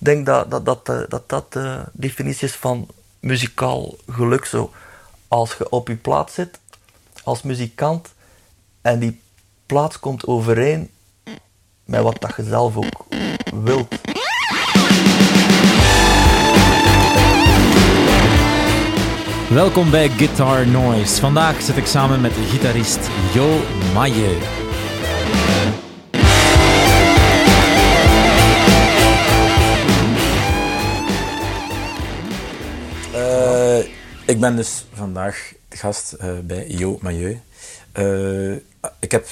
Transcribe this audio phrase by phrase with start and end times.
[0.00, 2.88] denk dat dat, dat, eh, dat, dat de definitie is van
[3.20, 4.44] muzikaal geluk.
[4.44, 4.72] Zo.
[5.28, 6.58] Als je op je plaats zit
[7.24, 8.08] als muzikant
[8.80, 9.20] en die
[9.66, 10.90] plaats komt overeen
[11.84, 13.06] met wat dat je zelf ook
[13.64, 13.94] wilt.
[19.48, 21.20] Welkom bij Guitar Noise.
[21.20, 23.60] Vandaag zit ik samen met de gitarist Jo
[23.94, 24.59] Maille.
[34.30, 37.40] Ik ben dus vandaag de gast uh, bij Jo Mailleu.
[37.98, 38.52] Uh,
[38.98, 39.26] ik heb...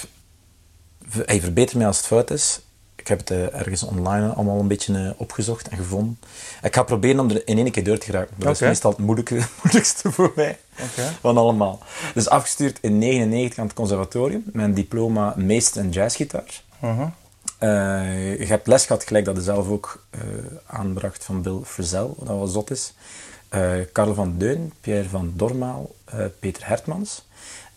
[1.25, 2.61] Hij verbetert mij als het fout is.
[2.97, 6.19] Ik heb het ergens online allemaal een beetje opgezocht en gevonden.
[6.62, 8.34] Ik ga proberen om er in één keer door te geraken.
[8.37, 8.53] Dat okay.
[8.53, 11.12] is meestal het moeilijke, moeilijkste voor mij okay.
[11.20, 11.78] van allemaal.
[12.15, 14.45] Dus afgestuurd in 1999 aan het conservatorium.
[14.53, 16.62] Mijn diploma meester en jazzgitaar.
[16.78, 17.01] -huh.
[17.61, 20.06] Uh, je hebt les gehad, gelijk dat je zelf ook
[20.67, 22.92] aanbracht van Bill Frisell, wat wel zot is.
[23.55, 25.95] Uh, Karel van Deun, Pierre van Dormaal,
[26.39, 27.27] Peter Hertmans.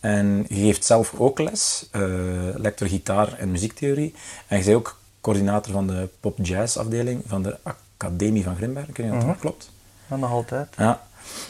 [0.00, 1.88] En je geeft zelf ook les,
[2.56, 4.14] lector gitaar en muziektheorie.
[4.46, 8.92] En je bent ook coördinator van de pop-jazz afdeling van de Academie van Grimbergen.
[8.92, 9.40] Kun je dat -huh.
[9.40, 9.70] klopt?
[10.10, 10.68] Ja, nog altijd.
[10.76, 11.02] Ja.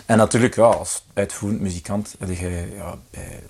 [0.06, 3.42] En natuurlijk, ja, als uitvoerend muzikant heb je ja, bij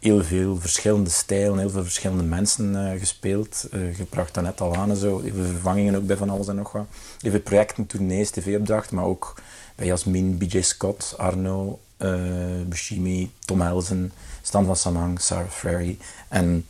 [0.00, 3.68] heel veel verschillende stijlen, heel veel verschillende mensen uh, gespeeld.
[3.72, 5.20] Uh, je bracht dat net al aan en zo.
[5.20, 6.86] Even vervangingen ook bij van alles en nog wat.
[7.22, 9.34] Even projecten, tournees, tv-opdrachten, maar ook
[9.84, 16.66] Jasmin, BJ Scott, Arno, uh, Bushimi, Tom Helsen, Stan van Samang, Sarah Ferry en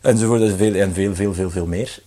[0.00, 1.98] enzovoort en veel, en veel, veel, veel, veel meer.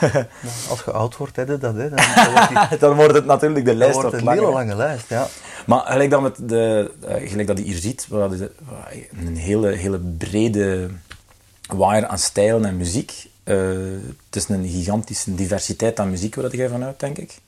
[0.00, 0.26] ja,
[0.68, 3.64] als je oud wordt, hè, dat, hè, dan, dan, wordt die, dan wordt het natuurlijk
[3.64, 4.40] de lijst dan wordt een langer.
[4.40, 5.28] hele lange lijst, ja.
[5.66, 8.50] Maar gelijk dat, met de, uh, gelijk dat je hier ziet, waar je
[9.26, 10.90] een hele, hele brede
[11.68, 13.26] waaier aan stijlen en muziek.
[13.44, 13.56] Uh,
[14.26, 17.38] het is een gigantische diversiteit aan muziek waar jij vanuit, denk ik.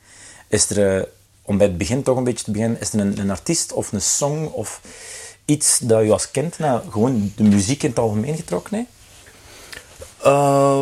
[0.48, 1.08] Is er,
[1.46, 3.92] om bij het begin toch een beetje te beginnen, is er een, een artiest of
[3.92, 4.80] een song of
[5.44, 8.88] iets dat je als kind nou, gewoon de muziek in het algemeen getrokken heeft?
[10.24, 10.80] Uh,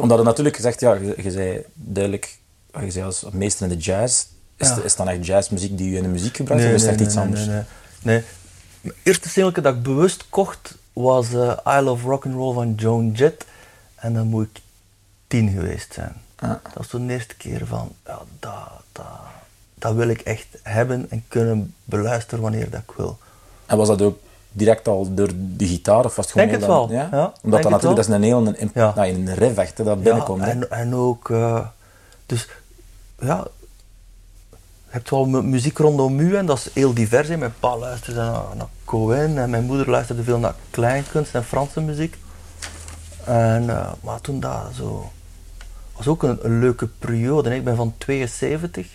[0.00, 2.38] Omdat het natuurlijk gezegd, ja, je, je zei duidelijk,
[2.80, 4.74] je zei als meester in de jazz, is, Ja.
[4.74, 6.86] het, is het dan echt jazzmuziek die je in de muziek gebruikt, nee, of is
[6.86, 7.46] het nee, echt nee, iets anders?
[7.46, 7.64] Nee,
[8.02, 8.14] nee.
[8.14, 8.24] nee.
[8.80, 12.74] Het eerste singeltje dat ik bewust kocht was uh, I Love Rock and Roll van
[12.74, 13.44] Joan Jett.
[13.94, 14.62] En dan moet ik
[15.26, 16.12] tien geweest zijn.
[16.38, 16.60] Ja.
[16.62, 18.52] Dat was toen de eerste keer van, ja, dat,
[18.92, 19.04] dat,
[19.78, 23.18] dat wil ik echt hebben en kunnen beluisteren wanneer dat ik wil.
[23.66, 24.18] En was dat ook
[24.52, 27.08] direct al door de gitaar, of was het gewoon Denk het dan- wel, Ja?
[27.10, 28.92] ja, Omdat dat natuurlijk, dat is een heel een, Ja.
[28.96, 30.40] nou, een riff echt, hè, dat binnenkomt.
[30.40, 31.66] Ja, en, en ook, uh,
[32.26, 32.48] dus
[33.20, 33.46] ja,
[34.90, 37.28] je hebt wel mu- muziek rondom u en dat is heel divers.
[37.28, 37.36] Hè.
[37.36, 41.80] Mijn pa luisterde naar, naar Cohen en mijn moeder luisterde veel naar kleinkunst en Franse
[41.80, 42.16] muziek.
[43.24, 45.10] En, uh, maar toen dat zo,
[45.96, 47.48] was ook een, een leuke periode.
[47.48, 47.54] hè.
[47.54, 48.88] Ik ben van 72,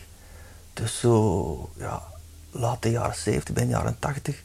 [0.74, 2.04] dus zo, ja,
[2.52, 4.42] late jaren 70, ben jaren 80.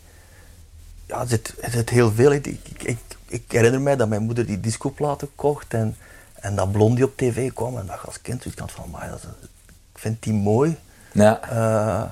[1.07, 2.33] Ja, er zit, er zit heel veel.
[2.33, 5.97] Ik, ik, ik, herinner mij dat mijn moeder die discoplaten kocht en,
[6.35, 7.79] en dat Blondie op tv kwam.
[7.79, 9.49] En dat ik als kind zoiets had van, "Amai, dat is-
[9.93, 10.77] ik vind die mooi.
[11.13, 11.41] Ja.
[11.51, 12.11] Eh,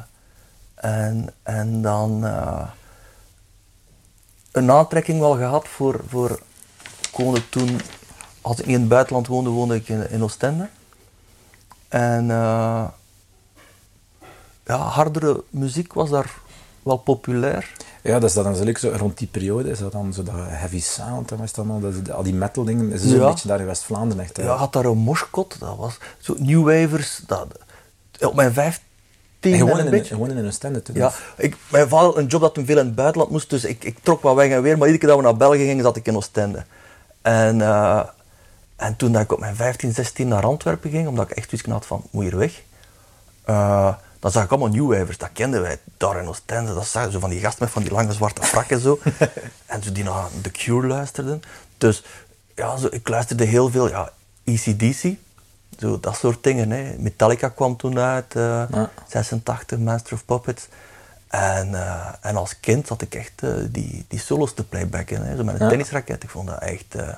[0.74, 2.68] en, en dan eh,
[4.52, 6.30] een aantrekking wel gehad voor, voor
[7.10, 7.80] ik woonde toen,
[8.40, 10.68] als ik in het buitenland woonde, woonde ik in, in Oostende.
[11.88, 12.88] En eh,
[14.66, 16.34] ja, hardere muziek was daar
[16.82, 17.72] wel populair.
[18.02, 20.80] ja, dat is dat dan zo, rond die periode, is dat dan zo dat heavy
[20.80, 23.10] sound, en wat allemaal, dat, al die metal dingen, is Ja.
[23.12, 24.36] een beetje daar in West-Vlaanderen echt.
[24.36, 24.42] hè.
[24.42, 27.20] Ja, had daar een moshkot, dat was zo New Wavers.
[27.26, 27.46] Dat,
[28.20, 28.84] op mijn vijftien
[29.40, 30.14] en en gewoon een in, beetje.
[30.14, 30.94] gewoon in een toen.
[30.94, 33.64] Ja, ik, mijn vader had een job dat hem veel in het buitenland moest, dus
[33.64, 34.78] ik, ik trok wat weg en weer.
[34.78, 36.64] Maar iedere keer dat we naar België gingen, zat ik in Oostende.
[37.22, 38.00] En, eh,
[38.76, 41.68] en toen dat ik op mijn 15, 16 naar Antwerpen ging, omdat ik echt zoiets
[41.70, 42.62] had van, moet hier weg.
[43.44, 43.94] eh,
[44.26, 46.74] dan zag ik allemaal New Wavers, dat kenden wij daar in Oostende.
[46.74, 48.98] Dat zagen zo van die gasten met van die lange zwarte frakken zo.
[49.66, 51.42] en zo die naar The Cure luisterden.
[51.78, 52.02] Dus
[52.54, 54.10] ja, zo, ik luisterde heel veel, ja,
[54.44, 55.14] ECDC.
[55.78, 56.70] Zo, dat soort dingen.
[56.70, 56.94] Hè.
[56.98, 58.90] Metallica kwam toen uit, eh, Ja.
[59.08, 60.66] 86, Master of Puppets.
[61.28, 65.26] En, eh, en als kind had ik echt eh, die, die solos te playbacken.
[65.26, 65.36] Hè.
[65.36, 65.68] Zo met een Ja.
[65.68, 66.22] tennisraket.
[66.22, 66.94] Ik vond dat echt...
[66.94, 67.08] eh,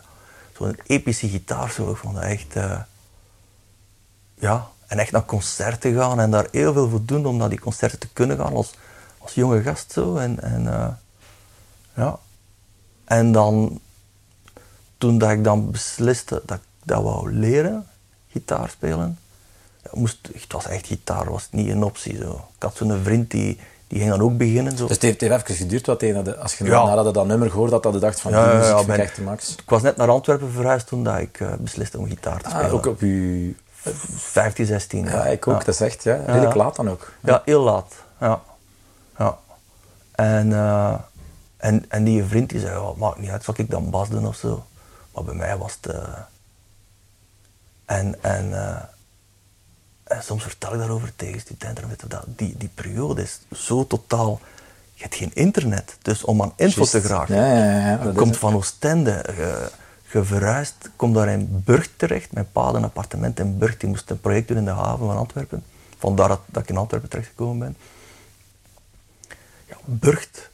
[0.56, 1.70] Zo'n epische gitaar.
[1.70, 1.90] Zo.
[1.90, 2.56] Ik vond dat echt...
[2.56, 2.80] eh,
[4.34, 7.60] ja, en echt naar concerten gaan en daar heel veel voor doen om naar die
[7.60, 8.74] concerten te kunnen gaan als,
[9.18, 9.92] als jonge gast.
[9.92, 10.16] Zo.
[10.16, 10.88] En, en, eh,
[11.94, 12.18] ja.
[13.04, 13.80] en dan,
[14.98, 17.86] toen dat ik dan besliste dat ik dat wou leren,
[18.30, 19.18] gitaar spelen,
[19.82, 22.16] ja, moest, het was echt gitaar, was niet een optie.
[22.16, 22.32] Zo.
[22.56, 24.76] Ik had zo'n vriend die, die ging dan ook beginnen.
[24.76, 24.86] Zo.
[24.86, 26.84] Dus het heeft, even geduurd wat dat, als je Ja.
[26.84, 29.10] nadat je dat nummer gehoord had, dat je dacht van, Ja, die muziek ja, ben-
[29.16, 29.52] de max.
[29.54, 32.66] ik was net naar Antwerpen verhuisd toen dat ik eh, besliste om gitaar te spelen.
[32.66, 33.54] Ah, ook op je
[34.16, 35.04] 15, 16.
[35.04, 35.58] Ja, ik ook.
[35.58, 35.64] Ja.
[35.64, 36.14] Dat is echt, ja.
[36.26, 37.12] Redelijk laat dan ook.
[37.20, 37.94] Ja, heel laat.
[38.20, 38.40] Ja.
[39.18, 39.38] ja.
[40.10, 40.94] En, eh,
[41.56, 44.26] en, en die vriend die zei, ja, maakt niet uit, zal ik dan bas doen
[44.26, 44.66] of zo.
[45.14, 45.94] Maar bij mij was het...
[45.94, 46.02] eh,
[47.84, 48.82] en, en, eh,
[50.04, 53.86] en soms vertel ik daarover tegen studenten, weet je, dat, die, die periode is zo
[53.86, 54.40] totaal...
[54.94, 57.36] Je hebt geen internet, dus om aan info te geraken.
[57.36, 59.70] Ja, ja, ja, dat komt van Oostende, je,
[60.12, 62.32] je verhuist, komt daar in Burgt terecht.
[62.32, 65.06] Mijn pa had een appartement in Burgt, die moest een project doen in de haven
[65.06, 65.64] van Antwerpen.
[65.98, 67.76] Vandaar dat, dat ik in Antwerpen terechtgekomen ben.
[69.66, 70.50] Ja, Burgt,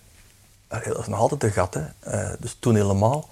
[0.69, 1.85] allee, dat is nog altijd een gat, hè.
[2.01, 3.29] Eh, dus toen helemaal.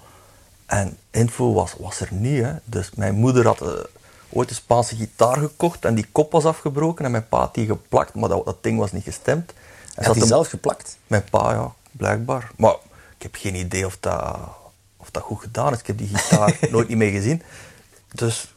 [0.65, 2.53] En info was, was er niet, hè.
[2.63, 3.69] Dus mijn moeder had eh,
[4.29, 7.65] ooit een Spaanse gitaar gekocht en die kop was afgebroken en mijn pa had die
[7.65, 9.53] geplakt, maar dat, dat ding was niet gestemd.
[9.95, 10.97] En Had hij zelf geplakt?
[11.07, 12.51] mijn pa, ja, blijkbaar.
[12.57, 12.75] Maar
[13.17, 14.37] ik heb geen idee of dat,
[15.03, 15.79] of dat goed gedaan is.
[15.79, 17.41] Ik heb die gitaar nooit niet meer gezien.
[18.11, 18.53] Dus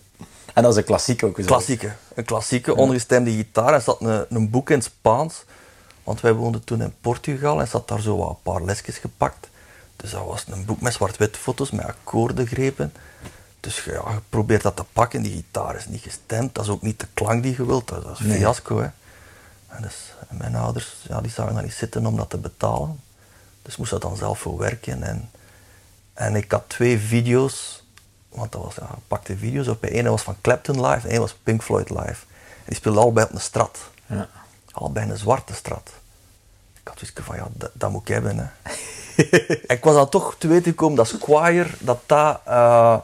[0.54, 1.36] En dat is een klassiek ook.
[1.36, 1.44] zo.
[1.44, 1.92] klassieke.
[2.14, 3.74] Een klassieke, ongestemde gitaar.
[3.74, 5.44] En zat een, een boek in Spaans.
[6.04, 9.48] Want wij woonden toen in Portugal en zat daar zo wat een paar lesjes gepakt.
[9.96, 12.92] Dus dat was een boek met zwart-wit foto's, met akkoordengrepen.
[13.60, 15.22] Dus ja, je probeert dat te pakken.
[15.22, 16.54] Die gitaar is niet gestemd.
[16.54, 17.88] Dat is ook niet de klank die je wilt.
[17.88, 18.38] Dat dat is een Nee.
[18.38, 18.78] fiasco.
[18.80, 18.88] Hè.
[19.68, 23.00] En dus, en mijn ouders ja, die zagen dat niet zitten om dat te betalen.
[23.62, 25.02] Dus moest dat dan zelf voor werken.
[25.02, 25.30] En,
[26.16, 27.82] en ik had twee video's,
[28.28, 29.80] want dat was ja, pakte video's op.
[29.80, 32.24] De ene was van Clapton live, de ene was Pink Floyd live.
[32.64, 33.78] Die speelden allebei op een strat.
[34.06, 34.28] Ja.
[34.72, 35.90] Allebei een zwarte strat.
[36.80, 38.38] Ik had zoiets van, ja, dat, dat moet ik hebben.
[38.38, 38.44] Hè.
[39.44, 42.98] en ik was dan toch te weten gekomen dat Squire, dat dat eh,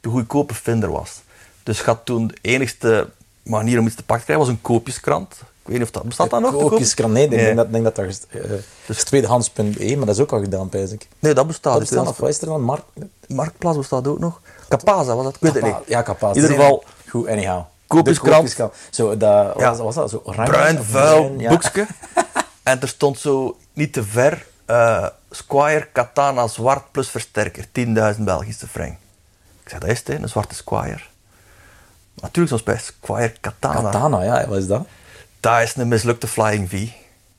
[0.00, 1.20] de goedkope vinder was.
[1.62, 3.10] Dus ik had toen de enigste
[3.42, 5.40] manier om iets te pakken te krijgen, was een koopjeskrant.
[5.70, 6.50] Weet niet of dat bestaat dat nog?
[6.50, 6.68] te koop?
[6.68, 8.40] Koopjeskrant, nee, ik denk dat, denk dat dat gest- eh,
[8.86, 11.08] is tweedehands.be, maar dat is ook al gedaan, pijs ik.
[11.18, 11.72] Nee, dat bestaat.
[11.72, 11.88] Dat niet.
[11.90, 12.62] bestaat nog, wat is er dan?
[12.62, 12.82] Mark?
[13.28, 14.40] Marktplaats bestaat ook nog.
[14.68, 15.34] Capaza was dat?
[15.34, 15.74] Ik weet het niet.
[15.86, 16.36] Ja, kapot.
[16.36, 17.62] In ieder geval, Goed, anyhow.
[17.86, 18.56] Koopjeskrant.
[18.90, 19.76] Zo, dat, Ja.
[19.76, 20.50] was, dat zo oranje?
[20.50, 21.34] bruin, vuil?
[21.38, 21.48] Ja.
[21.48, 21.86] boekje.
[22.62, 27.64] en er stond zo niet te ver eh, Squire Katana zwart plus versterker,
[28.16, 28.96] 10.000 Belgische frank.
[29.62, 31.00] Ik zei, dat is het, een zwarte Squire.
[32.14, 33.90] Natuurlijk, zoals bij Squire Katana.
[33.90, 34.86] Katana, ja, wat is dat?
[35.40, 36.72] Dat is een mislukte Flying V.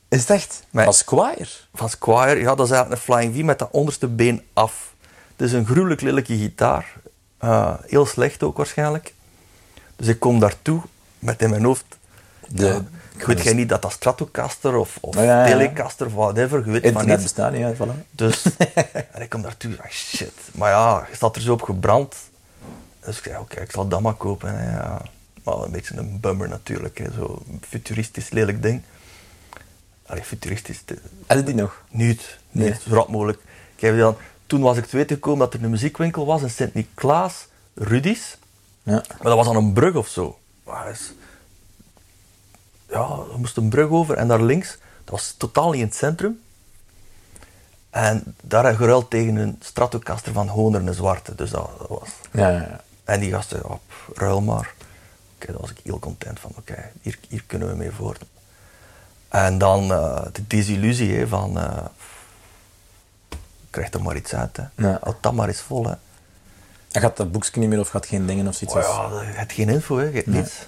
[0.08, 0.62] Is het echt?
[0.86, 1.46] Als Squire?
[1.74, 4.94] Van Squire, ja, dat is eigenlijk een Flying V met dat onderste been af.
[5.36, 6.92] Het is een gruwelijk lelijke gitaar.
[7.38, 9.14] Eh, heel slecht ook waarschijnlijk.
[9.96, 10.82] Dus ik kom daartoe
[11.18, 11.84] met in mijn hoofd...
[12.48, 12.82] De-
[13.16, 15.46] ik weet geen niet dat dat Stratocaster of, of Ja, ja, ja.
[15.46, 18.10] Telecaster of whatever, je weet van Internet bestaat niet, ja, voilà.
[18.10, 18.42] Dus
[19.12, 20.32] en ik kom daartoe ah shit.
[20.52, 22.14] Maar ja, je staat er zo op gebrand.
[23.04, 24.58] Dus ik zei, oké, ik zal dat maar kopen.
[24.58, 24.88] Hè, ja.
[24.88, 25.10] Maar
[25.42, 26.98] wel een beetje een bummer natuurlijk.
[26.98, 27.12] Hè.
[27.12, 28.82] Zo futuristisch lelijk ding.
[30.06, 30.82] Allee, futuristisch.
[31.26, 31.82] je die nog?
[31.90, 32.74] Niet, niet, Nee.
[32.88, 33.38] zo rap mogelijk.
[33.74, 34.16] Ik heb dan,
[34.46, 38.36] toen was ik te weten gekomen dat er een muziekwinkel was in Sint-Niklaas, Rudy's.
[38.82, 38.92] Ja.
[38.92, 40.38] Maar dat was aan een brug of zo.
[40.64, 41.12] Maar is-
[42.88, 44.68] ja, we moesten een brug over en daar links,
[45.04, 46.40] dat was totaal niet in het centrum.
[47.90, 51.34] En daar heb je geruild tegen een Stratocaster van Honer, een zwarte.
[51.34, 52.08] Dus dat, dat was...
[52.32, 52.80] Ja, ja, ja.
[53.04, 54.74] En die gasten, pff, ruil maar.
[55.46, 56.52] Daar was ik heel content van.
[56.56, 58.22] Oké, hier, hier kunnen we mee voort.
[59.28, 61.58] En dan eh, de desillusie hè, van...
[61.58, 61.84] eh
[63.70, 64.56] krijg er maar iets uit.
[64.56, 64.62] Hè.
[64.76, 64.98] Ja.
[65.02, 65.86] Houd dat maar eens vol.
[65.86, 65.94] Hè.
[66.90, 68.76] En gaat dat boekje niet meer of gaat geen dingen of zoiets?
[68.76, 70.04] Oh ja, je hebt geen info, hè.
[70.04, 70.40] je hebt Nee.
[70.40, 70.66] niets.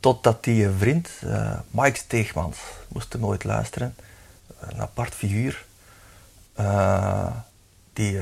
[0.00, 3.94] Totdat die vriend, eh, Mike Steegmans, moest hem nooit luisteren.
[4.60, 5.64] Een apart figuur.
[7.92, 8.18] Die,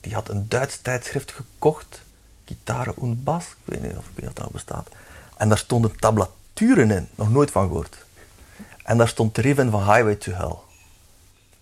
[0.00, 2.00] die had een Duits tijdschrift gekocht.
[2.46, 3.46] Gitaren und Bass.
[3.46, 4.88] Ik weet niet of ik weet dat bestaat.
[5.36, 7.08] En daar stonden tablaturen in.
[7.14, 7.96] Nog nooit van gehoord.
[8.82, 10.54] En daar stond de riff in van Highway to Hell.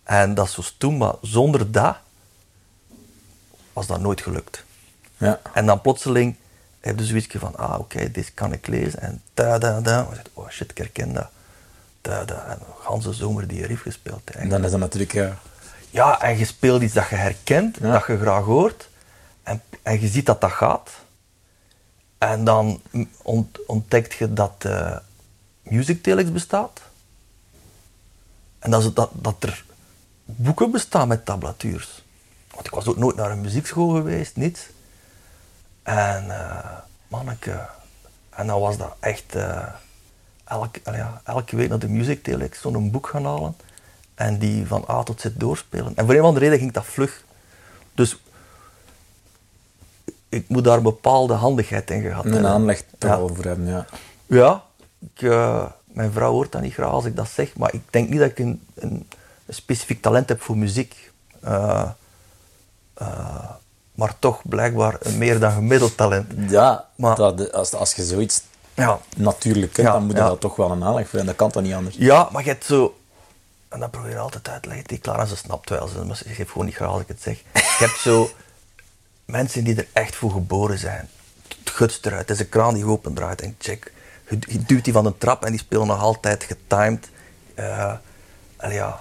[0.02, 1.96] En dat is zo stoem, maar zonder dat
[3.72, 4.64] was dat nooit gelukt.
[5.16, 5.40] Ja.
[5.54, 6.36] En dan plotseling
[6.80, 9.00] heb je zoiets van, ah oké, dit kan ik lezen.
[9.00, 10.08] En da da da.
[10.34, 11.28] Oh shit, ik herken dat.
[12.00, 12.44] Da da.
[12.46, 14.30] En de ganse zomer die riff gespeeld.
[14.30, 15.38] En dan is dat natuurlijk, ja...
[15.90, 17.92] Ja, en je speelt iets dat je herkent, Ja.
[17.92, 18.88] dat je graag hoort.
[19.44, 20.90] En, en je ziet dat dat gaat.
[22.18, 22.80] En dan
[23.22, 24.96] ont- ontdekt je dat eh
[25.62, 26.80] Music Telex bestaat.
[28.58, 29.64] En dat, dat, dat er
[30.24, 32.02] boeken bestaan met tablatuurs.
[32.54, 34.60] Want ik was ook nooit naar een muziekschool geweest, niets.
[35.82, 36.76] En eh
[37.08, 37.66] manneke.
[38.30, 39.66] En dan was dat echt eh,
[40.44, 40.80] elke,
[41.24, 43.56] elke week naar de Music Telex zo'n boek gaan halen.
[44.14, 45.96] En die van A tot Z doorspelen.
[45.96, 47.24] En voor een of andere reden ging dat vlug.
[47.94, 48.18] Dus
[50.34, 52.50] ik moet daar een bepaalde handigheid in gehad Een hebben.
[52.50, 53.42] aanleg toch Ja.
[53.48, 53.86] hebben, ja.
[54.26, 54.62] Ja,
[55.14, 58.08] ik, eh, mijn vrouw hoort dat niet graag als ik dat zeg, maar ik denk
[58.08, 59.08] niet dat ik een, een,
[59.46, 61.12] een specifiek talent heb voor muziek.
[61.40, 61.88] Eh,
[62.94, 63.50] eh,
[63.94, 66.32] maar toch blijkbaar een meer dan gemiddeld talent.
[66.50, 68.42] Ja, Maar- dat, als, als je zoiets
[68.74, 71.18] Ja, natuurlijk kunt, Ja, dan moet je dat toch wel een aanleg voor.
[71.18, 71.96] En dat kan toch niet anders.
[71.98, 72.94] ja maar je hebt zo...
[73.68, 74.86] En dat probeer je altijd uit te leggen.
[74.86, 75.86] Die Clara, ze snapt wel.
[75.88, 77.38] Ze, ze geeft gewoon niet graag als ik het zeg.
[77.52, 78.30] Je hebt zo
[79.24, 81.08] mensen die er echt voor geboren zijn.
[81.58, 82.20] Het gutst eruit.
[82.28, 83.92] Het is een kraan die open draait en check.
[84.28, 87.08] Je, duwt die van de trap en die spelen nog altijd getimed.
[87.54, 87.92] Eh
[88.56, 89.00] allee, ja.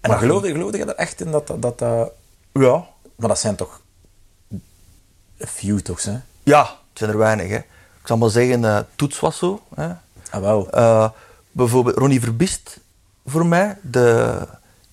[0.00, 1.62] En Maar geloofde, geloofde je er echt in dat dat...
[1.62, 2.12] dat, dat-
[2.52, 2.86] Ja.
[3.16, 3.80] maar dat zijn toch...
[5.42, 6.18] A few toch, hè?
[6.42, 7.48] Ja, het zijn er weinig.
[7.48, 7.56] Hè.
[7.56, 9.60] Ik zal maar zeggen, eh Toets was zo.
[9.74, 9.88] Hè.
[10.30, 10.66] Ah.
[10.70, 11.10] Eh,
[11.50, 12.80] bijvoorbeeld Ronnie Verbist
[13.26, 13.78] voor mij.
[13.82, 14.38] De,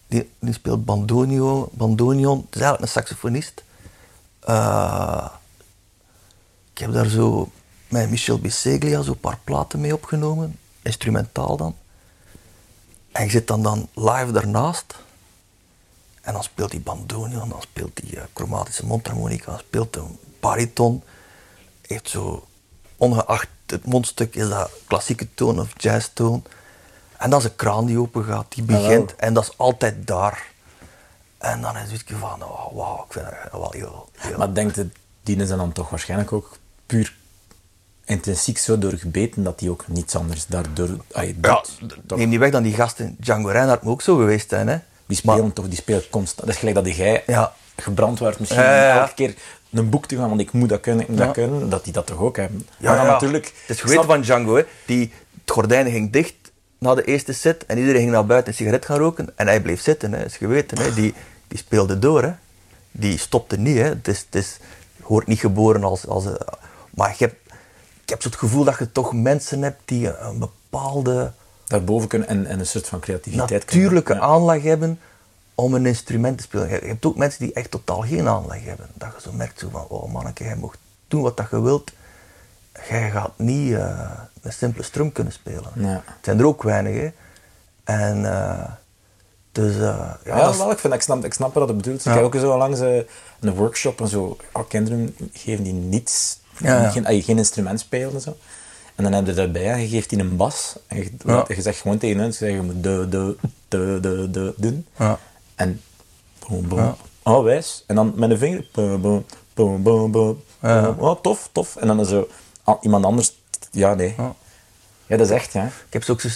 [0.08, 2.38] die, die speelt bandoneon, bandoneon.
[2.38, 3.64] Het is eigenlijk een saxofonist.
[4.46, 5.26] Eh,
[6.74, 7.50] ik heb daar zo
[7.88, 10.60] met Michel Biseglia zo een paar platen mee opgenomen.
[10.82, 11.76] Instrumentaal dan.
[13.12, 14.96] En je zit dan, dan live daarnaast.
[16.22, 21.04] En dan speelt hij bandoneon, dan speelt hij eh, chromatische mondharmonica, dan speelt een bariton.
[21.82, 22.48] Heeft zo,
[22.98, 26.44] ongeacht het mondstuk, is dat klassieke toon of jazztoon.
[27.18, 29.16] En dat is een kraan die open gaat, die begint.
[29.16, 30.54] En dat is altijd daar.
[31.46, 34.10] En dan is het van, oh, wauw, ik vind dat wel heel...
[34.18, 37.16] heel Maar denkt het, die is dan toch waarschijnlijk ook puur
[38.06, 41.64] intrinsiek zo doorgebeten dat hij ook niets anders daardoor ay, ja.
[42.08, 42.18] Toch?
[42.18, 44.68] neem niet weg dat die gasten, Django Reinhardt moet ook zo geweest zijn.
[44.68, 44.78] Hè?
[45.06, 46.48] Die spelen Maar- toch, die spelen constant.
[46.48, 47.54] Dat is gelijk dat jij Ja.
[47.76, 49.36] gebrand werd misschien Ja, elke keer
[49.72, 51.94] een boek te gaan, want ik moet dat kunnen, ik moet dat kunnen, dat die
[51.94, 52.68] dat toch ook hebben.
[52.78, 53.46] Ja, maar dan natuurlijk...
[53.46, 54.64] Het is geweten van Django, hè.
[54.86, 56.34] Die, het gordijn ging dicht
[56.80, 59.62] na de eerste set en iedereen ging naar buiten een sigaret gaan roken en hij
[59.62, 60.26] bleef zitten, hè.
[60.26, 60.80] is geweten.
[60.80, 60.94] Hè.
[60.94, 61.14] Die,
[61.48, 62.32] die speelde door, hè.
[62.92, 63.84] Die stopte niet, hè.
[63.84, 64.58] Het is, het is,
[64.98, 66.08] wordt niet geboren als...
[66.08, 66.26] als
[66.90, 67.54] maar je hebt,
[68.04, 71.32] ik heb zo het gevoel dat je toch mensen hebt die een bepaalde
[71.68, 74.24] Daarboven kunnen en, en een soort van creativiteit natuurlijke kunnen.
[74.24, 75.00] aanleg hebben
[75.56, 76.70] om een instrument te spelen.
[76.70, 78.88] Je hebt ook mensen die echt totaal geen aanleg hebben.
[78.94, 81.92] Dat je zo merkt zo van, oh manneke, jij mocht doen wat dat je wilt.
[82.90, 84.12] Jij gaat niet eh,
[84.42, 85.72] een simpele strum kunnen spelen.
[85.76, 86.04] Ja.
[86.06, 87.10] Het zijn er ook weinig, hè.
[87.84, 88.72] En eh,
[89.56, 91.78] dus, eh, ja, Ja, dat is- wel, ik, vind, ik, snap, ik snap wat het
[91.78, 92.04] bedoelt.
[92.04, 92.12] Ja.
[92.12, 92.96] Ik heb ook zo langs eh,
[93.40, 94.38] een workshop en zo.
[94.54, 96.90] Oh, kinderen geven die niets, Ja, ja.
[96.90, 98.38] Geen, geen instrument spelen en zo.
[98.96, 100.76] En dan heb je daarbij, en je geeft die een bas.
[100.88, 101.46] En je, Ja.
[101.48, 103.36] je zegt gewoon tegen hen, je, je moet de, de,
[103.68, 104.86] de, de, de doen.
[104.98, 105.20] Ja.
[105.56, 105.82] En
[106.48, 106.80] boom, boom.
[106.80, 106.96] Ja.
[107.24, 107.84] Oh, wijs.
[107.88, 110.44] En dan met een vinger, boom, boom, boom, boom, boom.
[110.62, 110.82] Ja.
[110.82, 111.00] boom.
[111.10, 111.76] Oh, tof, tof.
[111.76, 112.28] En dan is zo,
[112.64, 113.36] ah, iemand anders,
[113.72, 114.14] ja, nee.
[114.18, 114.36] Ja.
[115.08, 115.66] Ja, dat is echt, ja.
[115.66, 116.30] Ik heb zo ook zo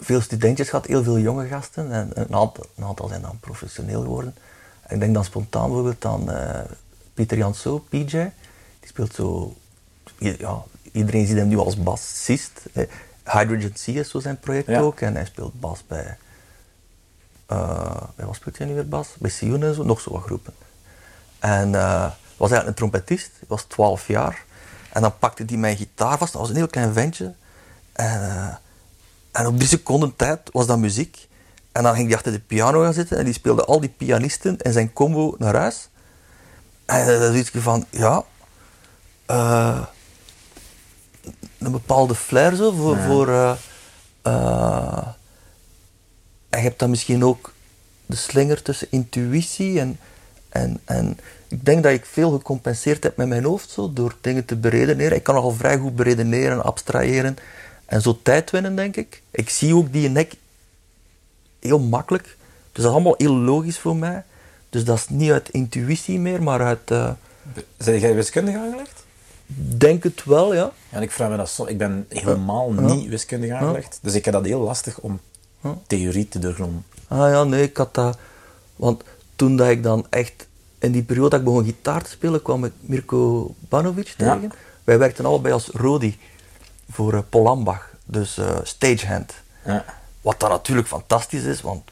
[0.00, 1.92] veel studentjes gehad, heel veel jonge gasten.
[1.92, 4.34] En een aantal, een aantal zijn dan professioneel geworden.
[4.82, 6.60] En ik denk dan spontaan bijvoorbeeld aan eh,
[7.14, 8.10] Pieter Janso, PJ.
[8.80, 9.54] Die speelt zo...
[10.18, 12.62] Ja, iedereen ziet hem nu als bassist.
[12.72, 12.84] Eh,
[13.24, 14.80] Hydrogen Sea is zo zijn project Ja.
[14.80, 15.00] ook.
[15.00, 16.16] En hij speelt bas bij...
[17.46, 19.08] bij wat speelt hij nu weer bas?
[19.18, 20.54] Bij Sion en zo, nog zo wat groepen.
[21.38, 21.70] En
[22.38, 24.44] was eigenlijk een trompetist, hij was 12 jaar.
[24.92, 27.34] En dan pakte hij mijn gitaar vast, dat was een heel klein ventje.
[27.92, 28.60] En,
[29.38, 31.28] en op drie seconden tijd was dat muziek.
[31.72, 34.60] En dan ging hij achter de piano gaan zitten en die speelde al die pianisten
[34.60, 35.88] en zijn combo naar huis.
[36.84, 38.24] En dan is iets van, ja,
[39.26, 39.82] eh,
[41.58, 42.96] een bepaalde flair zo voor.
[42.96, 43.52] voor eh,
[44.22, 45.06] eh,
[46.48, 47.52] en je hebt dan misschien ook
[48.06, 49.98] de slinger tussen intuïtie en,
[50.48, 51.18] en, en
[51.48, 55.16] ik denk dat ik veel gecompenseerd heb met mijn hoofd zo, door dingen te beredeneren.
[55.16, 57.36] Ik kan nogal vrij goed beredeneren, abstraheren
[57.88, 59.22] en zo tijd winnen, denk ik.
[59.30, 60.32] Ik zie ook die nek
[61.60, 62.24] heel makkelijk.
[62.24, 62.36] Dus
[62.72, 64.24] dat is allemaal heel logisch voor mij.
[64.70, 66.90] Dus dat is niet uit intuïtie meer, maar uit...
[66.90, 67.10] eh,
[67.78, 69.04] Zijn jij wiskundig aangelegd?
[69.76, 70.72] denk het wel, ja.
[70.90, 71.66] Ja, en ik vraag me dat zo.
[71.66, 73.98] Ik ben helemaal niet wiskundig aangelegd.
[74.02, 75.20] Dus ik heb dat heel lastig om
[75.86, 76.84] theorie te doorgronden.
[77.08, 78.18] Ah ja, nee, ik had dat...
[78.76, 79.02] Want
[79.36, 80.46] toen dat ik dan echt...
[80.78, 84.52] In die periode dat ik begon gitaar te spelen, kwam ik Mirko Banovic tegen.
[84.84, 86.18] Wij werkten allebei als Rodi
[86.90, 87.90] voor eh, Paul Lambach.
[88.04, 89.32] Dus eh, stagehand.
[89.64, 89.84] Ja.
[90.20, 91.82] Wat dan natuurlijk fantastisch is, want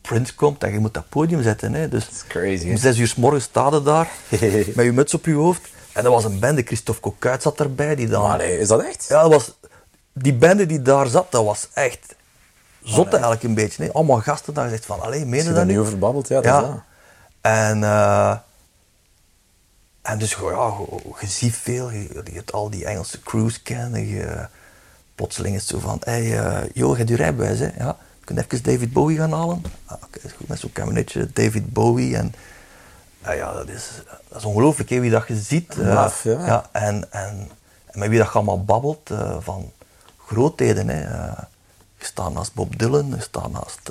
[0.00, 1.72] Prince komt en je moet dat podium zetten.
[1.74, 1.88] Hè.
[1.88, 4.08] Dus is crazy, om zes uur s morgens sta je daar,
[4.74, 5.68] met je muts op je hoofd.
[5.92, 7.94] En dat was een bende, Christophe Cocuit zat erbij.
[7.94, 9.06] Die dan, is dat echt?
[9.08, 9.52] ja, dat was,
[10.12, 12.16] die bende die daar zat, dat was echt
[12.82, 13.84] zot eigenlijk een beetje.
[13.84, 13.92] hè.
[13.92, 16.44] Allemaal gasten daar zegt van, allee, meen Als je dat niet over babbelt, ja, dat
[16.44, 16.60] is Ja.
[16.60, 16.80] dat.
[17.40, 18.36] En, eh,
[20.08, 20.72] en dus ja,
[21.20, 24.06] je, ziet veel, je, hebt al die Engelse crews kennen.
[24.06, 24.46] Je,
[25.14, 27.68] plotseling is het zo van, hey, eh joh, je rijbewijs, hè?
[27.78, 29.62] Ja, kun je even David Bowie gaan halen?
[29.84, 32.16] Ah, Oké, is goed, met zo'n kabinetje, David Bowie.
[32.16, 32.34] En
[33.22, 33.90] ah ja, dat is,
[34.28, 35.76] dat is ongelooflijk, hè, wie dat je ziet.
[36.24, 36.68] eh, ja.
[36.72, 37.50] en, en,
[37.86, 39.72] en met wie dat je allemaal babbelt, eh, van
[40.26, 40.88] grootheden.
[40.88, 41.00] Hè.
[41.00, 41.42] Eh,
[41.98, 43.90] je staat naast Bob Dylan, je staat naast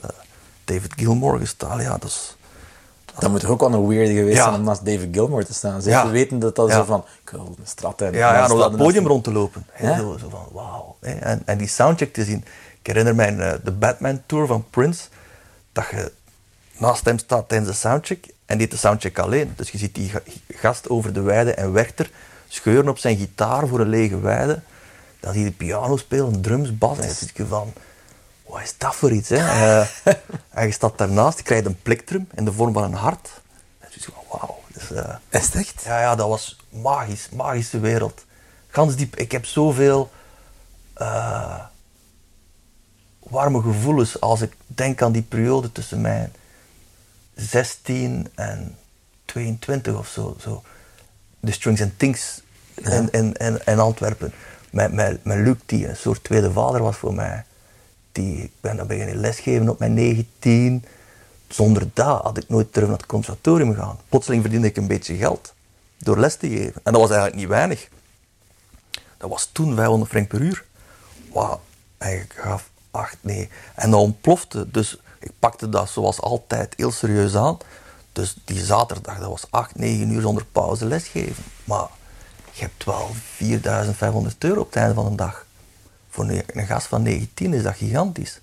[0.66, 2.37] David Gilmour, je staat, ja, dat is,
[3.20, 5.82] dat moet toch ook wel een weird geweest zijn om naast David Gilmour te staan.
[5.84, 6.10] Ja.
[6.10, 9.24] weten dat dat zo van, cool, een strat en Ja, ja, op dat podium rond
[9.24, 9.66] te lopen.
[9.98, 10.96] Zo, zo van, wauw.
[11.02, 12.46] En, en die soundcheck te zien.
[12.82, 15.04] Ik herinner mij eh, de Batman Tour van Prince,
[15.72, 16.12] dat je
[16.78, 19.54] naast hem staat tijdens de soundcheck en die de soundcheck alleen.
[19.56, 22.10] Dus je ziet die ga- gast over de weide en Werchter
[22.48, 24.60] scheuren op zijn gitaar voor een lege weide.
[25.20, 26.98] Dan zie je de piano spelen, drums, bas.
[26.98, 27.74] En je zit je van,
[28.48, 29.30] wat is dat voor iets?
[29.30, 29.38] Hè?
[29.48, 29.88] Eh,
[30.50, 33.42] en je staat daarnaast, je krijgt een plektrum in de vorm van een hart.
[33.80, 34.60] En je van, wauw.
[34.74, 35.84] Dus, eh, Is het echt?
[35.84, 38.26] ja, ja, dat was magisch, magische wereld.
[38.68, 39.16] Gans diep.
[39.16, 40.12] Ik heb zoveel
[40.94, 41.60] eh,
[43.20, 46.34] warme gevoelens als ik denk aan die periode tussen mijn
[47.36, 48.78] 16 en
[49.26, 50.36] 22 of zo.
[50.40, 50.64] zo.
[51.40, 52.42] De Strings and Things
[52.76, 54.34] in, in, in, in Antwerpen.
[54.70, 57.46] Met, met, met Luc, die een soort tweede vader was voor mij.
[58.18, 60.86] Die, ik ben dan beginnen lesgeven op mijn 19.
[61.48, 64.00] Zonder dat had ik nooit terug naar het conservatorium gegaan.
[64.10, 65.54] Plotseling verdiende ik een beetje geld
[65.98, 66.82] door les te geven.
[66.84, 67.90] En dat was eigenlijk niet weinig.
[69.18, 70.66] Dat was toen 500 frank per uur.
[71.34, 71.62] Wauw,
[71.98, 73.50] en ik gaf 8, nee.
[73.76, 74.72] En dat ontplofte.
[74.72, 77.58] Dus ik pakte dat zoals altijd heel serieus aan.
[78.12, 81.44] Dus die zaterdag, dat was 8, 9 uur zonder pauze lesgeven.
[81.64, 81.88] Maar
[82.52, 85.47] je hebt wel 4500 euro op het einde van een dag.
[86.18, 88.40] Voor een, een gast van 19 is dat gigantisch.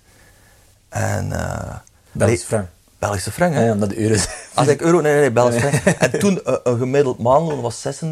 [0.89, 1.75] En, eh,
[2.11, 2.67] Belgische frank.
[2.99, 3.65] Belgische frank, hè?
[3.65, 4.27] Ja, omdat de euro's...
[4.53, 5.97] Als ik euro, nee, nee, nee, Belgische frank.
[5.97, 8.03] En toen eh, een gemiddeld maandloon was 36.000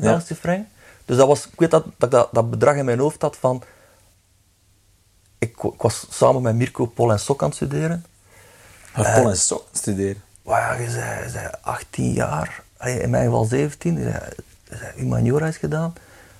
[0.00, 0.66] Belgische frank.
[1.04, 3.36] Dus dat was, ik weet dat, dat ik dat, dat bedrag in mijn hoofd had
[3.36, 3.62] van.
[5.38, 8.04] Ik, ik was samen met Mirko, Paul en Sok aan het studeren.
[8.92, 10.22] Paul en Sok studeren.
[10.44, 14.18] Ja, je zei, je zei 18 jaar, Allee, in mijn geval 17, je zei,
[14.68, 15.94] je zei humaniora is gedaan.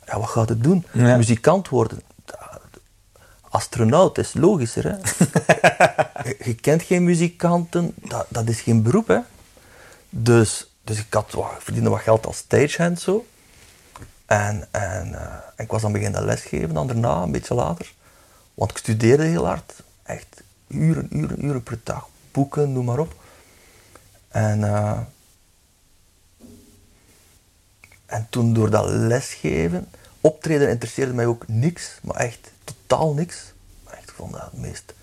[0.06, 0.86] Ja, wat gaat het doen?
[0.92, 1.16] Ja.
[1.16, 2.00] Muzikant worden.
[3.54, 4.96] Astronaut is logischer, hè?
[6.28, 9.18] je, je kent geen muzikanten, dat, dat is geen beroep, hè?
[10.10, 13.26] Dus, dus ik, had, ik verdiende wat geld als stagehand zo.
[14.26, 17.92] En, en, eh, en ik was dan beginnen lesgeven dan daarna, een beetje later.
[18.54, 19.72] Want ik studeerde heel hard.
[20.02, 22.08] Echt uren, uren, uren per dag.
[22.30, 23.14] Boeken, noem maar op.
[24.28, 24.98] En, eh,
[28.06, 29.88] en toen door dat lesgeven,
[30.20, 32.52] optreden interesseerde mij ook niks, maar echt
[32.86, 33.52] totaal niks.
[33.84, 34.94] Maar echt, ik vond dat het meest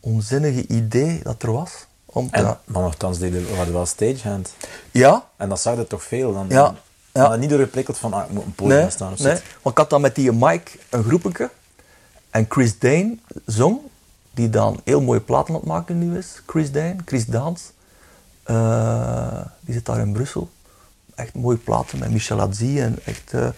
[0.00, 1.86] onzinnige idee dat er was.
[2.04, 4.54] Om te, En, maar nogthans, die hadden wel stagehand.
[4.90, 6.32] ja, En dat zag je toch veel.
[6.32, 6.74] Dan, Ja,
[7.12, 7.28] ja.
[7.28, 9.32] Dan niet doorgeprikkeld van, ah, ik moet een podium nee, staan of nee.
[9.32, 11.50] Want ik had dan met die Mike een groepetje.
[12.30, 13.16] En Chris Dane
[13.46, 13.78] zong,
[14.30, 16.42] die dan heel mooie platen aan het maken nu is.
[16.46, 17.62] Chris Dane, Chris Daans.
[18.42, 20.48] Eh, die zit daar in Brussel.
[21.14, 23.32] Echt mooie platen met Michel Adzi en echt...
[23.34, 23.48] eh,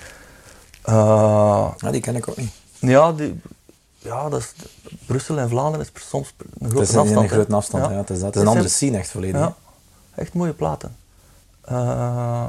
[1.78, 2.52] Ja, die ken ik ook niet.
[2.80, 3.40] Ja, die,
[3.98, 4.52] ja, dat is,
[5.06, 7.16] Brussel en Vlaanderen is soms een Het grote is een, afstand.
[7.16, 7.34] een hè.
[7.34, 7.96] grote afstand, ja.
[7.96, 8.26] het is, dat.
[8.26, 9.40] het is een Dat andere scene echt volledig.
[9.40, 9.54] Ja,
[10.14, 10.96] echt mooie platen.
[11.60, 12.46] Eh,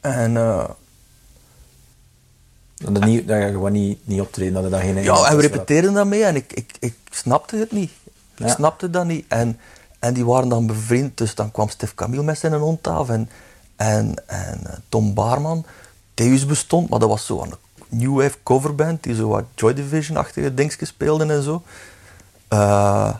[0.00, 0.68] en eh,
[2.78, 2.92] hè.
[2.92, 5.42] Dat, niet, dat je gewoon niet, niet optreden, dat er daar geen ja, en we
[5.42, 7.90] repeteerden daarmee en ik, ik, ik snapte het niet.
[8.34, 8.54] Ik Ja.
[8.54, 9.24] snapte dat niet.
[9.28, 9.58] En,
[9.98, 13.30] en die waren dan bevriend, dus dan kwam Stef Camille met zijn hond af en,
[13.76, 15.64] en, en eh, Tom Baarman.
[16.14, 17.54] Theus bestond, maar dat was zo een
[17.90, 21.62] new wave coverband die zo wat Joy Division-achtige dingetjes speelden en zo.
[22.48, 23.16] Eh,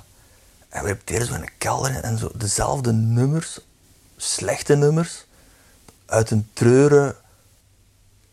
[0.68, 3.60] en we repeteerden zo in een kelder en zo dezelfde nummers,
[4.16, 5.24] slechte nummers,
[6.06, 7.16] uit een treuren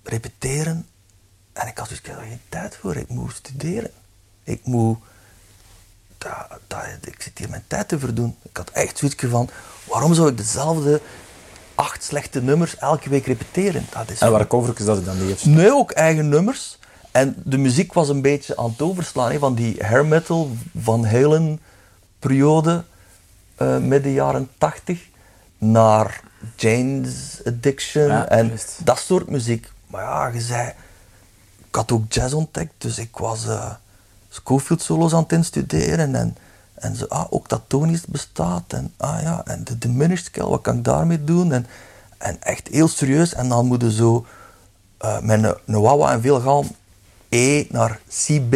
[0.04, 0.88] repeteren.
[1.54, 3.92] En ik had dus geen tijd voor, ik moet studeren.
[4.44, 4.98] Ik moet,
[7.02, 8.36] ik zit hier mijn tijd te verdoen.
[8.42, 9.50] Ik had echt zoiets van,
[9.84, 11.02] waarom zou ik dezelfde
[11.78, 13.86] acht slechte nummers elke week repeteren?
[13.94, 15.46] Dat is En waar covertjes dat je dan niet heeft.
[15.46, 16.78] Nee, ook eigen nummers.
[17.12, 21.60] En de muziek was een beetje aan het overslaan van die hair metal van Halen
[22.20, 22.84] periode,
[23.56, 25.08] eh midden jaren tachtig,
[25.58, 26.22] naar
[26.56, 28.80] Jane's Addiction Ja, en juist.
[28.84, 29.72] dat soort muziek.
[29.88, 30.68] Maar ja, je zei,
[31.68, 33.72] ik had ook jazz ontdekt, dus ik was eh
[34.30, 36.38] Schofield solos aan het instuderen en,
[36.78, 40.62] en zo, ah, ook dat tonisch bestaat en ah ja, en de diminished scale, wat
[40.62, 41.52] kan ik daarmee doen?
[41.52, 41.66] En,
[42.18, 44.26] en echt heel serieus en dan moeten zo
[44.98, 46.68] eh, met een, een wawa en veel galm
[47.30, 48.56] E naar C, B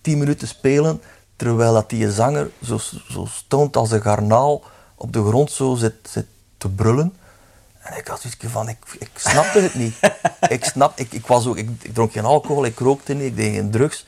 [0.00, 1.02] 10 minuten spelen,
[1.36, 4.62] terwijl dat die zanger zo, zo stoned als een garnaal
[4.94, 6.26] op de grond zo zit, zit
[6.58, 7.16] te brullen.
[7.78, 9.94] En ik had zoiets van, ik, ik snapte het niet.
[10.56, 13.36] ik, snap, ik, ik, was ook, ik, ik dronk geen alcohol, ik rookte niet, ik
[13.36, 14.06] deed geen drugs.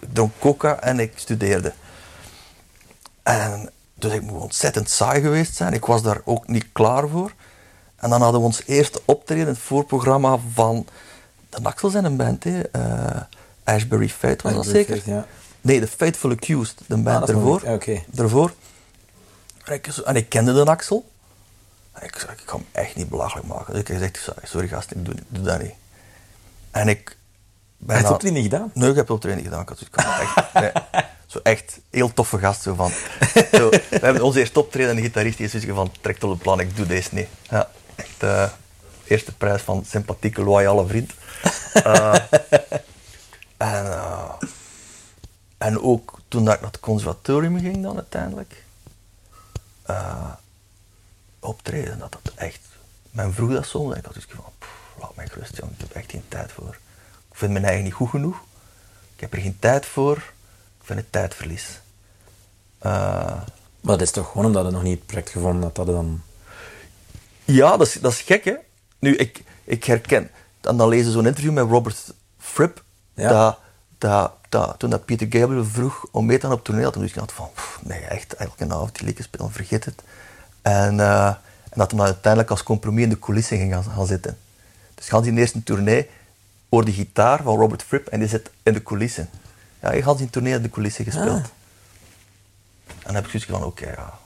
[0.00, 1.72] Ik dronk coca en ik studeerde.
[3.24, 5.72] En dus ik moet ontzettend saai geweest zijn.
[5.72, 7.32] Ik was daar ook niet klaar voor.
[7.96, 10.86] En dan hadden we ons eerste optreden, het voorprogramma van
[11.50, 12.44] de Naxels en een band.
[12.44, 12.60] Hè.
[12.60, 13.20] Eh,
[13.64, 14.96] Ashbury Fate was dat zeker?
[14.96, 15.26] Fate, ja.
[15.60, 17.62] Nee, de Fateful Accused, de band Ah, ervoor.
[18.06, 18.52] Daarvoor.
[20.04, 21.10] En ik, kende de Axel.
[22.00, 23.72] Ik ik ga hem echt niet belachelijk maken.
[23.72, 25.74] Dus ik heb gezegd, sorry, sorry gast, ik doe, doe dat niet.
[26.70, 27.16] En ik...
[27.86, 28.70] Bijna- heeft optreden niet gedaan.
[28.74, 29.60] Nee, ik heb optreden gedaan.
[29.62, 29.80] Ik had
[30.20, 30.72] echt, nee.
[31.26, 32.62] Zo echt heel toffe gast.
[32.62, 32.90] Zo van,
[33.52, 36.38] zo, we hebben onze eerste optreden en de gitarist die is van, trek op het
[36.38, 37.28] plan, ik doe deze niet.
[37.50, 38.50] Ja, echt eh,
[39.04, 41.12] eerste prijs van sympathieke, loyale vriend.
[41.72, 42.14] Eh,
[43.56, 44.30] en, eh,
[45.58, 48.64] en ook toen dat ik naar het conservatorium ging dan uiteindelijk,
[51.40, 52.60] optreden, dat dat echt...
[53.10, 54.70] Men vroeg dat soms en ik had zoiets van, "Pff,
[55.00, 56.76] laat mij gerust, jong, ik heb echt geen tijd voor.
[57.34, 58.36] Ik vind mijn eigen niet goed genoeg.
[59.14, 60.16] Ik heb er geen tijd voor.
[60.16, 61.80] Ik vind het tijdverlies.
[62.78, 62.92] Eh,
[63.80, 66.22] Maar dat is toch gewoon omdat je nog niet het project gevonden had dat dan...
[67.44, 68.54] ja, dat is, dat is gek, hè.
[68.98, 70.30] Nu, ik, ik herken...
[70.60, 72.82] En dan lezen zo'n interview met Robert Fripp.
[73.14, 73.28] Ja.
[73.28, 73.58] Dat,
[73.98, 77.02] dat, dat, toen dat Peter Gabriel vroeg om mee te gaan op tournee, had hij
[77.02, 77.50] dus van...
[77.54, 80.02] "Pff, Nee, echt, elke avond die liedjes spelen, vergeet het.
[80.62, 81.26] En, eh,
[81.70, 84.38] en dat hij dan uiteindelijk als compromis in de coulissen ging gaan, gaan zitten.
[84.94, 86.08] Dus gaan ze in de eerste tournee
[86.74, 89.28] hoor de gitaar van Robert Fripp en die zit in de coulissen.
[89.80, 91.28] Ja, hij had zijn tournee in de coulissen gespeeld.
[91.28, 91.50] Ah.
[92.86, 94.18] En dan heb ik zoiets van, oké, ja,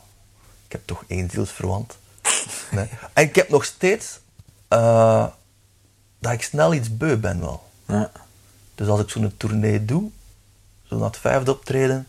[0.66, 1.96] ik heb toch één zielsverwant.
[2.70, 2.88] Nee.
[3.12, 4.20] En ik heb nog steeds
[4.68, 5.26] eh,
[6.18, 7.62] dat ik snel iets beu ben wel.
[7.86, 8.10] Ja.
[8.74, 10.10] Dus als ik zo'n tournee doe,
[10.84, 12.06] zo na het vijfde optreden,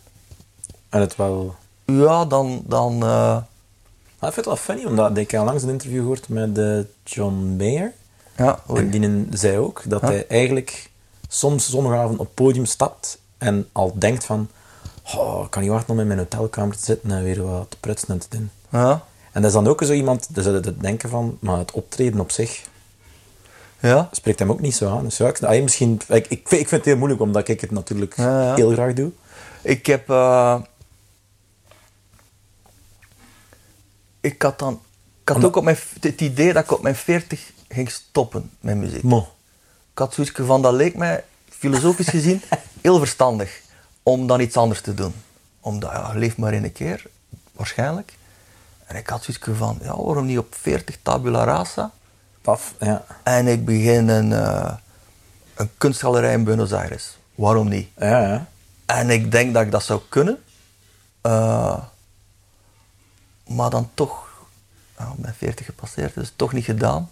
[0.89, 1.55] En het wel...
[1.85, 2.63] ja, dan...
[2.65, 6.57] dan Maar ik vind het wel funny, omdat ik heb langs een interview gehoord met
[6.57, 7.93] eh, John Mayer.
[8.45, 8.81] Ja, oei.
[8.81, 8.89] En
[9.29, 10.89] die zei ook dat hij eigenlijk
[11.27, 14.49] soms zondagavond op het podium stapt en al denkt van
[15.15, 17.77] oh, ik kan niet wachten om in mijn hotelkamer te zitten en weer wat te
[17.79, 18.49] prutsen en te doen.
[18.69, 18.91] ja,
[19.31, 22.19] En dat is dan ook zo iemand, dus dat het denken van, maar het optreden
[22.19, 22.67] op zich
[23.79, 25.03] ja, spreekt hem ook niet zo aan.
[25.03, 27.61] Dus ja, ik, ah, misschien, ik, ik, vind, ik vind het heel moeilijk, omdat ik
[27.61, 28.55] het natuurlijk Ja, ja.
[28.55, 29.11] heel graag doe.
[29.61, 30.09] Ik heb...
[30.09, 30.61] eh,
[34.21, 34.73] ik had dan...
[35.21, 38.51] Ik had Omdat- ook op mijn, het idee dat ik op mijn 40 ging stoppen
[38.59, 39.03] met muziek.
[39.03, 39.27] Mo.
[39.91, 42.41] Ik had zoiets van, dat leek mij filosofisch gezien
[42.81, 43.61] heel verstandig
[44.03, 45.13] om dan iets anders te doen.
[45.59, 47.05] Omdat, ja, je leeft maar één keer,
[47.51, 48.13] waarschijnlijk.
[48.85, 51.91] En ik had zoiets van, ja, waarom niet op 40 tabula rasa?
[52.41, 53.05] Paf, ja.
[53.23, 54.73] En ik begin een, eh,
[55.55, 57.17] een kunstgalerij in Buenos Aires.
[57.35, 57.89] Waarom niet?
[57.97, 58.47] Ja, ja.
[58.85, 60.43] En ik denk dat ik dat zou kunnen.
[61.21, 61.77] Eh,
[63.47, 64.27] maar dan toch,
[64.97, 67.09] nou, ik ben 40 gepasseerd, dus toch niet gedaan.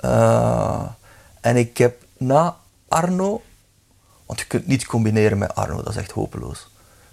[0.00, 0.82] Eh,
[1.40, 2.56] en ik heb na
[2.88, 3.42] Arno,
[4.26, 6.68] want je kunt niet combineren met Arno, dat is echt hopeloos.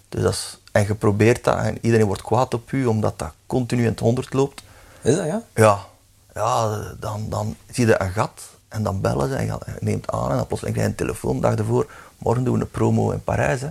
[0.09, 3.31] Dus dat is, en je probeert dat en iedereen wordt kwaad op u omdat dat
[3.45, 4.63] continu in het honderd loopt.
[5.01, 5.41] Is dat, ja?
[5.55, 5.85] Ja,
[6.33, 10.31] ja dan, dan zie je een gat en dan bellen ze en je neemt aan
[10.31, 11.91] en dan plotseling krijg je een telefoon de dag ervoor.
[12.17, 13.61] Morgen doen we een promo in Parijs.
[13.61, 13.69] Hè.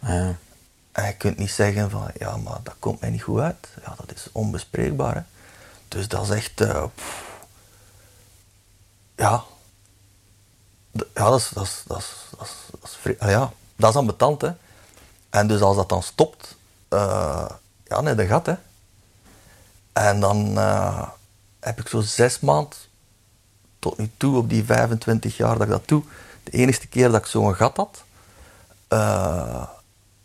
[0.00, 0.34] Ja.
[0.92, 3.68] En je kunt niet zeggen van, ja, maar dat komt mij niet goed uit.
[3.84, 5.14] Ja, dat is onbespreekbaar.
[5.14, 5.20] Hè.
[5.88, 7.31] Dus dat is echt, eh, pff.
[9.22, 9.44] Ja.
[11.14, 14.48] Ja, dat is, dat is, dat is, dat is, dat is ah, ja, dat is
[14.48, 14.50] hè.
[15.30, 16.56] En dus als dat dan stopt,
[16.88, 17.50] eh,
[17.84, 18.54] ja, nee, de gat, hè.
[19.92, 21.08] En dan eh,
[21.60, 22.78] heb ik zo zes maanden
[23.78, 26.02] tot nu toe, op die 25 jaar dat ik dat doe,
[26.42, 28.04] de enige keer dat ik zo'n gat had.
[28.88, 29.68] Eh,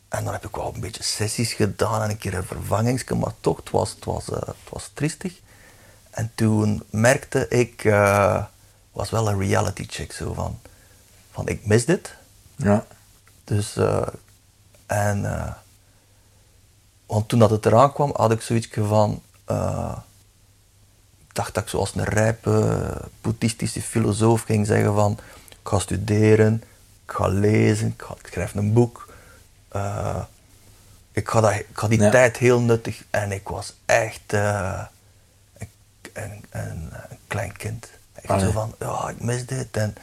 [0.10, 3.34] en dan heb ik wel een beetje sessies gedaan en een keer een vervangingsje, maar
[3.40, 5.40] toch, het was, het was, het was triestig.
[6.10, 7.84] En toen merkte ik,
[8.98, 10.60] was wel een reality check, zo van,
[11.32, 12.16] van ik mis dit.
[12.56, 12.86] Ja.
[13.44, 14.08] Dus, eh,
[14.86, 15.54] en, eh,
[17.06, 19.98] want toen dat het eraan kwam, had ik zoiets van, eh,
[21.28, 22.88] ik dacht dat ik zoals een rijpe
[23.22, 26.64] boeddhistische filosoof ging zeggen van, ik ga studeren,
[27.06, 29.14] ik ga lezen, ik, ga, ik schrijf een boek.
[31.12, 32.10] ik ga, dat, ik ga die Ja.
[32.10, 34.34] tijd heel nuttig en ik was echt
[36.14, 36.92] een, een
[37.28, 37.90] klein kind.
[38.30, 38.46] Allee.
[38.46, 39.78] zo van, ja, ik mis dit.
[39.78, 39.96] En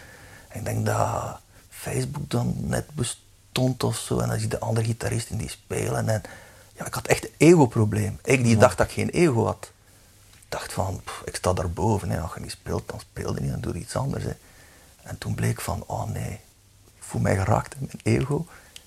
[0.52, 1.38] ik denk dat
[1.70, 4.18] Facebook dan net bestond of zo.
[4.18, 6.08] En dan zie je de andere gitaristen die spelen.
[6.08, 6.22] En
[6.76, 8.18] ja, ik had echt een ego-probleem.
[8.24, 9.70] Ik die dacht dat ik geen ego had.
[10.32, 12.10] Ik dacht van, pff, ik sta daarboven.
[12.10, 12.20] Hè.
[12.20, 13.50] Als je niet speelt, dan speel je niet.
[13.50, 14.24] Dan doe je iets anders.
[14.24, 14.32] Hè.
[15.02, 16.30] En toen bleek van, oh nee,
[16.96, 18.46] ik voel mij geraakt in mijn ego.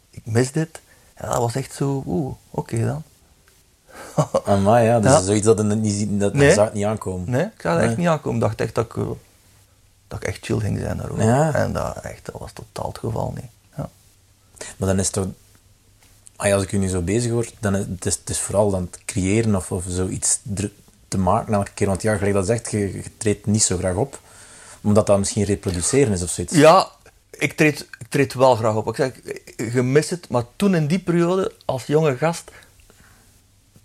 [0.10, 0.80] Ik mis dit.
[1.20, 3.04] Ja, dat was echt zo, oeh, oké dan.
[4.64, 5.22] Maar ja, dus Ja.
[5.22, 6.60] zoiets dat je niet, dat, Nee.
[6.60, 7.30] het niet aankomen.
[7.30, 8.36] Nee, ik zou er echt niet aankomen.
[8.36, 9.04] Ik dacht echt dat ik, eh,
[10.08, 11.24] dat ik echt chill ging zijn daarover.
[11.24, 11.54] Ja.
[11.54, 13.50] En dat, echt, dat was totaal het geval niet.
[13.78, 13.90] Ja.
[14.78, 15.28] Maar dan is het toch...
[16.36, 18.40] ah ja, als ik u nu zo bezig hoor, dan is het, is, het is
[18.40, 20.40] vooral dan het creëren of, of zoiets
[21.08, 21.88] te maken elke keer.
[21.88, 24.20] Want ja, gelijk dat zegt, je, je treedt niet zo graag op.
[24.82, 26.54] Omdat dat misschien reproduceren is of zoiets.
[26.54, 26.92] Ja,
[27.32, 28.88] ik treed, ik treed wel graag op.
[28.88, 29.12] Ik zeg,
[29.74, 32.52] je mist het, maar toen in die periode, als jonge gast,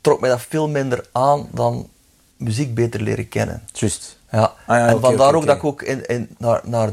[0.00, 1.88] trok mij dat veel minder aan dan
[2.36, 3.62] muziek beter leren kennen.
[3.72, 4.18] Juist.
[4.32, 4.42] Ja.
[4.66, 6.90] Ah ja, en vandaar ook dat ik ook in, in, naar, naar,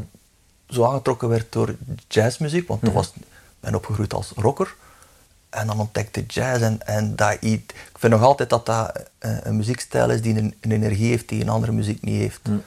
[0.68, 1.76] zo aangetrokken werd door
[2.08, 2.92] jazzmuziek, want Mhm.
[2.92, 3.24] toen was, ik
[3.60, 4.76] ben opgegroeid als rocker.
[5.50, 9.56] En dan ontdekte jazz en, en dat ik vind nog altijd dat dat een, een
[9.58, 12.40] muziekstijl is die een, een energie heeft die een andere muziek niet heeft.
[12.48, 12.58] Mhm.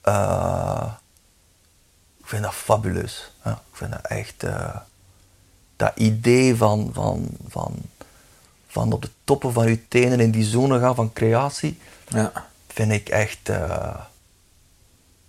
[0.00, 0.86] Eh,
[2.18, 3.32] ik vind dat fabuleus.
[3.44, 4.76] Ja, ik vind dat echt, eh,
[5.76, 7.74] dat idee van, van, van,
[8.66, 12.32] van op de toppen van je tenen in die zone gaan van creatie, Ja.
[12.74, 14.00] Vind ik echt, eh,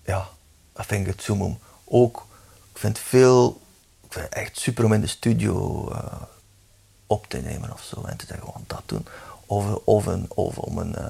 [0.04, 0.28] ja,
[0.74, 1.60] dat vind ik het zoemom.
[1.84, 2.28] Ook,
[2.74, 3.62] ik vind het veel,
[4.02, 6.22] ik vind het echt super om in de studio eh,
[7.08, 8.04] op te nemen of zo.
[8.04, 9.08] En te zeggen, want dat doen.
[9.46, 11.06] Of, of, een, of om een eh,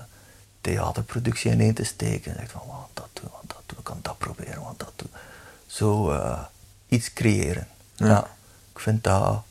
[0.62, 2.32] theaterproductie ineen te steken.
[2.32, 4.94] En zegt van, want dat doen, want dat doen, ik kan dat proberen, want dat
[4.96, 5.12] doen.
[5.66, 6.20] Zo
[6.88, 7.68] iets creëren.
[7.96, 8.08] Ja.
[8.08, 8.28] Ja.
[8.74, 9.44] ik vind dat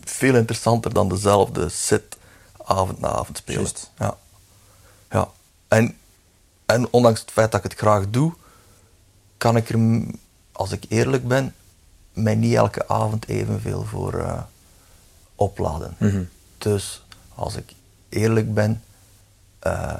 [0.00, 2.16] veel interessanter dan dezelfde set
[2.64, 3.70] avond na avond spelen.
[3.98, 4.16] Ja.
[5.10, 5.28] Ja.
[5.68, 5.96] En,
[6.66, 8.34] en ondanks het feit dat ik het graag doe,
[9.36, 10.04] kan ik er,
[10.52, 11.54] als ik eerlijk ben,
[12.12, 14.42] mij niet elke avond evenveel voor eh,
[15.34, 15.94] opladen.
[15.98, 16.22] Mhm.
[16.58, 17.72] Dus als ik
[18.08, 18.82] eerlijk ben,
[19.58, 19.98] eh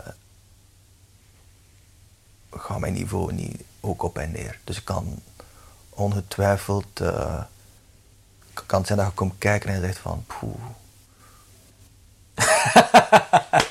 [2.51, 4.59] gaat mijn niveau niet ook op en neer.
[4.65, 5.23] Dus ik kan
[5.91, 7.43] ongetwijfeld, eh,
[8.67, 10.55] kan het zijn dat je komt kijken en je zegt van, poeh.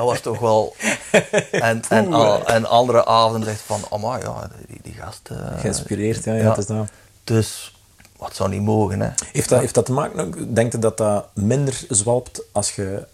[0.00, 0.74] dat was toch wel...
[1.50, 5.28] En, en, al- en andere avonden zegt van, oh ja, die, die gast...
[5.30, 6.88] eh, Geïnspireerd, ja, ja, het is dat.
[7.24, 7.74] Dus,
[8.16, 9.08] wat zou niet mogen, hè.
[9.32, 13.06] Heeft dat, heeft dat te maken, ook- denk je dat dat minder zwalpt als je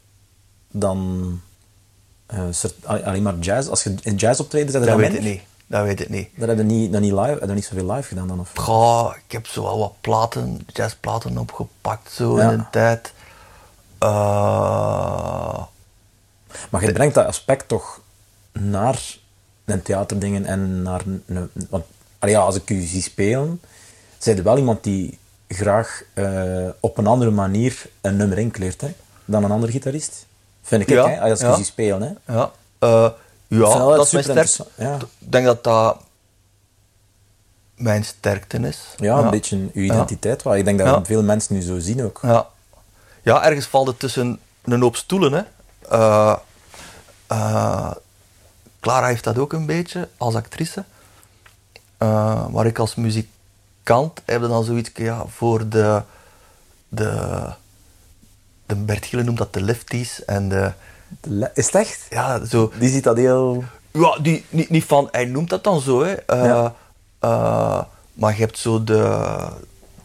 [0.70, 1.30] dan
[2.26, 2.40] eh,
[2.84, 5.22] al- alleen maar jazz, als je in jazz je Dat dat weet ik minder?
[5.30, 5.40] niet.
[5.66, 6.28] Dat weet ik niet.
[6.36, 8.40] Dat heb je niet, dat niet live, heb je niet zoveel live gedaan dan?
[8.40, 8.50] Of?
[8.54, 12.50] Goh, ik heb zo wel wat platen, jazzplaten opgepakt zo Ja.
[12.50, 13.12] in de tijd.
[13.98, 15.62] Eh,
[16.70, 18.00] Maar je brengt dat aspect toch
[18.52, 19.18] naar
[19.64, 21.50] een theaterdingen en naar een...
[21.70, 21.84] want
[22.20, 23.60] ja, als ik u zie spelen,
[24.18, 28.94] zijn er wel iemand die graag eh, op een andere manier een nummer inkleert hè,
[29.24, 30.26] dan een andere gitarist.
[30.62, 31.52] Vind ik, Ja, hè, als ik ja.
[31.52, 32.02] u zie spelen.
[32.24, 32.34] Hè.
[32.34, 33.10] ja, eh,
[33.46, 34.66] ja dat dat is mijn sterkte.
[34.74, 34.94] ja.
[35.18, 36.00] Ik denk dat dat
[37.74, 38.94] mijn sterkte is.
[38.96, 40.42] Ja, een beetje uw identiteit.
[40.42, 40.56] wel.
[40.56, 42.18] Ik denk dat veel mensen nu zo zien ook.
[42.22, 42.46] Ja.
[43.22, 45.32] ja, ergens valt het tussen een hoop stoelen.
[45.32, 45.42] Hè.
[47.26, 47.90] Eh,
[48.80, 50.84] Clara heeft dat ook een beetje als actrice.
[51.98, 56.02] Eh, maar ik als muzikant heb dan zoiets ja, voor de,
[56.88, 57.42] de,
[58.66, 60.72] de Bert Gillen noemt dat de lefties en de,
[61.54, 62.06] Is het echt?
[62.10, 63.64] ja, zo, Die ziet dat heel...
[63.90, 66.14] ja, die, niet, niet van, hij noemt dat dan zo, hè.
[66.26, 66.74] Ja.
[68.14, 69.24] maar je hebt zo de,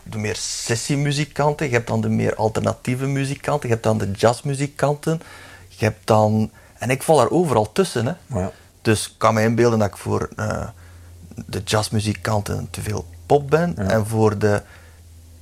[0.03, 5.21] de meer sessiemuzikanten, je hebt dan de meer alternatieve muzikanten, je hebt dan de jazzmuzikanten,
[5.81, 6.51] je hebt dan...
[6.77, 8.13] En ik val daar overal tussen, hè.
[8.39, 8.51] Ja.
[8.81, 10.67] Dus ik kan me inbeelden dat ik voor eh,
[11.45, 13.83] de jazzmuzikanten te veel pop ben Ja.
[13.83, 14.61] en voor de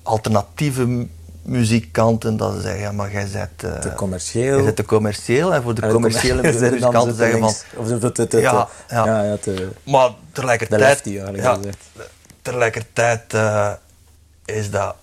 [0.04, 1.10] alternatieve mu-
[1.42, 3.64] muzikanten dat ze zeggen, ja, maar jij bent...
[3.64, 4.62] eh, Te commercieel.
[4.64, 7.54] Jij te commercieel en voor de En de commerciële dan muzikanten zeggen van...
[7.76, 9.06] Of te- te- Ja, ja.
[9.06, 12.04] ja, ja, te- Maar De tegelijkertijd, lefty, eigenlijk, ja,
[12.42, 13.72] tegelijkertijd eh,
[14.46, 14.96] is dat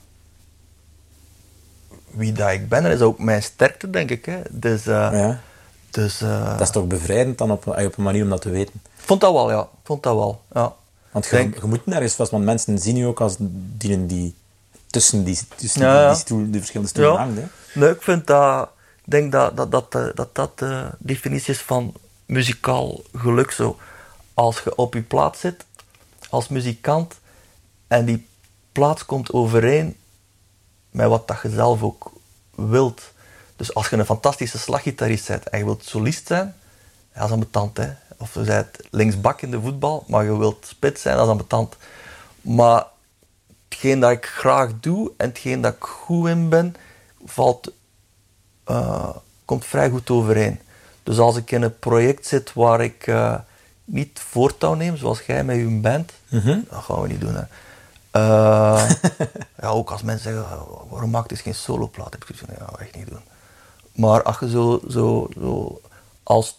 [2.17, 4.25] wie dat ik ben, en is ook mijn sterkte, denk ik.
[4.25, 4.41] Hè.
[4.51, 5.41] Dus, eh, Ja.
[5.91, 8.75] dus eh, Dat is toch bevrijdend dan op, op een manier om dat te weten.
[8.97, 9.69] vond dat wel, ja.
[9.85, 10.75] Vond dat wel, ja.
[11.11, 14.35] Want je, je moet nergens vast, want mensen zien je ook als dienen die
[14.87, 16.09] tussen die, tussen Ja, die, ja.
[16.11, 17.19] die, stoel, die verschillende stoelen Ja.
[17.19, 17.37] hangt.
[17.41, 17.81] Hè.
[17.81, 18.69] Nee, ik vind dat,
[19.05, 21.95] denk dat dat, dat, eh, dat, dat de definitie is van
[22.27, 23.77] muzikaal geluk zo.
[24.35, 25.65] Als je op je plaats zit
[26.31, 27.15] als muzikant
[27.87, 28.27] en die
[28.73, 29.97] plaats komt overeen
[30.97, 32.13] met wat dat je zelf ook
[32.55, 33.03] wilt.
[33.57, 36.55] Dus als je een fantastische slaggitarist bent en je wilt solist zijn,
[37.15, 37.91] ja, dat is ambetant, hè.
[38.19, 41.77] Of je bent linksbak in de voetbal, maar je wilt spits zijn, dat is ambetant.
[42.41, 42.87] Maar
[43.69, 46.77] hetgeen dat ik graag doe en hetgeen dat ik goed in ben,
[47.25, 47.73] valt,
[48.65, 50.61] eh, komt vrij goed overeen.
[51.03, 53.35] Dus als ik in een project zit waar ik eh,
[53.85, 56.13] niet voortouw neem, zoals jij met je band,
[56.71, 57.35] dat gaan we niet doen.
[57.35, 57.43] Hè.
[58.17, 58.91] Eh,
[59.61, 62.13] ja, ook als mensen zeggen, "Ah, waarom maakt het geen soloplaat?
[62.13, 63.23] Heb ik zoiets van, ja, echt niet doen.
[63.93, 65.81] Maar als je zo, zo, zo
[66.23, 66.59] als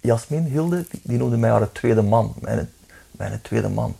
[0.00, 2.70] Jasmin Hilde, die, noemde mij haar tweede man, mijn,
[3.10, 3.96] mijn tweede man.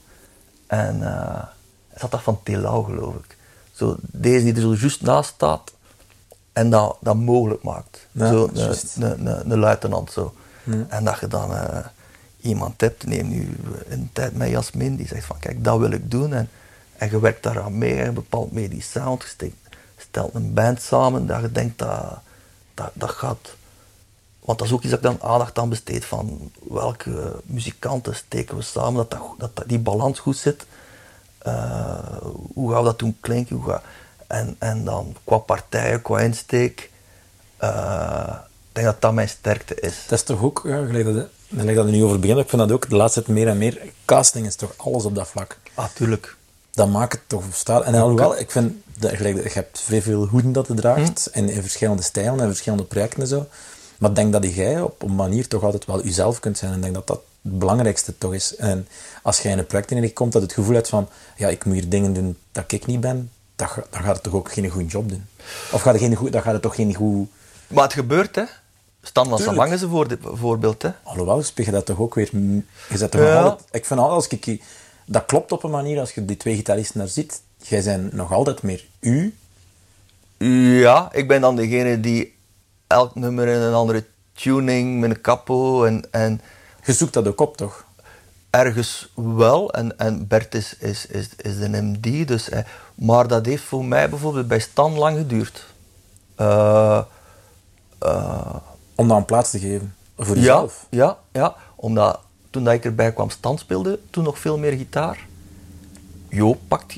[0.66, 1.44] En eh
[1.88, 3.36] hij zat dat van Telau, geloof ik.
[3.72, 5.72] Zo, deze die er zo juist naast staat
[6.52, 8.06] en dat, dat mogelijk maakt.
[8.12, 8.96] Ja, zo, een, juist.
[8.96, 10.34] een, een, een luitenant zo.
[10.88, 11.86] En dat je dan eh,
[12.46, 13.56] iemand hebt, neem nu
[13.88, 16.32] een tijd met Jasmin, die zegt van kijk, dat wil ik doen.
[16.32, 16.48] En,
[16.96, 19.52] en je werkt daaraan mee, en je bepaalt mee die sound, je
[19.96, 22.18] stelt een band samen, dat je denkt dat,
[22.74, 23.54] dat, dat gaat...
[24.40, 28.56] Want dat is ook iets dat ik dan aandacht aan besteed van welke muzikanten steken
[28.56, 30.66] we samen, dat, dat, dat, die balans goed zit.
[31.38, 32.16] Eh,
[32.54, 33.56] hoe gaan we dat doen klinken?
[33.56, 33.82] Hoe ga,
[34.26, 36.90] en, en dan qua partijen, qua insteek,
[37.56, 38.36] eh,
[38.68, 40.04] ik denk dat dat mijn sterkte is.
[40.08, 42.62] Dat is toch ook, ja, gelijk dat, gelijk dat we nu over beginnen, ik vind
[42.62, 43.82] dat ook de laatste tijd meer en meer.
[44.04, 45.58] Casting is toch alles op dat vlak.
[45.74, 46.36] Ah, tuurlijk.
[46.70, 47.84] Dat maakt het toch staan.
[47.84, 51.48] En alhoewel, ik vind, dat, gelijk, je hebt vrij veel hoeden dat je draagt, in,
[51.48, 53.46] in verschillende stijlen en verschillende projecten en zo.
[53.98, 56.70] Maar ik denk dat jij op een manier toch altijd wel jezelf kunt zijn.
[56.70, 58.56] En ik denk dat dat het belangrijkste toch is.
[58.56, 58.88] En
[59.22, 61.74] als jij in een project in komt, dat het gevoel hebt van, ja, ik moet
[61.74, 64.88] hier dingen doen dat ik niet ben, dan, dan gaat het toch ook geen goede
[64.88, 65.26] job doen.
[65.72, 67.28] Of gaat het, geen goed, dan gaat het toch geen goed...
[67.66, 68.44] Maar het gebeurt, hè.
[69.06, 69.38] Stan van.
[69.38, 70.90] Salang is een voorbeeld, hè.
[71.02, 72.28] Alhoewel, spiegel dat toch ook weer...
[72.32, 72.62] Je
[72.96, 73.42] zet toch nog Ja.
[73.42, 74.62] altijd, ik vind altijd, als ik...
[75.06, 77.40] Dat klopt op een manier, als je die twee gitaristen daar ziet.
[77.62, 79.34] Jij bent nog altijd meer u.
[80.78, 82.34] Ja, ik ben dan degene die
[82.86, 86.40] elk nummer in een andere tuning, met een capo en, en
[86.84, 87.86] Je zoekt dat ook op, toch?
[88.56, 89.72] ergens wel.
[89.72, 92.64] En, en Bert is, is, is, is de MD, dus, eh,
[92.94, 95.66] maar dat heeft voor mij bijvoorbeeld bij Stan lang geduurd.
[96.34, 97.02] Eh,
[97.98, 98.56] eh,
[98.96, 99.94] Om dat een plaats te geven.
[100.18, 100.86] Voor ja, jezelf.
[100.90, 105.26] ja, ja, omdat toen dat ik erbij kwam, Stan speelde toen nog veel meer gitaar.
[106.28, 106.96] Jo pakt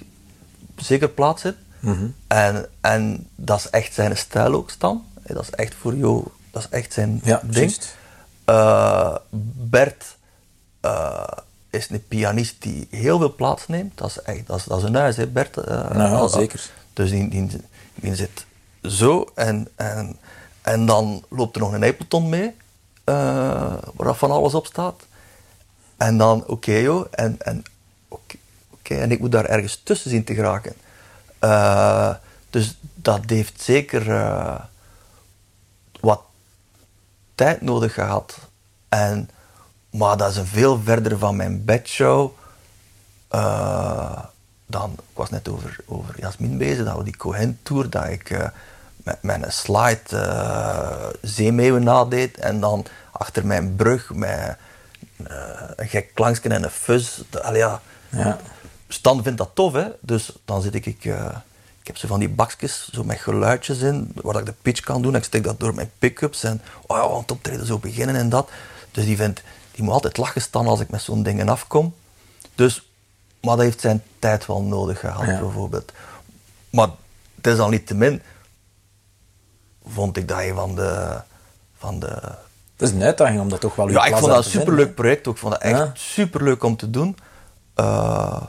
[0.77, 1.55] zeker plaats in.
[1.81, 2.07] Mhm.
[2.27, 5.05] en, en dat is echt zijn stijl ook, Stan.
[5.27, 7.55] Dat is echt voor Jo, dat is echt zijn Ja, ding.
[7.55, 7.97] juist.
[8.45, 9.15] Eh,
[9.71, 10.17] Bert
[10.81, 11.23] eh,
[11.71, 13.99] is een pianist die heel veel plaats neemt.
[13.99, 15.55] Dat is, echt, dat is, dat is een huis, hè, Bert.
[15.67, 16.71] Ja, al- zeker.
[16.93, 17.49] Dus die, die,
[17.95, 18.47] die zit
[18.83, 20.17] zo en, en,
[20.69, 22.55] en dan loopt er nog een Appleton mee,
[23.05, 25.03] eh, waar van alles op staat.
[25.97, 27.65] En dan, oké joh, en, en,
[28.09, 30.75] oké, en ik moet daar ergens tussen zien te geraken.
[31.39, 32.15] Eh,
[32.51, 34.61] dus dat heeft zeker eh,
[36.01, 36.21] wat
[37.35, 38.39] tijd nodig gehad.
[38.89, 39.31] En,
[39.91, 42.31] maar dat is een veel verder van mijn bedshow.
[44.67, 48.51] dan, ik was net over, over Jasmin bezig, dat we die Cohen Tour, dat ik
[49.09, 54.57] met mijn slide eh zeemeeuwen nadeed en dan achter mijn brug met
[55.27, 55.37] eh,
[55.77, 57.21] een gek klankje en een fuzz.
[57.43, 57.81] Allee, ja.
[58.09, 58.39] Ja.
[58.89, 59.87] Stan vindt dat tof, hè?
[60.01, 61.37] dus dan zit ik, ik, eh,
[61.81, 65.03] ik heb zo van die bakjes zo met geluidjes in, waar ik de pitch kan
[65.03, 65.15] doen.
[65.15, 68.51] Ik steek dat door mijn pick-ups en oh ja, want optreden zo beginnen en dat.
[68.91, 69.43] Dus die, vindt,
[69.73, 71.95] die moet altijd lachen staan als ik met zo'n dingen afkom.
[72.55, 72.91] Dus,
[73.41, 75.39] maar dat heeft zijn tijd wel nodig gehad, Ja.
[75.41, 75.93] bijvoorbeeld.
[76.71, 76.89] Maar
[77.35, 78.23] desalniettemin
[79.93, 81.21] vond ik dat een van de...
[81.79, 82.07] Van de
[82.77, 85.27] Het is een uitdaging om dat toch wel ja, ik vond dat een superleuk project
[85.29, 85.35] ook.
[85.35, 85.91] Ik vond dat echt Ja.
[85.95, 87.17] superleuk om te doen.
[87.75, 88.43] Eh,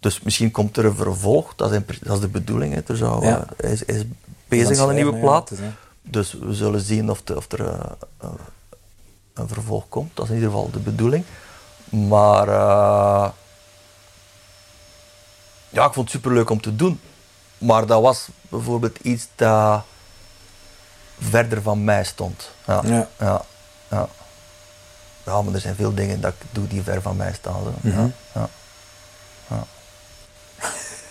[0.00, 1.54] dus misschien komt er een vervolg.
[1.54, 2.74] Dat is, dat is de bedoeling.
[2.74, 2.80] Hè.
[2.86, 3.38] Er zou, Ja.
[3.40, 4.02] eh, hij is, is
[4.48, 5.50] bezig aan een nieuwe plaat.
[5.50, 5.58] is,
[6.02, 8.28] dus we zullen zien of, de- of er eh,
[9.34, 10.10] een vervolg komt.
[10.16, 11.24] Dat is in ieder geval de bedoeling.
[11.90, 12.46] Maar
[15.68, 17.00] ja, ik vond het superleuk om te doen.
[17.58, 19.82] Maar dat was bijvoorbeeld iets dat
[21.30, 22.50] verder van mij stond.
[22.66, 22.80] Ja.
[22.84, 23.08] Ja.
[23.18, 23.44] Ja.
[23.90, 24.08] Ja.
[25.24, 27.62] Ja, maar er zijn veel dingen dat ik doe die ver van mij staan.
[27.64, 27.74] Zo.
[27.80, 28.06] Mhm.
[28.34, 28.48] ja.
[29.48, 29.64] Ja.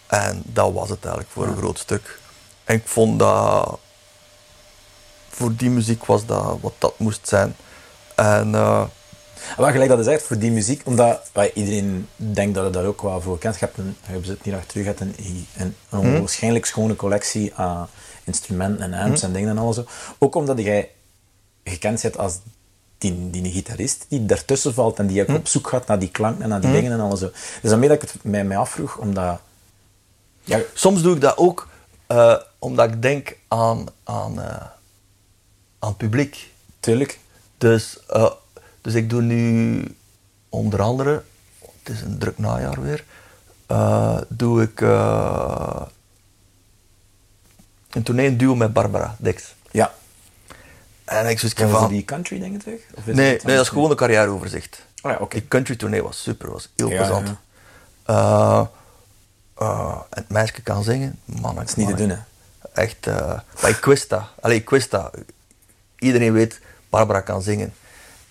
[0.07, 2.19] En dat was het eigenlijk voor een groot stuk.
[2.63, 3.79] En ik vond dat,
[5.29, 7.55] voor die muziek was dat wat dat moest zijn.
[8.15, 8.51] En
[9.57, 12.85] Maar gelijk dat is echt voor die muziek, omdat wij, iedereen denkt dat het daar
[12.85, 13.59] ook wel voor kent.
[13.59, 15.15] Je hebt een, je zit hier achter je hebt een,
[15.57, 17.87] een, een onwaarschijnlijk schone collectie aan
[18.23, 19.79] instrumenten en amps en dingen en alles.
[20.17, 20.91] Ook omdat jij
[21.63, 22.39] gekend bent als
[22.97, 26.39] die, die gitarist die daartussen valt en die ook op zoek gaat naar die klank
[26.39, 27.19] en naar die dingen en alles.
[27.19, 29.39] Dus daarmee dat ik het mij, mij afvroeg, omdat...
[30.43, 31.67] Ja, Soms doe ik dat ook
[32.07, 34.67] eh, omdat ik denk aan, aan, eh,
[35.79, 36.51] aan het publiek.
[36.79, 37.19] tuurlijk.
[37.57, 38.31] Dus, eh,
[38.85, 39.83] dus ik doe nu
[40.49, 41.23] onder andere,
[41.83, 43.03] het is een druk najaar weer,
[43.67, 45.81] eh, doe ik eh,
[47.89, 49.55] een tournee in duo met Barbara Dix.
[49.71, 49.93] Ja.
[51.05, 51.89] En ik zoiets van...
[51.89, 52.81] die country dingen terug?
[52.95, 54.85] Of is Nee, het nee, dat is gewoon een carrièreoverzicht.
[55.01, 55.37] Oh ja, oké.
[55.39, 57.27] Die country tournee was super, was heel Ja, plezant.
[58.05, 58.69] ja.
[59.55, 61.55] Eh, het meisje kan zingen, man.
[61.55, 62.17] Dat is niet te doen, hè.
[62.73, 63.05] Echt,
[63.61, 64.23] maar ik wist dat.
[64.41, 65.17] Allee, ik wist dat.
[65.99, 66.59] Iedereen weet,
[66.89, 67.73] Barbara kan zingen.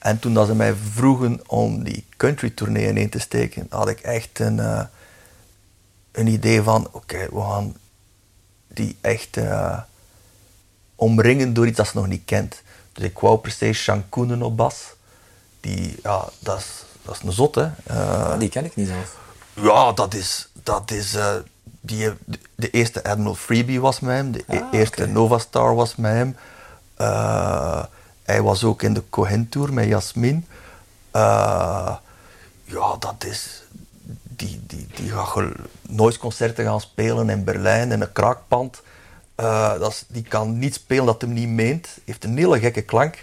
[0.05, 4.01] En toen dat ze mij vroegen om die country tournee ineen te steken, had ik
[4.01, 4.81] echt een, eh,
[6.13, 7.77] een idee van, oké, we gaan
[8.69, 9.79] die echt eh,
[10.95, 12.63] omringen door iets dat ze nog niet kent.
[12.93, 14.83] Dus ik wou per se Sean Koenen op bas.
[15.61, 17.69] Die, ja, dat is, dat is een zot, hè.
[17.87, 19.17] Eh, Die ken ik niet zelf.
[19.55, 20.49] ja, dat is.
[20.53, 21.17] Dat is
[21.81, 22.11] die,
[22.55, 24.33] de, eerste Admiral Freebie was met hem.
[24.33, 25.11] De e- Ah, eerste oké.
[25.13, 26.37] Nova Star was met hem.
[28.25, 30.47] Hij was ook in de Cohen Tour met Jasmin.
[31.11, 31.97] Eh,
[32.65, 33.63] ja, dat is.
[34.23, 35.45] Die, die, die gaat
[35.89, 38.83] noise concerten gaan spelen in Berlijn in een kraakpand.
[39.35, 41.89] Eh, dat is, die kan niet spelen dat hem niet meent.
[42.05, 43.19] Heeft een hele gekke klank.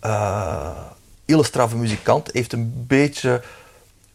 [0.00, 0.78] Eh
[1.26, 2.32] hele straffe muzikant.
[2.32, 3.42] Heeft een beetje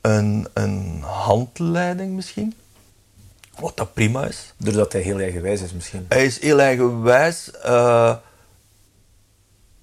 [0.02, 2.54] een, een handleiding misschien.
[3.60, 4.54] Wat dat prima is.
[4.58, 6.06] Doordat hij heel eigenwijs is misschien.
[6.10, 7.52] Hij is heel eigenwijs.
[7.52, 8.16] eh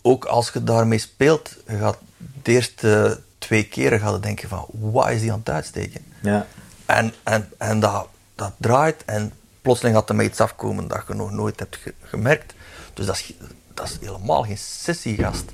[0.08, 1.98] ook als je daarmee speelt, gaat
[2.42, 6.04] de eerste twee keren gaat je denken van, wat is hij aan het uitsteken?
[6.22, 6.46] Ja.
[6.86, 9.32] En, en, en dat, dat draait en
[9.62, 12.54] plotseling gaat er met iets afkomen dat je nog nooit hebt ge- gemerkt.
[12.94, 13.32] Dus dat is,
[13.74, 15.44] dat is helemaal geen sessiegast.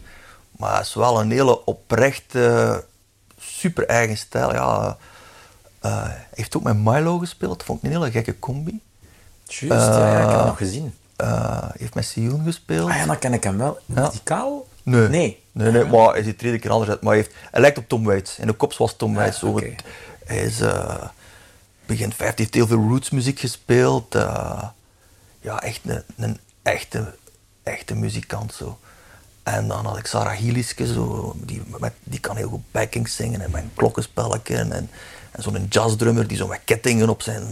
[0.50, 2.84] Maar hij is wel een hele oprechte,
[3.38, 4.52] super eigen stijl.
[4.52, 4.96] Ja,
[5.80, 8.80] eh, hij heeft ook met Milo gespeeld, vond ik een hele gekke combi.
[9.44, 10.94] Juist, ja, ja, ik heb hem nog gezien.
[11.24, 12.90] Eh, heeft met Sioen gespeeld.
[12.90, 13.78] Ah ja, dan ken ik hem wel.
[13.86, 14.06] Ja.
[14.06, 14.66] Is die kaal?
[14.82, 15.08] Nee.
[15.08, 15.42] Nee.
[15.52, 17.00] Nee, nee, maar hij ziet er iedere keer anders uit.
[17.00, 18.38] Maar hij, heeft, hij lijkt op Tom Waits.
[18.38, 19.38] In de kop was Tom Ja, Waits.
[19.38, 19.60] Zo
[20.24, 21.04] hij is eh,
[21.86, 24.14] begin 50, heeft heel veel rootsmuziek gespeeld.
[24.14, 24.62] eh,
[25.40, 27.14] ja, echt een, een echte,
[27.62, 28.78] echte muzikant zo.
[29.42, 33.40] En dan had ik Sarah Hieliske, zo, die, met, die kan heel goed backing zingen
[33.40, 34.56] en met een klokkenspelletje.
[34.56, 34.90] En, en
[35.38, 37.46] zo'n jazzdrummer die zo met kettingen op zijn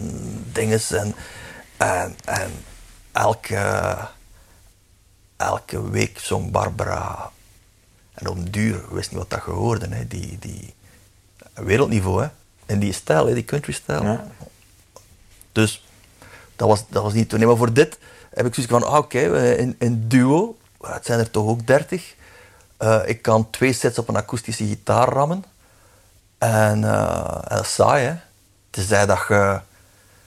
[0.52, 0.92] dinges.
[0.92, 1.14] En,
[1.76, 2.50] en, en
[3.12, 3.96] elke,
[5.36, 7.30] elke week zong Barbara.
[8.14, 10.74] En op den duur, ik wist niet wat dat gehoorde, hè, die, die
[11.54, 12.22] wereldniveau.
[12.22, 12.28] Hè.
[12.66, 14.02] En die stijl, hè, die country stijl.
[14.02, 14.26] Ja.
[15.52, 15.84] Dus
[16.56, 17.38] dat was, dat was niet toen.
[17.38, 17.98] Nee, maar voor dit
[18.34, 21.66] heb ik zoiets van, ah, oké, we- in, in duo, het zijn er toch ook
[21.66, 22.14] dertig.
[22.76, 25.44] Eh, ik kan twee sets op een akoestische gitaar rammen.
[26.38, 28.14] En, eh, en dat is saai, hè.
[28.70, 29.60] Tenzij dat je...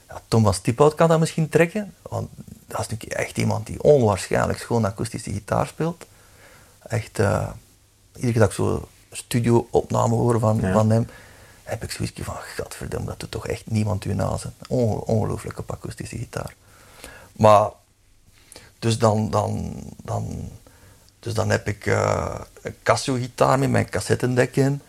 [0.10, 1.94] Ja, Tom van Stiphout kan dat misschien trekken.
[2.02, 2.30] Want
[2.68, 6.06] dat is natuurlijk echt iemand die onwaarschijnlijk schoon akoestische gitaar speelt.
[6.88, 7.20] Echt...
[7.20, 7.50] eh,
[8.16, 10.74] iedere keer dat ik zo studio-opname hoor van, Ja.
[10.74, 11.08] van hem,
[11.64, 14.54] heb ik zoiets van, godverdomme, dat doet toch echt niemand u nazen.
[14.68, 16.54] Onge ongelooflijk op akoestische gitaar.
[17.32, 17.70] Maar,
[18.80, 20.50] dus dan, dan, dan,
[21.20, 24.82] dus dan heb ik eh, een Casio-gitaar met mijn cassettendek in.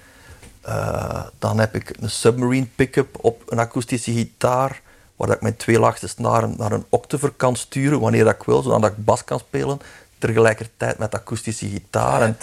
[0.60, 4.80] Eh, dan heb ik een Submarine pick-up op een akoestische gitaar,
[5.16, 8.42] waar dat ik mijn twee laagste snaren naar een octaver kan sturen wanneer dat ik
[8.42, 9.78] wil, zodat ik bas kan spelen,
[10.18, 12.22] tegelijkertijd met akoestische gitaar.
[12.22, 12.36] En,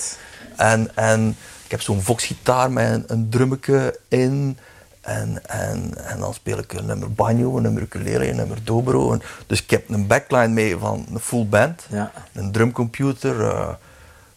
[0.56, 4.58] en, en ik heb zo'n Vox-gitaar met een, een drummetje in.
[5.02, 9.14] En, en, en dan speel ik een nummer banjo, een nummer ukulele, een nummer dobro.
[9.14, 11.86] En, dus ik heb een backline mee van een full band.
[11.90, 12.12] Ja.
[12.34, 13.70] Een drumcomputer, eh,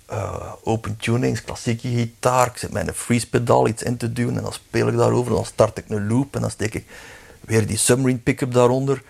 [0.06, 2.46] eh, open tunings, klassieke gitaar.
[2.46, 5.32] Ik zet mijn freeze pedaal iets in te doen en dan speel ik daarover.
[5.32, 6.86] Dan start ik een loop en dan steek ik
[7.46, 9.02] weer die submarine pick-up daaronder.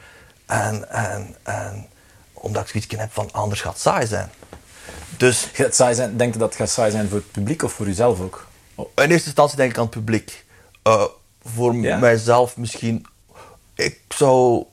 [0.46, 1.86] En, en, en
[2.32, 4.30] omdat ik zoiets heb van anders gaat het saai zijn.
[5.16, 7.62] Dus Gaat het saai zijn, denk je dat het gaat saai zijn voor het publiek
[7.62, 8.46] of voor jezelf ook?
[8.74, 10.44] Oh, in eerste instantie denk ik aan het publiek.
[10.82, 11.04] Eh,
[11.44, 11.98] voor Ja?
[11.98, 13.06] mijzelf misschien.
[13.74, 14.64] Ik zou.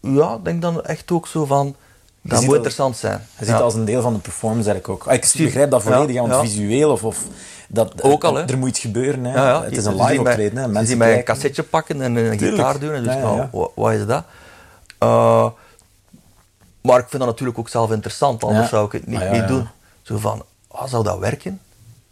[0.00, 1.76] Ja, denk dan echt ook zo van.
[2.22, 3.18] Dat ziet moet interessant zijn.
[3.18, 3.52] Je ziet Ja.
[3.54, 5.08] het als een deel van de performance eigenlijk ook.
[5.08, 6.40] Ah, Ik begrijp dat volledig, ja, want ja.
[6.40, 7.24] visueel of, of
[7.68, 8.44] dat, Ook al, hè.
[8.44, 9.24] er moet iets gebeuren.
[9.24, 9.62] Hè.
[9.64, 10.58] Het is een live optreden.
[10.58, 10.68] Hè.
[10.68, 12.56] Mensen mij een cassetje pakken en een Tuurlijk.
[12.62, 12.92] gitaar doen.
[12.92, 13.48] En dus, nou, ja.
[13.52, 14.24] wa- wat is dat?
[14.98, 15.46] Eh,
[16.80, 19.48] maar ik vind dat natuurlijk ook zelf interessant, anders zou ik het niet, Ah, niet
[19.48, 19.68] doen.
[20.02, 21.60] Zo van, ah, zou dat werken?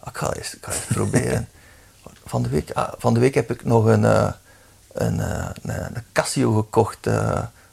[0.01, 1.49] Ah, ik ga eens, ik ga eens proberen.
[2.27, 4.31] Van de, week, ah, van de week heb ik nog een, eh,
[4.93, 6.99] een, eh, een, een Casio gekocht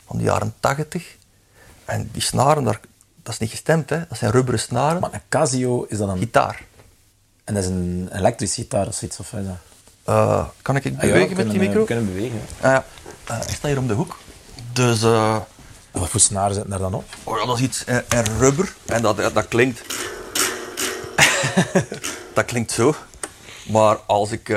[0.07, 1.15] van de jaren 80.
[1.85, 2.79] En die snaren, daar,
[3.23, 3.99] dat is niet gestemd, hè?
[4.09, 5.01] dat zijn rubberen snaren.
[5.01, 6.17] Maar een Casio is dat een...
[6.17, 6.61] Gitaar.
[7.43, 9.19] En dat is een elektrische gitaar of zoiets?
[9.19, 9.55] Of is dat?
[10.03, 11.79] Eh, kan ik Ah, ja, bewegen we met die eh, micro?
[11.79, 12.41] We kunnen bewegen.
[12.61, 12.85] Ah, ja.
[13.25, 14.17] Eh, hij staat hier om de hoek.
[14.73, 15.01] Dus...
[15.91, 17.03] Wat voor snaren zitten daar dan op?
[17.23, 19.81] Oh ja, dat is iets en, en rubber en dat, dat, klinkt.
[22.35, 22.95] dat klinkt zo.
[23.69, 24.47] Maar als ik.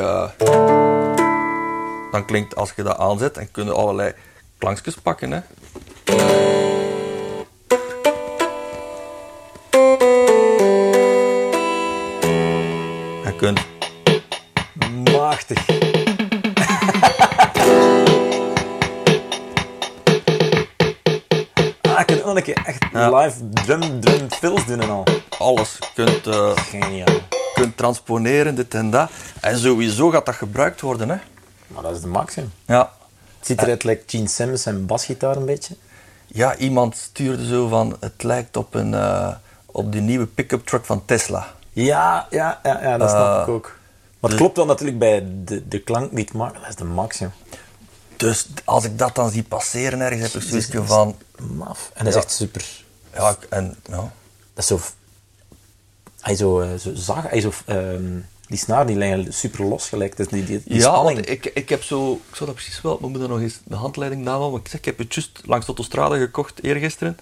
[2.10, 4.12] dan klinkt als je dat aanzet en kunnen allerlei
[4.58, 5.30] klankjes pakken.
[5.30, 5.40] Hè.
[13.38, 13.60] Kunt.
[15.12, 15.66] Machtig.
[21.82, 23.16] ah, ik kan ook een keer echt Ja.
[23.18, 25.04] live drum, drum fills doen en al.
[25.38, 25.76] alles.
[25.80, 27.18] Je kunt, eh, Geniaal.
[27.54, 29.10] kunt transponeren, dit en dat.
[29.40, 31.08] En sowieso gaat dat gebruikt worden.
[31.08, 31.16] Hè.
[31.66, 32.52] Maar dat is de maximum.
[32.66, 32.92] Ja.
[33.38, 35.76] Het ziet eruit like Gene Simmons en basgitaar een beetje.
[36.26, 39.28] Ja, iemand stuurde zo van, het lijkt op, een, eh,
[39.66, 41.46] op die nieuwe pick-up truck van Tesla.
[41.84, 43.76] Ja, ja, ja, ja dat snap Eh, ik ook.
[44.20, 47.32] Maar het klopt wel natuurlijk bij de, de klank niet, maar dat is de maximum.
[48.16, 51.90] Dus als ik dat dan zie passeren ergens, heb ik zoiets van, Maf.
[51.94, 52.64] En dat is echt super.
[53.14, 53.96] ja, ik- en, ja.
[53.96, 54.10] Dat
[54.54, 54.80] is zo...
[56.20, 58.02] Hij zo, eh, zo zag, hij zo, ehm,
[58.48, 60.16] die snaar die liggen super los gelijk.
[60.16, 61.16] Dus die, die, die ja spanning.
[61.16, 63.74] want ik, ik heb zo, ik zou dat precies wel, we moeten nog eens de
[63.76, 67.18] handleiding nahalen, want ik zeg, ik heb het juist langs de autostrade gekocht, eergisteren.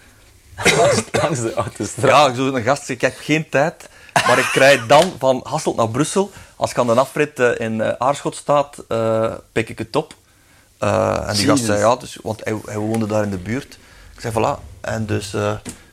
[0.76, 2.10] langs, langs de autostraat.
[2.30, 3.88] Ja, zo een gast, ik heb geen tijd,
[4.26, 6.30] maar ik rijd dan van Hasselt naar Brussel.
[6.56, 10.14] Als ik aan de afrit eh, in eh, Aarschot staat, eh, pik ik het op.
[10.78, 13.78] En die gast zei ja, dus, want hij, hij woonde daar in de buurt.
[14.14, 15.30] Ik zei voilà, en dus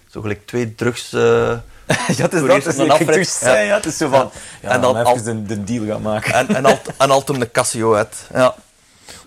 [0.09, 1.09] zo gelijk twee drugs.
[1.11, 1.61] ja,
[2.07, 2.99] het is dat.
[2.99, 3.75] ik zei, ja.
[3.75, 4.31] Het is zo van...
[4.61, 6.33] Ja, En dan dan al- even de, de deal gaan maken.
[6.33, 8.15] en, en, al, en al de Casio uit.
[8.33, 8.55] Ja.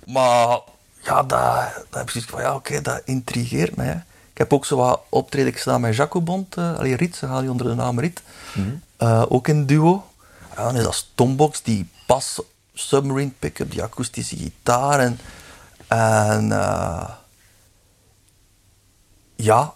[0.06, 0.58] Maar
[1.02, 3.86] ja, dat, dat heb ik zoiets van, ja, oké, dat intrigeert mij.
[3.86, 3.94] Hè.
[4.32, 6.56] Ik heb ook zo wat optredens gedaan met Jacobond.
[6.56, 8.22] eh allee, Riet, ze gaan die onder de naam Riet.
[8.96, 10.04] Eh, ook in duo.
[10.56, 12.40] Ja, dan is dat Stombox, die bas,
[12.74, 15.00] submarine pick-up, die akoestische gitaar.
[15.00, 15.18] En,
[15.88, 17.08] en eh,
[19.36, 19.72] ja,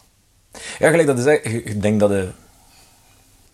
[0.79, 2.29] Ja, gelijk dat is je denkt dat je...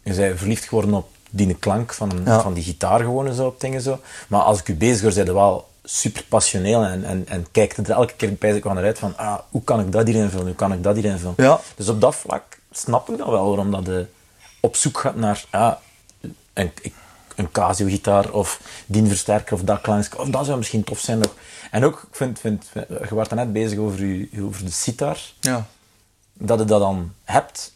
[0.03, 2.41] Je bent verliefd geworden op die klank van, Ja.
[2.41, 4.01] van die gitaar gewoon en zo, op dingen zo.
[4.29, 7.91] Maar als ik u bezig hoor, zijn wel super passioneel en, en, en kijkt er
[7.91, 10.55] elke keer bij zich naar uit van ah, hoe kan ik dat hier invullen, hoe
[10.55, 11.35] kan ik dat hier invullen.
[11.37, 11.61] Ja.
[11.77, 14.07] Dus op dat vlak snap ik dat wel, waarom dat je
[14.67, 15.81] op zoek gaat naar ja,
[16.53, 16.73] een,
[17.35, 21.35] een Casio-gitaar of die versterker of dat klankje, of dat zou misschien tof zijn nog.
[21.71, 22.65] En ook, ik vind, vind,
[23.09, 25.67] je was net bezig over, u, over de sitar ja.
[26.33, 27.75] dat je dat dan hebt,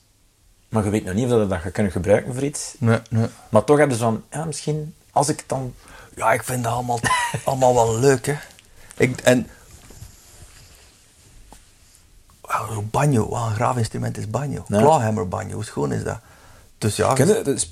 [0.69, 2.75] maar je weet nog niet of je dat gaat kunnen gebruiken voor iets.
[2.79, 3.27] Nee, nee.
[3.49, 5.75] Maar toch hebben ze van, ja, misschien als ik het dan...
[6.17, 7.01] Ja, ik vind dat allemaal,
[7.45, 8.35] allemaal wel leuk, hè.
[8.97, 9.49] Ik, en...
[12.41, 14.65] Oh, banjo, wat een graaf instrument is banjo.
[14.69, 14.79] Ja.
[14.79, 16.21] Clawhammer banjo, hoe schoon is dat?
[16.81, 17.15] Dus ja,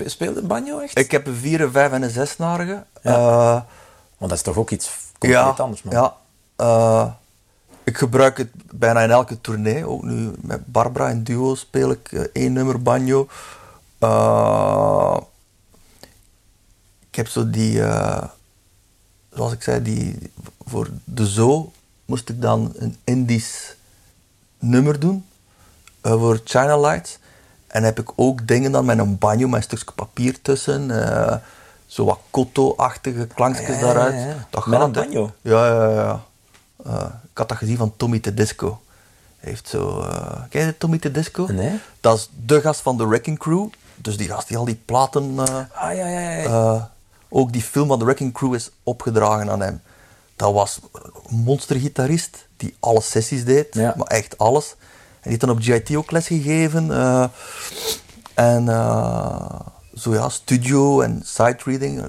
[0.07, 0.99] Speelde banjo echt?
[0.99, 2.85] ik heb een 4, een 5 en een 6-narige.
[3.03, 3.61] Eh,
[4.19, 5.95] Want dat is toch ook iets compleet ja, anders, man.
[5.95, 6.17] ja.
[6.57, 7.07] Eh,
[7.85, 9.87] ik gebruik het bijna in elke tournee.
[9.87, 13.29] Ook nu met Barbara in duo speel ik eh, één nummer banjo.
[17.11, 17.83] Ik heb zo die,
[19.33, 20.33] zoals ik zei, die,
[20.67, 21.73] voor de zo
[22.05, 23.77] moest ik dan een Indisch
[24.59, 25.27] nummer doen
[26.03, 27.18] voor China Lights.
[27.69, 30.91] En heb ik ook dingen dan met een banjo, met een stukje papier tussen.
[31.27, 31.37] eh,
[31.87, 34.15] zo wat koto-achtige klankjes Ja, daaruit.
[34.15, 34.47] ja, ja.
[34.51, 35.33] Dat Met een banjo?
[35.41, 36.23] Ja, ja, ja.
[36.85, 38.81] Eh, ik had dat gezien van Tommy Tedesco.
[39.39, 40.01] Hij heeft zo...
[40.01, 41.47] eh ken je Tommy Tedesco?
[41.51, 41.79] Nee.
[42.01, 43.67] Dat is de gast van The Wrecking Crew.
[43.95, 45.35] Dus die gast die al die platen...
[45.39, 46.91] eh, Ah, ja, ja, ja.
[47.29, 49.81] ook die film van The Wrecking Crew is opgedragen aan hem.
[50.37, 50.81] Dat was
[51.29, 54.75] een monstergitarist die alle sessies deed, maar echt alles.
[55.23, 56.91] Die heeft dan op GIT ook les gegeven.
[56.91, 57.25] eh,
[58.35, 59.61] en eh,
[59.95, 62.01] zo ja, studio en sight reading.
[62.03, 62.09] eh,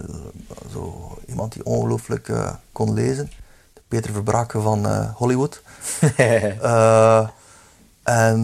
[0.71, 2.31] zo iemand die ongelooflijk
[2.71, 3.31] kon lezen.
[3.73, 5.61] De Peter Verbraken van Hollywood.
[8.03, 8.41] En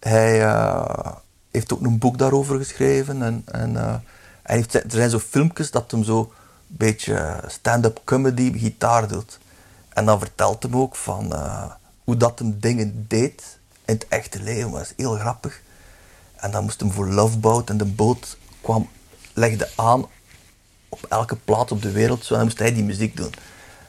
[0.00, 0.38] hij,
[1.50, 3.22] heeft ook een boek daarover geschreven.
[3.22, 3.74] En, en
[4.42, 9.38] hij heeft, er zijn zo filmpjes dat hem zo een beetje stand-up comedy gitaar doet.
[9.88, 11.32] En dan vertelt hem ook van
[12.04, 13.58] hoe dat hem dingen deed
[13.90, 14.80] in het echte leven.
[14.80, 15.60] Is heel grappig.
[16.36, 18.88] En dan moest hem voor Loveboat en de boot kwam,
[19.32, 20.06] legde aan
[20.88, 22.24] op elke plaats op de wereld.
[22.24, 23.34] Zo, en dan moest hij die muziek doen.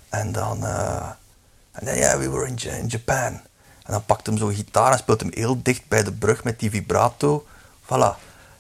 [0.09, 1.09] En dan, eh,
[1.71, 3.33] en dan ja, we were in, Ja- in Japan.
[3.83, 6.59] En dan pakt hem zo'n gitaar en speelt hem heel dicht bij de brug met
[6.59, 7.45] die vibrato.
[7.83, 8.15] Voilà.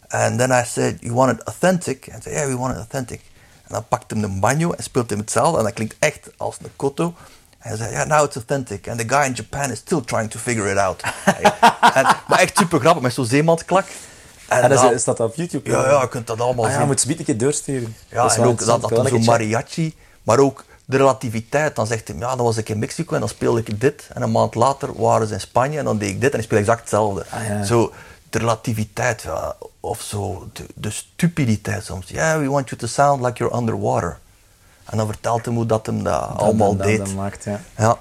[0.07, 2.07] And then I said, you want it authentic?
[2.07, 3.21] En zei, yeah, we want it authentic.
[3.63, 5.57] En dan pakt hem een banjo en speelt hem hetzelfde.
[5.57, 7.13] En dat klinkt echt als een koto.
[7.61, 8.87] En hij zei, yeah, now it's authentic.
[8.87, 11.01] And the guy in Japan is still trying to figure it out.
[11.93, 13.85] en, maar echt super grappig, met zo'n zeemansklak.
[14.47, 15.69] En En dat dan- is, dat op YouTube?
[15.69, 16.87] ja, ja, je kunt dat allemaal Ah, ja, zien.
[16.87, 17.95] moet ze een keer doorsturen.
[18.07, 21.75] Ja, en ook dat, dat zo'n mariachi, maar ook de relativiteit.
[21.75, 24.07] Dan zegt hij, ja, dan was ik in Mexico en dan speelde ik dit.
[24.13, 26.43] En een maand later waren ze in Spanje en dan deed ik dit en ik
[26.45, 27.25] speel exact hetzelfde.
[27.29, 27.63] Ah, ja.
[27.63, 27.91] Zo,
[28.29, 32.07] de relativiteit, ja, of zo, de, de stupiditeit soms.
[32.09, 34.19] Yeah, we want you to sound like you're underwater.
[34.85, 36.97] En dan vertelt hem hoe dat hem dat allemaal dat, deed.
[36.97, 37.59] Dat, maakt, ja.
[37.77, 37.99] Ja.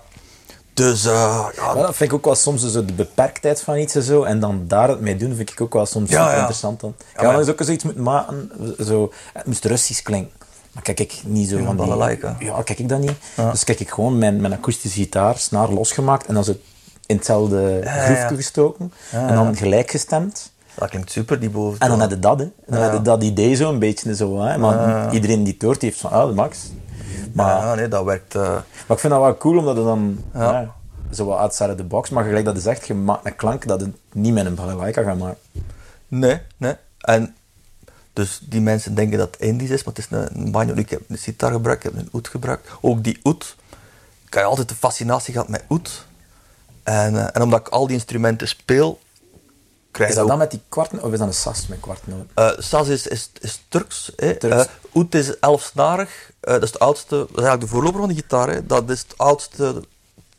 [0.74, 4.02] Dus, eh, ja, dat vind ik ook wel soms zo de beperktheid van iets en
[4.02, 4.22] zo.
[4.22, 6.80] En dan daar het mee doen, vind ik ook wel soms Ja, interessant.
[6.80, 6.94] Dan.
[7.14, 8.50] Ik Ja, maar- eens ook zoiets moeten maken.
[8.84, 10.32] Zo, het moest Russisch klinken.
[10.72, 11.86] Maar kijk ik niet zo van die...
[11.86, 12.36] balalaika.
[12.38, 13.12] Ja, kijk ik dat niet.
[13.52, 16.54] Dus kijk ik gewoon mijn, mijn akoestische gitaar, snaar losgemaakt en dan zo
[17.06, 18.28] in hetzelfde Ja, groef ja.
[18.28, 18.92] toegestoken.
[19.10, 20.52] En dan gelijk gestemd.
[20.74, 21.78] Dat klinkt super, die boven.
[21.80, 22.50] En dan had je dat, hè.
[22.66, 24.58] Dan je dat idee zo een beetje zo, hè.
[24.58, 26.58] Maar iedereen die die heeft van, ah, de max.
[27.32, 28.34] Maar, Ja, nee, dat werkt...
[28.34, 30.50] eh, maar ik vind dat wel cool, omdat het dan Ja.
[30.60, 30.74] ja.
[31.10, 33.66] zo wat outside of the box, maar gelijk dat je zegt, je maakt een klank
[33.66, 35.38] dat het niet met een balalaika gaat maken.
[36.08, 36.74] Nee, nee.
[37.00, 37.34] En
[38.12, 40.74] dus die mensen denken dat het Indisch is, maar het is een, een banjo.
[40.74, 42.68] Ik heb een sitar gebruikt, ik heb een oud gebruikt.
[42.80, 43.56] Ook die oud,
[44.26, 46.06] ik heb altijd de fascinatie gehad met oud.
[46.82, 48.98] En, eh, en omdat ik al die instrumenten speel,
[49.90, 50.30] krijg Is dat ook...
[50.30, 52.30] dan met die kwarten, of is dat een sas met kwartnoten?
[52.34, 54.12] Eh, Saz is, is, is Turks.
[54.16, 54.34] Hè.
[54.36, 54.56] Turks.
[54.66, 56.30] Eh, oud is elfsnarig.
[56.40, 58.48] Eh, dat is het oudste, dat is eigenlijk de voorloper van de gitaar.
[58.50, 58.66] Hè.
[58.66, 59.82] Dat is het oudste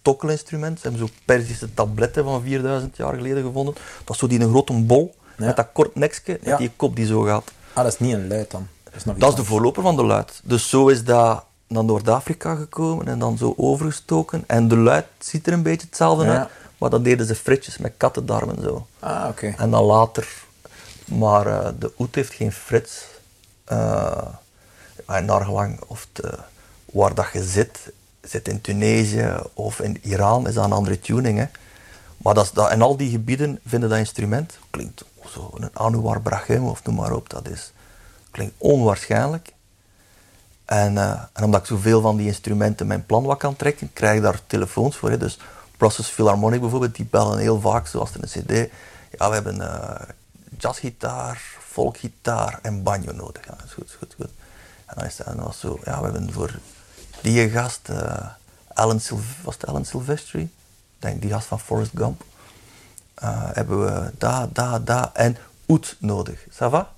[0.01, 0.79] tokkelinstrument.
[0.79, 3.73] Ze hebben zo'n Perzische tabletten van 4000 jaar geleden gevonden.
[4.03, 5.45] Dat is zo die een grote bol, Ja.
[5.45, 6.49] met dat kort nekje, Ja.
[6.49, 7.51] met die kop die zo gaat.
[7.73, 8.67] Ah, dat is niet een luid dan.
[8.83, 10.41] Dat is, nog Dat is de voorloper van de luid.
[10.43, 14.43] Dus zo is dat naar Noord-Afrika gekomen en dan zo overgestoken.
[14.47, 16.37] En de luid ziet er een beetje hetzelfde Ja.
[16.39, 16.49] uit,
[16.81, 18.87] maar dan deden ze fritjes met kattendarmen zo.
[18.99, 19.53] Ah, oké.
[19.57, 20.27] En dan later,
[21.05, 23.05] maar eh, de oet heeft geen frits.
[23.65, 24.27] Eh
[25.05, 26.37] en naar gelang of de,
[26.85, 31.37] waar dat je zit, zit in Tunesië of in Iran, is dat een andere tuning.
[31.37, 31.45] Hè.
[32.17, 36.21] Maar dat is, dat, in al die gebieden vinden dat instrument, klinkt zo een Anouar
[36.21, 37.71] Brahim of noem maar op, dat is,
[38.31, 39.53] klinkt onwaarschijnlijk.
[40.65, 44.15] En, eh, en omdat ik zoveel van die instrumenten mijn plan wat kan trekken, krijg
[44.15, 45.09] ik daar telefoons voor.
[45.09, 45.17] Hè.
[45.17, 45.39] Dus
[45.81, 48.71] Brussels Philharmonic bijvoorbeeld, die bellen heel vaak, zoals in een cd.
[49.17, 50.09] Ja, we hebben eh
[50.57, 53.45] jazzgitaar, folkgitaar en banjo nodig.
[53.45, 54.29] Ja, dat is goed, is goed, goed.
[54.85, 56.59] En dan is dat was zo, ja, we hebben voor
[57.21, 58.27] die gast, eh
[58.73, 60.41] Alan Silv was het Alan Silvestri?
[60.41, 60.49] Ik
[60.99, 62.23] denk die gast van Forrest Gump.
[63.13, 66.45] Eh, hebben we da, da, da en oet nodig.
[66.49, 66.93] Ça va?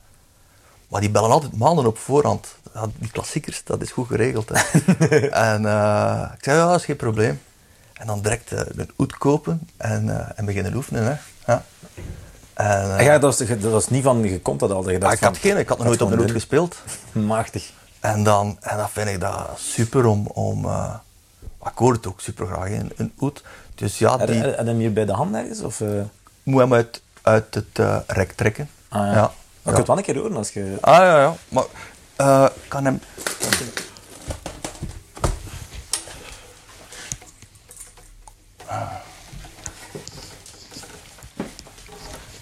[0.87, 2.55] Maar die bellen altijd maanden op voorhand.
[2.73, 4.49] Ja, die klassiekers, dat is goed geregeld.
[4.49, 4.79] Hè.
[5.49, 5.59] en
[6.33, 7.39] ik zei, ja, dat is geen probleem.
[8.03, 11.03] En dan direct eh, een oet kopen en, eh, en beginnen oefenen.
[11.03, 11.15] Hè.
[11.53, 11.63] Ja.
[12.53, 14.83] En, eh, Ah, ja, dat was, dat was niet van, je komt dat al.
[14.83, 16.77] Dat je ah, ik had geen, ik had nog nooit op een oet gespeeld.
[17.11, 17.71] Machtig.
[17.99, 20.95] En dan, en dan vind ik dat super om, om uh,
[21.75, 23.43] het ook super graag in, een oet.
[23.75, 25.61] Dus ja, die je hem hier bij de hand ergens?
[25.61, 25.87] Of, eh?
[26.43, 28.69] moet hem uit, uit het eh, rek trekken.
[28.89, 29.11] Ah, ja.
[29.13, 29.13] ja.
[29.13, 29.31] Maar je
[29.61, 29.63] Ja.
[29.63, 30.77] kunt het wel een keer horen als je...
[30.81, 31.35] Ah ja, ja.
[31.49, 31.65] Maar
[32.15, 33.01] eh, ik kan hem.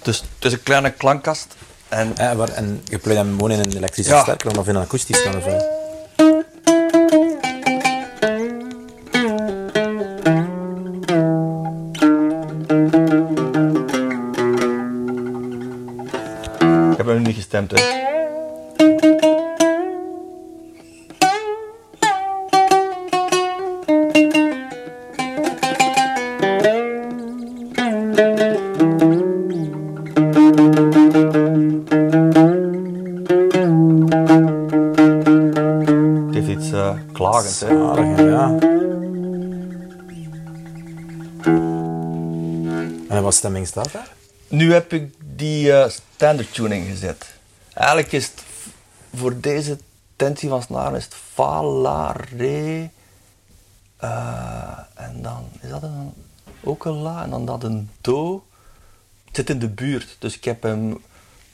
[0.01, 1.55] Dus het is een kleine klankkast.
[1.89, 4.21] En Eh, waar, en je plukt hem gewoon in een elektrische Ja.
[4.21, 5.45] sterker of in een akoestisch kan of...
[16.91, 17.71] ik heb hem niet gestemd.
[17.71, 18.10] Hè.
[43.41, 44.13] Staat daar?
[44.47, 47.25] Nu heb ik die eh, standard tuning gezet.
[47.73, 48.43] Eigenlijk is het
[49.15, 49.77] voor deze
[50.15, 52.89] tentie van snaren is het fa, la, re.
[53.97, 56.13] eh, en dan is dat een,
[56.63, 58.43] ook een la en dan dat een do.
[59.25, 60.97] Het zit in de buurt, dus ik heb hem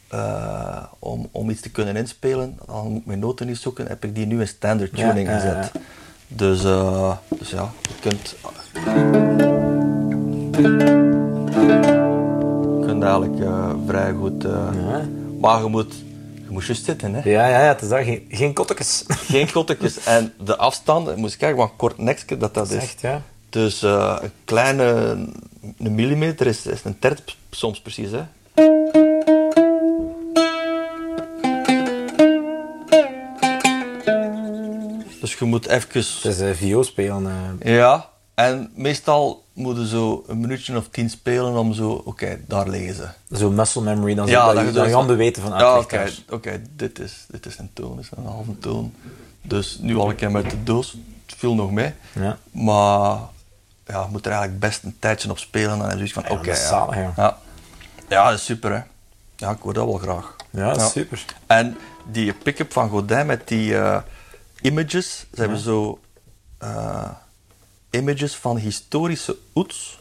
[0.08, 4.04] eh, om, om iets te kunnen inspelen, dan moet ik mijn noten niet zoeken, heb
[4.04, 5.72] ik die nu in standard tuning ja, ja, gezet.
[6.28, 6.62] Dus,
[7.40, 8.36] dus ja, je kunt,
[11.62, 14.46] je kunt eigenlijk eh, vrij goed...
[14.46, 14.52] eh,
[14.90, 15.06] Ja.
[15.42, 15.94] Maar je moet,
[16.36, 17.30] je moet juist zitten, hè.
[17.30, 18.04] Ja, ja, ja, het is dat.
[18.04, 19.04] Geen, geen kottekes.
[19.32, 20.04] Geen kottekjes.
[20.04, 22.82] En de afstanden, moet je kijken wat een kort nekje dat dat is.
[22.84, 23.22] Echt, ja.
[23.50, 24.84] Dus eh, een kleine
[25.78, 28.12] een millimeter is, is een terp soms precies.
[28.12, 28.22] Hè.
[35.22, 35.88] Dus je moet even...
[35.94, 37.58] Het is uh, viool spelen.
[37.64, 41.92] Ja, en meestal moeten zo een minuutje of tien spelen om zo...
[41.92, 43.14] Oké, daar lezen.
[43.32, 45.52] Zo muscle memory, dan, Ja, dat, dat je, dat zo je van- handen weten van,
[45.52, 48.94] ah, Ja, oké, oké, dit, is, dit is een toon, dit is een halve toon.
[49.42, 50.92] Dus nu al een keer met de doos,
[51.26, 51.94] het viel nog mee.
[52.14, 52.38] Ja.
[52.52, 53.18] Maar
[53.86, 55.72] ja, je moet er eigenlijk best een tijdje op spelen.
[55.72, 57.14] En dan heb je zoiets van, oké, dat is ja.
[57.16, 57.38] ja.
[58.10, 58.30] ja.
[58.30, 58.82] Dat is super, hè.
[59.36, 60.36] Ja, ik hoor dat wel graag.
[60.50, 61.26] Ja, dat is super.
[61.48, 61.78] En
[62.12, 63.98] die pick-up van Godin met die eh,
[64.62, 66.00] images, ze hebben zo
[66.58, 67.10] eh,
[67.90, 70.00] images van historische oets.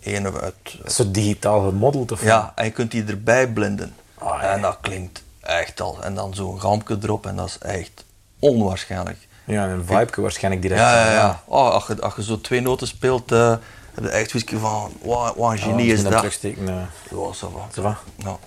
[0.00, 0.54] Eén uit...
[0.86, 3.94] Zo digitaal gemodeld of Ja, en je kunt die erbij blenden.
[4.14, 4.52] Ah, ja.
[4.52, 6.02] En dat klinkt echt al.
[6.02, 8.04] En dan zo'n galmpje erop en dat is echt
[8.38, 9.26] onwaarschijnlijk.
[9.44, 10.80] Ja, en een vibe waarschijnlijk direct.
[10.80, 11.42] Ja, ja, ja.
[11.44, 13.54] Oh, als, je, als je zo twee noten speelt, eh
[13.94, 16.12] heb je echt zoiets van, wat, een genie is dat.
[16.12, 16.74] Terugsteken, eh.
[17.10, 17.68] Ja, ça va.
[17.70, 17.98] Ça va.
[18.16, 18.38] Ja.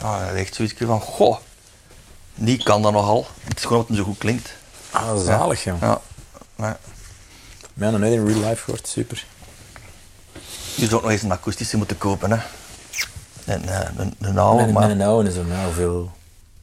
[0.00, 1.36] Ja, hebt echt zoiets van, goh,
[2.34, 3.26] die kan dat nogal.
[3.44, 4.54] Het is gewoon omdat het zo goed klinkt.
[4.90, 5.76] Ah, zalig, ja.
[5.80, 6.00] Ja.
[6.56, 6.78] Maar
[7.76, 9.24] Ja, nog nooit in real life gehoord, super.
[10.74, 12.38] je zou ook nog eens een akoestische moeten kopen, hè.
[13.44, 14.88] En, eh, een, een oude, Met, maar...
[14.88, 16.10] met een oude is er nou veel...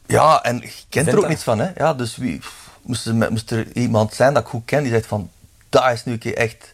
[0.06, 1.30] Ja, en je kent er ook dat?
[1.30, 1.72] niets van, hè.
[1.76, 2.42] Ja, dus wie,
[2.82, 5.30] moest, er, moest er iemand zijn dat ik goed ken, die zegt van,
[5.70, 6.74] dat is nu een keer echt...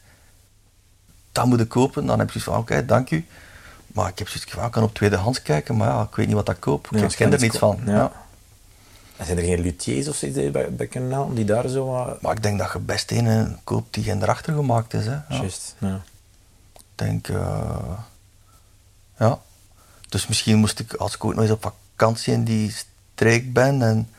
[1.31, 2.05] Dat moet ik kopen.
[2.05, 3.25] Dan heb je zoiets van, oké, dank u.
[3.87, 6.35] Maar ik heb zoiets van, ik kan op tweedehands kijken, maar ja, ik weet niet
[6.35, 6.87] wat ik koop.
[6.91, 7.79] Ja, ik ken er niets van.
[7.85, 7.93] Ja.
[7.93, 8.11] Ja.
[9.25, 12.21] Zijn er geen luthiers of zoiets bij, bij halen, die daar zo wat...
[12.21, 15.11] Maar ik denk dat je best een koopt die geen erachter gemaakt is, hè.
[15.11, 15.23] Ja.
[15.29, 16.01] Juist, ja.
[16.73, 17.99] Ik denk, eh,
[19.17, 19.39] ja.
[20.09, 22.75] Dus misschien moest ik, als ik ook nog eens op vakantie in die
[23.15, 24.09] streek ben en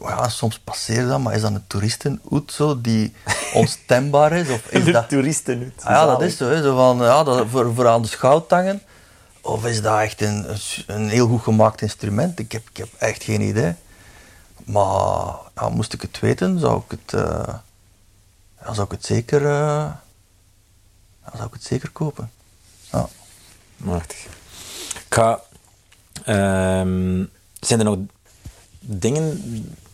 [0.00, 3.14] ja, soms passeer dat, maar is dat een toeristenhoed zo die
[3.54, 4.48] onstembaar is?
[4.48, 5.08] Of is dat...
[5.08, 5.72] toeristen nu.
[5.82, 6.48] Ah, ja, dat is zo.
[6.48, 8.82] Hè, zo van, ja, dat, voor, voor aan de schouwtangen.
[9.40, 10.46] Of is dat echt een,
[10.86, 12.38] een heel goed gemaakt instrument?
[12.38, 13.74] Ik heb, ik heb echt geen idee.
[14.64, 17.10] Maar ja, moest ik het weten, zou ik het,
[18.60, 20.02] ja, zou ik het, zeker, ja,
[21.34, 22.30] zou ik het zeker kopen.
[22.92, 23.08] Ja.
[23.76, 24.24] Machtig.
[25.06, 25.40] Ik ga...
[26.24, 27.24] ehm,
[27.60, 27.98] zijn er nog
[28.80, 29.40] dingen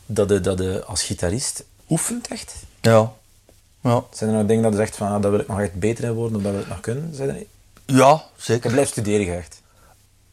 [0.06, 2.54] dat je, dat je als gitarist oefent echt?
[2.80, 3.12] Ja.
[3.80, 4.02] Ja.
[4.12, 6.04] Zijn er nog dingen dat je zegt van, ah, dat wil ik nog echt beter
[6.04, 7.14] in worden of dat wil ik nog kunnen?
[7.14, 7.46] Zijn er
[7.84, 8.70] ja, Je zeker.
[8.70, 9.60] blijft studeren je echt.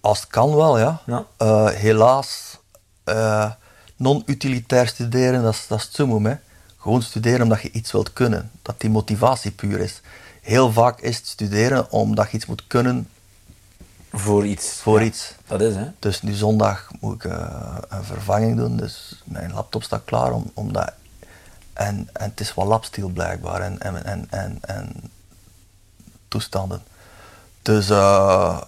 [0.01, 1.01] Als het kan wel, ja.
[1.05, 1.25] Ja.
[1.37, 2.57] Eh, helaas,
[3.99, 6.25] non-utilitair studeren, dat is, dat is summum.
[6.25, 6.35] Hè.
[6.77, 8.51] Gewoon studeren omdat je iets wilt kunnen.
[8.61, 10.01] Dat die motivatie puur is.
[10.41, 13.07] Heel vaak is het studeren omdat je iets moet kunnen
[14.11, 14.67] Voor iets.
[14.67, 15.33] voor Ja, iets.
[15.47, 15.85] Dat is, hè.
[15.99, 18.77] Dus nu zondag moet ik eh, een vervanging doen.
[18.77, 20.93] Dus mijn laptop staat klaar om, om dat...
[21.73, 23.61] En, en het is wat lapstil blijkbaar.
[23.61, 25.11] En, en, en, en, en
[26.27, 26.81] toestanden.
[27.61, 27.89] Dus...
[27.89, 28.61] eh,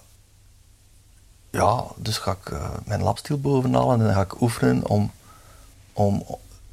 [1.52, 5.10] ja, dus ga ik eh, mijn lapstil bovenhalen en dan ga ik oefenen om,
[5.92, 6.24] om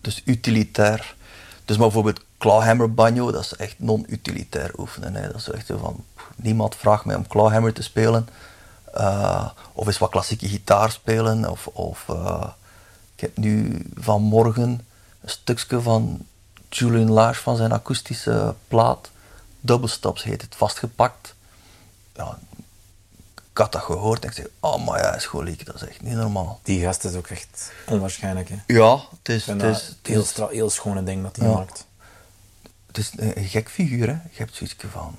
[0.01, 1.15] dus utilitair.
[1.65, 5.13] Dus bijvoorbeeld clawhammer banjo, dat is echt non-utilitair oefenen.
[5.13, 6.03] Dat is echt zo van,
[6.35, 8.29] niemand vraagt mij om clawhammer te spelen.
[8.93, 11.49] Eh, of eens wat klassieke gitaar spelen.
[11.49, 12.49] Of, of eh,
[13.15, 14.85] ik heb nu vanmorgen
[15.21, 16.25] een stukje van
[16.69, 19.09] Julian Lage van zijn akoestische plaat.
[19.59, 21.35] Double heet het, vastgepakt.
[22.15, 22.39] Ja,
[23.59, 26.13] ik had dat gehoord en ik zei, oh maar ja, scholiek, dat is echt niet
[26.13, 26.59] normaal.
[26.63, 28.55] Die gast is ook echt onwaarschijnlijk, hè.
[28.67, 31.53] Ja, het is, het is, heel, stra- heel schone ding dat hij Ja.
[31.53, 31.85] maakt.
[32.87, 34.13] het is een, gek figuur, hè.
[34.13, 35.15] Je hebt zoiets van...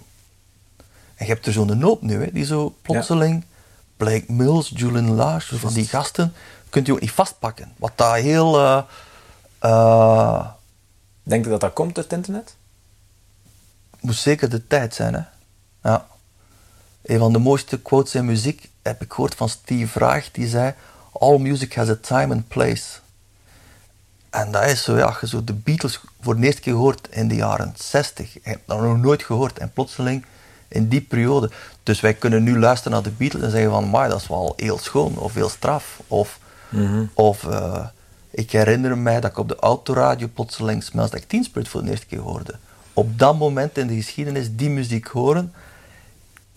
[1.14, 3.44] En je hebt er zo'n noop nu, hè, die zo plotseling...
[3.96, 6.32] Blake Mills, Julian Lage, van die gasten,
[6.70, 7.72] kunt je ook niet vastpakken.
[7.76, 8.58] Wat dat heel...
[9.58, 10.46] eh,
[11.22, 12.54] Denk je dat dat komt uit het internet?
[14.00, 15.22] moet zeker de tijd zijn, hè.
[15.90, 16.06] Ja.
[17.10, 20.74] Een van de mooiste quotes in muziek heb ik gehoord van Steve Raag, die zei...
[21.12, 22.98] All music has a time and place.
[24.30, 27.08] En dat is zo, ja, als je zo de Beatles voor de eerste keer hoort
[27.10, 28.32] in de jaren 60.
[28.32, 29.58] Je hebt dat nog nooit gehoord.
[29.58, 30.24] En plotseling
[30.68, 31.50] in die periode.
[31.82, 34.52] Dus wij kunnen nu luisteren naar de Beatles en zeggen van, maar dat is wel
[34.56, 36.00] heel schoon of heel straf.
[36.06, 36.38] Of,
[37.14, 37.86] of eh,
[38.30, 41.90] ik herinner mij dat ik op de autoradio plotseling Smells Like Teen Spirit voor de
[41.90, 42.54] eerste keer hoorde.
[42.92, 45.52] Op dat moment in de geschiedenis die muziek horen,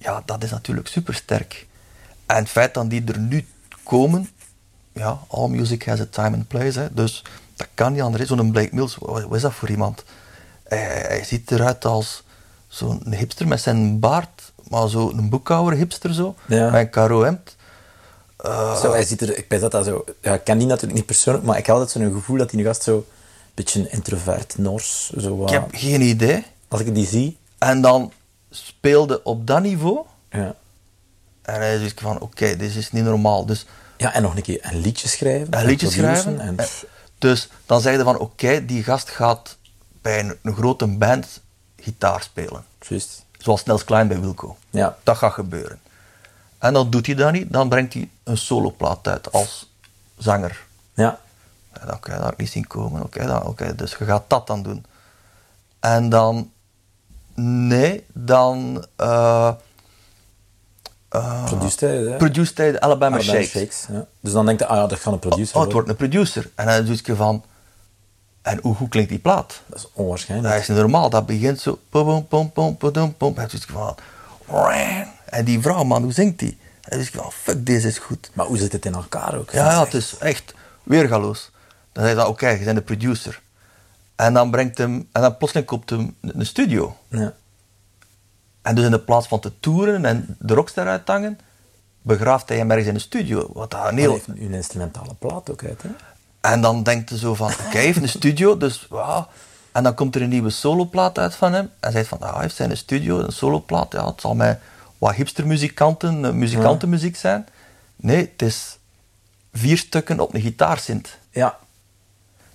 [0.04, 1.68] ja, dat is natuurlijk supersterk.
[2.26, 3.46] En het feit dat die er nu
[3.84, 4.30] komen.
[4.94, 6.80] Ja, all music has a time and place.
[6.80, 6.94] Hè.
[6.94, 7.24] Dus
[7.56, 8.28] dat kan niet anders.
[8.28, 10.04] Zo'n Blake Mills, wat, is dat voor iemand?
[10.64, 12.24] Hij, ziet eruit als
[12.68, 16.70] zo'n hipster met zijn baard, maar zo'n boekhouwer hipster zo, Ja.
[16.70, 17.56] met een caro hemd.
[18.38, 20.04] Eh, Zo, hij ziet er, ik weet dat dat zo...
[20.22, 22.60] Ja, ik ken die natuurlijk niet persoonlijk, maar ik had altijd zo'n gevoel dat die
[22.60, 22.96] nu gast zo...
[22.96, 25.44] Een beetje introvert, nors, zo.
[25.44, 26.46] Ik heb geen idee.
[26.68, 27.38] Als ik die zie...
[27.58, 28.12] En dan
[28.54, 30.06] speelde op dat niveau.
[30.30, 30.56] Ja.
[31.42, 33.46] En hij zegt van, oké, dit is niet normaal.
[33.46, 33.66] Dus
[33.98, 35.48] ja, en nog een keer een liedje schrijven.
[35.48, 36.40] een en liedje schrijven.
[36.40, 36.58] En,
[37.18, 39.58] Dus dan zeg je van, oké, die gast gaat
[40.02, 41.42] bij een, een grote band
[41.80, 42.66] gitaar spelen.
[42.80, 43.26] Juist.
[43.38, 44.58] Zoals Nels Klein bij Wilco.
[44.70, 44.98] Ja.
[45.04, 45.80] Dat gaat gebeuren.
[46.58, 49.72] En dan doet hij dat niet, dan brengt hij een soloplaat uit als
[50.18, 50.66] zanger.
[50.94, 51.20] Ja.
[51.74, 53.04] Ja, dan kan je niet zien komen.
[53.04, 54.86] Oké, oké, dus je gaat dat dan doen.
[55.80, 56.52] En dan,
[57.36, 59.52] nee, dan uh,
[61.46, 62.18] Produced hij, hè?
[62.18, 63.86] produced hij de Alabama, Alabama Shakes.
[63.92, 64.06] ja.
[64.20, 65.74] Dus dan denkt hij, ah ja, dat gaat een producer Oh, het worden.
[65.74, 66.52] wordt een producer.
[66.56, 67.44] En dan doe je van,
[68.42, 69.62] en hoe goed klinkt die plaat?
[69.66, 70.54] Dat is onwaarschijnlijk.
[70.54, 73.38] Dat is normaal, dat begint zo, pom, pom, pom, pom, pom.
[73.38, 73.96] En je van,
[75.26, 76.58] en die vrouw, man, hoe zingt die?
[76.82, 78.30] En je van, fuck, deze is goed.
[78.34, 79.52] Maar hoe zit het in elkaar ook?
[79.52, 80.54] Ja, ja, het is echt
[80.84, 81.52] weergaloos.
[81.92, 83.42] Dan zeg je dan, oké, je bent de producer.
[84.24, 86.98] En dan brengt hem, en dan plotseling komt hem een studio.
[87.08, 87.34] Ja.
[88.62, 91.40] En dus in de plaats van te toeren en de rockster uithangen,
[92.02, 93.50] begraaft hij hem ergens in een studio.
[93.54, 94.12] Wat een Hij heel...
[94.12, 95.90] heeft een instrumentale plaat ook uit, hè?
[96.42, 99.28] En dan denkt hij zo van, oké, hij heeft een studio, dus wauw.
[99.72, 101.64] En dan komt er een nieuwe soloplaat uit van hem.
[101.64, 103.92] En hij zegt van, ah, hij heeft zijn studio, een soloplaat.
[103.92, 104.60] Ja, het zal mij
[104.98, 107.48] wat hipstermuzikanten, eh, muzikantenmuziek zijn.
[107.96, 108.78] Nee, het is
[109.54, 111.18] vier stukken op een gitaarsint.
[111.32, 111.58] Ja.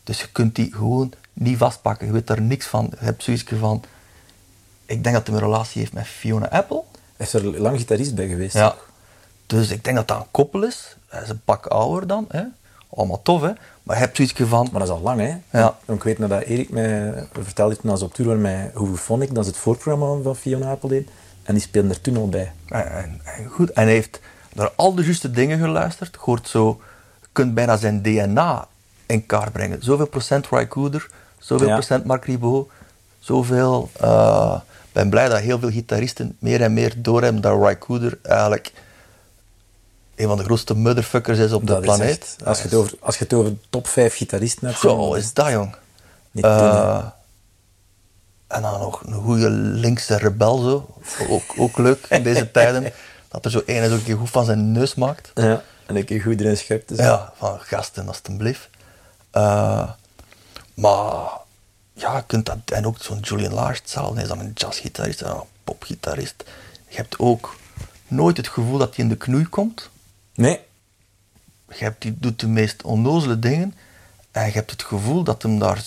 [0.05, 2.07] Dus je kunt die gewoon niet vastpakken.
[2.07, 2.86] Je weet daar niks van.
[2.91, 3.82] Je hebt zoiets van...
[4.86, 6.82] Ik denk dat hij een relatie heeft met Fiona Apple.
[7.16, 8.55] Hij is er lang gitarist bij geweest.
[8.55, 8.74] Ja.
[9.47, 10.97] Dus ik denk dat dat een koppel is.
[11.09, 12.24] Hij is een pak ouder dan.
[12.28, 12.43] Hè.
[12.97, 13.53] Allemaal tof, hè.
[13.82, 14.68] Maar je hebt zoiets van...
[14.72, 15.59] Maar dat is al lang, hè?
[15.59, 15.78] Ja.
[15.86, 19.47] Ik weet dat Erik mij vertelde toen als op tour waren met Hoeveel Dat is
[19.47, 21.09] het voorprogramma van Fiona Apple deed.
[21.43, 22.53] En die speelden er toen al bij.
[22.68, 23.70] En, en- en goed.
[23.70, 24.20] En hij heeft
[24.53, 26.14] naar al de juiste dingen geluisterd.
[26.14, 26.80] Je hoort zo...
[27.20, 28.68] Je kunt bijna zijn DNA
[29.07, 29.82] in kaart brengen.
[29.82, 31.11] Zoveel procent Roy Cooder.
[31.39, 31.72] Zoveel Ja.
[31.72, 32.70] procent Marc Ribot.
[33.18, 33.91] Zoveel...
[34.01, 38.18] eh, Ik ben blij dat heel veel gitaristen meer en meer doorhebben dat Roy Cooder
[38.22, 38.72] eigenlijk
[40.16, 42.09] een van de grootste motherfuckers is op de Dat planeet.
[42.18, 44.80] echt- als, je het over, als je het over top 5 gitaristen hebt.
[44.80, 45.74] Zo is dat, jong.
[46.30, 46.45] Niet.
[46.45, 47.05] Eh,
[48.47, 50.86] en dan nog een goede linkse rebel zo.
[51.28, 52.93] Ook, ook leuk in deze tijden.
[53.28, 55.30] Dat er zo één is ook een keer goed van zijn neus maakt.
[55.34, 56.89] Ja, en een keer goed erin schept.
[56.89, 58.68] Dus Ja, van gasten alstublieft.
[59.30, 59.89] Eh
[60.79, 61.31] maar
[61.93, 65.20] ja, je kunt dat, en ook zo'n Julian Lars, hetzelfde, hij is dan een jazzgitarist,
[65.20, 66.45] en een popgitarist.
[66.89, 67.57] Je hebt ook
[68.07, 69.91] nooit het gevoel dat hij in de knoei komt.
[70.35, 70.61] Nee,
[71.68, 73.74] Je hebt, die doet de meest onnozele dingen.
[74.31, 75.85] En je hebt het gevoel dat hem daar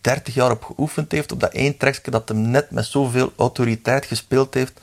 [0.00, 4.06] 30 jaar op geoefend heeft, op dat één trekje dat hem net met zoveel autoriteit
[4.06, 4.80] gespeeld heeft,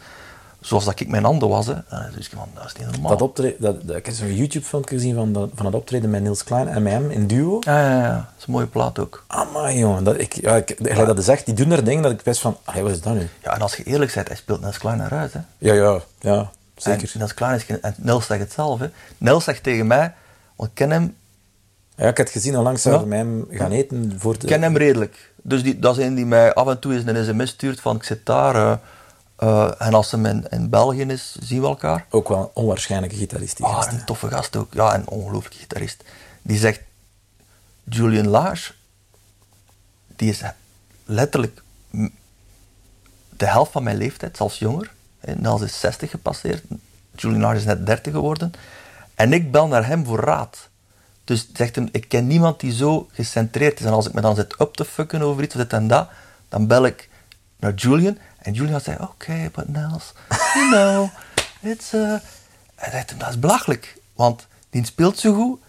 [0.59, 1.65] zoals dat ik mijn handen was.
[1.67, 1.73] Hè.
[2.15, 3.09] Dus ik van, dat is niet normaal.
[3.11, 6.21] dat optreden, dat, dat, ik heb zo'n YouTube-filmpje gezien van dat, van dat optreden met
[6.21, 7.57] Niels Klein en met hem in duo.
[7.59, 9.23] Ja, ja, ja, dat is een mooie plaat ook.
[9.27, 10.03] Amai, jongen.
[10.03, 12.57] Dat, ik, ja, ik, dat is echt, die doen er dingen dat ik best van,
[12.63, 13.27] allee, wat is dat nu?
[13.43, 15.33] Ja, en als je eerlijk bent, hij speelt Nels Klein huis.
[15.33, 15.39] Hè.
[15.57, 17.09] Ja, ja, ja, zeker.
[17.13, 18.79] En Nels Klein is en zegt het zelf.
[18.79, 18.89] Hè.
[19.17, 20.13] Nels zegt tegen mij,
[20.55, 21.15] want ik ken hem,
[21.95, 22.89] Ja, ik had gezien, onlangs Ja.
[22.89, 24.39] zouden we met hem gaan eten voor de...
[24.39, 25.31] ik ken hem redelijk.
[25.41, 27.95] Dus die, dat is een die mij af en toe eens een sms stuurt van
[27.95, 28.55] ik zit daar.
[28.55, 28.77] eh,
[29.39, 32.05] eh, en als hem in, in België is, zien we elkaar.
[32.09, 34.73] Ook wel een onwaarschijnlijke gitarist, die Ah, gast, een toffe gast ook.
[34.73, 36.03] Ja, een ongelooflijke gitarist.
[36.41, 36.81] Die zegt,
[37.83, 38.73] Julian Lage,
[40.15, 40.41] die is
[41.05, 41.61] letterlijk
[43.29, 44.91] de helft van mijn leeftijd, zelfs jonger.
[45.35, 46.63] Nels is 60 gepasseerd,
[47.15, 48.51] Julian Lage is net 30 geworden.
[49.15, 50.69] En ik bel naar hem voor raad.
[51.23, 53.85] Dus zegt hem, ik ken niemand die zo gecentreerd is.
[53.85, 56.09] En als ik me dan zit op te fucken over iets of dit en dat,
[56.49, 57.09] dan bel ik
[57.59, 58.17] naar Julian.
[58.49, 60.13] En Julian zegt, oké, but Nels,
[60.53, 61.09] you know,
[61.71, 61.93] it's...
[61.93, 62.15] Uh...
[62.75, 63.97] Hij zegt hem, dat is belachelijk.
[64.13, 65.59] Want die speelt zo goed.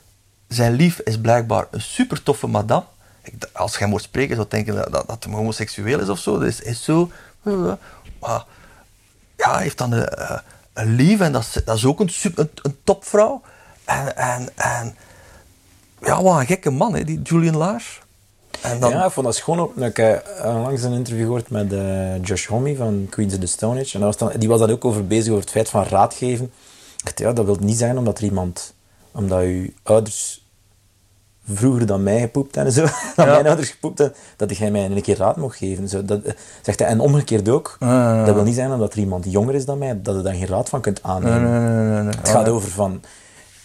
[0.48, 2.84] Zijn lief is blijkbaar een super toffe madame.
[3.22, 6.38] Ik, als hij moet spreken, zou denken dat, dat, homoseksueel is of zo.
[6.38, 7.10] Dus is zo...
[7.42, 7.72] uh,
[8.20, 8.44] maar
[9.36, 10.38] ja, hij heeft dan een, eh,
[10.72, 13.42] een lief en dat is, dat is ook een, super, een, een topvrouw.
[13.84, 14.96] En, en, en
[16.02, 18.00] ja, wat een gekke man, hè, die Julian Lars.
[18.62, 19.76] En dan, Ja, ik vond dat schoon ook.
[19.76, 23.80] Ik heb onlangs een interview gehoord met eh, Josh Homme van Queens of the Stone
[23.80, 23.94] Age.
[23.94, 26.14] En dat was dan, die was dan ook over bezig over het feit van raad
[26.14, 26.44] geven.
[26.96, 28.74] Ik dacht, ja, dat wil niet zijn omdat er iemand...
[29.12, 30.44] Omdat je ouders
[31.52, 32.80] vroeger dan mij gepoept hebben, zo,
[33.16, 33.32] dan Ja.
[33.32, 35.88] mijn ouders gepoept dat jij mij een keer raad mocht geven.
[35.88, 36.32] Zo, dat, eh,
[36.62, 37.76] zegt hij, en omgekeerd ook.
[37.80, 38.26] Ah.
[38.26, 40.46] Dat wil niet zijn omdat er iemand jonger is dan mij, dat je daar geen
[40.46, 42.06] raad van kunt aannemen.
[42.06, 43.02] Het gaat over van...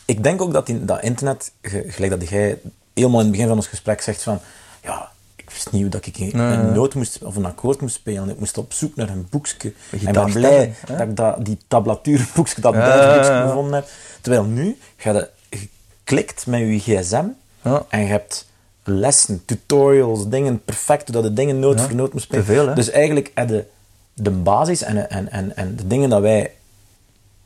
[0.05, 2.59] ik denk ook dat, die, dat internet, ge- gelijk dat jij
[2.93, 4.39] helemaal in het begin van ons gesprek zegt van,
[4.85, 7.95] ja, ik wist niet hoe dat ik een, een noot moest, of een akkoord moest
[7.95, 8.29] spelen.
[8.29, 9.73] Ik moest op zoek naar een boekje.
[10.05, 13.87] En ben blij dat ik dat, die tablatuurboekje, dat Ja, gevonden heb.
[14.21, 15.67] Terwijl nu, ga je, je
[16.03, 17.25] klikt met je gsm
[17.61, 17.85] Ja.
[17.89, 18.47] en je hebt
[18.83, 22.45] lessen, tutorials, dingen, perfect, dat de dingen noot Ja, voor noot moet spelen.
[22.45, 22.73] te veel, hè?
[22.73, 23.65] Dus eigenlijk heb je
[24.13, 26.53] de basis en, en, en, en de dingen dat wij,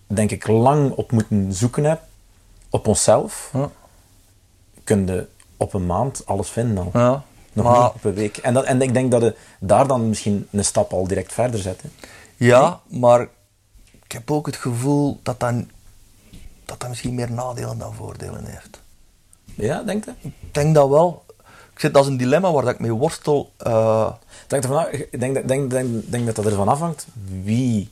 [0.08, 2.06] denk ik, lang op moeten zoeken hebben,
[2.70, 3.70] op onszelf, Ja.
[4.84, 5.28] kun je
[5.58, 6.90] op een maand alles vinden al.
[7.02, 7.24] Ja.
[7.54, 8.38] Nog maar, niet op een week.
[8.38, 11.60] En, dat, en ik denk dat je daar dan misschien een stap al direct verder
[11.60, 11.82] zet.
[11.82, 11.90] hè.
[12.46, 13.22] Ja, maar
[14.04, 15.54] ik heb ook het gevoel dat dat,
[16.66, 18.82] dat dat misschien meer nadelen dan voordelen heeft.
[19.56, 20.12] Ja, denk je?
[20.22, 21.24] Ik denk dat wel.
[21.74, 23.52] Ik zit, dat is een dilemma waar dat ik mee worstel.
[23.58, 24.12] eh,
[24.48, 27.08] ervan Ik denk, dat- denk, denk, denk dat dat ervan afhangt
[27.44, 27.90] wie.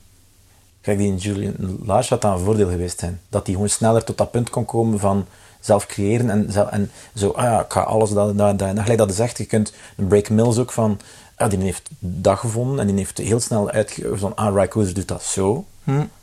[0.80, 3.20] Kijk, die Julian Lage had dat een voordeel geweest zijn.
[3.28, 5.26] Dat hij gewoon sneller tot dat punt kon komen van
[5.68, 8.68] zelf creëren en, zelf, en zo, ah ja, ik ga alles dat, dat, dat.
[8.68, 11.00] En gelijk dat je zegt, je kunt een Break Mills ook van,
[11.34, 14.16] ah, die heeft dat gevonden en die heeft heel snel uitge...
[14.16, 15.66] Van, ah, Cooder doet dat zo.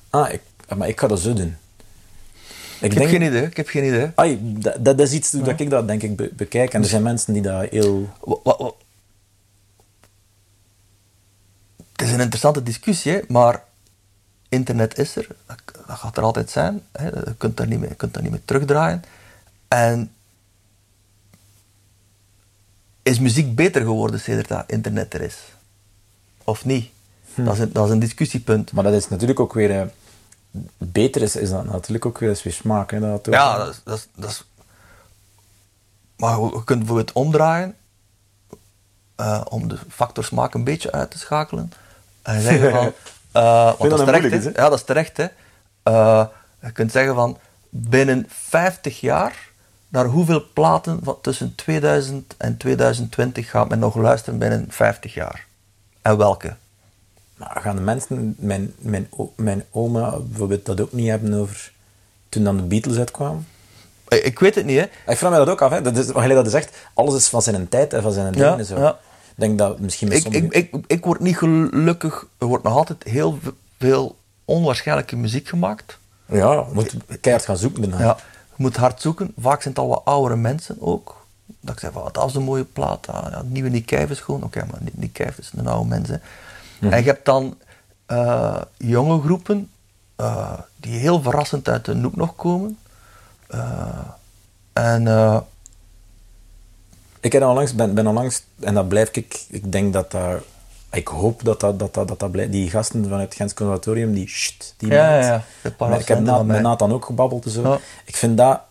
[0.10, 0.42] Ah, ik,
[0.78, 1.56] maar ik ga dat zo doen.
[2.82, 3.44] ik heb geen idee.
[3.44, 4.12] Ik heb geen idee.
[4.16, 6.74] Ai, dat, dat is iets dat ik dat denk ik be- bekijk.
[6.74, 8.10] En er zijn mensen die dat heel...
[11.92, 13.64] Het is een interessante discussie, hè, maar
[14.50, 15.28] internet is er.
[15.46, 16.82] Dat, dat gaat er altijd zijn.
[16.92, 17.06] Hè.
[17.06, 19.04] Je, kunt daar niet mee, je kunt daar niet mee terugdraaien.
[19.76, 20.12] En
[23.04, 25.38] is muziek beter geworden sinds dat internet er is?
[26.44, 26.90] Of niet?
[27.36, 28.72] Dat, is een, dat is een discussiepunt.
[28.72, 29.80] Maar dat is natuurlijk ook weer...
[29.82, 29.88] eh,
[30.78, 32.92] beter is, is dat natuurlijk ook weer, is weer smaak.
[32.92, 33.26] Hè, dat.
[33.26, 34.46] Ja, dat is, dat is, dat is-
[36.16, 37.76] Maar je kunt bijvoorbeeld omdraaien
[39.16, 41.72] eh, om de factor smaak een beetje uit te schakelen.
[42.22, 42.86] En zeggen van...
[43.32, 44.62] eh, want dat dat is een terecht, moeilijk hè.
[44.64, 45.28] Ja, dat is terecht, hè.
[46.62, 47.38] Je kunt zeggen van...
[47.70, 49.50] Binnen 50 jaar,
[49.96, 55.46] naar hoeveel platen van tussen 2000 en 2020 gaat men nog luisteren binnen 50 jaar?
[56.02, 56.56] En welke?
[57.36, 61.72] Maar gaan de mensen, mijn, mijn, mijn oma bijvoorbeeld, dat ook niet hebben over
[62.30, 63.48] toen dan de Beatles uitkwamen?
[64.08, 65.12] Ik, weet het niet, hè.
[65.12, 65.72] Ik vraag me dat ook af.
[65.72, 65.82] Hè.
[65.82, 68.48] Dat is, wat dat zegt, alles is van zijn tijd en van zijn dingen.
[68.48, 68.78] Ja, en zo.
[68.80, 68.90] ja.
[69.36, 70.46] Ik denk dat misschien met ik, sommige...
[70.46, 72.28] ik, ik, ik word niet gelukkig.
[72.38, 73.40] Er wordt nog altijd heel
[73.80, 74.16] veel
[74.46, 75.98] onwaarschijnlijke muziek gemaakt.
[76.26, 78.06] ja, moet keihard gaan zoeken daarna.
[78.06, 78.18] Ja,
[78.56, 79.34] je moet hard zoeken.
[79.38, 81.26] Vaak zijn het al wat oudere mensen ook.
[81.60, 83.08] Dat ik zeg van, dat is een mooie plaat.
[83.08, 84.44] Ah, ja, nieuwe Nick Cave is gewoon.
[84.44, 86.10] Oké, maar Nick Cave is een oude mens.
[86.10, 86.18] Hè.
[86.90, 87.58] En je hebt dan
[88.06, 89.70] eh, jonge groepen
[90.16, 92.78] eh, die heel verrassend uit de noek nog komen.
[93.48, 94.08] Eh,
[94.74, 95.02] en
[97.20, 100.42] Ik heb onlangs, ben, ben onlangs, en dat blijf ik, ik denk dat daar,
[100.96, 104.74] ik hoop dat dat, dat, dat, dat, die gasten vanuit het Gens Conservatorium, die, sst,
[104.78, 105.44] die Ja, ja, ja.
[105.62, 106.62] De paar Maar ik heb na, met.
[106.62, 107.62] Nathan ook gebabbeld en zo.
[107.62, 107.80] Ja.
[108.06, 108.62] Ik vind dat,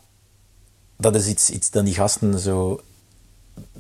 [0.96, 2.80] dat is iets, iets dat die gasten zo,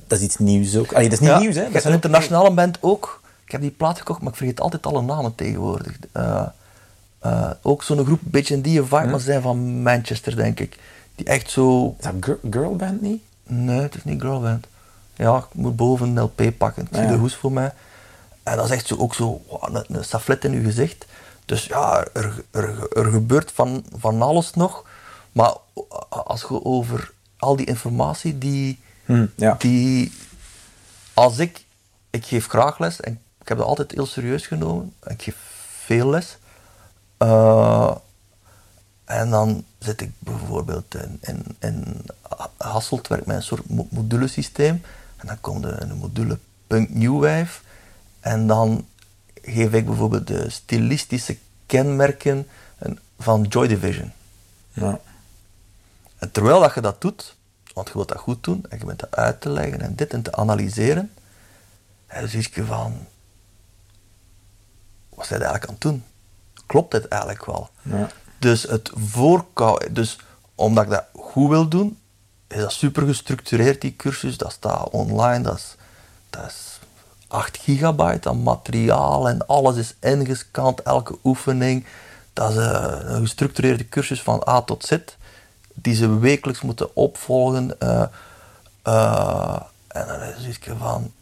[0.06, 0.92] dat is iets nieuws ook.
[0.92, 1.62] Allee, dat is niet nieuws, hè.
[1.62, 3.20] Dat zijn een ook- internationale band ook.
[3.44, 5.96] Ik heb die plaat gekocht, maar ik vergeet altijd alle namen tegenwoordig.
[6.12, 6.42] Eh,
[7.18, 10.60] eh, ook zo'n groep, een beetje in die vibe, maar ze zijn van Manchester, denk
[10.60, 10.78] ik.
[11.14, 11.94] Die echt zo...
[11.98, 13.22] Is dat girl, girlband niet?
[13.46, 14.66] Nee, het is niet girlband.
[15.16, 16.82] Ja, ik moet boven een LP pakken.
[16.82, 17.08] Ik zie Ja.
[17.10, 17.72] de hoes voor mij.
[18.44, 21.04] En dat is echt zo, ook zo een, een saflet in je gezicht.
[21.44, 24.84] Dus ja, er, er, er gebeurt van, van alles nog.
[25.32, 25.54] Maar
[26.08, 29.54] als je over al die informatie die, Hm, ja.
[29.58, 30.12] die
[31.14, 31.64] als ik,
[32.10, 34.94] ik geef graag les en ik heb dat altijd heel serieus genomen.
[35.06, 35.36] Ik geef
[35.84, 36.36] veel les.
[37.16, 37.94] Eh,
[39.04, 42.04] en dan zit ik bijvoorbeeld in, in, in
[42.56, 44.82] Hasselt, werk met een soort mo- modulesysteem.
[45.16, 47.60] En dan komt er een module Punk New Wave.
[48.24, 48.86] En dan
[49.42, 52.48] geef ik bijvoorbeeld de stilistische kenmerken
[52.78, 54.12] en- van Joy Division.
[54.72, 55.00] Ja.
[56.18, 57.36] En terwijl dat je dat doet,
[57.74, 60.12] want je wilt dat goed doen, en je bent dat uit te leggen en dit
[60.12, 61.12] en te analyseren,
[62.06, 63.06] en dan zie je van,
[65.08, 66.04] wat zijn eigenlijk aan het doen?
[66.66, 67.70] Klopt dit eigenlijk wel?
[67.82, 68.08] Ja.
[68.38, 70.18] Dus het voorkomen, dus
[70.54, 71.98] omdat ik dat goed wil doen,
[72.48, 74.36] is dat super gestructureerd, die cursus.
[74.36, 75.76] Dat staat online, dat is,
[76.30, 76.73] dat is
[77.34, 81.86] 8 gigabyte aan materiaal en alles is ingescand, elke oefening.
[82.32, 84.98] Dat is eh, een gestructureerde cursus van A tot Z,
[85.74, 87.80] die ze wekelijks moeten opvolgen.
[87.80, 88.06] eh,
[88.82, 91.12] eh, en dan is het van,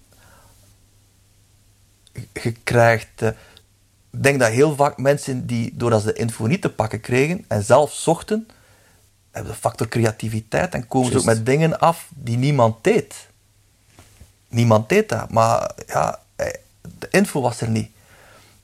[2.33, 3.23] je krijgt.
[4.11, 7.45] ik denk dat heel vaak mensen die, doordat ze de info niet te pakken kregen
[7.49, 8.49] en zelf zochten,
[9.31, 13.31] hebben de factor creativiteit en komen ze ook met dingen af die niemand deed.
[14.53, 16.47] Niemand deed dat, maar ja, eh,
[16.99, 17.91] de info was er niet.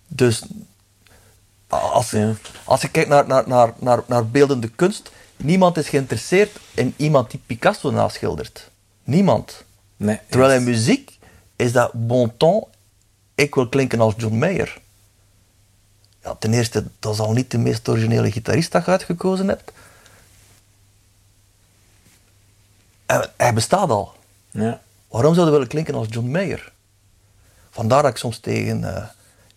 [0.07, 0.43] Dus
[1.67, 2.35] als, Ja.
[2.65, 7.31] als je kijkt naar, naar, naar, naar, naar beeldende kunst, niemand is geïnteresseerd in iemand
[7.31, 8.71] die Picasso naschildert.
[9.05, 9.65] Niemand.
[9.97, 11.19] Nee, Terwijl in muziek
[11.57, 12.65] is dat bon ton,
[13.35, 14.81] ik wil klinken als John Mayer.
[16.23, 19.73] Ja, ten eerste, dat is al niet de meest originele gitarist dat je uitgekozen hebt.
[23.07, 24.13] En hij bestaat al.
[24.51, 24.81] Ja.
[25.09, 26.73] Waarom zou je willen klinken als John Mayer?
[27.71, 28.97] Vandaar dat ik soms tegen...
[28.97, 29.03] eh,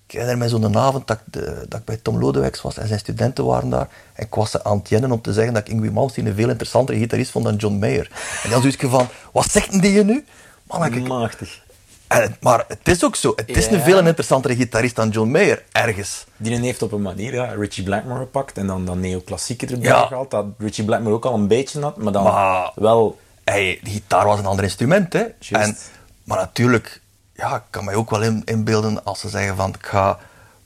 [0.05, 2.87] ik herinner mij zo'n avond dat ik, de- dat ik bij Tom Lodewijks was en
[2.87, 3.87] zijn studenten waren daar.
[4.13, 6.35] En ik was ze aan het jennen om te zeggen dat ik Ingwie Malmsteen een
[6.35, 8.09] veel interessantere gitarist vond dan John Mayer.
[8.43, 10.25] En dan zoiets van, wat zegt die je nu?
[10.63, 11.61] Man, ik, Machtig.
[12.07, 13.33] en maar het is ook zo.
[13.35, 16.25] Het is een veel interessantere gitarist dan John Mayer, ergens.
[16.37, 20.05] Die heeft op een manier ja, Richie Blackmore gepakt en dan dat neoclassieke erbij Ja.
[20.05, 20.31] gehaald.
[20.31, 23.19] Dat Richie Blackmore ook al een beetje had, maar dan Maar- wel...
[23.43, 25.23] Hey, de gitaar was een ander instrument, hè.
[25.51, 25.77] En,
[26.23, 27.01] maar natuurlijk,
[27.33, 30.19] ja, ik kan mij ook wel in, inbeelden als ze zeggen van, ik ga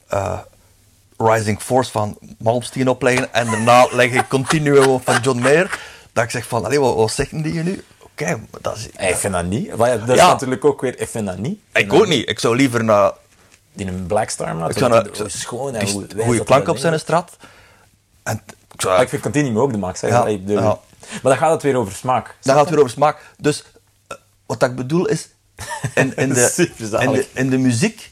[0.08, 0.40] eh,
[1.18, 5.80] Rising Force van Malmsteen opleggen en daarna leg ik Continuo van John Mayer.
[6.14, 7.84] Dat ik zeg van, allee, wat, wat zeggen die nu?
[8.00, 8.88] Oké, dat is...
[8.96, 9.76] Hey, ik vind dat niet.
[9.76, 10.28] Maar ja, dat is Ja.
[10.28, 11.00] natuurlijk ook weer...
[11.00, 11.60] Ik vind dat niet.
[11.74, 12.30] Ik ook niet.
[12.30, 13.12] Ik zou liever naar...
[13.74, 14.70] Die een Blackstar maat.
[14.70, 15.06] Ik zou naar...
[15.18, 17.38] hoe schoon en hoe goede klank op zijn strat.
[18.24, 18.42] En
[18.74, 20.02] ik zou, ik vind Continu ook de max.
[20.02, 20.08] hè.
[20.08, 20.80] Ja, Hey, de- ja.
[21.12, 22.36] Maar dan gaat het weer over smaak.
[22.42, 23.34] Dan gaat het weer over smaak.
[23.38, 23.64] Dus
[24.08, 25.30] eh, wat ik bedoel is,
[25.94, 28.12] in, in, de, in, de, in de muziek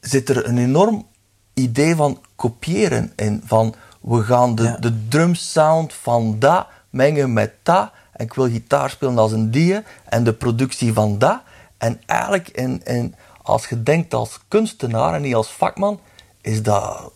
[0.00, 1.06] zit er een enorm
[1.54, 3.42] idee van kopiëren in.
[3.46, 4.76] Van we gaan de, Ja.
[4.76, 7.90] de drumsound van dat mengen met dat.
[8.12, 9.82] En ik wil gitaar spelen als een die.
[10.04, 11.40] En de productie van dat.
[11.78, 16.00] En eigenlijk, in, in, als je denkt als kunstenaar en niet als vakman,
[16.40, 17.12] is dat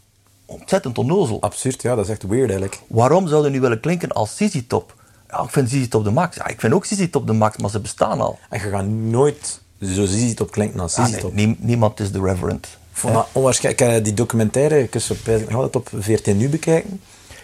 [0.48, 1.40] ontzettend onnozel.
[1.42, 1.94] Absurd, ja.
[1.94, 2.80] Dat is echt weird eigenlijk.
[2.86, 4.94] Waarom zouden nu willen klinken als ZZ Top?
[5.30, 6.36] Ja, ik vind ZZ Top de max.
[6.36, 8.38] Ja, ik vind ook ZZ Top de max, maar ze bestaan al.
[8.50, 11.34] En je gaat nooit zo ZZ Top klinken als Ah, nee, Top.
[11.34, 12.68] nie- niemand is de Reverend.
[13.02, 14.04] Dat onwaarschijnlijk.
[14.04, 14.94] Die documentaire, ik
[15.48, 17.00] ga het op VRT Nu bekijken,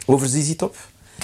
[0.06, 0.76] over ZZ Top.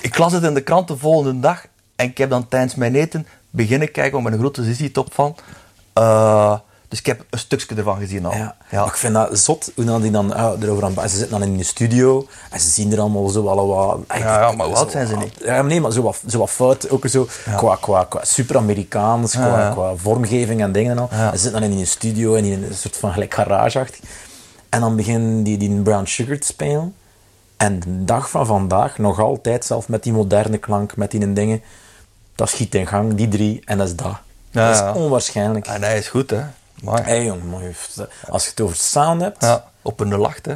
[0.02, 1.66] Ik las het in de krant de volgende dag
[1.96, 5.36] en ik heb dan tijdens mijn eten beginnen kijken, ben een grote ZZ Top fan.
[5.92, 6.58] Eh,
[6.90, 8.32] dus ik heb een stukje ervan gezien al.
[8.32, 8.56] Ja.
[8.70, 11.08] Maar ik vind dat zot hoe dan die dan ah, erover aan...
[11.08, 14.00] Ze zitten dan in de studio en ze zien er allemaal zo wel wat...
[14.08, 15.34] Ja, ja, maar zo zijn ze wat- niet?
[15.44, 16.90] Ja, nee, maar zo wat, zo wat fout.
[16.90, 19.70] Ook zo qua, qua, qua super-Amerikaans, qua, Ja, ja.
[19.70, 21.08] qua vormgeving en dingen en al.
[21.10, 21.30] Ja.
[21.30, 24.00] En ze zitten dan in een studio en in een soort van gelijk garageachtig.
[24.68, 26.94] En dan beginnen die, die Brown Sugar te spelen.
[27.56, 31.62] En de dag van vandaag, nog altijd, zelf met die moderne klank, met die dingen,
[32.34, 34.18] dat schiet in gang, die drie, en dat is dat.
[34.50, 34.92] Ja, dat is ja.
[34.92, 35.66] onwaarschijnlijk.
[35.66, 36.42] En hij is goed, hè.
[36.82, 40.54] Maar, je- als je het over sound hebt, ja, ja, op een lacht, hè.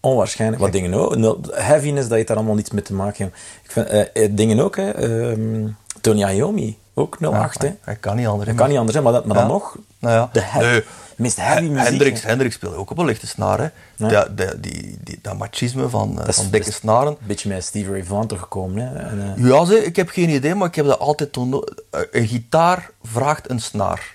[0.00, 0.62] onwaarschijnlijk.
[0.62, 3.26] Wat dingen ook, nul- heaviness, dat heeft daar allemaal niets mee te maken.
[3.64, 4.90] Ik vind, eh, eh, dingen ook, hè.
[4.90, 5.66] ehm
[6.00, 7.66] Tony Iommi, ook 08, hè.
[7.68, 8.44] hij, hij kan niet anders.
[8.44, 8.50] hè.
[8.50, 9.52] Dat kan niet anders, hè, maar, dat, maar dan Ja.
[9.52, 10.28] nog, Nou ja.
[10.32, 10.82] de he- Nee.
[11.16, 11.86] meest heavy muziek.
[11.88, 12.28] Hendrix, hè.
[12.28, 13.68] Hendrix speelde ook op een lichte snaar, hè.
[14.08, 14.24] Ja.
[14.24, 17.08] De, de, die, die, dat machisme van, eh, is- van dikke dat snaren.
[17.12, 18.98] Een beetje met Stevie Ray Vaughan toch gekomen, hè.
[18.98, 21.64] En, eh, Ja, ze, ik heb geen idee, maar ik heb dat altijd toen...
[22.10, 24.13] Een gitaar vraagt een snaar.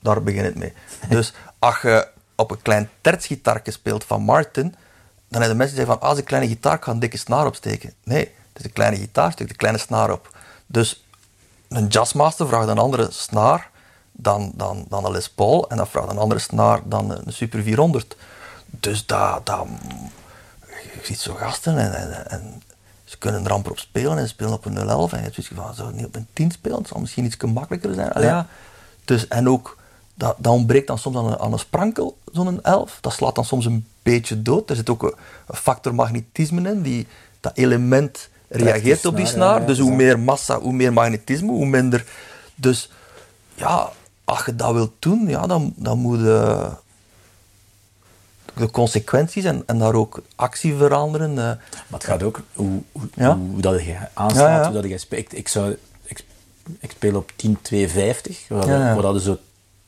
[0.00, 0.72] Daar begint het mee.
[1.08, 4.74] Dus als je op een klein tertsgitaartje speelt van Martin,
[5.28, 7.46] dan hebben de mensen die zeggen van, als een kleine gitaar, ga een dikke snaar
[7.46, 7.92] opsteken.
[8.04, 10.36] Nee, het is een kleine gitaar, steek de kleine snaar op.
[10.66, 11.04] Dus
[11.68, 13.70] een jazzmaster vraagt een andere snaar
[14.12, 17.62] dan, dan, dan een Les Paul, en dat vraagt een andere snaar dan een Super
[17.62, 18.16] 400.
[18.66, 19.46] Dus dat...
[19.46, 19.66] dat
[20.66, 22.62] je ziet zo gasten en, en, en
[23.04, 25.34] ze kunnen er amper op spelen en ze spelen op een 011 en je hebt
[25.34, 26.78] zoiets van, zou het niet op een 10 spelen?
[26.78, 28.12] Het zal misschien iets gemakkelijker zijn.
[28.12, 28.46] Allee, ja.
[29.04, 29.78] Dus, en ook,
[30.20, 32.98] dat, dat ontbreekt dan soms aan een, aan een sprankel, zo'n 11.
[33.00, 34.70] Dat slaat dan soms een beetje dood.
[34.70, 35.14] Er zit ook een,
[35.46, 37.06] een factor magnetisme in, die
[37.40, 42.04] dat element reageert op die snaar, dus hoe meer massa, hoe meer magnetisme, hoe minder...
[42.54, 42.90] Dus
[43.54, 43.90] ja,
[44.24, 46.68] als je dat wilt doen, ja, dan, dan moet je
[48.54, 51.30] de consequenties en, en daar ook actie veranderen.
[51.30, 51.36] eh.
[51.36, 53.36] Maar het gaat ook hoe, hoe, Ja.
[53.36, 54.70] hoe dat je aanslaat, Ja, ja.
[54.72, 55.20] hoe dat je speelt.
[55.20, 56.24] Ik, ik, zou, ik,
[56.80, 59.38] ik speel op 10-250, waar, waar dat is zo,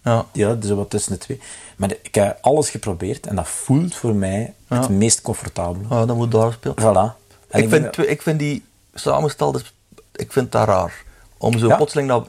[0.02, 0.26] ja.
[0.32, 1.40] ja, zo wat tussen de twee.
[1.76, 4.80] Maar ik heb alles geprobeerd en dat voelt voor mij Ja.
[4.80, 5.82] het meest comfortabel.
[5.90, 6.76] Ja, dan moet daar spelen.
[6.80, 7.20] Voilà.
[7.50, 8.64] Ik vind, twee- ik vind die
[8.94, 9.74] samenstel, dus,
[10.12, 11.04] ik vind dat raar.
[11.38, 11.76] Om zo Ja?
[11.76, 12.26] plotseling dat,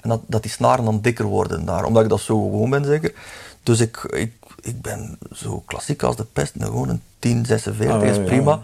[0.00, 1.84] dat, dat die snaren dan dikker worden daar.
[1.84, 3.12] Omdat ik dat zo gewoon ben, zeker.
[3.62, 6.54] Dus ik, ik, ik ben zo klassiek als de pest.
[6.54, 8.60] nou, Gewoon een 1046 Ah, is ja, prima.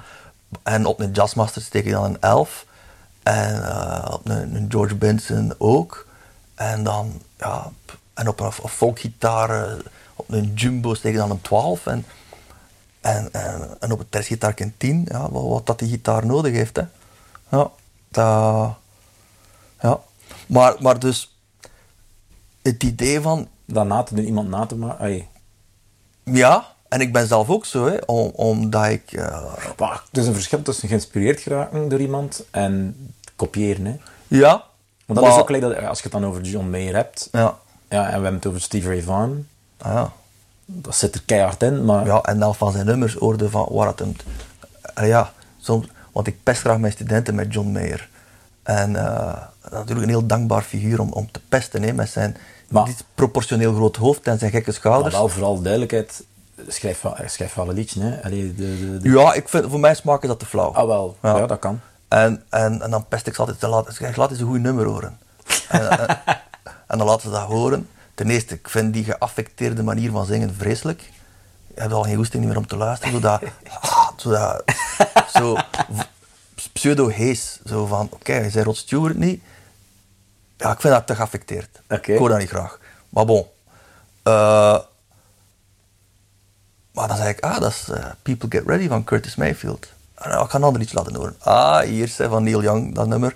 [0.63, 2.67] En op een Jazzmaster steek ik dan een 11.
[3.23, 6.07] En eh, op een, een George Benson ook.
[6.55, 7.71] En dan, ja,
[8.21, 9.73] en op een, folkgitaar, eh,
[10.17, 11.87] op een Jumbo steek dan een 12.
[11.87, 12.05] En,
[13.01, 16.53] en, en, en op een tersgitaar een 10, ja, wat, wat dat die gitaar nodig
[16.53, 16.77] heeft.
[16.77, 16.83] Hè.
[17.49, 17.71] Ja,
[18.09, 18.75] dat,
[19.81, 20.01] ja.
[20.47, 21.37] Maar, maar dus
[22.63, 25.05] het idee van, dat na te doen, iemand na te maken.
[25.05, 25.29] Ai,
[26.25, 29.13] ja, En ik ben zelf ook zo, hè, om, omdat ik...
[29.79, 32.97] Maar er is een verschil tussen geïnspireerd geraken door iemand en
[33.37, 33.85] kopiëren.
[33.87, 33.97] Hè.
[34.29, 34.51] ja.
[35.07, 37.29] Want dat maar- is ook gelijk dat, als je het dan over John Mayer hebt,
[37.33, 37.59] Ja.
[37.91, 39.47] Ja, en we hebben het over Steve Ray Vaughan,
[39.79, 40.13] Ah, ja.
[40.65, 43.87] dat zit er keihard in, maar Ja, en dan van zijn nummers hoorde van waar
[43.87, 44.17] het hem...
[44.95, 45.87] eh, ja, soms...
[46.13, 48.09] Want ik pest graag mijn studenten met John Mayer.
[48.63, 49.37] En eh,
[49.71, 52.37] natuurlijk een heel dankbaar figuur om, om te pesten, hè, met zijn
[52.69, 55.15] Maar- disproportioneel groot hoofd en zijn gekke maar schouders.
[55.15, 56.25] wel vooral duidelijkheid,
[56.69, 58.01] schrijf, wel- schrijf wel een liedje.
[58.03, 58.23] Hè.
[58.23, 60.73] Allee, de, Ja, ik vind, voor mij smaak is dat te flauw.
[60.73, 61.37] Ah wel, Ja.
[61.37, 61.47] ja.
[61.47, 61.81] dat kan.
[62.09, 63.85] En, en, en dan pest ik ze altijd te.
[63.91, 65.19] Ik zeg, laat eens een goed nummer horen.
[65.69, 66.19] en, en,
[66.91, 67.89] en dan laten ze dat horen.
[68.15, 71.01] Ten eerste, ik vind die geaffecteerde manier van zingen vreselijk.
[71.75, 73.13] Je hebt al geen goesting meer om te luisteren.
[73.13, 73.43] Zodat,
[73.81, 74.63] ah, zodat
[75.35, 75.57] zo
[76.73, 77.61] pseudo-hees.
[77.65, 79.43] Zo van, oké, je zei Rod Stewart niet.
[80.57, 81.81] Ja, ik vind dat te geaffecteerd.
[81.89, 82.79] Ik hoor dat niet graag.
[83.09, 83.47] Maar bon.
[84.23, 84.79] Eh,
[86.93, 89.89] maar dan zei ik, ah, dat is eh, People Get Ready van Curtis Mayfield.
[90.15, 91.37] En nou, ik ga een ander iets laten horen.
[91.39, 93.35] Ah, hier is van Neil Young, dat nummer.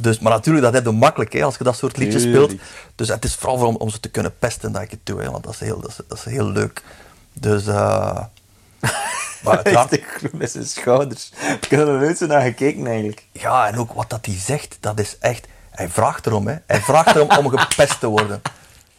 [0.00, 2.52] Dus, maar natuurlijk, dat heb je makkelijk hè, als je dat soort liedjes speelt.
[2.94, 5.30] Dus het is vooral om, om ze te kunnen pesten dat ik het doe, hè,
[5.30, 6.82] want dat is heel, dat is, dat is heel leuk.
[7.32, 8.20] Dus, eh
[9.42, 11.32] maar uiteraard- Echt groen met zijn schouders.
[11.60, 13.26] Ik heb er nooit zo naar gekeken eigenlijk.
[13.32, 15.46] ja, en ook wat dat hij zegt, dat is echt...
[15.70, 16.56] Hij vraagt erom, hè.
[16.66, 18.42] Hij vraagt erom om gepest te worden.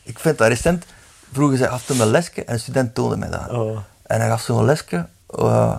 [0.04, 0.86] Ik vind dat recent...
[1.34, 3.50] Vroeger zei gaf hem een lesje en een student toonde mij dat.
[3.50, 3.78] Oh.
[4.04, 5.08] En hij gaf zo'n lesje...
[5.28, 5.76] eh,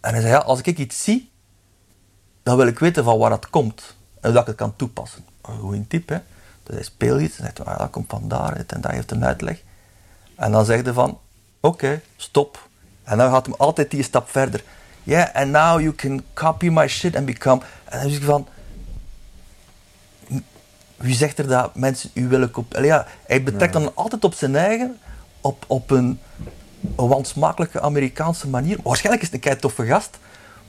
[0.00, 1.30] en hij zei, ja, als ik iets zie,
[2.42, 3.96] dan wil ik weten van waar dat komt.
[4.20, 5.24] En dat ik het kan toepassen.
[5.42, 6.18] Een goeie tip, hè.
[6.62, 9.10] Dus hij speelt iets en zegt, ah, dat komt van daar, dit en dat heeft
[9.10, 9.62] een uitleg.
[10.34, 11.18] En dan zegt hij van,
[11.60, 12.68] oké, stop.
[13.02, 14.62] En dan gaat hem altijd die stap verder.
[15.02, 17.60] Yeah, and now you can copy my shit and become...
[17.84, 18.46] En dan zeg ik van...
[20.96, 22.86] Wie zegt er dat mensen u willen kopiëren?
[22.86, 24.98] Ja, hij betrekt dan altijd op zijn eigen,
[25.40, 26.20] op, op een,
[26.96, 28.78] een wansmakelijke Amerikaanse manier.
[28.82, 30.18] Waarschijnlijk is het een kei toffe gast,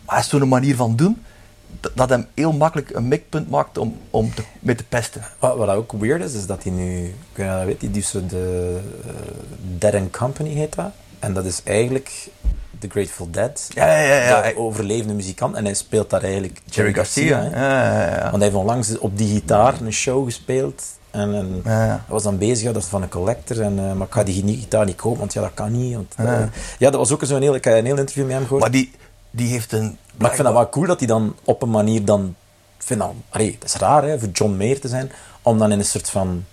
[0.06, 1.24] maar hij is zo'n manier van doen
[1.94, 5.22] dat, hem heel makkelijk een mikpunt maakt om, om te, mee te pesten.
[5.40, 8.78] Wat, wat ook weird is, is dat hij nu, ik weet die zo de
[9.08, 9.12] eh,
[9.78, 10.92] Dead and Company heet dat.
[11.20, 12.30] En dat is eigenlijk
[12.80, 13.68] The Grateful Dead.
[13.74, 14.42] Ja, ja, ja, ja.
[14.42, 15.56] De overlevende muzikant.
[15.56, 17.40] En hij speelt daar eigenlijk Jerry Garcia.
[17.40, 17.50] hè.
[17.60, 18.22] Ja, ja, ja.
[18.22, 20.84] Want hij heeft onlangs op die gitaar een show gespeeld.
[21.12, 23.62] En, en hij was dan bezig, dat is van een collector.
[23.62, 25.94] En, eh, maar ik ga die gitaar niet kopen, want ja, dat kan niet.
[25.96, 26.50] Want, eh, Ja.
[26.78, 28.62] ja, dat was ook zo'n heel, ik heb een heel interview met hem gehoord.
[28.62, 28.92] Maar die,
[29.32, 29.98] die heeft een...
[30.18, 32.36] Maar ik vind dat wel cool dat hij dan op een manier dan...
[32.78, 33.12] Vind dat...
[33.30, 36.10] Allee, het is raar hè, voor John Mayer te zijn, om dan in een soort
[36.10, 36.46] van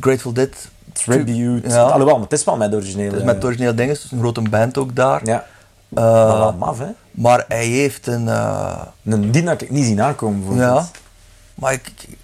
[0.00, 0.48] Grateful Dead...
[0.92, 1.68] tribute...
[1.68, 1.82] Ja.
[1.82, 3.10] Alhoewel, maar het is wel met originele...
[3.10, 5.20] Het is met het origineel ding, het is een grote band ook daar.
[5.24, 5.46] Ja,
[5.88, 6.88] maar wel maf, hè.
[7.10, 8.28] maar hij heeft een...
[8.28, 10.90] eh, Een die had ik niet zien aankomen, ja, bijvoorbeeld.
[11.54, 12.18] maar ik, ik,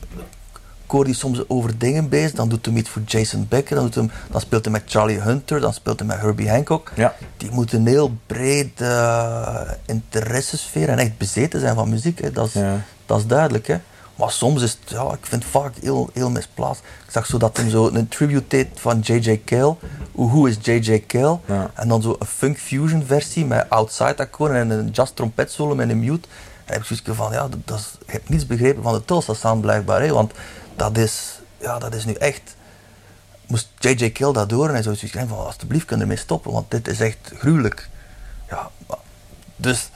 [0.89, 2.33] ik hoor die soms over dingen bezig.
[2.33, 5.21] Dan doet hij iets voor Jason Becker, dan, doet hem, dan speelt hij met Charlie
[5.21, 6.93] Hunter, dan speelt hij met Herbie Hancock.
[6.95, 7.15] Ja.
[7.37, 12.21] Die moet een heel breed uh, interessesfeer en echt bezeten zijn van muziek.
[12.21, 12.33] Hè.
[12.33, 12.81] Dat, is, Ja.
[13.07, 13.67] dat is duidelijk.
[13.67, 13.77] Hè.
[14.15, 16.83] Maar soms is het, ja, ik vind het vaak heel, heel misplaatst.
[17.07, 19.41] Ik zag zo dat hij zo een tribute deed van J.J.
[19.45, 19.77] Cale.
[20.13, 21.05] Hoe is J.J.
[21.07, 21.39] Cale?
[21.47, 21.71] Ja.
[21.75, 25.75] En dan zo een funk fusion versie met outside akkoorden en een jazz trompet solo
[25.75, 26.29] met een mute.
[26.65, 29.05] En heb ik zoiets van, ja, dat, dat is, je hebt niets begrepen van de
[29.05, 30.03] Tulsa sound blijkbaar.
[30.03, 30.33] Hè, want
[30.79, 32.57] dat is, ja, dat is nu echt...
[33.47, 34.13] Moest J.J.
[34.13, 36.71] Cale dat door en hij zou zoiets krijgen van, alsjeblieft, kun je ermee stoppen, want
[36.71, 37.89] dit is echt gruwelijk.
[38.49, 38.99] Ja, maar-
[39.57, 39.91] dus...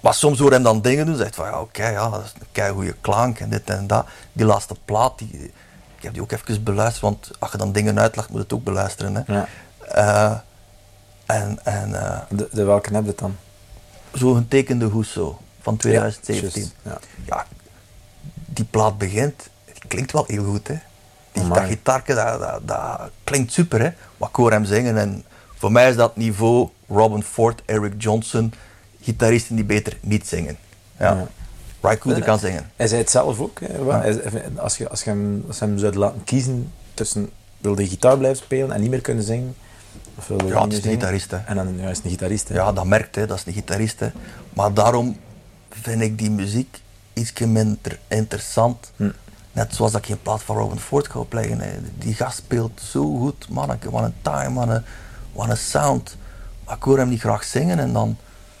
[0.00, 2.46] Maar soms hoor hem dan dingen doen, zegt van ja, oké, ja, dat is een
[2.52, 4.06] keigoede klank en dit en dat.
[4.32, 5.52] Die laatste plaat, die,
[5.96, 8.52] ik heb die ook even beluisterd, want als je dan dingen uitlacht, moet je het
[8.52, 9.14] ook beluisteren.
[9.14, 9.34] Hè.
[9.34, 9.48] Ja.
[9.88, 10.38] Eh,
[11.36, 13.36] en en eh, De, de welke heb je dan?
[14.14, 16.60] zo een tekende Hoeso van 2017.
[16.60, 16.98] juist, ja.
[17.36, 17.46] ja,
[18.34, 19.48] die plaat begint,
[19.88, 20.74] klinkt wel heel goed, hè.
[21.32, 23.90] Die, dat gitaarke, dat, dat, dat klinkt super, hè.
[24.16, 25.24] Maar ik hoor hem zingen en
[25.54, 28.52] voor mij is dat niveau Robin Ford, Eric Johnson,
[29.00, 30.56] gitaristen die beter niet zingen.
[30.98, 31.12] Ja.
[31.12, 31.26] Ja.
[31.88, 32.70] Ry Cooder kan zingen.
[32.76, 33.60] Hij zei het zelf ook.
[34.56, 37.30] Als, je, als, je hem, als je hem zou laten kiezen tussen
[37.64, 39.54] wil de gitaar blijven spelen en niet meer kunnen zingen,
[40.14, 41.36] of wil Ja, het is een gitarist, hè.
[41.36, 42.48] En dan ja, is een gitarist.
[42.48, 42.54] hè.
[42.54, 43.26] Ja, dat merkt, hè.
[43.26, 44.00] dat is een gitarist.
[44.00, 44.10] Hè.
[44.52, 45.16] Maar daarom
[45.70, 46.80] vind ik die muziek
[47.12, 48.92] iets minder interessant.
[48.96, 49.10] Hm.
[49.54, 51.60] Net zoals dat ik geen plaat van Robin Ford ga opleggen.
[51.60, 51.70] Hè.
[51.98, 53.90] Die gast speelt zo goed, manneke.
[53.90, 54.84] Wat een time, wat een,
[55.32, 56.16] wat een sound.
[56.64, 58.16] Maar ik hoor hem niet graag zingen en dan,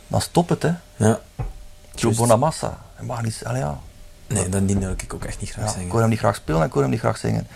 [0.06, 0.62] dan stop het.
[0.62, 0.72] Hè.
[0.96, 1.20] Ja.
[1.94, 2.14] Joe.
[2.14, 2.78] Bonamassa.
[2.94, 3.78] Hij mag niet, allee, ja.
[4.26, 5.86] Nee, dan die wil ik ook echt niet graag Ja, zingen.
[5.86, 7.46] ik hoor hem niet graag spelen en ik hoor hem niet graag zingen.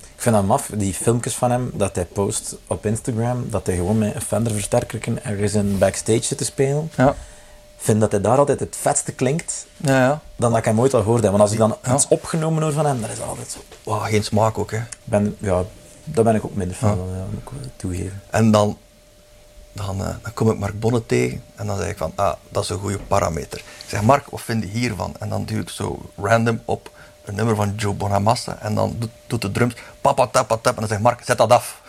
[0.00, 3.76] Ik vind dat maf, die filmpjes van hem, dat hij post op Instagram, dat hij
[3.76, 6.90] gewoon met een Fender versterker ergens in backstage zit te spelen.
[6.96, 7.14] Ja,
[7.80, 10.20] vind dat hij daar altijd het vetste klinkt, ja, ja.
[10.36, 11.30] dan dat ik hem ooit al gehoord heb.
[11.30, 11.94] Want als ik dan Ja.
[11.94, 13.58] iets opgenomen hoor van hem, dan is dat altijd zo.
[13.82, 14.70] Wow, geen smaak ook.
[14.70, 14.76] Hè.
[14.76, 15.62] Ik ben, ja,
[16.04, 17.24] daar ben ik ook minder van, ja.
[17.30, 18.22] moet ik toegeven.
[18.30, 18.78] En dan,
[19.72, 22.62] dan, eh, dan kom ik Mark Bonne tegen en dan zeg ik van, ah, dat
[22.62, 23.58] is een goede parameter.
[23.58, 25.14] Ik zeg, Mark, wat vind je hiervan?
[25.18, 26.90] En dan duw ik zo random op
[27.24, 30.74] een nummer van Joe Bonamassa en dan doet, doet de drums, papa tap tap en
[30.74, 31.82] dan zegt Mark, zet dat af.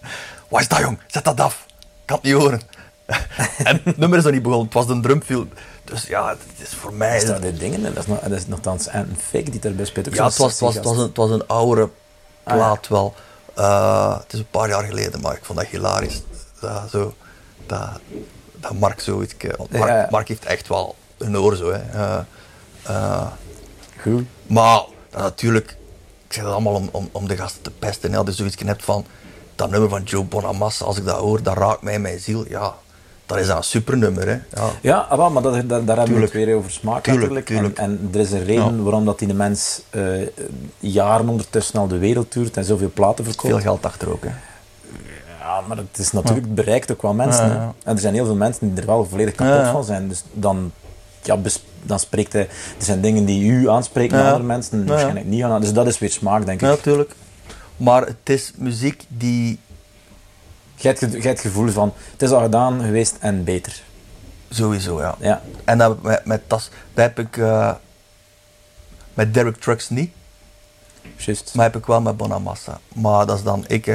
[0.48, 0.98] Wat is dat jong?
[1.06, 1.64] Zet dat af.
[1.78, 2.60] Ik kan het niet horen.
[3.64, 5.48] en het nummer is nog niet begonnen, het was een drumfield.
[5.84, 7.16] Dus ja, het is voor mij...
[7.16, 7.82] Is dat de dingen?
[7.82, 10.14] Dat is, nog, dat is nogthans een fake die erbij speelt.
[10.14, 11.88] Ja, het was, het, was, het, was een, het was een oudere
[12.42, 13.14] plaat wel.
[13.54, 16.22] Eh, het is een paar jaar geleden, maar ik vond dat hilarisch.
[16.60, 17.14] Dat, zo,
[17.66, 17.88] dat,
[18.52, 19.34] dat Mark zoiets...
[19.56, 20.08] want Mark, Ja.
[20.10, 21.72] Mark heeft echt wel een oor zo.
[21.72, 21.78] Hè.
[21.92, 22.18] Eh,
[22.82, 23.26] eh,
[24.02, 24.24] Goed.
[24.46, 24.84] maar
[25.16, 25.76] natuurlijk,
[26.26, 28.12] ik zeg dat allemaal om, om, om de gasten te pesten.
[28.12, 28.18] hè.
[28.18, 29.06] Als je zoiets hebt van
[29.54, 32.44] dat nummer van Joe Bonamassa, als ik dat hoor, dat raakt mij in mijn ziel.
[32.48, 32.74] Ja,
[33.26, 34.26] dat is dan een supernummer.
[34.26, 34.32] Hè.
[34.32, 34.70] Ja.
[34.80, 37.46] Ja, ah, maar dat, dat, daar hebben we het weer over smaak Tuurlijk, natuurlijk.
[37.46, 37.78] tuurlijk.
[37.78, 38.82] En, en er is een reden Ja.
[38.82, 40.02] waarom dat die mens eh,
[40.78, 43.48] jaren ondertussen al de wereld toert en zoveel platen verkoopt.
[43.48, 44.24] Veel geld achter ook.
[44.24, 44.30] Hè.
[45.40, 47.50] Ja, maar het is natuurlijk, bereikt ook wel mensen.
[47.50, 47.58] Hè.
[47.58, 50.08] En er zijn heel veel mensen die er wel volledig kapot van zijn.
[50.08, 50.72] Dus dan,
[51.22, 51.38] ja,
[51.82, 52.42] dan spreekt hij...
[52.78, 54.24] Er zijn dingen die u aanspreken, ja.
[54.24, 55.60] andere mensen waarschijnlijk niet aan.
[55.60, 56.66] Dus dat is weer smaak, denk ik.
[56.68, 57.14] Ja, natuurlijk.
[57.76, 59.58] Maar het is muziek die
[60.76, 63.82] Jij hebt, het gevoel van, het is al gedaan geweest en beter.
[64.50, 65.14] sowieso, ja.
[65.20, 65.42] Ja.
[65.64, 67.72] En dat, met, met dat, dat heb ik eh,
[69.14, 70.10] met Derek Trucks niet,
[71.16, 71.54] Juist.
[71.54, 72.80] maar heb ik wel met Bonamassa.
[72.94, 73.94] Maar dat is dan ik, hè.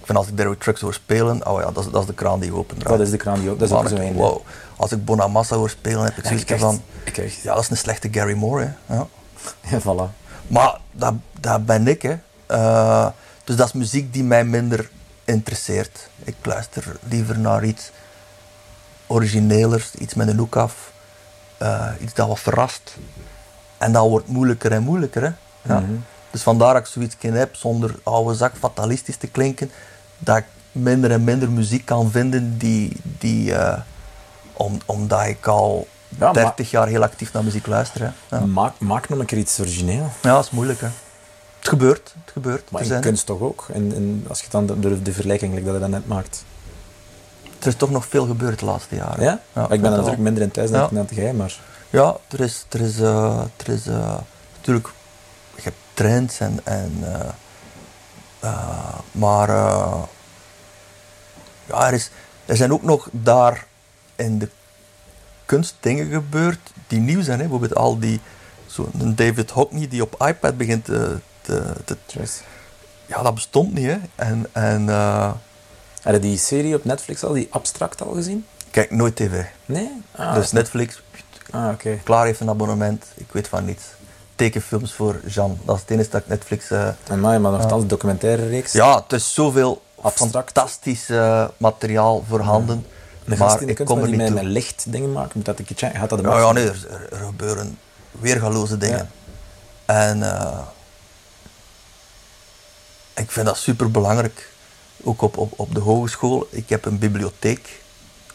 [0.00, 2.14] Ik vind als ik Derek Trucks hoor spelen, oh ja, dat is, dat is de
[2.14, 2.98] kraan die open draait.
[2.98, 3.58] Dat is de kraan die ook...
[3.58, 4.40] Dat is ook zo wow.
[4.76, 7.76] Als ik Bonamassa hoor spelen, heb ik zoiets van, ik krijg- ja, dat is een
[7.76, 8.94] slechte Gary Moore, hè.
[8.94, 9.06] Ja.
[9.70, 10.14] Ja, voilà.
[10.46, 12.16] Maar dat, dat ben ik, hè.
[12.46, 13.06] Eh,
[13.44, 14.90] dus dat is muziek die mij minder
[15.24, 16.08] interesseert.
[16.24, 17.90] Ik luister liever naar iets
[19.06, 20.92] origineelers, iets met een hoek af.
[21.58, 22.96] eh, iets dat wat verrast.
[23.78, 25.30] En dat wordt moeilijker en moeilijker, hè.
[25.74, 25.80] Ja.
[25.80, 25.92] Mhm.
[26.30, 29.70] Dus vandaar dat ik zoiets heb, zonder oude zak fatalistisch te klinken,
[30.18, 32.96] dat ik minder en minder muziek kan vinden die...
[33.02, 33.80] die eh,
[34.52, 38.00] om, omdat ik al Ja, maar- 30 jaar heel actief naar muziek luister.
[38.00, 38.36] Hè.
[38.36, 38.44] Ja.
[38.44, 40.10] Maak, maak nog een keer iets origineel.
[40.22, 40.88] Ja, dat is moeilijk, hè.
[41.60, 42.70] Het gebeurt, het gebeurt.
[42.70, 43.66] Maar in zijn- kunst toch ook?
[43.72, 46.44] En, en als je dan de, de, vergelijking like dat je dat net maakt.
[47.58, 49.24] Er is toch nog veel gebeurd de laatste jaren.
[49.24, 49.62] Ja?
[49.62, 51.58] Ik ben er natuurlijk minder in thuis dan net jij, maar...
[51.90, 54.18] Ja, er is, er is, eh, er is eh,
[54.56, 54.88] natuurlijk,
[55.54, 56.92] je hebt trends en, en
[58.40, 59.48] eh, maar
[61.66, 62.10] ja, er, is,
[62.46, 63.66] er zijn ook nog daar
[64.16, 64.48] in de
[65.44, 67.38] kunst dingen gebeurd die nieuw zijn.
[67.38, 67.42] Hè?
[67.42, 68.20] Bijvoorbeeld al die,
[68.66, 71.18] zo'n David Hockney die op iPad begint te,
[73.06, 73.86] ja, dat bestond niet.
[73.86, 73.96] Hè?
[74.14, 74.86] En, en
[76.02, 78.46] Heb je die serie op Netflix al, die Abstract, al gezien?
[78.70, 79.42] kijk, nooit tv.
[79.66, 80.02] Nee?
[80.16, 81.02] Ah, dus Netflix,
[81.50, 81.68] ah.
[82.04, 83.84] Klaar heeft een abonnement, ik weet van niets.
[84.34, 86.70] Tekenfilms voor Jean, dat is het enige dat ik Netflix...
[86.70, 88.72] eh, En maar, maar nogthans, documentaire reeks.
[88.72, 90.50] Ja, het is zoveel Abstract.
[90.52, 91.08] fantastisch
[91.56, 92.86] materiaal voorhanden.
[93.24, 95.30] Een maar ik kom er niet met, met licht dingen maken.
[95.34, 96.00] Moet dat een checken?
[96.00, 97.78] Gaat dat de Ja, nee, er, er- er gebeuren
[98.10, 99.10] weergaloze dingen.
[99.84, 100.58] En eh,
[103.20, 104.52] ik vind dat super belangrijk.
[105.02, 106.48] Ook op, op, op de hogeschool.
[106.50, 107.82] Ik heb een bibliotheek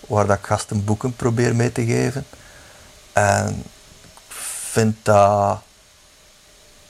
[0.08, 2.26] waar dat ik gasten boeken probeer mee te geven.
[3.14, 3.64] En
[4.04, 4.22] ik
[4.72, 5.62] vind dat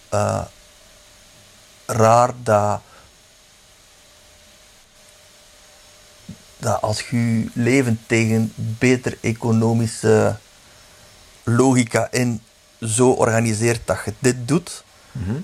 [0.09, 0.41] eh,
[1.85, 2.81] raar dat,
[6.57, 10.37] dat als je leven tegen beter economische
[11.43, 12.41] logica in
[12.81, 15.35] zo organiseert dat je dit doet, Mhm.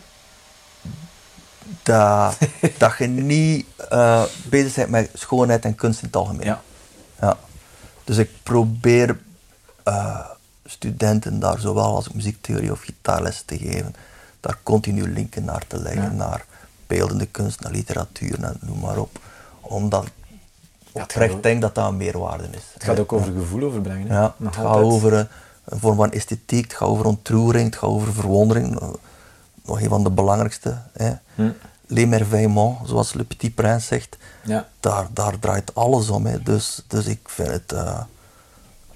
[1.83, 2.37] Dat,
[2.77, 6.45] dat je niet eh, bezig bent met schoonheid en kunst in het algemeen.
[6.45, 6.61] Ja.
[7.21, 7.37] Ja.
[8.03, 9.19] Dus ik probeer
[9.83, 10.19] eh,
[10.65, 13.95] studenten daar zowel als muziektheorie of gitaarles te geven,
[14.39, 16.09] daar continu linken naar te leggen, Ja.
[16.11, 16.45] naar
[16.87, 19.19] beeldende kunst, naar literatuur, naar, noem maar op.
[19.61, 20.11] Omdat ik
[20.93, 22.61] gaat oprecht ook- denk dat dat een meerwaarde is.
[22.73, 24.07] Het gaat ook over gevoel overbrengen.
[24.07, 25.27] Ja, Nog het gaat over een,
[25.65, 28.79] een vorm van esthetiek, het gaat over ontroering, het gaat over verwondering.
[28.79, 28.87] Eh,
[29.65, 30.77] Nog een van de belangrijkste.
[30.93, 31.11] Hè.
[31.35, 31.49] Hm.
[31.91, 34.17] L'émerveillement, zoals Le Petit Prince zegt.
[34.43, 34.67] Ja.
[34.79, 36.25] Daar, daar draait alles om.
[36.25, 36.41] Hè.
[36.43, 37.71] Dus, dus ik vind het...
[37.71, 37.99] eh,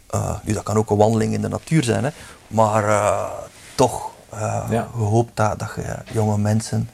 [0.10, 2.04] eh, nu, dat kan ook een wandeling in de natuur zijn.
[2.04, 2.10] Hè.
[2.48, 3.32] Maar eh,
[3.76, 4.12] toch
[4.70, 4.88] Ja.
[4.92, 6.90] gehoopt dat, dat je jonge mensen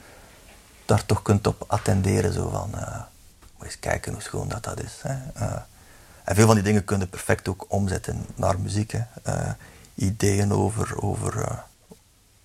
[0.84, 2.32] daar toch kunt op attenderen.
[2.32, 2.70] Zo van,
[3.56, 5.00] moet eens kijken hoe schoon dat, dat is.
[5.02, 5.14] Hè.
[6.24, 8.92] En veel van die dingen kunnen perfect ook omzetten naar muziek.
[8.92, 9.02] Hè.
[9.94, 11.62] Ideeën over, over,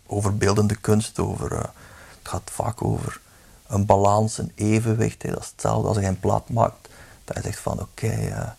[0.07, 1.19] over beeldende kunst.
[1.19, 1.69] Over, het
[2.23, 3.19] gaat vaak over
[3.67, 5.23] een balans, een evenwicht.
[5.23, 5.29] Hè.
[5.31, 6.87] Dat is hetzelfde als je een plaat maakt.
[7.25, 8.49] Dat je zegt van oké, eh,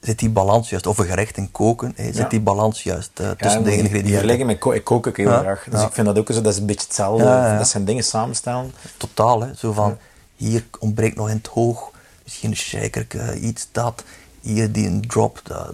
[0.00, 2.28] zit die balans juist, of een gerecht in koken, hè, zit Ja.
[2.28, 4.10] die balans juist eh, Ja, tussen de ingrediënten.
[4.10, 5.66] Vergelijken met ko ik kook ook heel Ja, graag.
[5.70, 7.54] Dus ik vind dat ook zo, dat is een beetje hetzelfde.
[7.58, 8.72] Dat zijn dingen samenstellen.
[8.96, 9.54] Totaal, hè.
[9.54, 9.98] Zo van,
[10.36, 11.90] hier ontbreekt nog in het hoog,
[12.22, 14.04] misschien een shakerke, iets dat.
[14.40, 15.72] Hier die een drop, dat,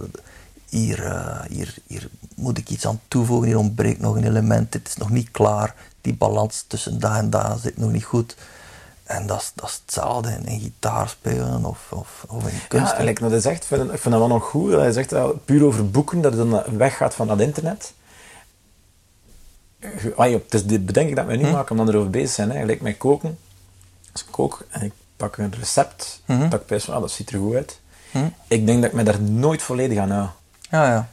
[0.69, 4.87] hier, eh, hier, hier moet ik iets aan toevoegen, hier ontbreekt nog een element, dit
[4.87, 5.75] is nog niet klaar.
[6.01, 8.35] Die balans tussen daar en daar zit nog niet goed.
[9.03, 12.97] En dat is, dat is hetzelfde in, in gitaar spelen of, of, of in kunst.
[12.97, 14.71] Ja, like, dat is echt, ik vind, ik vind dat wel nog goed.
[14.71, 15.13] Hij zegt
[15.45, 17.93] puur over boeken, dat het dan weggaat van dat internet.
[19.79, 22.51] Het is dit bedenk ik dat we nu maken, omdat we erover bezig zijn.
[22.51, 22.59] Hè.
[22.59, 23.39] Gelijk met koken.
[24.11, 27.29] Als ik kook en ik pak een recept, dat ik best van, ah, dat ziet
[27.29, 27.79] er goed uit.
[28.47, 30.27] Ik denk dat ik me daar nooit volledig aan hou.
[30.69, 31.09] Ja, ja.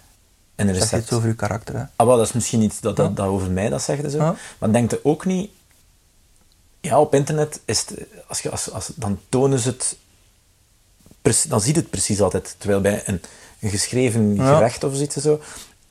[0.58, 1.02] Een Dat zegt recept.
[1.02, 1.84] iets over je karakter, hè.
[1.96, 4.36] Ah, wel, dat is misschien iets dat, dat, dat over mij dat zegt en zo.
[4.58, 5.50] Maar denk je ook niet...
[6.80, 8.06] Ja, op internet is het...
[8.26, 9.96] Als je, als, als, dan tonen ze het...
[11.48, 12.54] Dan ziet het precies altijd.
[12.58, 13.20] Terwijl bij een,
[13.60, 15.40] een geschreven gerecht of zoiets en zo...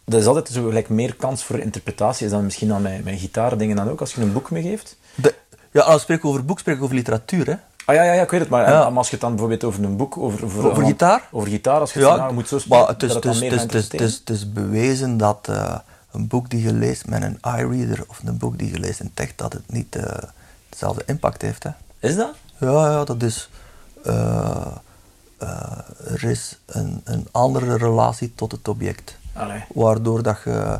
[0.06, 2.26] Dat is altijd zo gelijk meer kans voor interpretatie.
[2.26, 3.99] Is dan misschien dan met, met gitaardingen dan ook.
[3.99, 4.98] Als je een boek meegeeft.
[5.72, 7.56] Ja, als ik spreek over boek, spreek ik over literatuur, hè.
[7.88, 8.49] Ah ja, ja, ja ik weet het.
[8.49, 8.81] Maar, Ja.
[8.81, 10.18] als je het dan bijvoorbeeld over een boek...
[10.18, 11.27] Over, over, Over gitaar?
[11.31, 11.80] Over gitaar.
[11.80, 14.51] Als je het Ja, nou, moet zo spelen, maar het is, dat het is, is,
[14.53, 15.76] bewezen dat eh,
[16.11, 19.11] een boek die je leest met een iReader of een boek die je leest in
[19.14, 20.03] tekst, dat het niet eh,
[20.69, 21.64] hetzelfde impact heeft.
[21.64, 21.69] Hè.
[21.99, 22.35] Is dat?
[22.57, 23.49] Ja, ja, dat is...
[24.03, 24.68] eh,
[25.38, 25.77] eh,
[26.11, 29.18] er is een, een andere relatie tot het object.
[29.34, 29.64] Allee.
[29.73, 30.80] Waardoor dat je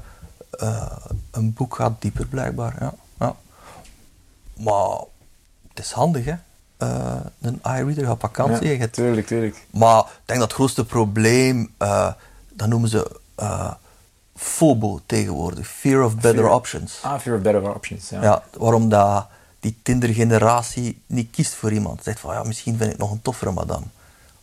[0.52, 0.92] eh,
[1.32, 2.76] een boek gaat dieper blijkbaar.
[2.80, 2.94] Ja.
[3.20, 3.36] Ja.
[4.58, 4.98] Maar
[5.70, 6.34] het is handig, hè.
[6.78, 8.68] Eh, een iReader gaat vakantie.
[8.70, 9.68] je hebt tuurlijk, tuurlijk.
[9.72, 12.12] maar ik denk dat het grootste probleem, eh,
[12.54, 13.72] dat noemen ze eh,
[14.36, 17.00] FOBO tegenwoordig, Fear of Better Fear- Options.
[17.02, 18.22] Ah, fear of better options, ja.
[18.22, 19.28] Ja, waarom dat
[19.60, 22.04] die Tinder-generatie niet kiest voor iemand.
[22.04, 23.86] Zegt van ja, misschien vind ik nog een toffere madame.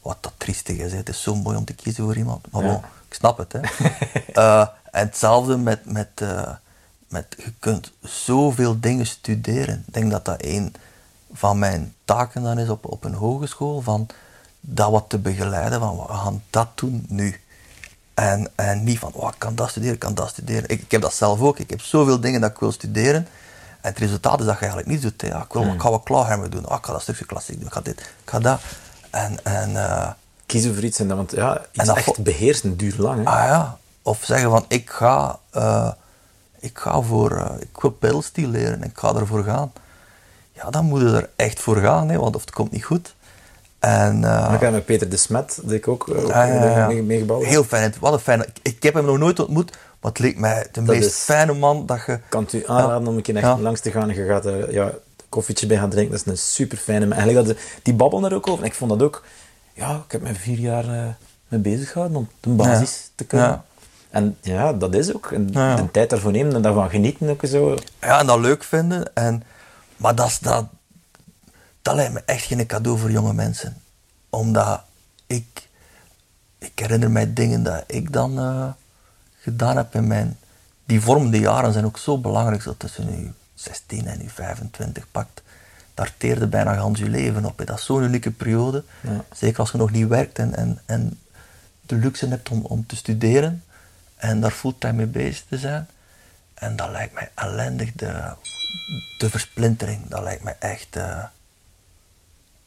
[0.02, 0.96] Wat dat triestig is, hè.
[0.98, 2.46] het is zo mooi om te kiezen voor iemand.
[2.50, 2.68] Maar Ja.
[2.72, 3.52] bon, ik snap het.
[3.52, 3.60] Hè.
[4.94, 6.08] En hetzelfde met, met,
[7.08, 9.84] met, je kunt zoveel dingen studeren.
[9.86, 10.74] Ik denk dat dat een
[11.34, 14.06] van mijn taken dan is op, op een hogeschool, van
[14.60, 17.40] dat wat te begeleiden, van we gaan dat doen nu.
[18.14, 20.68] En, en niet van, oh, ik kan dat studeren, ik kan dat studeren.
[20.68, 21.58] Ik, ik heb dat zelf ook.
[21.58, 23.26] Ik heb zoveel dingen dat ik wil studeren.
[23.80, 25.20] En het resultaat is dat je eigenlijk niets doet.
[25.20, 26.68] Ja, ik, wil, ik ga wat klaarhemmen doen.
[26.68, 27.66] Oh, ik ga dat stukje klassiek doen.
[27.66, 28.60] Ik ga dit, ik ga dat.
[29.10, 30.10] En, en eh,
[30.46, 33.24] kiezen voor iets en dat, want ja, iets En dat echt beheersen duurt lang.
[33.24, 33.30] Hè?
[33.30, 35.90] ah ja, of zeggen van, ik ga, eh,
[36.58, 39.72] ik ga voor, eh, ik wil pedalsteel leren en ik ga ervoor gaan.
[40.54, 43.14] Ja, dan moet je er echt voor gaan, hè, want of het komt niet goed.
[43.78, 46.64] En, eh, En dan je met Peter de Smet, die ik ook, ook Ja, ja,
[46.64, 46.86] ja.
[46.86, 47.44] mee- meegebouwd.
[47.44, 47.94] Heel fijn.
[48.00, 48.46] Wat een fijne.
[48.62, 49.70] Ik, heb hem nog nooit ontmoet,
[50.00, 52.18] maar het leek mij de meest is- fijne man dat je.
[52.28, 54.08] kan u aanraden om een keer echt langs te gaan.
[54.14, 54.92] Je gaat er ja, een
[55.28, 56.12] koffietje bij gaan drinken.
[56.16, 57.16] Dat is een super fijne man.
[57.18, 58.64] Eigenlijk dat, die babbelen er ook over.
[58.64, 59.22] En ik vond dat ook...
[59.72, 61.04] Ja, ik heb me vier jaar eh,
[61.48, 63.48] mee bezig gehouden om de basis te kunnen.
[63.48, 63.64] Ja.
[64.10, 65.30] En ja, dat is ook.
[65.32, 67.76] En de tijd daarvoor nemen en daarvan genieten ook zo.
[68.00, 69.14] Ja, en dat leuk vinden.
[69.14, 69.42] En,
[70.04, 70.66] maar dat, dat,
[71.82, 73.76] dat lijkt me echt geen cadeau voor jonge mensen.
[74.30, 74.82] Omdat
[75.26, 75.68] ik.
[76.58, 78.68] Ik herinner mij dingen dat ik dan eh,
[79.38, 80.38] gedaan heb in mijn.
[80.84, 82.62] Die vormende jaren zijn ook zo belangrijk.
[82.62, 85.42] Zo tussen nu 16 en nu 25 pakt.
[85.94, 87.62] Daar teerde bijna gans je leven op.
[87.66, 88.84] Dat is zo'n unieke periode.
[89.00, 89.24] Ja.
[89.34, 91.18] Zeker als je nog niet werkt en, en, en
[91.80, 93.64] de luxe hebt om, om te studeren.
[94.16, 95.88] En daar fulltime mee bezig te zijn.
[96.54, 98.32] En dat lijkt mij ellendig, de,
[99.18, 100.08] de versplintering.
[100.08, 101.24] Dat lijkt mij echt, eh,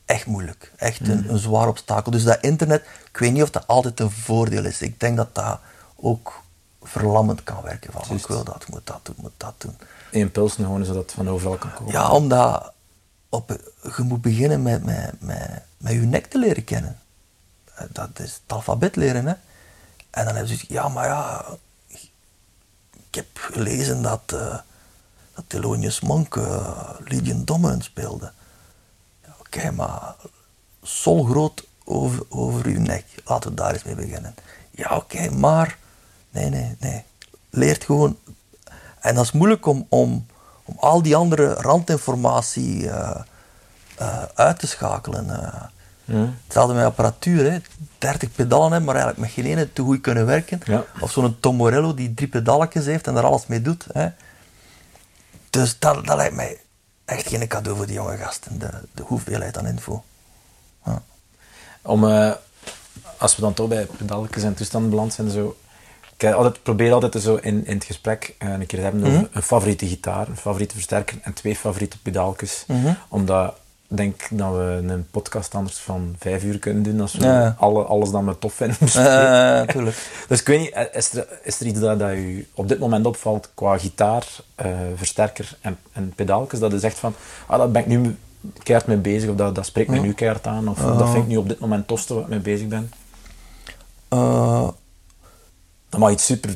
[0.05, 0.72] echt moeilijk.
[0.76, 2.11] Echt een, een zwaar obstakel.
[2.11, 4.81] Dus dat internet, ik weet niet of dat altijd een voordeel is.
[4.81, 5.59] Ik denk dat dat
[5.95, 6.41] ook
[6.81, 7.91] verlammend kan werken.
[7.93, 9.77] Van, ik wil dat, ik moet dat doen, ik moet dat doen.
[10.11, 11.91] Impulsen gewoon, zodat het van overal kan komen.
[11.91, 12.73] Ja, omdat
[13.30, 13.59] op,
[13.97, 16.99] je moet beginnen met, met, met, met je nek te leren kennen.
[17.76, 19.34] Eh, Dat is het alfabet leren, hè.
[20.09, 21.45] En dan hebben ze ja, maar ja,
[23.18, 24.57] heb gelezen dat, eh
[25.34, 28.31] dat Thelonious Monk eh Lydian Dominant speelde.
[29.26, 30.15] Ja, Oké, maar
[30.84, 33.06] sol groot over, over je nek.
[33.26, 34.35] Laten we daar eens mee beginnen.
[34.72, 35.77] Ja, oké, maar...
[36.30, 37.03] Nee, nee, nee.
[37.49, 38.18] Leert gewoon...
[38.99, 40.26] En dat is moeilijk om, om,
[40.64, 43.22] om al die andere randinformatie eh,
[44.34, 45.30] uit te schakelen.
[46.07, 46.21] Eh.
[46.43, 47.51] Hetzelfde met apparatuur.
[47.51, 47.59] Hè.
[47.97, 50.61] 30 pedalen hebben, maar eigenlijk met geen ene te goed kunnen werken.
[50.65, 50.85] Ja.
[50.99, 53.85] Of zo'n Tom Morello die drie pedalletjes heeft en daar alles mee doet.
[53.91, 54.07] Hè.
[55.49, 56.59] Dus dat, dat lijkt mij
[57.05, 58.59] echt geen cadeau voor die jonge gasten.
[58.59, 60.03] De, de hoeveelheid aan info.
[60.85, 61.01] Ja.
[61.81, 62.31] Om, eh,
[63.17, 65.57] als we dan toch bij pedalletjes en toestanden beland zijn, zo,
[66.17, 69.29] ik altijd, probeer altijd zo in, in het gesprek eh, een keer te hebben over
[69.31, 72.65] een favoriete gitaar, een favoriete versterker en twee favoriete pedaaltjes.
[73.09, 73.55] Omdat
[73.88, 77.55] denk dat we een podcast anders van vijf uur kunnen doen als we Ja.
[77.59, 78.77] alle, alles dat we tof vinden.
[78.80, 78.93] Eh,
[79.65, 79.97] natuurlijk.
[80.27, 83.05] Dus ik weet niet, is er, is er iets dat, dat u op dit moment
[83.05, 87.14] opvalt qua gitaar, eh, versterker en, en pedaaltjes, dat is echt van,
[87.47, 88.18] ah, daar ben ik nu
[88.64, 91.30] keihard mee bezig, of dat, dat spreekt mij nu keihard aan, of dat vind ik
[91.30, 92.91] nu op dit moment tofste waar ik mee bezig ben.
[94.07, 94.68] Eh,
[95.89, 96.55] Dat mag iets super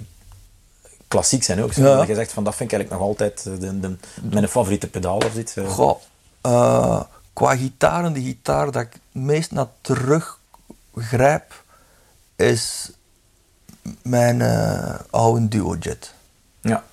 [1.08, 1.74] klassiek zijn ook.
[1.74, 1.82] Zo.
[1.84, 1.96] Ja.
[1.96, 4.88] Dat je zegt van, dat vind ik eigenlijk nog altijd eh, de, de, mijn favoriete
[4.88, 5.54] pedaal of iets.
[5.68, 5.96] Goh,
[7.34, 10.40] qua gitaren, de gitaar dat ik het meest naar terug
[10.96, 11.64] grijp,
[12.36, 12.92] is
[14.02, 16.14] mijn eh, oude Duojet.
[16.62, 16.84] Ja.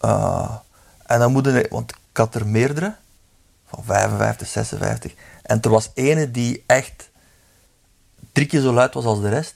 [0.00, 0.54] Eh,
[1.06, 2.94] en dan moet je, want ik had er meerdere,
[3.66, 5.14] van 55, 56.
[5.42, 7.10] En er was ene die echt
[8.32, 9.54] drie keer zo luid was als de rest.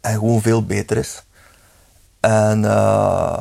[0.00, 1.22] En gewoon veel beter is.
[2.20, 3.38] En, eh,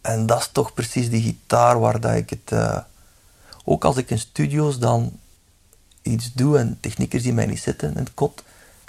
[0.00, 2.86] en dat is toch precies die gitaar waar dat ik het...
[3.68, 5.18] ook als ik in studio's dan
[6.02, 8.42] iets doe en techniekers die mij niet zitten in het kot.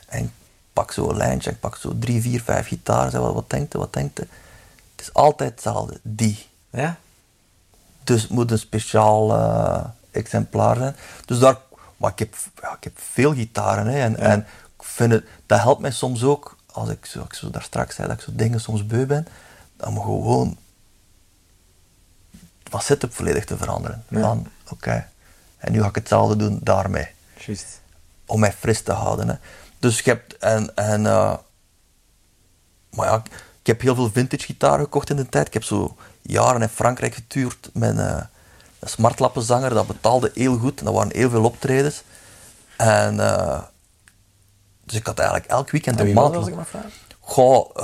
[0.07, 0.29] En ik
[0.73, 3.13] pak zo een lijntje, ik pak zo drie, vier, vijf gitaren.
[3.13, 4.17] en wat, wat denkt wat denkt?
[4.17, 4.27] Het
[4.95, 6.47] is altijd hetzelfde, die.
[6.69, 6.97] Ja?
[8.03, 10.95] Dus het moet een speciaal eh, exemplaar zijn.
[11.25, 11.57] Dus daar,
[11.97, 13.87] maar ik heb, ja, ik heb veel gitaren.
[13.87, 14.39] Hè, en, en
[14.77, 17.95] ik vind het, dat helpt mij soms ook, als ik, zo, ik zo daar straks
[17.95, 19.27] zei, dat ik zo dingen soms beu ben,
[19.77, 20.57] om gewoon
[22.69, 24.03] van setup volledig te veranderen.
[24.09, 24.37] Ja.
[24.71, 25.07] Oké,
[25.57, 27.07] en nu ga ik hetzelfde doen daarmee
[27.45, 27.81] Juist.
[28.25, 29.27] om mij fris te houden.
[29.27, 29.35] Hè.
[29.79, 31.37] Dus ik heb, en, en, eh,
[32.89, 33.23] maar ja,
[33.61, 35.47] ik heb heel veel vintage gitaren gekocht in de tijd.
[35.47, 38.21] Ik heb zo jaren in Frankrijk getuurd met eh,
[38.79, 39.73] een smartlappenzanger.
[39.73, 42.03] Dat betaalde heel goed en dat waren heel veel optredens.
[42.77, 43.61] En, eh,
[44.83, 46.47] dus ik had eigenlijk elk weekend En een maand.
[46.47, 46.55] ik?
[47.19, 47.75] Goh,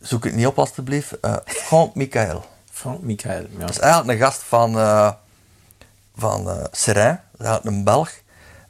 [0.00, 1.12] zoek het niet op alstublieft.
[1.22, 2.44] Uh, Michael.
[2.82, 3.46] Frank Michael.
[3.50, 3.58] Ja.
[3.58, 5.12] Dat is eigenlijk een gast van, eh
[6.16, 8.10] van eh Seraing, dat een Belg.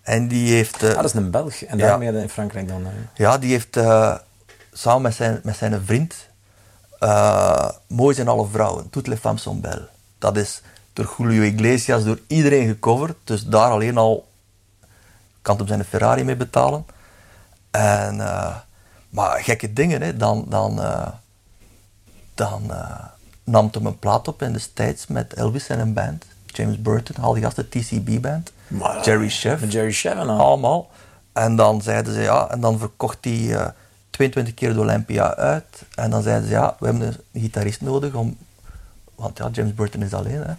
[0.02, 1.62] En die heeft, eh, Ah, dat is een Belg.
[1.62, 1.86] En Ja.
[1.86, 2.86] daarmee in Frankrijk dan...
[3.14, 3.78] ja, die heeft
[4.72, 6.14] samen met zijn, met zijn vriend
[7.86, 9.88] Mooi zijn alle vrouwen, Toutes les femmes sont belles.
[10.18, 10.62] Dat is
[10.92, 13.16] door Julio Iglesias, door iedereen gecoverd.
[13.24, 14.28] Dus daar alleen al
[15.42, 16.86] kan hem zijn Ferrari mee betalen.
[17.70, 18.16] En,
[19.08, 20.16] maar gekke dingen, hè.
[20.16, 20.80] dan, dan,
[22.34, 22.72] dan
[23.44, 26.24] nam hem een plaat op in de States met Elvis en een band.
[26.46, 28.52] James Burton, al die gasten, TCB-band.
[28.68, 29.72] Maar, Jerry Chef.
[29.72, 30.38] Jerry Chef en al.
[30.40, 30.90] Allemaal.
[31.32, 33.66] En dan zeiden ze ja, en dan verkocht hij eh
[34.10, 35.82] 22 keer de Olympia uit.
[35.94, 38.36] En dan zeiden ze ja, we hebben een gitarist nodig om.
[39.14, 40.42] Want ja, James Burton is alleen.
[40.42, 40.52] Hè.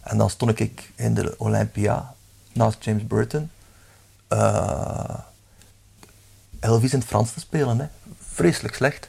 [0.00, 2.14] En dan stond ik in de Olympia
[2.52, 3.50] naast James Burton.
[4.28, 5.14] eh,
[6.60, 7.78] Elvis in het Frans te spelen.
[7.80, 7.86] Hè.
[8.32, 9.08] Vreselijk slecht.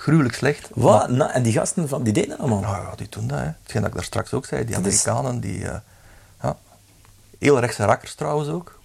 [0.00, 0.68] Gruwelijk slecht.
[0.74, 1.08] Wat?
[1.10, 2.60] Nou, en die gasten, van, die deden dat allemaal?
[2.60, 3.38] Nou ja, die doen dat.
[3.38, 3.44] Hè.
[3.62, 4.64] Hetgeen dat ik daar straks ook zei.
[4.64, 5.68] Die Dat Amerikanen, die...
[5.68, 5.78] eh,
[6.42, 6.56] ja.
[7.38, 8.78] Heel rechtse rakkers trouwens ook.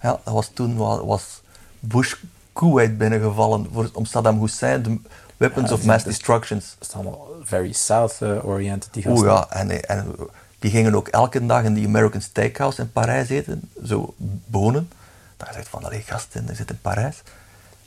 [0.00, 1.40] Ja, dat was toen wa- was
[1.80, 2.14] Bush
[2.52, 4.98] Kuwait binnengevallen voor, om Saddam Hussein de
[5.36, 6.74] weapons Ja, of mass destructions.
[6.78, 9.20] Dat is allemaal very south-oriented, die gasten.
[9.26, 10.14] Oeh ja, en, en
[10.58, 13.70] die gingen ook elke dag in die American Steakhouse in Parijs eten.
[13.84, 14.14] Zo
[14.46, 14.90] bonen.
[15.36, 17.22] Dan je zegt van, allee gasten, je zit in Parijs.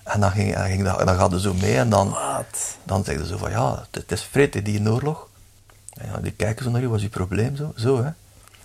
[0.06, 2.18] En dan, ging, dan, ging dan gaat zo mee en dan...
[2.84, 5.27] Dan zeggen ze zo van, ja, het, is hè, die oorlog.
[5.94, 7.56] En ja, die kijken zo naar je, wat is je probleem?
[7.56, 8.10] Zo, zo hè.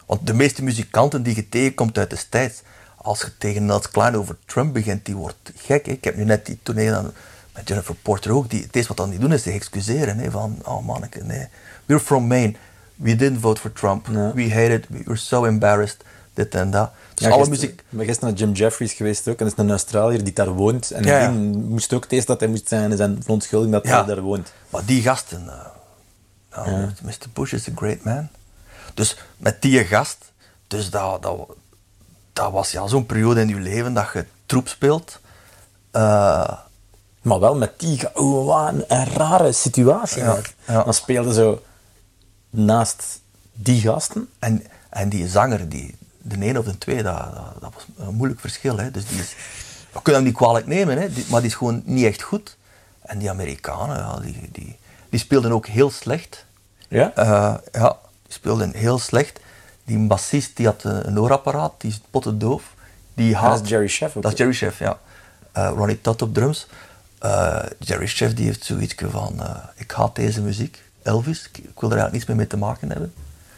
[0.06, 2.62] Want de meeste muzikanten die je tegenkomt uit de States,
[2.96, 5.86] als je tegen Nels Klein over Trump begint, die wordt gek.
[5.86, 5.92] Hè.
[5.92, 7.12] Ik heb nu net die toneel aan,
[7.54, 8.50] met Jennifer Porter ook.
[8.50, 10.18] Die, het eerste wat dan die doen is zich excuseren.
[10.18, 11.46] Hè, van, oh manneke, nee.
[11.86, 12.54] We're from Maine.
[12.96, 14.06] We didn't vote for Trump.
[14.34, 14.86] We hate it.
[14.88, 16.04] We were so embarrassed.
[16.35, 16.90] Dit en dat.
[17.15, 17.81] Dus Ja, alle gisteren- muziek...
[17.81, 19.39] Ik ben gisteren naar Jim Jeffries geweest ook.
[19.39, 20.90] En dat is een Australiër die daar woont.
[20.90, 21.31] En Ja, ja.
[21.31, 24.52] die moest ook het eerst dat hij moest zijn, zijn verontschuldiging dat hij daar woont.
[24.70, 27.16] Maar die gasten, eh, nou, Mr.
[27.32, 28.28] Bush is a great man.
[28.94, 30.32] Dus met die gast,
[30.66, 31.48] dus dat, dat,
[32.32, 35.20] dat was ja, zo'n periode in je leven dat je troep speelt.
[35.90, 36.52] Eh,
[37.23, 38.01] Maar wel met die...
[38.15, 40.23] Oh, wat een, een rare situatie.
[40.66, 41.62] Dan speelde zo
[42.51, 43.20] naast
[43.52, 44.28] die gasten.
[44.39, 48.14] en, en die zanger, die, de een of de twee, dat, dat, dat was een
[48.14, 48.78] moeilijk verschil.
[48.78, 48.90] Hè.
[48.90, 49.34] Dus die is,
[49.92, 52.56] we kunnen hem niet kwalijk nemen, hè, die- maar die is gewoon niet echt goed.
[53.01, 54.78] En die Amerikanen, ja, die, die,
[55.10, 56.44] die speelden ook heel slecht.
[56.88, 57.12] Ja?
[57.14, 59.40] Eh, ja, die speelde heel slecht.
[59.84, 62.62] Die bassist die had een, een oorapparaat, die is pottendoof.
[63.14, 64.22] Die haat, dat is Jerry Chef ook.
[64.22, 64.98] Dat is Jerry Chef, ja.
[65.52, 66.66] Eh, Ronnie Todd op drums.
[67.18, 70.82] Eh, Jerry Chef die heeft zoiets van, eh, ik haat deze muziek.
[71.02, 73.12] Elvis, ik, ik wil er eigenlijk niets meer mee te maken hebben.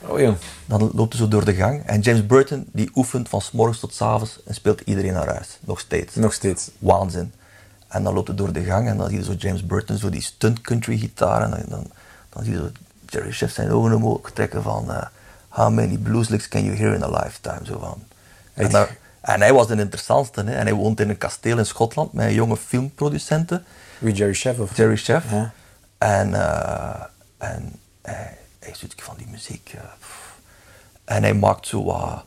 [0.07, 0.35] Oh joh.
[0.67, 1.83] Dan loopt hij zo door de gang.
[1.87, 5.27] En James Burton die oefent van s morgens tot s avonds en speelt iedereen naar
[5.29, 5.59] huis.
[5.61, 6.15] Nog steeds.
[6.15, 6.71] Nog steeds.
[6.79, 7.33] Waanzin.
[7.89, 10.09] En dan loopt hij door de gang en dan zie je zo James Burton, zo
[10.11, 11.43] die stunt country gitaar.
[11.43, 11.87] En dan, dan,
[12.29, 12.71] dan zie je zo
[13.07, 14.93] Jerry Chef zijn ogen omhoog trekken van...
[14.93, 15.07] eh,
[15.49, 17.61] How many blues licks can you hear in a lifetime?
[17.63, 18.03] Zo van.
[18.55, 18.89] En,
[19.21, 20.43] en hij was de interessantste.
[20.45, 20.53] Hè?
[20.55, 23.65] En hij woont in een kasteel in Schotland met jonge filmproducenten.
[23.99, 24.77] Wie Jerry Chef of?
[24.77, 25.31] Jerry Chef.
[25.31, 25.53] Ja.
[25.99, 27.01] En, eh,
[27.39, 27.73] en
[28.03, 29.73] hij, hij doet van die muziek.
[29.75, 29.81] eh,
[31.05, 32.25] en hij maakt zo wat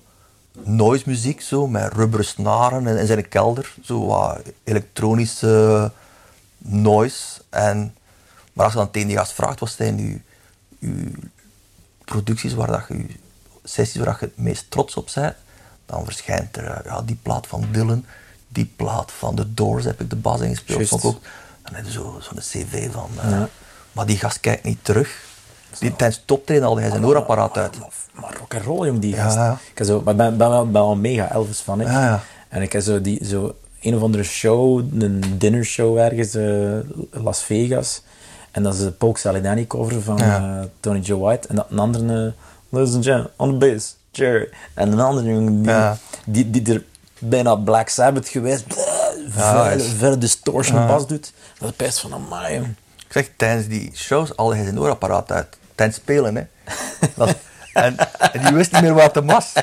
[0.64, 3.74] noise muziek, zo, met rubberen snaren in, in zijn kelder.
[3.84, 5.91] Zo wat elektronische
[6.57, 7.41] noise.
[7.49, 7.95] En,
[8.53, 10.20] maar als je dan tegen die gast vraagt, wat zijn uw,
[10.80, 11.10] uw
[12.06, 13.06] producties waar dat je,
[13.64, 15.36] sessies waar dat je het meest trots op bent,
[15.86, 18.06] dan verschijnt er eh, ja, die plaat van Dylan,
[18.48, 20.78] die plaat van The Doors heb ik de bas ingespeeld.
[20.78, 20.90] Juist.
[20.90, 21.22] vond ik ook.
[21.64, 23.10] Dan heb je zo- zo'n cv van.
[23.22, 23.44] eh,
[23.91, 25.24] Maar die gast kijkt niet terug.
[25.80, 27.77] Die, tijdens het optreden haalde hij zijn oorapparaat uit.
[28.14, 29.35] Maar, rock and roll, jong, die Ja, gast.
[29.35, 29.57] ja.
[29.72, 31.80] Ik heb zo, maar ik ben, ben, wel, ben wel mega Elvis van.
[31.80, 32.22] Ja, ja.
[32.49, 37.43] En ik heb zo, die, zo een of andere show, een dinnershow ergens, eh, Las
[37.43, 38.02] Vegas.
[38.52, 40.60] En dat is de Polk Salidani cover van Ja.
[40.60, 41.47] eh, Tony Joe White.
[41.47, 42.31] En dat een andere, uh,
[42.69, 44.49] ladies and gentlemen, on the bass, Jerry.
[44.73, 45.97] En een andere jongen die, Ja.
[46.26, 46.84] die, die er
[47.19, 48.65] bijna Black Sabbath geweest,
[49.76, 50.88] is- verre distortion Ja.
[50.88, 51.34] bas doet.
[51.60, 52.68] Dat is best van, amai, jong.
[53.07, 56.35] Ik zeg, tijdens die shows haalde hij zijn oorapparaat uit ten spelen.
[56.35, 56.43] Hè.
[57.73, 59.53] En, en, die wist niet meer wat het was.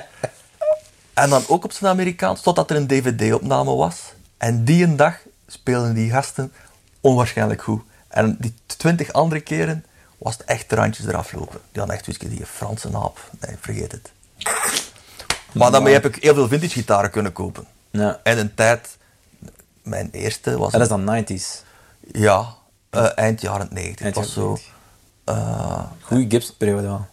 [1.15, 4.13] En dan ook op zijn Amerikaans, totdat er een DVD-opname was.
[4.37, 6.53] En die een dag speelden die gasten
[7.01, 7.83] onwaarschijnlijk goed.
[8.09, 9.85] En die twintig andere keren
[10.19, 11.61] was het echt de randjes eraf lopen.
[11.71, 13.31] Die hadden echt zoiets die Franse naap.
[13.41, 14.13] Nee, vergeet het.
[15.53, 17.67] Maar daarmee heb ik heel veel vintage gitaren kunnen kopen.
[17.91, 18.21] Ja.
[18.23, 18.97] En een tijd,
[19.83, 20.73] mijn eerste was...
[20.73, 21.65] En dat is dan 90s?
[22.13, 22.55] Ja,
[22.91, 24.05] eh, eind jaren 90.
[24.05, 24.59] Eind was zo.
[25.25, 27.07] Eh, uh, Goede Gibson-periode wel.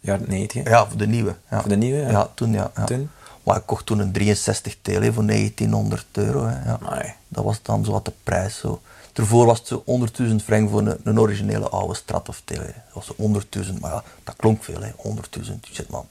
[0.00, 0.68] Jaren 90.
[0.68, 1.36] Ja, voor de nieuwe.
[1.50, 1.60] Ja.
[1.60, 2.10] Voor de nieuwe, ja.
[2.10, 2.70] ja toen, ja.
[2.76, 2.84] ja.
[2.84, 3.10] Toen?
[3.42, 6.46] Maar ik kocht toen een 63 Tele voor 1900 euro.
[6.46, 6.78] Ja.
[6.90, 7.14] Nee.
[7.28, 8.58] Dat was dan zo wat de prijs.
[8.58, 8.80] Zo.
[9.12, 9.84] Daarvoor was het zo
[10.22, 12.74] 100.000 frank voor een, een, originele oude Strat of Tele.
[12.94, 16.06] Dat was 100.000, maar ja, dat klonk veel, 100.000 shit man.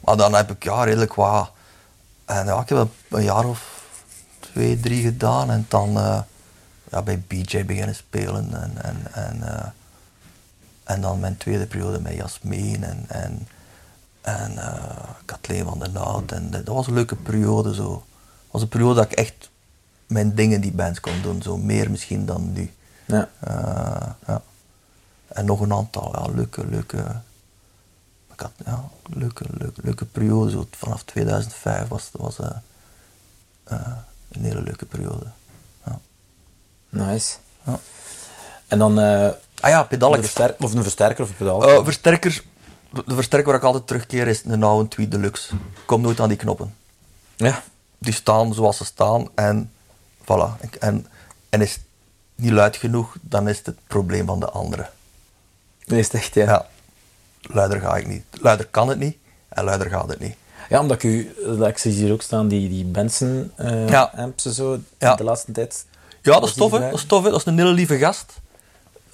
[0.00, 1.50] Maar dan heb ik ja, redelijk wat.
[2.24, 3.84] En ja, ik heb een jaar of
[4.40, 6.20] twee, drie gedaan en dan eh,
[6.90, 8.62] ja, bij BJ beginnen spelen.
[8.62, 9.66] En, en, en eh,
[10.86, 13.48] en dan mijn tweede periode met Jasmeen en, en,
[14.20, 16.32] en eh, Kathleen van den Hout.
[16.32, 17.74] En dat, dat was een leuke periode.
[17.74, 17.90] Zo.
[17.90, 18.02] Dat
[18.50, 19.50] was een periode dat ik echt
[20.06, 21.42] mijn dingen in die bands kon doen.
[21.42, 22.72] Zo meer misschien dan nu.
[23.04, 23.28] Ja.
[23.40, 24.42] Eh, ja.
[25.26, 27.20] En nog een aantal ja, leuke, leuke,
[28.32, 30.50] ik had, ja, leuke, leuke, leuke periode.
[30.50, 32.50] Zo, vanaf 2005 was, was eh,
[34.28, 35.26] een hele leuke periode.
[35.84, 35.98] Ja.
[36.88, 37.36] Nice.
[37.64, 37.78] Ja.
[38.66, 38.98] En dan
[39.60, 40.34] Ah ja, pedalletjes.
[40.58, 41.68] of een versterker of een pedaal.
[41.68, 42.42] Eh, versterker,
[43.06, 45.54] de versterker waar ik altijd terugkeer is een oude Tweed Deluxe.
[45.86, 46.74] Kom nooit aan die knoppen.
[47.36, 47.62] ja.
[47.98, 49.70] Die staan zoals ze staan en
[50.22, 50.78] voilà.
[50.80, 51.06] En,
[51.50, 51.80] en is het
[52.34, 54.88] niet luid genoeg, dan is het het probleem van de andere.
[55.84, 56.42] Dat is het echt, ja.
[56.44, 56.50] ja.
[56.50, 56.66] Ja,
[57.54, 58.24] luider ga ik niet.
[58.30, 59.16] Luider kan het niet
[59.48, 60.34] en luider gaat het niet.
[60.70, 64.10] omdat ik u, dat ik zie hier ook staan, die, die Benson eh Ja.
[64.16, 65.14] amps en zo, Ja.
[65.14, 65.84] de laatste tijd.
[66.22, 66.78] Ja, dat is tof, hè.
[66.78, 67.30] Dat is tof, hè.
[67.30, 68.32] Dat is een hele lieve gast.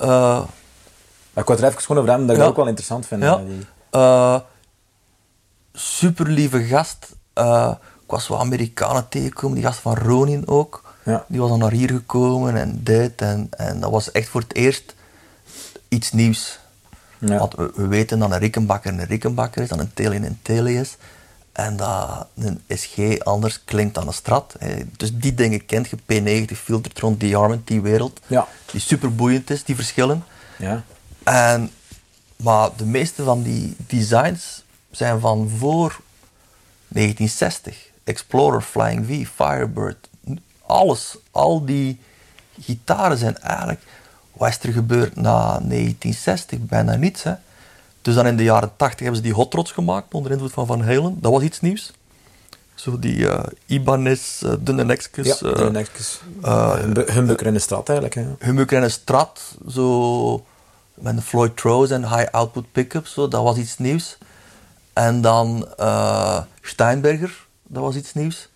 [0.03, 0.43] Eh,
[1.35, 2.49] ik wou er even gewoon over hebben, dat ik Ja.
[2.49, 3.23] dat ook wel interessant vind.
[3.23, 3.41] ja.
[3.91, 4.43] eh, die-
[5.73, 7.09] super lieve gast.
[7.33, 7.73] Eh,
[8.05, 10.83] ik was wat Amerikanen tegengekomen, die gast van Ronin ook.
[11.05, 11.25] Ja.
[11.29, 13.21] Die was dan naar hier gekomen en dit.
[13.21, 14.95] En, en dat was echt voor het eerst
[15.89, 16.59] iets nieuws.
[17.19, 17.39] Ja.
[17.39, 20.73] Want we, we weten dat een Rickenbacker een Rickenbacker is, dat een Tele een Tele
[20.75, 20.97] is.
[21.53, 24.55] En dat een SG anders klinkt dan een Strat.
[24.59, 24.83] hè.
[24.97, 25.97] Dus die dingen kent je.
[25.99, 28.21] P90 Filtertron, die Armand, die wereld.
[28.27, 28.47] Ja.
[28.71, 30.25] Die super boeiend is, die verschillen.
[30.59, 30.83] ja.
[31.25, 31.71] En,
[32.37, 36.01] maar de meeste van die designs zijn van voor
[36.89, 37.91] 1960.
[38.05, 40.09] Explorer, Flying V, Firebird,
[40.67, 41.17] alles.
[41.31, 42.01] Al die
[42.61, 43.81] gitaren zijn eigenlijk...
[44.33, 46.59] Wat is er gebeurd na 1960?
[46.59, 47.33] Bijna niets, hè.
[48.03, 50.67] Dus dan in de jaren 80 hebben ze die Hot Rods gemaakt onder invloed van
[50.67, 51.17] Van Halen.
[51.21, 51.93] Dat was iets nieuws.
[52.75, 55.27] Zo die eh, Ibanez, eh dunne nekjes.
[55.27, 56.21] Ja, de nekjes.
[56.81, 58.15] Humbu- Humbucker in de stad eigenlijk.
[58.39, 58.47] Hè.
[58.47, 60.45] Humbucker en een Strat, zo
[60.95, 64.19] met de Floyd Rose en high output pickups, zo, dat was iets nieuws.
[64.93, 65.69] En dan
[66.61, 68.49] Steinberger, dat was iets nieuws.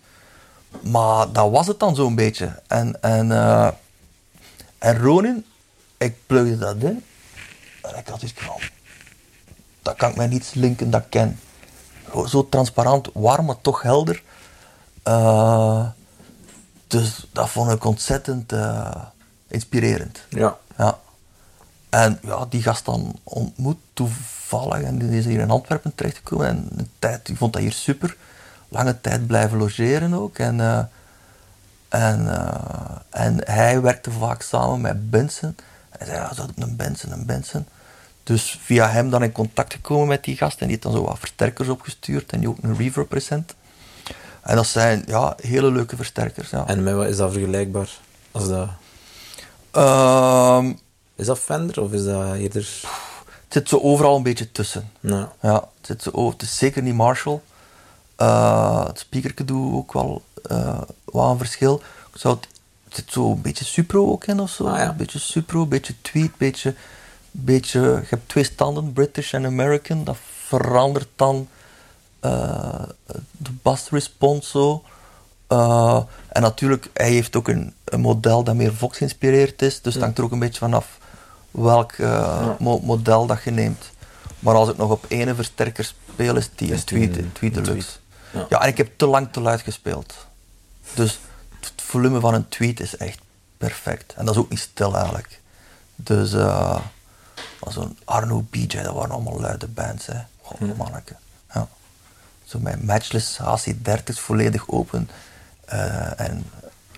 [0.81, 2.59] Maar dat was het dan zo'n beetje.
[2.67, 3.31] En, en,
[4.77, 5.45] en Ronin,
[5.97, 7.03] ik plugde dat in.
[7.81, 8.55] En ik had iets van,
[9.87, 11.39] dat kan ik mij niet linken dat ik ken.
[12.11, 14.23] Zo, zo transparant, warm, maar toch helder.
[15.03, 15.85] Eh,
[16.87, 19.01] dus dat vond ik ontzettend eh,
[19.47, 20.19] inspirerend.
[20.29, 20.57] Ja.
[20.77, 20.97] Ja.
[21.89, 26.67] En ja, die gast dan ontmoet toevallig en die is hier in Antwerpen terechtgekomen en
[26.75, 28.15] een tijd, die vond dat hier super.
[28.69, 30.37] Lange tijd blijven logeren ook.
[30.37, 30.83] En, eh,
[31.89, 32.27] en,
[33.09, 35.55] en hij werkte vaak samen met Benson.
[35.89, 37.65] Hij zei, ja, zou een Benson, een Benson.
[38.27, 41.03] Dus via hem dan in contact gekomen met die gast en die heeft dan zo
[41.03, 43.55] wat versterkers opgestuurd en die ook een reverb recent.
[44.41, 46.49] En dat zijn ja, hele leuke versterkers.
[46.49, 46.67] Ja.
[46.67, 47.89] En met wat is dat vergelijkbaar?
[48.31, 48.69] Als dat...
[49.71, 50.73] Ehm,
[51.15, 52.67] Is dat Fender of is dat eerder...
[53.43, 54.91] het zit zo overal een beetje tussen.
[54.99, 57.39] Nou, Ja, het, zit zo, over- het is zeker niet Marshall.
[58.15, 60.21] Eh, het speakerke doet ook wel
[61.03, 61.81] wat een verschil.
[62.13, 62.47] Ik zou het,
[62.85, 64.67] het zit zo een beetje Supro ook in of zo.
[64.67, 64.89] Ah, ja.
[64.89, 66.75] Een beetje Supro, een beetje Tweed, een beetje,
[67.45, 67.79] beetje...
[67.81, 70.03] Je hebt twee standen, British en American.
[70.03, 71.47] Dat verandert dan
[72.19, 72.83] eh,
[73.31, 74.83] de bass response zo.
[75.47, 79.81] Eh, en natuurlijk, hij heeft ook een, een model dat meer Vox geïnspireerd is.
[79.81, 80.97] Dus het hangt er ook een beetje vanaf
[81.51, 83.89] welk eh, mo- model dat je neemt.
[84.39, 87.31] Maar als ik nog op ene versterker speel, is die Is een die Tweed, een-
[87.31, 87.87] Tweed een Deluxe.
[87.87, 87.99] Tweed,
[88.33, 88.45] Ja.
[88.49, 88.61] ja.
[88.61, 90.13] en ik heb te lang te luid gespeeld.
[90.93, 91.19] Dus
[91.59, 93.19] het volume van een Tweed is echt
[93.57, 94.13] perfect.
[94.13, 95.41] En dat is ook niet stil eigenlijk.
[95.95, 96.79] Dus eh,
[97.63, 100.05] maar zo'n Arno BJ, dat waren allemaal luide bands.
[100.05, 100.19] Hè.
[100.41, 101.15] God, manneke.
[101.53, 101.67] Ja.
[102.43, 105.09] Zo mijn Matchless AC30 volledig open.
[105.65, 106.45] Eh, en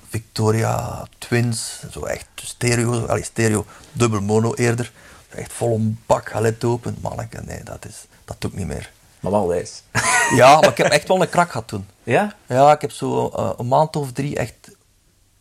[0.10, 4.92] Victoria Twins, zo echt stereo, allee, stereo, dubbel mono eerder.
[5.30, 6.98] Echt vol een bak galet open.
[7.02, 8.92] Manneke, nee, dat, is, dat doe ik niet meer.
[9.20, 9.84] maar wel wijs.
[10.36, 11.88] Ja, maar ik heb echt wel een krak gehad toen.
[12.04, 12.36] ja?
[12.48, 14.69] Ja, ik heb zo eh, een maand of drie echt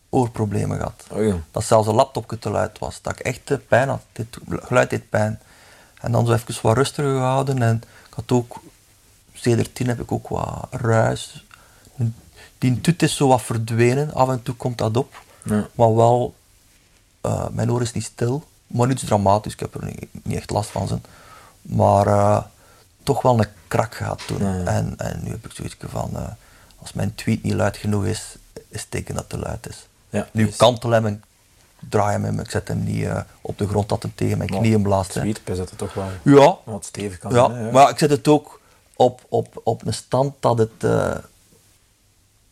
[0.09, 1.05] oorproblemen gehad.
[1.11, 1.37] Oh ja.
[1.51, 3.03] Dat zelfs een laptop te luid was.
[3.03, 4.03] Dat ik echt pijn had.
[4.13, 5.41] Dit geluid deed pijn.
[6.01, 7.63] En dan zo even wat rustiger gehouden.
[7.63, 8.61] En ik had ook,
[9.33, 11.47] sedert tien heb ik ook wat ruis.
[12.59, 14.15] Die tut is zo wat verdwenen.
[14.15, 15.23] Af en toe komt dat op.
[15.45, 15.69] Ja.
[15.75, 16.35] Maar wel,
[17.21, 18.45] eh, mijn oor is niet stil.
[18.67, 19.53] Maar niets dramatisch.
[19.53, 21.05] Ik heb er niet, niet echt last van zijn.
[21.63, 22.43] Maar eh,
[23.03, 24.39] toch wel een krak gehad toen.
[24.39, 24.65] Ja.
[24.65, 26.29] En, en nu heb ik zoiets van, eh,
[26.79, 28.37] als mijn tweet niet luid genoeg is,
[28.69, 29.88] is het teken dat het te luid is.
[30.11, 31.23] Ja, nu dus- kantel hem en
[31.89, 32.41] draai hem hem.
[32.41, 35.17] Ik zet hem niet eh, op de grond dat hem tegen mijn knieën blaast.
[35.17, 37.65] is dat het toch wel Ja, wat stevig kan ja, zijn.
[37.65, 38.61] hè, maar ik zet het ook
[38.97, 41.15] op, op, op een stand dat het eh,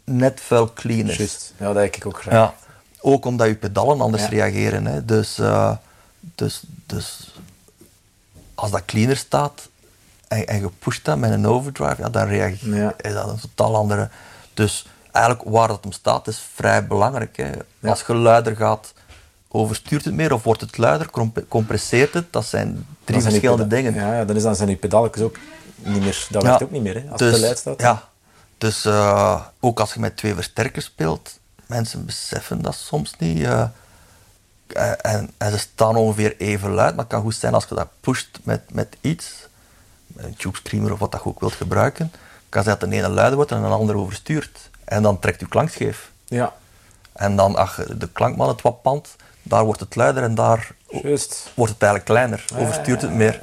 [0.04, 1.16] net vuil clean is.
[1.16, 1.52] Juist.
[1.58, 2.34] Ja, dat heb ik ook graag.
[2.34, 2.54] Ja.
[3.00, 4.28] Ook omdat je pedalen anders Ja.
[4.28, 4.86] reageren.
[4.86, 5.04] Hè.
[5.04, 5.76] Dus, eh,
[6.20, 7.34] dus, dus
[8.54, 9.68] als dat cleaner staat
[10.28, 12.94] en, en je pusht dat met een overdrive, ja, dan reageert Ja.
[13.00, 14.08] is dat een totaal andere.
[14.54, 17.36] Dus eigenlijk waar dat hem staat is vrij belangrijk.
[17.36, 17.50] Hè.
[17.78, 17.90] Ja.
[17.90, 18.92] Als je luider gaat,
[19.48, 22.32] overstuurt het meer of wordt het luider, comp- compresseert het.
[22.32, 23.94] Dat zijn drie zijn verschillende dingen.
[23.94, 25.36] Ja, ja, dan, is, dan zijn die pedalletjes ook
[25.76, 26.26] niet meer...
[26.30, 27.80] Dat werkt ook niet meer, hè, als het te luid staat.
[27.80, 28.08] Ja,
[28.58, 33.42] dus eh, ook als je met twee versterkers speelt, mensen beseffen dat soms niet.
[33.44, 33.62] eh,
[34.66, 37.74] eh, en, en ze staan ongeveer even luid, maar het kan goed zijn als je
[37.74, 39.32] dat pusht met, met iets,
[40.06, 42.12] met een tube screamer of wat dat je ook wilt gebruiken,
[42.48, 44.70] kan zijn dat de ene luider wordt en de andere overstuurt.
[44.86, 46.10] En dan trekt je klank scheef.
[46.24, 46.54] Ja,
[47.12, 50.74] En dan, je de klankman het wat pand, daar wordt het luider en daar
[51.54, 53.42] wordt het eigenlijk kleiner, overstuurt het meer.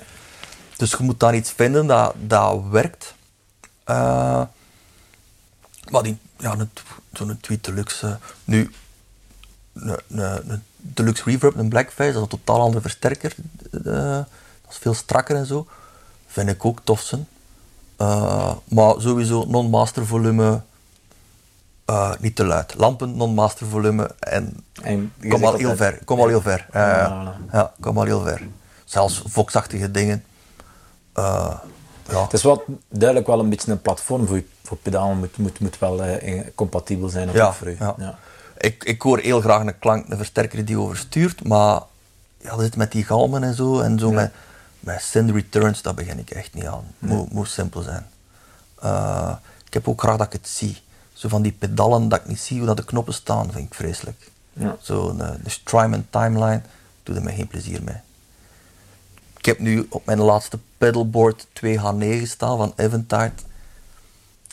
[0.78, 3.14] Dus je moet dan iets vinden dat, dat werkt.
[3.84, 4.42] Eh,
[5.90, 6.56] maar die, ja,
[7.14, 8.72] zo'n Tweet Deluxe, nu,
[9.74, 13.36] een Deluxe Reverb, een Blackface, dat is een totaal andere versterker.
[13.72, 14.18] eh,
[14.62, 15.68] dat is veel strakker en zo.
[16.28, 17.28] Vind ik ook tof zijn.
[17.98, 20.62] Eh, maar sowieso non-master volume,
[21.94, 22.74] eh, niet te luid.
[22.78, 24.64] Lampen, non-master volume en
[25.30, 26.00] kom al heel ver.
[26.06, 26.68] Kom al heel ver.
[26.74, 28.48] Ja, ja, kom al heel ver.
[28.86, 30.24] Zelfs Vox-achtige dingen.
[31.14, 31.54] Eh,
[32.10, 32.24] ja.
[32.24, 35.18] Het is wel duidelijk wel een beetje een platform voor, je, voor pedalen.
[35.18, 36.02] Moet, moet, moet wel
[36.56, 37.78] compatibel zijn of Ja, niet voor u.
[37.80, 38.18] ja.
[38.58, 41.82] Ik, ik hoor heel graag een klank, een versterker die overstuurt, maar
[42.38, 44.32] ja, dat zit met die galmen en zo, en zo met,
[44.80, 46.86] met send returns, dat begin ik echt niet aan.
[47.00, 48.06] Moet, moet simpel zijn.
[49.66, 50.82] Ik heb ook graag dat ik het zie.
[51.24, 53.74] Zo van die pedalen dat ik niet zie hoe dat de knoppen staan, vind ik
[53.74, 54.32] vreselijk.
[54.54, 54.78] Ja.
[54.82, 56.62] Zo een, de Strymon timeline,
[57.04, 57.96] doe er me geen plezier mee.
[59.38, 63.32] Ik heb nu op mijn laatste pedalboard 2H9 staan van Eventide.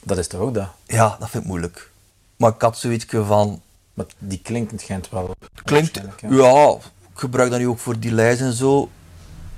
[0.05, 0.68] Dat is toch ook dat?
[0.86, 1.90] Ja, dat vind ik moeilijk.
[2.36, 3.60] Maar ik had zoiets van,
[3.94, 5.36] Maar die klinkt schijnt wel.
[5.64, 6.70] Klinkt, waarschijnlijk, ja.
[7.12, 8.90] ik gebruik dat nu ook voor delays en zo.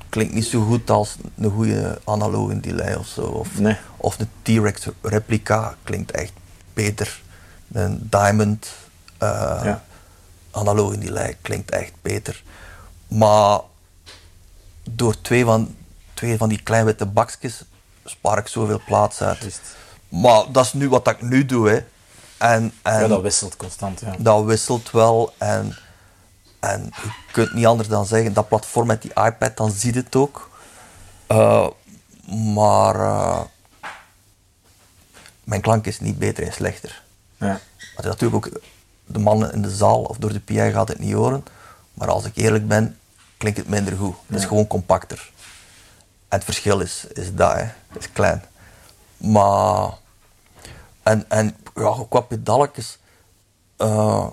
[0.08, 3.22] Klinkt niet zo goed als een goede analoge delay of zo.
[3.22, 3.76] Of, Nee.
[3.96, 6.32] of een T-Rex replica klinkt echt
[6.74, 7.20] beter.
[7.72, 8.68] Een Diamond
[9.18, 9.84] eh Ja.
[10.50, 12.42] analoge delay klinkt echt beter.
[13.08, 13.60] Maar
[14.90, 15.76] door twee van,
[16.14, 17.64] twee van die kleine witte bakjes
[18.04, 19.60] spaar ik zoveel plaats uit.
[20.08, 21.68] Maar dat is nu wat ik nu doe.
[21.68, 21.80] Hè.
[22.38, 24.00] En, en Ja, dat wisselt constant.
[24.00, 24.14] Ja.
[24.18, 25.76] dat wisselt wel en,
[26.60, 30.16] en je kunt niet anders dan zeggen, dat platform met die iPad, dan ziet het
[30.16, 30.50] ook.
[31.26, 31.66] Eh,
[32.54, 33.40] maar eh,
[35.44, 37.02] mijn klank is niet beter en slechter.
[37.36, 37.60] Ja.
[37.96, 38.60] Maar natuurlijk ook,
[39.06, 41.44] de mannen in de zaal of door de PI gaat het niet horen,
[41.94, 42.98] maar als ik eerlijk ben,
[43.36, 44.14] klinkt het minder goed.
[44.26, 45.30] Het is gewoon compacter.
[46.28, 47.64] En het verschil is, is dat, hè.
[47.98, 48.44] is klein.
[49.16, 49.90] Maar,
[51.02, 52.98] en, en ja, qua pedalletjes,
[53.76, 54.26] eh,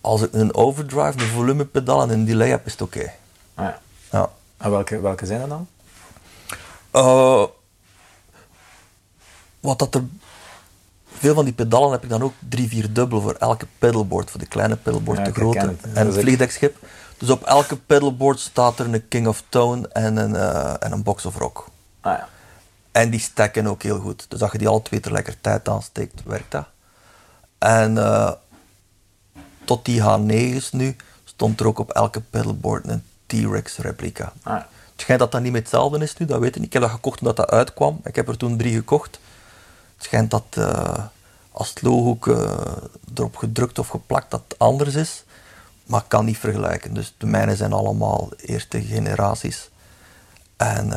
[0.00, 3.12] als ik een overdrive, een volumepedaal en een delay heb, is het oké.
[3.54, 3.80] Ah, ja.
[4.10, 4.30] Ja.
[4.56, 5.68] En welke, welke zijn dat dan?
[6.90, 7.44] Eh,
[9.64, 10.04] wat dat er...
[11.18, 14.30] Veel van die pedalen heb ik dan ook drie, vier dubbel voor elke pedalboard.
[14.30, 15.92] Voor de kleine pedalboard, Ja, de grote het.
[15.94, 16.76] en het vliegdekschip.
[17.18, 21.02] Dus op elke pedalboard staat er een King of Tone en een, eh, en een
[21.02, 21.66] Box of Rock.
[22.00, 22.28] Ah ja.
[22.92, 24.26] En die stekken ook heel goed.
[24.28, 26.66] Dus als je die alle twee tegelijkertijd aansteekt, werkt dat.
[27.58, 28.30] En eh,
[29.64, 34.32] tot die H9's nu stond er ook op elke pedalboard een T-Rex replica.
[34.42, 34.68] Ah, ja.
[34.92, 36.66] Het schijnt dat dat niet meer hetzelfde is nu, dat weet ik niet.
[36.66, 38.00] Ik heb dat gekocht omdat dat uitkwam.
[38.04, 39.18] Ik heb er toen drie gekocht.
[39.96, 41.04] Het schijnt dat eh,
[41.52, 42.76] als het logo eh,
[43.14, 45.24] erop gedrukt of geplakt dat het anders is.
[45.84, 46.94] Maar ik kan niet vergelijken.
[46.94, 49.70] Dus de mijne zijn allemaal eerste generaties.
[50.56, 50.92] En,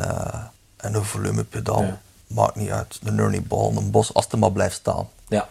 [0.76, 1.82] en een volumepedaal.
[1.82, 2.00] Ja.
[2.26, 2.98] Maakt niet uit.
[3.04, 5.08] Een Ernie Ball, een Bos, als het maar blijft staan.
[5.28, 5.48] ja.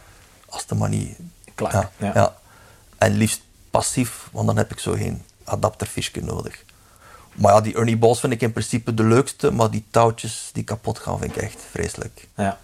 [0.49, 1.18] Als het maar niet...
[1.56, 2.11] Klaar, Ja, ja.
[2.14, 2.36] ja.
[2.98, 3.41] En liefst
[3.72, 6.64] passief, want dan heb ik zo geen adapterfiche nodig.
[7.34, 10.64] Maar ja, die Ernie Balls vind ik in principe de leukste, maar die touwtjes die
[10.64, 12.28] kapot gaan vind ik echt vreselijk.
[12.36, 12.57] ja.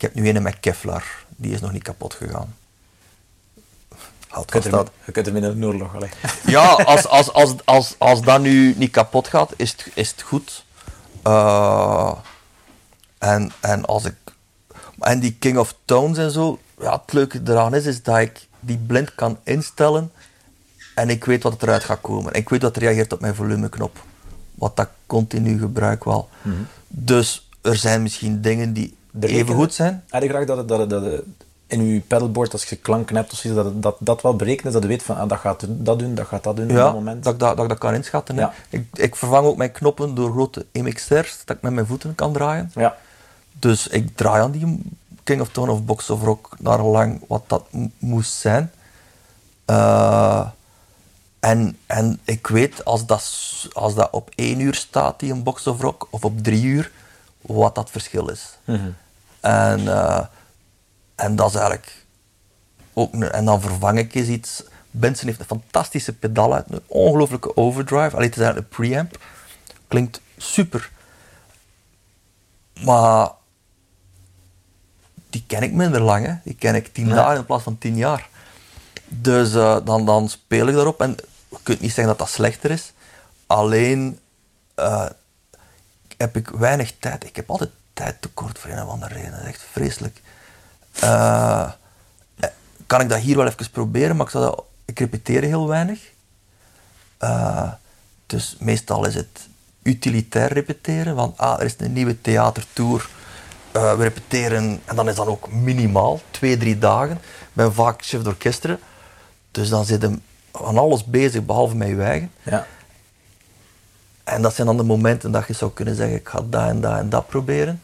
[0.00, 2.54] Ik heb nu een met Kevlar, die is nog niet kapot gegaan.
[3.88, 4.64] Je kunt
[5.04, 5.92] je kunt er in een oorlog.
[6.46, 10.22] Ja, als, als, als, als, als dat nu niet kapot gaat, is het, is het
[10.22, 10.64] goed.
[11.22, 12.12] Eh,
[13.18, 14.14] en, en als ik...
[14.98, 18.46] En die King of Tones en zo, ja, het leuke eraan is, is dat ik
[18.60, 20.12] die blind kan instellen
[20.94, 22.32] en ik weet wat eruit gaat komen.
[22.32, 24.04] Ik weet wat reageert op mijn volumeknop.
[24.54, 26.28] Wat dat continu gebruik wel.
[26.88, 30.04] Dus er zijn misschien dingen die even goed zijn.
[30.08, 31.22] Had je graag dat, het- dat, het- dat het
[31.66, 34.72] in je pedalboard, als je klanken hebt of zoiets, dat, dat dat wel berekent is,
[34.72, 36.84] dat je weet van ah, dat gaat dat doen, dat gaat dat doen op Ja,
[36.84, 37.24] dat moment.
[37.24, 38.36] dat ik dat, dat ik dat kan inschatten.
[38.36, 38.52] Ja.
[38.68, 42.32] Ik, ik vervang ook mijn knoppen door grote MXR's, dat ik met mijn voeten kan
[42.32, 42.70] draaien.
[42.74, 42.96] Ja.
[43.52, 44.82] Dus ik draai aan die
[45.24, 47.64] King of Tone of Box of Rock naar lang wat dat
[47.98, 48.70] moest zijn.
[49.64, 50.46] Eh,
[51.40, 53.32] en, en ik weet, als dat,
[53.72, 56.90] als dat op één uur staat, die een Box of Rock, of op drie uur,
[57.54, 58.58] wat dat verschil is.
[59.40, 60.24] En, eh,
[61.14, 62.04] en dat is eigenlijk
[62.92, 64.62] ook een- en dan vervang ik eens iets.
[64.90, 68.16] Benson heeft een fantastische pedaal uit, een ongelooflijke overdrive.
[68.16, 69.18] Alleen het is eigenlijk een preamp.
[69.88, 70.90] Klinkt super.
[72.84, 73.30] Maar
[75.30, 76.26] die ken ik minder lang.
[76.26, 76.34] Hè.
[76.44, 78.28] Die ken ik tien dagen in plaats van tien jaar.
[79.08, 81.00] Dus eh, dan, dan speel ik daarop.
[81.00, 81.16] En
[81.48, 82.92] je kunt niet zeggen dat dat slechter is.
[83.46, 84.18] Alleen
[84.74, 85.06] eh,
[86.20, 87.24] heb ik weinig tijd.
[87.24, 89.30] Ik heb altijd tijd tekort voor een of andere reden.
[89.30, 90.22] Dat is echt vreselijk.
[91.00, 91.70] Eh,
[92.40, 92.50] eh,
[92.86, 94.62] kan ik dat hier wel even proberen, maar ik, zou
[94.94, 96.00] repeteer heel weinig.
[97.18, 97.72] Eh,
[98.26, 99.48] dus meestal is het
[99.82, 101.14] utilitair repeteren.
[101.14, 103.08] Van, ah, er is een nieuwe theatertour.
[103.72, 107.16] We repeteren, en dan is dat ook minimaal, twee, drie dagen.
[107.16, 108.78] Ik ben vaak chef d'orchestre.
[109.50, 110.22] Dus dan zit hem
[110.52, 112.30] van alles bezig, behalve met je eigen.
[112.42, 112.66] Ja.
[114.30, 116.80] En dat zijn dan de momenten dat je zou kunnen zeggen, ik ga dat en
[116.80, 117.80] dat en dat proberen.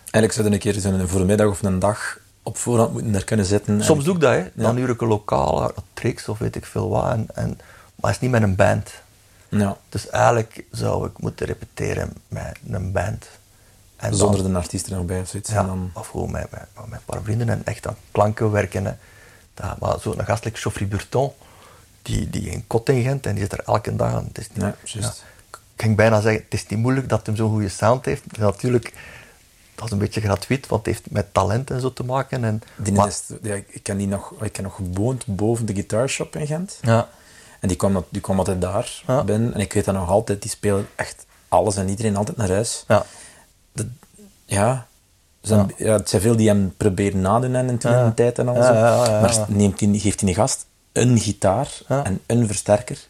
[0.00, 3.46] Eigenlijk zou je een keer zo'n voormiddag of een dag op voorhand moeten er kunnen
[3.46, 3.74] zitten.
[3.78, 4.42] en- Soms doe ik dat, hè.
[4.54, 4.80] dan Ja.
[4.80, 7.10] huur ik een lokaal, tricks of weet ik veel wat.
[7.10, 7.48] En, en,
[7.94, 8.90] maar het is niet met een band.
[9.48, 9.76] Ja.
[9.88, 13.26] Dus eigenlijk zou ik moeten repeteren met een band.
[13.96, 15.50] En dan- Zonder de artiest er nog bij of zoiets.
[15.50, 18.84] ja, dan, of gewoon met, met, met een paar vrienden en echt aan klanken werken.
[18.84, 18.92] Hè.
[19.54, 21.32] Dat, maar zo'n gastelijk Geoffrey Burton,
[22.02, 24.24] die, die in kot en die zit er elke dag aan.
[24.28, 25.12] Het is niet, Ja,
[25.76, 28.36] ging bijna zeggen, het is niet moeilijk dat hij zo'n goede sound heeft.
[28.38, 28.92] Natuurlijk,
[29.74, 32.44] dat is een beetje gratuit, want het heeft met talent en zo te maken.
[32.44, 35.72] En, die maar- is, ja, ik ken die nog, ik ken nog gewoond boven de
[35.74, 36.78] guitarshop in Gent.
[36.82, 37.08] ja,
[37.60, 39.24] En die kwam, die kwam altijd daar Ja.
[39.24, 39.54] binnen.
[39.54, 42.84] En ik weet dat nog altijd, die spelen echt alles en iedereen altijd naar huis.
[42.88, 43.04] ja,
[43.72, 43.86] Dat,
[44.44, 44.86] ja,
[45.40, 45.92] zijn, ja.
[45.92, 48.72] het zijn veel die hem proberen nadoen en in de tijd en al Ja, zo.
[48.72, 49.20] ja, ja, ja.
[49.20, 53.06] Maar neemt die, geeft hij een gast een gitaar en een versterker.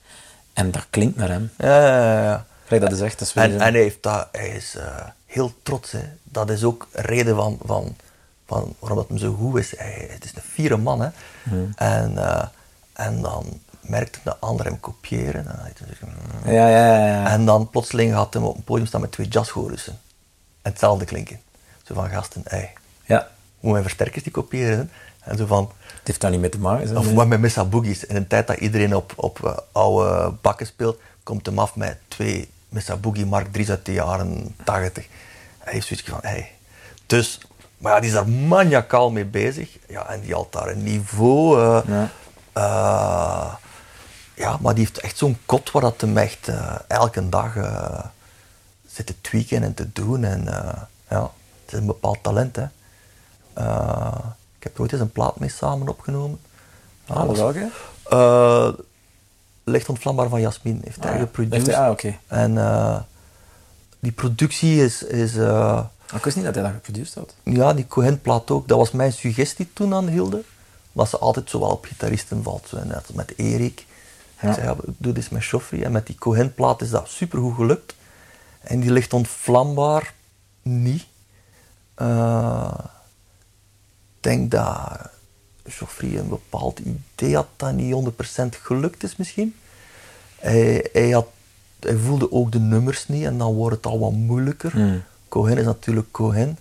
[0.52, 1.50] En dat klinkt naar hem.
[1.58, 2.46] ja, ja, ja.
[2.68, 3.18] Kijk, dat is echt...
[3.18, 5.92] Dat is weer En, hij, heeft dat, hij is eh, heel trots.
[5.92, 6.02] Hè.
[6.22, 7.96] Dat is ook een reden van, van,
[8.46, 9.74] van waarom dat hem zo goed is.
[9.76, 11.00] Hij, het is een fiere man.
[11.00, 11.08] Hè.
[11.74, 12.44] En, eh,
[12.92, 15.34] en dan merkte de anderen hem kopiëren.
[15.34, 16.52] En, dan had hij zo, mm.
[16.52, 17.30] ja, ja, ja, ja.
[17.30, 19.98] en dan plotseling had hij op een podium staan met twee jazzchorussen.
[20.62, 21.40] En hetzelfde klinken.
[21.82, 22.72] Zo van gasten, hey,
[23.04, 23.28] ja.
[23.60, 24.90] moet mijn versterkers die kopiëren?
[25.20, 26.96] En zo van, Het heeft daar niet mee te maken.
[26.96, 28.04] of wat met Missa Boogies.
[28.04, 31.98] In een tijd dat iedereen op, op eh, oude bakken speelt, komt hem af met
[32.08, 35.06] twee Missa Boogie Mark 3's uit de jaren 80.
[35.58, 36.52] Hij heeft zoiets van, hey.
[37.06, 37.40] Dus,
[37.78, 39.78] maar ja, die is daar maniacaal mee bezig.
[39.88, 41.60] Ja, en die had daar een niveau.
[41.60, 42.10] eh, Ja.
[42.52, 43.54] eh,
[44.34, 48.04] ja, maar die heeft echt zo'n kot waar dat hem echt eh, elke dag eh,
[48.86, 50.24] zitten tweaken en te doen.
[50.24, 50.44] En
[51.08, 51.22] ja,
[51.64, 52.56] het is een bepaald talent.
[52.56, 52.64] Hè.
[54.58, 56.40] Ik heb ooit eens een plaat mee samen opgenomen.
[57.06, 57.68] Ah, welke?
[59.68, 61.24] Licht ontvlambaar van Jasmin heeft hij Ah, ja.
[61.24, 61.76] geproduceerd.
[61.76, 62.16] Ah, oké.
[62.26, 63.00] En eh,
[64.00, 65.84] die productie is, is eh,
[66.14, 67.34] Ik wist niet dat hij dat geproduceerd had.
[67.42, 68.68] ja, die Cohen-plaat ook.
[68.68, 70.42] Dat was mijn suggestie toen aan Hilde.
[70.92, 72.66] Dat ze altijd zo wel op gitaristen valt.
[72.68, 73.86] Zo, net als met Erik.
[74.40, 74.48] Ja.
[74.48, 75.82] Ik zei, ja, doe dit met Joffrey.
[75.84, 77.94] En met die Cohen-plaat is dat supergoed gelukt.
[78.60, 80.14] En die ligt ontvlambaar
[80.62, 81.06] niet.
[81.94, 82.74] Eh,
[84.16, 85.10] Ik denk dat
[85.68, 89.54] Joffrey een bepaald idee had dat niet 100% gelukt is misschien.
[90.38, 91.26] Hij, hij, had,
[91.80, 94.70] hij voelde ook de nummers niet en dan wordt het al wat moeilijker.
[94.70, 95.02] Hmm.
[95.28, 96.58] Cohen is natuurlijk Cohen.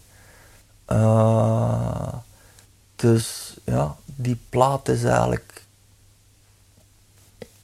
[0.85, 2.13] Eh,
[2.95, 5.63] dus ja, die plaat is eigenlijk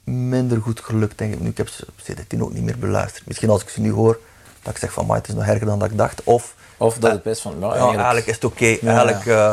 [0.04, 1.40] minder goed gelukt, denk ik.
[1.40, 3.26] Nu, ik heb ze sindsdien ook niet meer beluisterd.
[3.26, 4.18] Misschien als ik ze nu hoor,
[4.62, 6.22] dat ik zeg van, maar het is nog erger dan dat ik dacht.
[6.24, 8.64] Of, Of dat het best van, ja, ja, eigenlijk, eigenlijk is het oké.
[8.64, 9.52] Eigenlijk eh,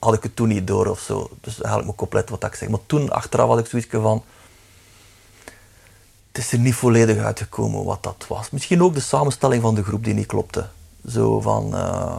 [0.00, 1.30] had ik het toen niet door of zo.
[1.40, 2.68] Dus eigenlijk moet ik opletten wat ik zeg.
[2.68, 4.22] Maar toen, achteraf, had ik zoiets van...
[6.32, 8.50] Het is er niet volledig uitgekomen wat dat was.
[8.50, 10.66] Misschien ook de samenstelling van de groep die niet klopte.
[11.08, 11.74] Zo van...
[11.74, 12.18] eh,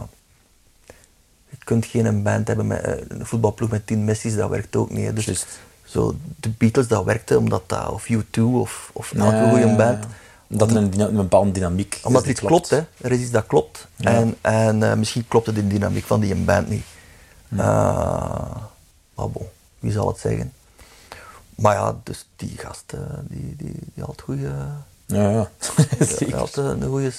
[1.48, 4.90] je kunt geen band hebben met eh, een voetbalploeg met tien Messi's, dat werkt ook
[4.90, 5.26] niet.
[5.26, 5.46] Dus
[5.84, 7.88] zo, de Beatles, dat werkte omdat dat...
[7.88, 10.04] Of U2 of, of elke Ja, goede band.
[10.48, 12.80] Omdat er een, bepaalde dynamiek Omdat die iets klopt, hè.
[13.00, 13.88] Er is iets dat klopt.
[13.96, 14.10] Ja.
[14.10, 16.84] En, en eh, misschien klopt het in de dynamiek van die band niet.
[17.58, 18.56] Eh,
[19.14, 19.46] maar bon,
[19.78, 20.52] wie zal het zeggen?
[21.54, 24.50] Maar ja, dus die gast, eh, die, die, die had, goede,
[25.06, 25.50] Ja, ja.
[26.18, 27.12] die had eh, een goede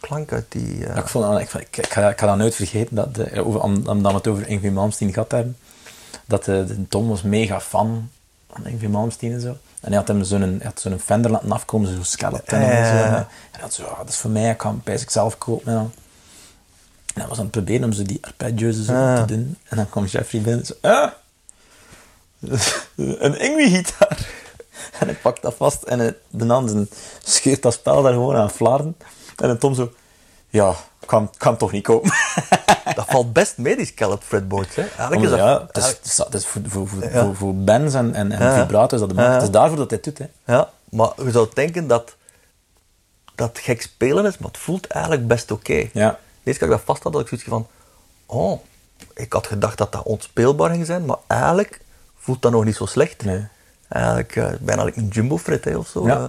[0.00, 0.78] klank uit die...
[0.78, 3.60] Ja, ik, vond, ik, ik, ik, ga, ik ga dat nooit vergeten, dat de, over,
[3.60, 5.56] om- omdat we het over Ingrid Malmsteen gehad hebben,
[6.24, 8.10] dat de, de Tom was mega fan
[8.52, 9.48] van Ingrid Malmsteen en zo.
[9.80, 13.02] En hij had hem zo'n zo'n Fender laten afkomen, zo'n skeleton en zo.
[13.04, 13.10] En
[13.50, 15.66] hij had zo, ah, dat is voor mij, ik kan hem ik zelf kopen.
[15.66, 15.92] En dan,
[17.16, 19.16] en hij was aan het proberen om zo die arpeggios zo Ja.
[19.24, 19.56] te doen.
[19.68, 21.10] En dan kwam Jeffrey binnen en zo, ah,
[22.96, 24.18] een Ingrid-gitaar.
[25.00, 26.86] En hij pakt dat vast en hij, de ander
[27.24, 28.96] scheurt dat spel daar gewoon aan flarden.
[29.36, 29.92] En dan Tom zo,
[30.48, 30.74] ja,
[31.06, 32.10] kan, kan toch niet kopen.
[32.94, 34.74] Dat valt best mee, die scallop fretboards.
[34.74, 34.82] Hè.
[34.82, 35.38] Eigenlijk is dat...
[35.38, 37.24] ja, het is, het voor, voor, voor, Ja.
[37.24, 38.60] voor, voor bands en, en, en Ja.
[38.60, 39.12] vibrators dat.
[39.14, 39.32] Ja.
[39.32, 40.28] Het is daarvoor dat hij het doet.
[40.44, 40.52] Hè.
[40.54, 42.14] Ja, maar je zou denken dat
[43.34, 45.88] dat gek spelen is, maar het voelt eigenlijk best oké.
[45.92, 46.18] Ja.
[46.46, 47.66] Eerst dat ik dat vast had, had ik zoiets van...
[48.26, 48.60] Oh,
[49.14, 51.80] ik had gedacht dat dat onspeelbaar ging zijn, maar eigenlijk
[52.16, 53.24] voelt dat nog niet zo slecht.
[53.24, 53.46] Nee.
[53.88, 56.06] Eigenlijk, eh, bijna een jumbo fret hè, of zo.
[56.06, 56.16] Ja.
[56.16, 56.28] eh.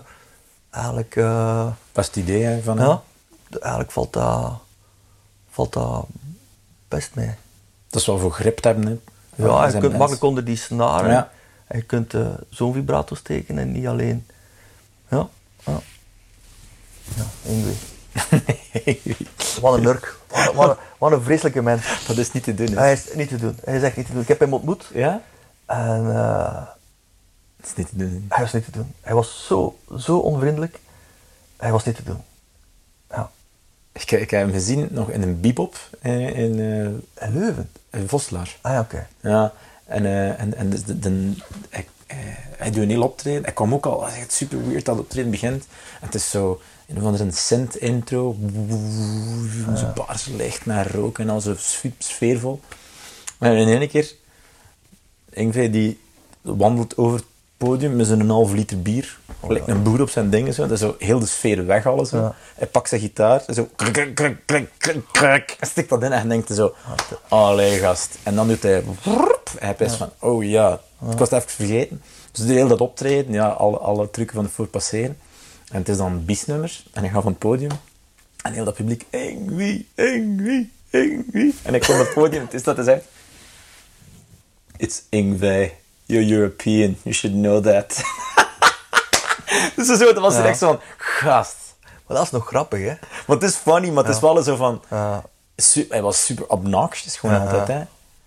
[0.70, 1.16] eigenlijk,
[1.92, 2.78] Dat is het idee hè, van...
[2.78, 3.02] ja,
[3.48, 4.54] de- eigenlijk valt dat,
[5.50, 6.06] valt dat
[6.88, 7.32] best mee.
[7.90, 8.86] Dat is wel voor grip te hebben.
[8.86, 9.44] Hè.
[9.46, 11.12] Ja, je kunt makkelijk onder die snaren.
[11.12, 11.32] Ja.
[11.68, 12.14] En je kunt
[12.50, 14.28] zo'n vibrato steken en niet alleen.
[15.10, 15.28] Ja,
[15.66, 15.80] ja.
[17.16, 17.78] Ja, Ingrid.
[19.62, 20.16] Wat een nurk.
[20.28, 22.06] Wat, wat, een- wat een vreselijke mens.
[22.08, 22.68] dat is niet te doen.
[22.68, 22.78] Hè.
[22.78, 23.58] Hij is niet te doen.
[23.64, 24.22] Hij is echt niet te doen.
[24.22, 25.22] Ik heb hem ontmoet Ja?
[25.66, 26.66] en eh,
[27.58, 28.26] Dat is niet te doen.
[28.30, 28.94] hij was niet te doen.
[29.02, 30.80] Hij was zo, zo onvriendelijk.
[31.58, 32.22] Hij was niet te doen.
[33.10, 33.30] Ja.
[33.92, 37.70] Ik, ik heb hem gezien nog in een bebop in, eh, En Leuven.
[37.92, 38.58] in Voslaar.
[38.62, 39.08] Ah ja, oké.
[39.22, 39.54] Ja,
[39.86, 41.34] en, eh, en, en dus de, de,
[41.70, 41.88] hij,
[42.58, 43.44] hij doet een heel optreden.
[43.44, 45.64] Hij kwam ook al, het is echt super weird dat het optreden begint.
[46.00, 48.36] En het is zo, een of andere synth intro.
[49.76, 52.60] Zo baars licht naar rook en al zo sfe- sfeervol.
[53.40, 54.16] En in één keer,
[55.30, 56.00] Ingve die
[56.42, 57.26] wandelt over het
[57.58, 59.18] podium met zo'n half liter bier.
[59.48, 60.54] Lijkt een boer op zijn dingen.
[60.54, 60.62] Zo.
[60.62, 62.10] Dat is zo heel de sfeer weg alles.
[62.10, 62.18] Zo.
[62.18, 62.36] Ja.
[62.56, 63.70] Hij pakt zijn gitaar en zo...
[63.76, 64.16] Kruk,
[65.12, 65.56] kruk.
[65.60, 66.74] Hij stikt dat in en denkt zo...
[67.28, 68.18] Allee, gast.
[68.24, 68.84] En dan doet hij...
[69.04, 69.52] wroep.
[69.60, 70.10] Hij heeft van...
[70.20, 70.80] Oh ja,
[71.12, 72.02] ik was het even vergeten.
[72.32, 73.34] Dus hij heel dat optreden.
[73.34, 75.18] Ja, alle, alle trucken van de voor passeren.
[75.72, 76.84] En het is dan biesnummer.
[76.94, 77.72] En hij gaat van het podium.
[78.42, 79.06] En heel dat publiek...
[79.10, 81.56] Ingwie, Ingwie, Ingwie.
[81.64, 82.42] En hij komt op het podium.
[82.44, 83.04] Het is dat hij zegt...
[84.78, 85.72] It's Ingve.
[86.06, 86.98] You're European.
[87.04, 88.02] You should know that.
[89.76, 90.46] dus zo, dat was Ja.
[90.46, 90.80] echt zo van...
[90.98, 91.56] Gast.
[92.08, 92.94] Maar dat is nog grappig, hè?
[93.26, 94.84] Want het is funny, maar het is wel zo van...
[94.90, 95.24] Ja.
[95.56, 97.84] su- hij was super obnoxious gewoon altijd, hè.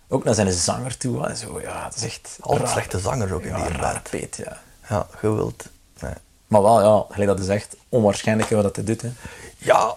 [0.08, 1.22] Ook naar zijn zanger toe.
[1.26, 1.34] hè.
[1.34, 2.38] Zo, ja, het is echt...
[2.40, 2.68] Raar.
[2.68, 4.60] slechte zangers ook in Ja, die raar peet, ja.
[4.88, 5.64] Ja, je wilt...
[6.00, 6.12] Nee.
[6.50, 9.10] Maar wel, ja, gelijk dat is echt onwaarschijnlijk hè, wat dat hij doet, hè.
[9.58, 9.96] Ja,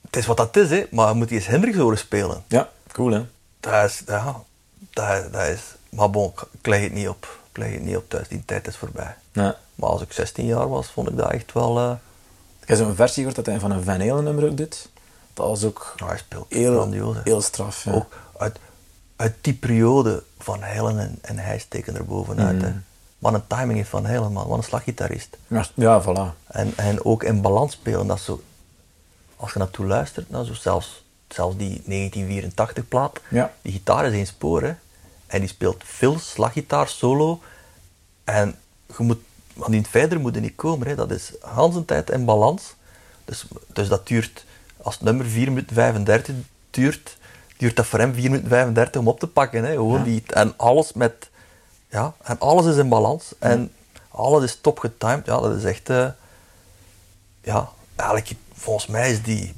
[0.00, 0.86] het is wat dat is, hè.
[0.90, 2.44] Maar moet die eens Hendrix horen spelen.
[2.46, 3.24] Ja, cool, hè.
[3.60, 4.36] Dat is, ja,
[4.90, 5.60] dat, dat is...
[5.88, 7.38] Maar bon, ik- leg het niet op.
[7.52, 9.14] Ik leg het niet op thuis, die tijd is voorbij.
[9.32, 9.56] Ja.
[9.74, 11.78] Maar als ik 16 jaar was, vond ik dat echt wel...
[11.78, 11.92] eh
[12.62, 14.88] Ik heb zo'n versie gehoord dat hij van een Van Halen nummer ook doet.
[15.34, 17.14] Dat was ook nou, hij speelt heel, grandioos.
[17.16, 17.20] hè.
[17.24, 17.92] heel straf, ja.
[17.92, 18.58] Ook uit,
[19.16, 22.62] uit die periode van Helen en, en hij steken er bovenuit.
[22.62, 22.84] Mm.
[23.20, 24.48] Wat een timing heeft van Helen, man.
[24.48, 25.36] Wat een slaggitarist.
[25.46, 26.44] Ja, ja, voilà.
[26.46, 28.42] En, en ook in balans spelen, dat zo...
[29.36, 33.52] als je naartoe luistert, nou, zo zelfs, zelfs die 1984 plaat, Ja.
[33.62, 34.72] die gitaar is één spoor, hè.
[35.26, 37.40] En die speelt veel slaggitaar, solo.
[38.24, 38.56] En
[38.98, 39.18] je moet,
[39.54, 40.94] want in het verder moet je niet komen, hè.
[40.94, 42.74] Dat is Hans een tijd in balans.
[43.24, 44.44] Dus, dus dat duurt,
[44.82, 46.34] als het nummer 4 minuten 35
[46.70, 47.16] duurt,
[47.56, 49.72] duurt dat voor hem 4 minuten 35 om op te pakken, hè.
[49.72, 50.04] Gewoon Ja.
[50.04, 51.29] die, en alles met,
[51.90, 53.32] ja, en alles is in balans.
[53.38, 53.72] En
[54.10, 55.26] alles is top getimed.
[55.26, 56.06] Ja, dat is echt, eh,
[57.42, 59.54] ja, eigenlijk, volgens mij is die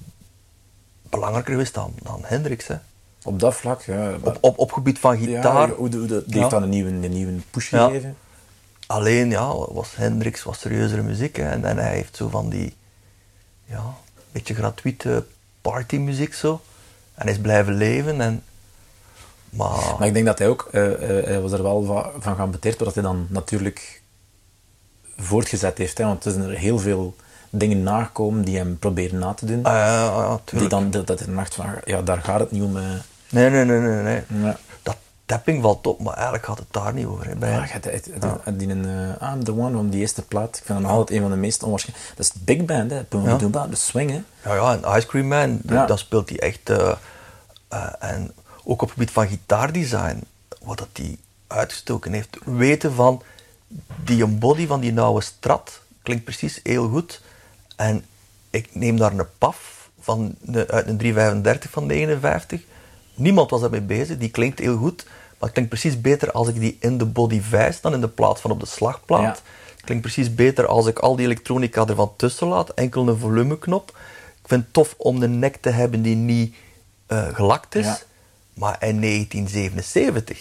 [1.11, 2.77] belangrijker geweest dan, dan Hendrix, hè.
[3.25, 4.13] Op dat vlak, ja.
[4.23, 5.69] Op, op, op gebied van gitaar.
[5.69, 6.39] Ja, hoe, de- hoe de- die Ja.
[6.39, 7.87] heeft dan een nieuwe, een nieuwe push Ja.
[7.87, 8.17] gegeven.
[8.87, 11.37] Alleen, ja, was Hendrix was serieuzere muziek.
[11.37, 12.77] Hè, en, en hij heeft zo van die,
[13.65, 13.95] ja,
[14.33, 15.25] beetje gratuite
[15.61, 16.61] partymuziek zo.
[17.15, 18.21] En hij is blijven leven.
[18.21, 18.43] En,
[19.57, 22.37] maar, Maar ik denk dat hij ook, eh, eh, hij was er wel va- van
[22.37, 24.03] gaan beteerd, doordat hij dan natuurlijk
[25.17, 25.99] voortgezet heeft.
[25.99, 27.15] Hè, want er zijn er heel veel
[27.51, 29.65] dingen nagekomen die hem proberen na te doen.
[29.65, 32.41] ah, ja, ja, ja, die dan, dat, dat hij dan dacht van, ja, daar gaat
[32.41, 32.77] het niet om.
[32.77, 32.83] eh.
[33.31, 34.03] Nee, nee, nee, nee.
[34.03, 34.23] nee.
[34.45, 34.57] ja.
[34.83, 34.97] Dat
[35.27, 37.27] tapping valt op, maar eigenlijk gaat het daar niet over.
[37.27, 38.09] Hè, bij Ja, het- het-
[38.45, 38.85] het- die een,
[39.21, 40.57] eh, I'm the one van die eerste plaat.
[40.57, 42.09] Ik vind dat altijd een van de meest onwaarschijnlijk.
[42.17, 43.03] Dat is de big band, hè.
[43.09, 43.67] Boom, Ja.
[43.67, 44.23] de swing, hè.
[44.51, 45.87] Ja, ja, en Ice Cream Man, d- Ja.
[45.87, 46.71] dan speelt hij echt.
[46.71, 46.93] eh,
[47.69, 48.33] eh, en
[48.65, 50.25] ook op het gebied van gitaardesign,
[50.63, 51.17] wat dat hij
[51.47, 52.39] uitgestoken heeft.
[52.45, 53.23] Weten van
[54.05, 57.23] die een body van die nauwe strat klinkt precies heel goed.
[57.77, 58.05] En
[58.51, 62.61] ik neem daar een paf van de, uit een 335 van 59.
[63.15, 65.05] Niemand was daarmee bezig, die klinkt heel goed.
[65.05, 68.09] Maar het klinkt precies beter als ik die in de body vijs dan in de
[68.09, 69.37] plaats van op de slagplaat.
[69.37, 69.43] Ja.
[69.75, 73.99] Het klinkt precies beter als ik al die elektronica ervan tussen laat, enkel een volumeknop.
[74.43, 76.55] Ik vind het tof om de nek te hebben die niet
[77.07, 77.87] eh, gelakt is.
[77.87, 77.99] Ja.
[78.55, 80.39] Maar in 1977.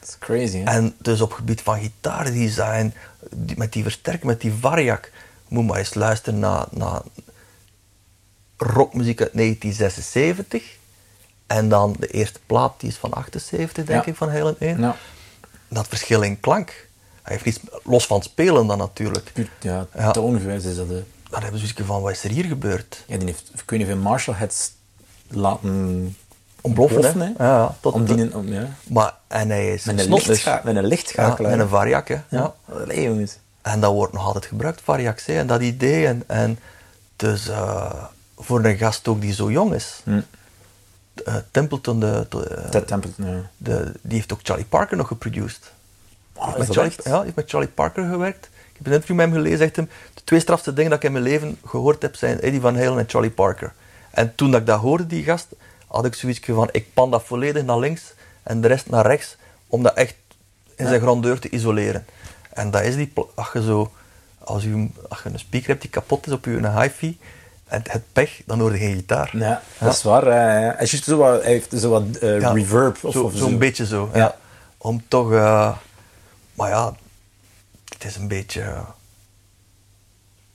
[0.00, 0.64] Dat is crazy, hè.
[0.64, 2.92] En dus op gebied van gitaardesign,
[3.30, 5.10] die- met die versterker, met die variac,
[5.48, 7.00] moet maar eens luisteren naar, naar
[8.56, 10.62] rockmuziek uit 1976.
[11.46, 14.10] En dan de eerste plaat, die is van 78, denk Ja.
[14.10, 14.80] ik, van Helen 1.
[14.80, 14.96] Ja.
[15.68, 16.88] Dat verschil in klank.
[17.22, 19.30] Hij heeft niets los van het spelen dan natuurlijk.
[19.32, 20.10] Puur, ja, Ja.
[20.10, 20.90] toongewijs is dat...
[20.90, 20.96] eh,
[21.30, 23.04] Dan hebben ze zoiets van, wat is er hier gebeurd?
[23.06, 24.72] ja, die heeft, ik weet niet of Marshall het
[25.28, 26.16] laten
[26.64, 27.26] Ontploffen, hè?
[27.26, 28.68] Ja, ja, tot- om die, om, ja.
[28.88, 30.26] Maar, en hij is Met een, snotneus.
[30.28, 31.50] lichtscha met een Ja, lichtschakelaar.
[31.50, 32.14] met een variac, hè.
[32.14, 32.22] Ja.
[32.28, 32.54] Ja.
[32.82, 33.38] Allee, jongens.
[33.62, 36.06] En dat wordt nog altijd gebruikt, variacs, hè, en dat idee.
[36.06, 36.58] En, en
[37.16, 38.04] dus eh,
[38.38, 40.00] voor een gast ook die zo jong is.
[40.04, 40.20] Hm.
[41.24, 43.40] eh, Templeton, de, de, eh, Ted Templeton, ja.
[43.56, 45.72] de- die heeft ook Charlie Parker nog geproduced.
[46.34, 48.44] Oh, met Charlie, ja, heeft met Charlie Parker gewerkt.
[48.46, 49.58] Ik heb een interview met hem gelezen.
[49.58, 52.60] Zegt hem, de twee strafste dingen dat ik in mijn leven gehoord heb zijn Eddie
[52.60, 53.72] Van Halen en Charlie Parker.
[54.10, 55.46] En toen dat ik dat hoorde, die gast,
[55.94, 58.02] had ik zoiets van, ik pan dat volledig naar links
[58.42, 60.14] en de rest naar rechts, om dat echt
[60.76, 62.06] in zijn grandeur te isoleren.
[62.52, 63.92] En dat is die, als je zo,
[64.38, 64.64] als,
[65.08, 67.18] als je een speaker hebt die kapot is op je hi-fi,
[67.64, 69.30] en het pech, dan hoor je geen gitaar.
[69.32, 70.26] Ja, dat is waar.
[70.82, 73.04] is juist zo wat, hij heeft zo wat eh, Ja, reverb.
[73.04, 73.58] Of, zo- Zo'n zo.
[73.58, 74.18] beetje zo, ja.
[74.18, 74.36] Ja.
[74.78, 75.32] Om toch...
[75.32, 75.76] eh,
[76.54, 76.94] maar ja,
[77.88, 78.62] het is een beetje...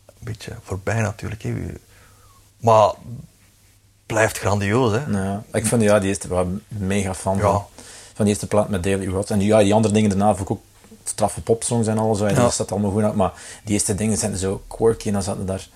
[0.05, 1.43] een beetje voorbij natuurlijk.
[2.57, 2.91] Maar
[4.13, 5.17] blijft grandioos, hè.
[5.21, 7.41] Ja, ik vind ja, die eerste wel mega fan Ja.
[7.41, 7.63] van.
[8.13, 9.29] Van die eerste plaat met Daily Roth.
[9.31, 10.61] En die, ja, die andere dingen daarna vond ik ook
[11.03, 12.21] straffe popsongs en alles.
[12.21, 12.41] En Ja.
[12.41, 13.15] Dat staat allemaal goed uit.
[13.15, 13.31] Maar
[13.63, 15.07] die eerste dingen zijn zo quirky.
[15.07, 15.67] En dan zaten daar...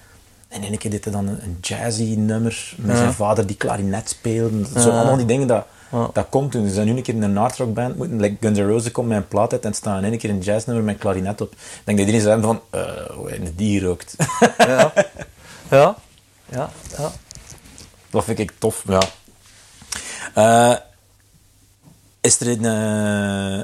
[0.48, 3.56] En in één keer deed hij dan een, een jazzy nummer met zijn vader die
[3.56, 4.80] klarinet speelde.
[4.80, 5.66] Zo allemaal die dingen dat,
[6.14, 6.68] dat komt toen.
[6.68, 8.20] Ze zijn nu een keer in een hardrock band moeten.
[8.20, 10.40] Like Guns N' Roses komt met een plaat uit en staan in één keer een
[10.40, 11.52] jazznummer met klarinet op.
[11.52, 12.62] Ik denk dat iedereen zei van...
[13.28, 14.16] in die rookt.
[14.58, 14.94] Ja.
[15.70, 15.96] ja.
[16.50, 16.70] Ja.
[16.98, 17.12] Ja.
[18.14, 19.02] Dat vind ik tof, ja.
[20.34, 20.76] Eh,
[22.22, 23.64] is er een, eh,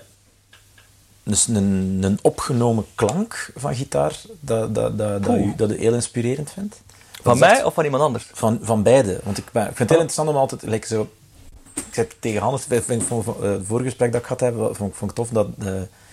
[1.23, 5.93] dus een, een opgenomen klank van gitaar dat, dat, dat, dat, u, dat u heel
[5.93, 6.81] inspirerend vindt?
[7.21, 8.27] Van mij dat- of van iemand anders?
[8.33, 9.19] Van, van beide.
[9.23, 10.61] Want ik, ben, ik vind het heel interessant om altijd...
[10.63, 11.09] Like zo,
[11.73, 14.75] ik zei tegen Hannes, ik van, van, eh, het vorige gesprek dat ik gehad heb,
[14.75, 15.55] vond, ik- vond ik tof dat...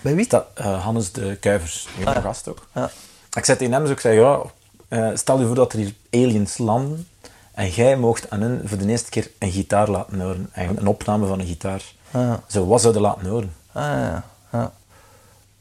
[0.01, 0.27] Bij wie?
[0.55, 2.67] eh, Hannes de Kuivers, een Ah, gast ook.
[2.75, 2.91] Ja.
[3.33, 6.59] Ik zei tegen hem, dus ik zei, ja, stel je voor dat er hier aliens
[6.59, 7.09] landen
[7.57, 10.49] en jij mocht aan hun voor de eerste keer een gitaar laten horen.
[10.53, 11.83] En een opname van een gitaar.
[12.11, 12.35] Ah.
[12.47, 13.55] Zo, wat zouden laten horen?
[13.73, 14.25] Ah, ja.
[14.53, 14.73] ja.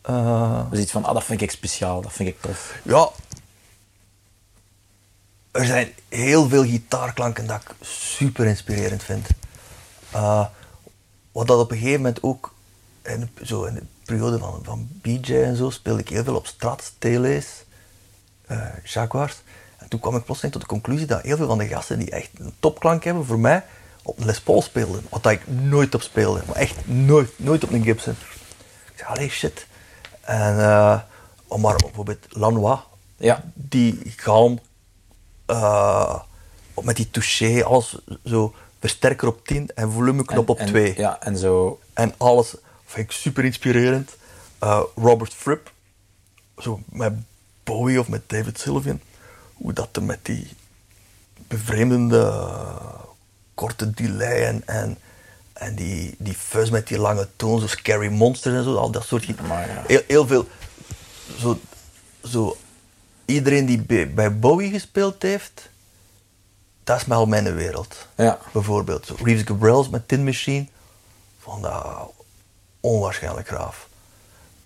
[0.02, 2.80] Eh, Dus iets van, ah, dat vind ik speciaal, dat vind ik tof.
[2.84, 3.10] Ja.
[5.52, 9.28] Er zijn heel veel gitaarklanken dat ik super inspirerend vind.
[10.12, 10.46] Eh,
[11.32, 12.54] wat dat op een gegeven moment ook,
[13.04, 16.36] in, de- zo in de periode van, van BJ en zo, speelde ik heel veel
[16.36, 17.46] op Strats, Tele's,
[18.48, 19.36] eh, Jaguars.
[19.96, 22.10] En toen kwam ik plotseling tot de conclusie dat heel veel van de gasten die
[22.12, 23.64] echt een topklank hebben, voor mij
[24.04, 25.04] op een Les Paul speelden.
[25.10, 26.42] Wat ik nooit op speelde.
[26.48, 28.14] Maar echt nooit, nooit op een Gibson.
[28.92, 29.68] Ik zei, allee, shit.
[30.22, 31.00] En, eh,
[31.48, 32.80] om maar bijvoorbeeld Lanois,
[33.18, 33.44] Ja.
[33.54, 34.60] die galm,
[35.46, 36.20] eh,
[36.82, 40.94] met die touché, alles zo versterker op 10 en volumeknop op En- 2.
[40.98, 41.80] Ja, en zo...
[41.94, 42.56] En alles
[42.86, 44.16] vind ik super inspirerend.
[44.60, 45.72] Eh, Robert Fripp,
[46.58, 47.14] zo met
[47.64, 49.00] Bowie of met David Sylvian,
[49.56, 50.48] hoe dat er met die
[51.48, 52.34] bevreemdende
[53.54, 54.98] korte delay en, en,
[55.54, 59.06] en die, die fuzz met die lange toon, zo Scary Monsters en zo, al dat
[59.06, 59.84] soort Maar ja.
[59.88, 60.48] heel, heel veel.
[61.40, 61.60] Zo,
[62.24, 62.58] zo,
[63.26, 65.70] iedereen die bij, Bowie gespeeld heeft,
[66.84, 68.40] dat is wel mijn wereld Ja.
[68.54, 69.06] bijvoorbeeld.
[69.06, 70.68] Zo Reeves Gabrels met Tin Machine.
[71.40, 72.12] Vond dat
[72.80, 73.88] onwaarschijnlijk gaaf.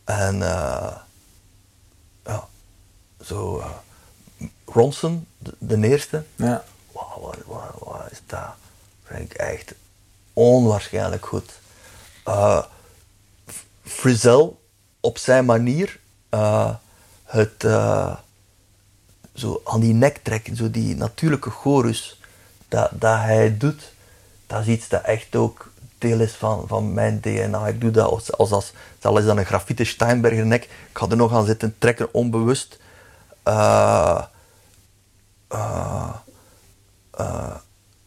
[0.03, 0.95] En eh,
[2.25, 2.47] ja,
[3.25, 3.69] zo eh,
[4.73, 6.23] Ronson, de, de eerste.
[6.35, 6.63] Ja.
[6.91, 8.49] Wauw, wat, wat, wat is dat?
[9.03, 9.73] Vind ik echt
[10.33, 11.59] onwaarschijnlijk goed.
[13.51, 14.49] F- Frizzell
[14.99, 16.69] op zijn manier eh,
[17.23, 18.15] het eh,
[19.33, 22.19] zo aan die nek trekken, zo die natuurlijke chorus
[22.67, 23.91] dat, dat hij doet,
[24.47, 27.67] dat is iets dat echt ook deel is van, van mijn DNA.
[27.67, 28.51] Ik doe dat als, als,
[29.01, 30.63] als dan een grafiete Steinberger nek.
[30.63, 32.77] Ik ga er nog aan zitten trekken, onbewust.
[35.49, 36.09] Eh,
[37.11, 37.55] eh,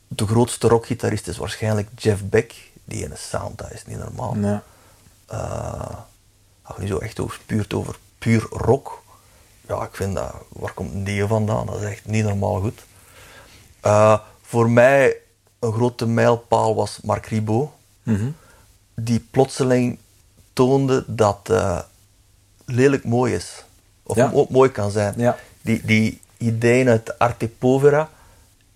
[0.08, 2.54] de grootste rockgitarist is waarschijnlijk Jeff Beck.
[2.84, 4.60] Die in een sound, dat is niet normaal.
[6.62, 9.02] Als je nu zo echt over, puur over puur rock.
[9.68, 11.66] Ja, ik vind dat, waar komt die vandaan?
[11.66, 12.80] Dat is echt niet normaal goed.
[13.80, 15.16] Eh, voor mij
[15.58, 17.70] een grote mijlpaal was Marc Ribot.
[18.02, 18.30] Mhm.
[18.94, 19.98] Die plotseling
[20.52, 21.50] toonde dat
[22.64, 23.64] lelijk mooi is.
[24.02, 24.30] Of Ja.
[24.34, 25.14] ook mooi kan zijn.
[25.16, 25.36] Ja.
[25.60, 28.10] Die, die ideeën uit Arte Povera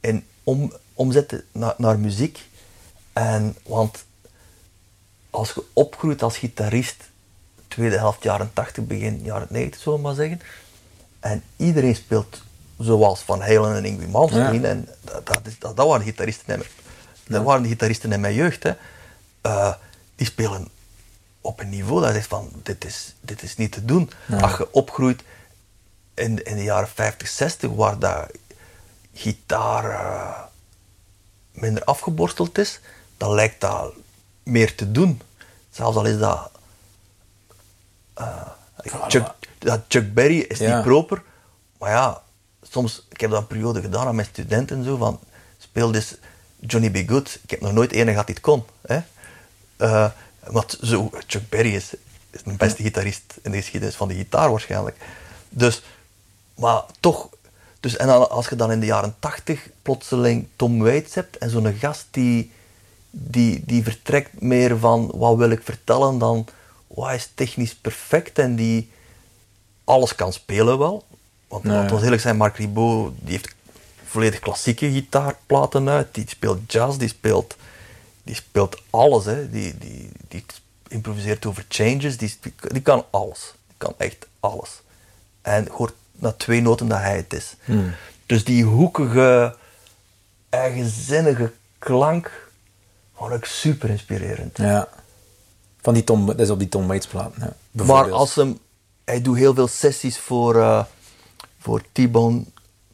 [0.00, 2.48] en om, omzetten naar, naar muziek.
[3.12, 4.04] En, want
[5.30, 6.96] als je opgroeit als gitarist,
[7.68, 10.40] tweede helft jaren 80, begin jaren 90, zullen we maar zeggen.
[11.20, 12.42] En iedereen speelt
[12.78, 14.60] zoals Van Halen en Ingrid Malmsteen.
[14.60, 14.68] Ja.
[14.68, 16.70] En dat, dat, is, dat, dat waren gitaristen in mijn,
[17.26, 18.62] dat waren de gitaristen in mijn jeugd.
[18.62, 18.72] Hè.
[19.40, 19.74] Eh,
[20.16, 20.68] die spelen
[21.40, 24.10] op een niveau dat je zegt van, dit is, dit is niet te doen.
[24.40, 25.22] Als je opgroeit
[26.16, 28.30] in, in de jaren 50, 60, waar dat
[29.14, 30.42] gitaar eh,
[31.52, 32.80] minder afgeborsteld is,
[33.16, 33.92] dan lijkt dat
[34.42, 35.20] meer te doen.
[35.70, 36.50] Zelfs al is dat...
[38.14, 38.48] eh,
[39.08, 39.26] Chuck,
[39.58, 40.74] dat Chuck Berry is Ja.
[40.76, 41.22] niet proper,
[41.78, 42.22] maar ja,
[42.62, 45.20] soms, ik heb dat een periode gedaan aan mijn studenten, zo van,
[45.58, 46.16] speel dus
[46.60, 47.08] Johnny B.
[47.10, 47.38] Good.
[47.42, 48.64] Ik heb nog nooit ene gehad die het kon.
[48.86, 49.00] Hè?
[49.76, 50.10] Eh,
[50.46, 51.94] want zo, Chuck Berry is,
[52.30, 54.96] is de beste gitarist in de geschiedenis van de gitaar waarschijnlijk.
[55.48, 55.82] Dus,
[56.56, 57.28] maar toch,
[57.80, 61.50] dus, en dan, als je dan in de jaren tachtig plotseling Tom Waits hebt en
[61.50, 62.52] zo'n gast die,
[63.10, 66.46] die, die vertrekt meer van wat wil ik vertellen dan
[66.86, 68.90] wat is technisch perfect en die
[69.84, 71.04] alles kan spelen wel.
[71.48, 71.76] Want Nee.
[71.76, 73.54] laten we eerlijk zijn, Marc Ribot die heeft
[74.04, 76.14] volledig klassieke gitaarplaten uit.
[76.14, 77.56] Die speelt jazz, die speelt,
[78.22, 79.24] die speelt alles.
[79.24, 79.50] Hè.
[79.50, 80.44] Die, die, die
[80.88, 82.36] improviseert over changes, die,
[82.72, 83.54] die, kan alles.
[83.66, 84.70] Die kan echt alles.
[85.42, 87.54] En hoort na twee noten dat hij het is.
[88.26, 89.56] Dus die hoekige,
[90.48, 92.50] eigenzinnige klank
[93.14, 94.56] vond ik super inspirerend.
[94.56, 94.88] Ja.
[95.80, 97.32] Van die Tom, dat is op die Tom Waits plaat.
[97.38, 97.84] Ja.
[97.84, 98.58] Maar als hem,
[99.04, 100.84] hij doet heel veel sessies voor, eh,
[101.58, 102.44] voor T-Bone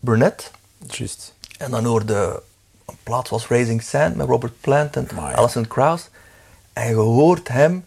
[0.01, 0.51] Burnett.
[0.86, 1.35] Juist.
[1.59, 2.43] En dan hoorde
[2.86, 5.09] een plaats was Raising Sand met Robert Plant en.
[5.19, 6.09] Alison Krauss.
[6.73, 7.85] En je hoort hem,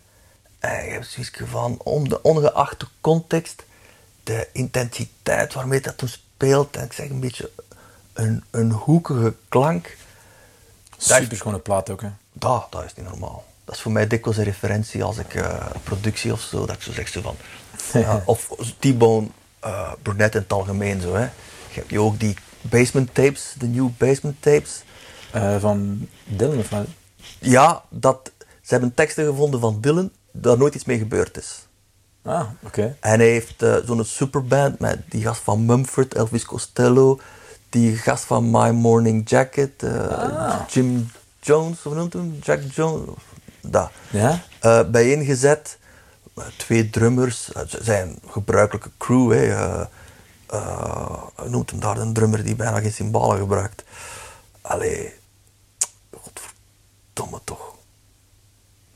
[0.59, 3.63] en je hebt zoiets van, om de ongeacht de context,
[4.25, 7.49] de intensiteit waarmee dat toen speelt, en ik zeg een beetje
[8.13, 9.97] een, een hoekige klank,
[10.97, 12.09] Dat- Super schone plaat ook, hè.
[12.33, 13.45] dat, dat is niet normaal.
[13.65, 16.81] Dat is voor mij dikwijls een referentie als ik eh, productie of zo, dat ik
[16.81, 17.35] zo zeg zo van.
[18.25, 18.49] of
[18.79, 19.27] T-Bone
[20.01, 21.13] Burnett in het algemeen zo.
[21.15, 21.21] Hè.
[21.21, 21.29] Je
[21.81, 24.83] hebt je ook die basement tapes, de new basement tapes.
[25.31, 26.85] Eh, van Dylan of wat?
[27.39, 28.31] Ja, dat,
[28.61, 31.64] ze hebben teksten gevonden van Dylan, daar nooit iets mee gebeurd is.
[32.25, 32.97] Ah, oké.
[32.99, 37.19] En hij heeft eh, zo'n superband met die gast van Mumford, Elvis Costello,
[37.69, 40.67] die gast van My Morning Jacket, eh, Ah.
[40.69, 42.37] Jim Jones, hoe noemt hem?
[42.41, 43.09] Jack Jones?
[43.61, 43.91] Dat.
[44.09, 44.41] Ja?
[44.59, 45.77] Eh, bijeengezet,
[46.57, 49.31] twee drummers, ze zijn gebruikelijke crew.
[49.31, 49.83] Hè.
[51.47, 53.83] noemt hem daar een drummer die bijna geen cymbalen gebruikt?
[54.61, 55.13] Allee,
[56.11, 57.75] godverdomme toch.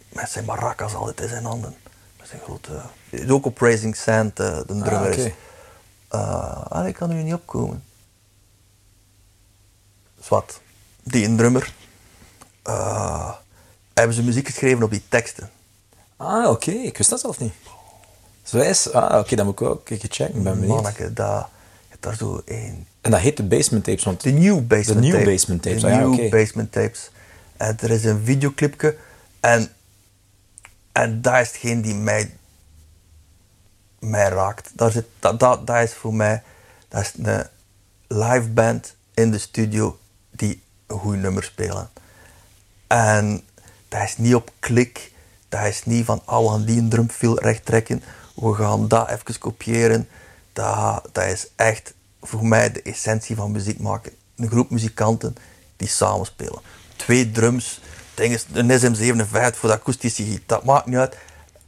[0.10, 1.76] Met zijn maracas altijd in zijn handen.
[2.18, 2.81] Met zijn grote...
[3.10, 5.15] Is ook op Raising Sand, eh, de drummer Ah, oké.
[5.22, 5.31] is.
[6.10, 7.84] Eh, ik kan nu niet opkomen.
[10.22, 10.61] Zwat.
[11.03, 11.73] Die een drummer.
[12.64, 13.31] eh,
[13.94, 15.49] hebben ze muziek geschreven op die teksten.
[16.18, 16.72] Ah, oké.
[16.72, 17.53] Ik wist dat zelf niet.
[18.44, 18.91] Zo is...
[18.91, 20.36] Ah, oké, dan moet ik wel een keer checken.
[20.38, 20.68] Ik ben benieuwd.
[20.81, 21.48] Manneke, dat,
[21.99, 22.88] daar zo één.
[23.02, 25.34] En dat heet de Basement Tapes, want De New Basement De New Tapes.
[25.34, 26.30] Basement Tapes, De ah ja, New oké.
[26.30, 27.11] Basement Tapes.
[27.57, 28.98] En er is een videoclipje.
[29.40, 29.72] En,
[30.91, 32.38] en dat is hetgeen die mij,
[33.99, 34.71] mij raakt.
[34.73, 35.03] Dat,
[35.65, 36.43] dat is voor mij
[36.89, 37.43] dat is een
[38.07, 39.99] live band in de studio
[40.31, 41.89] die een goed nummer spelen.
[42.88, 43.43] En
[43.88, 45.11] dat is niet op klik.
[45.49, 48.03] Dat is niet van, oh, gaan die een drumfill recht trekken.
[48.35, 50.07] We gaan dat even kopiëren.
[50.53, 54.11] Dat, is echt voor mij de essentie van muziek maken.
[54.35, 55.35] Een groep muzikanten
[55.77, 56.61] die samenspelen.
[56.95, 57.81] Twee drums,
[58.15, 60.59] is een SM57 voor de akoestische gitaar.
[60.63, 61.17] Maakt niet uit.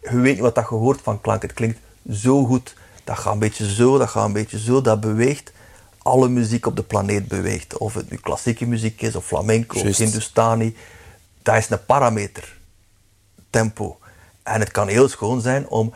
[0.01, 1.41] Je weet niet wat dat je hoort van klank.
[1.41, 1.79] Het klinkt
[2.09, 2.75] zo goed.
[3.03, 4.81] Dat gaat een beetje zo, dat gaat een beetje zo.
[4.81, 5.51] Dat beweegt.
[5.97, 7.77] Alle muziek op de planeet beweegt.
[7.77, 9.97] Of het nu klassieke muziek is, of flamenco, of.
[9.97, 10.77] Hindustani.
[11.41, 12.57] Dat is een parameter
[13.49, 13.99] tempo.
[14.43, 15.93] En het kan heel schoon zijn om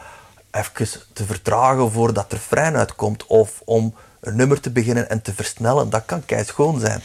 [0.52, 3.26] even te vertragen voordat er refrein uitkomt.
[3.26, 5.90] Of om een nummer te beginnen en te versnellen.
[5.90, 7.02] Dat kan kei schoon zijn.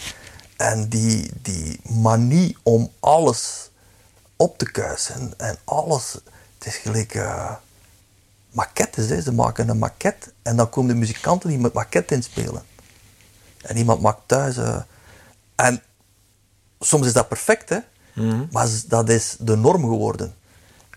[0.56, 3.70] En die, die manie om alles
[4.36, 6.12] op te kuisen en alles.
[6.59, 7.52] Het is gelijk eh,
[8.51, 9.09] maquettes.
[9.09, 9.20] Hè.
[9.20, 12.62] Ze maken een maquette en dan komen de muzikanten die met maquette inspelen.
[13.62, 14.56] En iemand maakt thuis.
[14.56, 14.77] eh,
[15.55, 15.82] en
[16.81, 17.78] soms is dat perfect, hè?
[18.51, 20.35] maar dat is de norm geworden.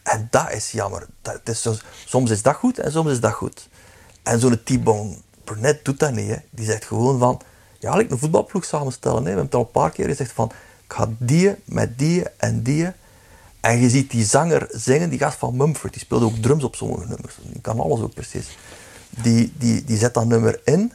[0.03, 1.07] En dat is jammer.
[1.21, 1.75] Dat is zo-
[2.05, 3.67] soms is dat goed en soms is dat goed.
[4.23, 6.29] En zo'n T-Bone Burnett doet dat niet.
[6.29, 6.35] Hè.
[6.49, 7.41] Die zegt gewoon van,
[7.79, 9.17] ja, ik een voetbalploeg samenstellen.
[9.17, 9.21] Hè.
[9.23, 10.51] We hebben het al een paar keer gezegd van,
[10.85, 12.91] ik ga die met die en die.
[13.63, 16.75] En je ziet die zanger zingen, die gast van Mumford, die speelde ook drums op
[16.75, 17.35] sommige nummers.
[17.41, 18.57] Die kan alles ook precies.
[19.09, 20.93] Die, die, die zet dat nummer in.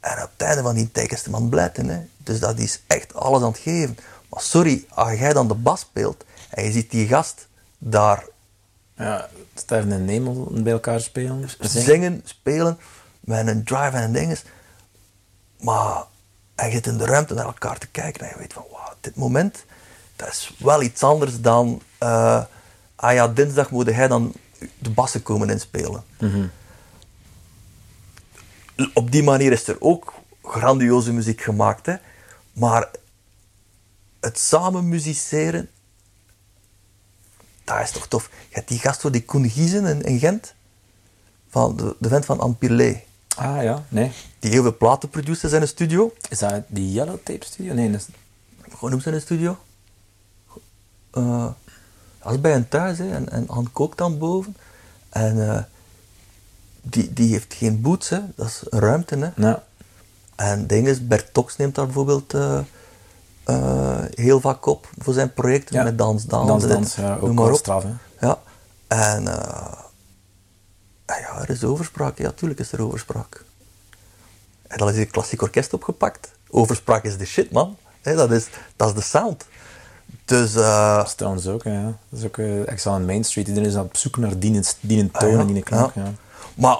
[0.00, 1.88] En op het einde van die tijd is de man blijten.
[1.88, 2.00] Hè.
[2.16, 3.96] Dus dat is echt alles aan het geven.
[4.28, 7.46] Maar sorry, als jij dan de bas speelt en je ziet die gast
[7.78, 8.26] daar
[8.96, 11.50] ja, Sterven en Nemel bij elkaar spelen.
[11.60, 12.78] zingen, spelen
[13.20, 14.44] met een drive en een dinges.
[15.60, 16.04] Maar
[16.54, 19.16] hij zit in de ruimte naar elkaar te kijken en je weet van, wauw, dit
[19.16, 19.64] moment,
[20.16, 22.42] dat is wel iets anders dan, eh
[22.96, 24.32] ah ja, dinsdag moet hij dan
[24.78, 26.04] de bassen komen inspelen.
[28.94, 30.12] Op die manier is er ook
[30.42, 31.94] grandioze muziek gemaakt, hè.
[32.52, 32.90] Maar
[34.20, 35.70] het samen musiceren,
[37.64, 38.30] dat is toch tof.
[38.48, 40.54] Je hebt die gast voor die Koen Giezen in, in Gent,
[41.48, 43.02] van de, de vent van Ampirlé,
[43.36, 44.12] Ah ja, nee.
[44.38, 46.12] die heel veel platen produceert in zijn studio.
[46.28, 47.74] Is dat die Yellow Tape Studio?
[47.74, 48.06] Nee, dat is...
[48.78, 49.58] Hoe noemt zijn studio?
[51.14, 54.56] Dat is bij een thuis hè, en, en Han kookt dan boven.
[55.08, 55.62] En eh,
[56.82, 58.20] die, die heeft geen boots, hè.
[58.36, 59.16] dat is een ruimte.
[59.16, 59.28] Hè.
[59.36, 59.58] Nou,
[60.36, 62.60] En ding is, Bert Tox neemt daar bijvoorbeeld eh,
[64.14, 65.82] heel vaak op voor zijn projecten Ja.
[65.82, 66.46] met Dans Dans.
[66.48, 67.58] Dans Dans, ja, noem ook maar op.
[67.58, 67.84] straf.
[68.20, 68.38] Ja,
[68.86, 69.26] en
[71.06, 72.18] en ja, er is overspraak.
[72.18, 73.44] Ja, tuurlijk is er overspraak.
[74.66, 76.32] En dan is het klassiek orkest opgepakt.
[76.50, 77.76] Overspraak is de shit, man.
[78.02, 78.46] Dat, is,
[78.76, 79.46] dat is de sound.
[80.24, 81.82] Dus eh, Stones ook, ja.
[82.08, 83.48] Dat is ook uh, Exile on Main Street.
[83.48, 85.90] Iedereen is op zoek naar die, die toon Ah, ja, en die ja.
[85.94, 86.12] Ja.
[86.54, 86.78] Maar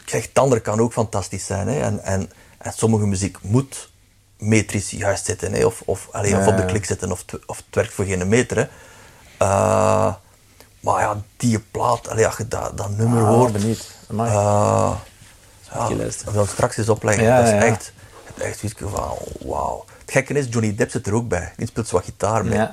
[0.00, 1.68] ik zeg, het andere kan ook fantastisch zijn.
[1.68, 1.80] Hè?
[1.80, 3.90] En, en, en sommige muziek moet
[4.38, 5.52] metrisch juist zitten.
[5.52, 5.64] Hè?
[5.64, 7.12] Of, of, allee, of op de klik zitten.
[7.12, 8.56] Of, het- of het werkt voor geen meter.
[8.56, 8.66] Hè?
[9.38, 10.14] Eh,
[10.80, 13.52] maar ja, die plaat, allee, als je dat, dat nummer Ah, hoort...
[13.52, 13.90] benieuwd.
[14.10, 14.30] Amai.
[14.30, 14.96] eh,
[15.72, 15.86] je ja,
[16.24, 17.36] gaan het straks eens opleggen.
[17.36, 17.92] Dat is echt,
[18.38, 19.84] echt zoiets van, wauw.
[20.06, 21.52] Het gekke is, Johnny Depp zit er ook bij.
[21.56, 22.58] Die speelt zo wat gitaar mee.
[22.58, 22.72] Ja.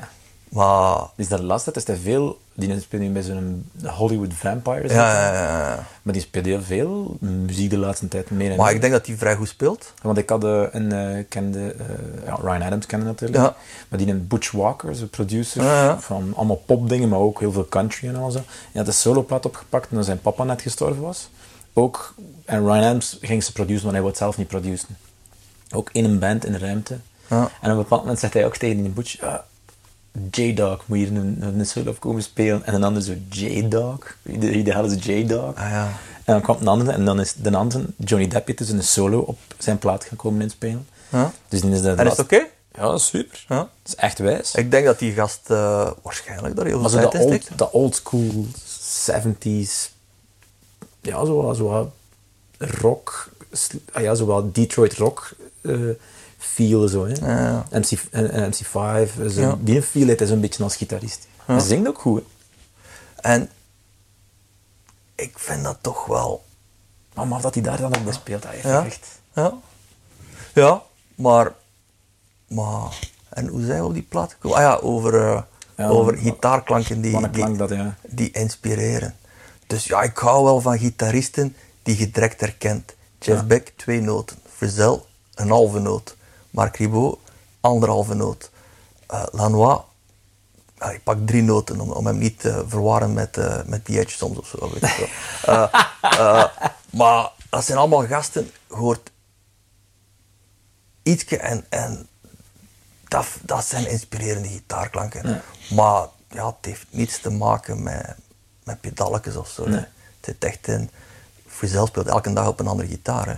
[0.49, 1.73] Maar Is dat lastig?
[1.73, 2.41] Is dat veel...
[2.53, 4.91] Die speelt nu bij zo'n Hollywood Vampires.
[4.91, 5.85] ja, ja, ja.
[6.01, 8.75] Maar die speelt heel veel muziek de laatste tijd meer en Maar meer.
[8.75, 9.93] ik denk dat hij vrij goed speelt.
[10.01, 13.41] Want ik had eh, een, eh, kende, eh, ja, Ryan Adams kennen natuurlijk.
[13.43, 13.55] Ja.
[13.89, 17.67] Maar die een Butch Walker, zo'n producer Ja, van allemaal popdingen, maar ook heel veel
[17.67, 18.39] country en al zo.
[18.39, 21.29] Die had een soloplaat opgepakt toen zijn papa net gestorven was.
[21.73, 22.13] Ook,
[22.45, 24.97] en Ryan Adams ging ze produceren, maar hij het zelf niet produceren.
[25.71, 26.97] Ook in een band, in een ruimte.
[27.27, 29.15] En op een bepaald moment zegt hij ook tegen die Butch,
[30.31, 32.65] J-Dog moet hier een, een solo komen spelen.
[32.65, 34.15] En een ander zo, J-Dog?
[34.21, 35.55] De, is J-Dog?
[35.55, 35.83] Ah, ja.
[36.25, 38.83] En dan kwam een andere, en dan is de andere, Johnny Depp, heeft dus een
[38.83, 40.87] solo op zijn plaat gaan komen inspelen.
[41.09, 41.31] Ja.
[41.47, 42.47] Dus die is de En is het oké?
[42.75, 43.45] Ja, dat is super.
[43.47, 43.55] Ja.
[43.55, 44.55] Dat is echt wijs.
[44.55, 47.57] Ik denk dat die gast eh, waarschijnlijk daar heel veel tijd in steekt.
[47.57, 48.45] de old school
[49.11, 49.91] 70s,
[51.01, 51.91] ja, zo, zo
[52.57, 53.29] rock,
[53.91, 55.31] ah ja, zo Detroit rock
[55.61, 55.89] eh,
[56.45, 57.13] feel zo, hè.
[57.13, 57.65] Ja.
[57.71, 59.57] MC, eh, eh, MC5, eh, zo, Ja.
[59.59, 61.27] die feel heeft hij zo'n beetje als gitarist.
[61.45, 62.23] Hij zingt ook goed,
[63.15, 63.29] hè.
[63.31, 63.49] En
[65.15, 66.43] ik vind dat toch wel...
[67.13, 68.85] maar, maar dat hij daar dan op speelt, dat heeft Ja.
[68.85, 69.07] echt...
[69.33, 69.53] Ja,
[70.53, 70.81] ja
[71.15, 71.53] maar,
[72.47, 72.99] maar...
[73.29, 74.35] En hoe zijn we op die plaat?
[74.41, 75.43] Ah ja, over,
[75.75, 77.71] eh, over gitaarklanken die, een die, dat,
[78.31, 79.15] inspireren.
[79.67, 82.95] Dus ja, ik hou wel van gitaristen die je direct herkent.
[83.19, 83.45] Jeff.
[83.45, 84.37] Beck, twee noten.
[84.55, 84.99] Frizzell,
[85.35, 86.15] een halve noot.
[86.53, 87.19] Marc Ribot,
[87.59, 88.51] anderhalve noot.
[89.07, 89.79] Eh, Lanois,
[90.91, 94.17] ik pak drie noten om, om hem niet te verwarren met, eh met die Edge
[94.17, 94.69] soms of zo.
[94.71, 95.09] Weet ik
[95.45, 95.69] wel.
[96.03, 96.45] Eh,
[96.89, 99.11] maar dat zijn allemaal gasten, hoort
[101.03, 102.07] ietsje en, en
[103.07, 105.41] dat, dat zijn inspirerende gitaarklanken.
[105.69, 108.15] Maar ja, het heeft niets te maken met,
[108.63, 109.67] met pedalletjes of zo.
[109.67, 109.79] Nee.
[109.79, 109.87] Het
[110.21, 110.89] zit echt in...
[111.47, 113.27] Frizzell speelt elke dag op een andere gitaar.
[113.27, 113.35] Hè.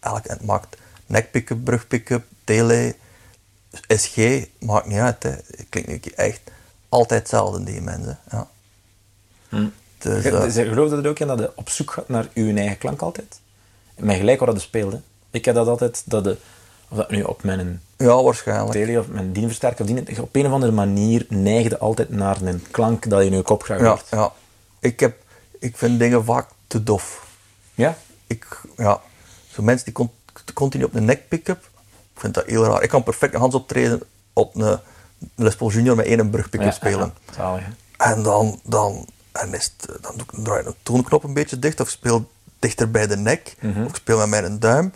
[0.00, 0.76] Elk, het maakt
[1.14, 2.94] neck pick-up, brug pick-up, tele,
[3.88, 5.22] SG, maakt niet uit.
[5.22, 5.32] Hè.
[5.68, 6.40] Klinkt nu echt
[6.88, 8.18] altijd hetzelfde, die mensen.
[8.30, 8.48] Ja.
[9.98, 12.52] Dus, Je, eh, je geloofde er ook in dat je op zoek gaat naar je
[12.54, 13.40] eigen klank altijd?
[13.96, 15.00] Met gelijk waar dat je speelde.
[15.30, 16.36] Ik heb dat altijd, dat de,
[16.88, 18.72] of dat nu op mijn ja, waarschijnlijk.
[18.72, 22.64] tele of mijn dienversterker of die, op een of andere manier neigde altijd naar een
[22.70, 24.06] klank dat je in je kop graag Ja, hoort.
[24.10, 24.32] ja.
[24.78, 25.16] Ik, heb,
[25.58, 27.26] ik vind dingen vaak te dof.
[27.74, 27.96] Ja?
[28.26, 29.00] ik, ja,
[29.52, 29.94] zo mensen die
[30.52, 31.62] continu op een neck pick-up,
[32.14, 32.82] ik vind dat heel raar.
[32.82, 34.00] Ik kan perfect een Hans optreden
[34.32, 34.78] op een
[35.34, 37.14] Les Paul Junior met één brug pick-up Ja, spelen.
[37.26, 37.64] ja, zalig.
[37.96, 41.58] En dan, dan, en is het, dan doe ik, draai ik de toonknop een beetje
[41.58, 43.82] dicht of speel dichter bij de nek Mhm.
[43.84, 44.92] of ik speel met mijn duim.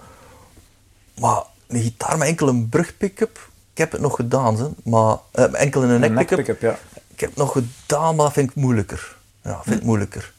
[1.21, 5.17] Maar een gitaar met enkel een brug pick-up, ik heb het nog gedaan, hè, maar
[5.33, 6.61] eh, enkel in een neck pick-up.
[6.61, 6.79] ja.
[7.09, 9.17] Ik heb het nog gedaan, maar dat vind ik moeilijker.
[9.43, 10.33] Ja, vind ik moeilijker.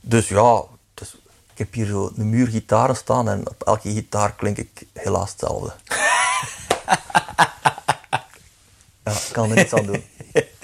[0.00, 0.62] Dus ja,
[1.54, 5.30] ik heb hier zo een muur gitaren staan en op elke gitaar klink ik helaas
[5.30, 5.72] hetzelfde.
[9.04, 10.04] ja, ik kan er niets aan doen.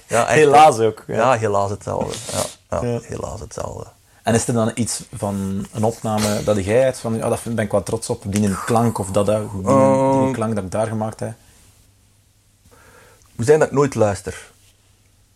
[0.06, 1.14] Ja, echt, Helaas ook, ja.
[1.16, 2.14] Ja, helaas hetzelfde.
[2.32, 2.42] Ja,
[2.80, 3.00] ja, Ja.
[3.02, 3.86] helaas hetzelfde.
[4.22, 7.54] En is er dan iets van een opname dat jij uit van, ja, dat vind-
[7.54, 10.32] ben ik wel trots op, die een klank of dat, dat die, een- die een
[10.32, 11.32] klank dat ik daar gemaakt heb?
[13.36, 14.50] Hoe zijn dat ik nooit luister?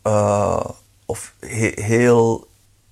[0.03, 0.65] Eh,
[1.07, 2.47] of he- heel...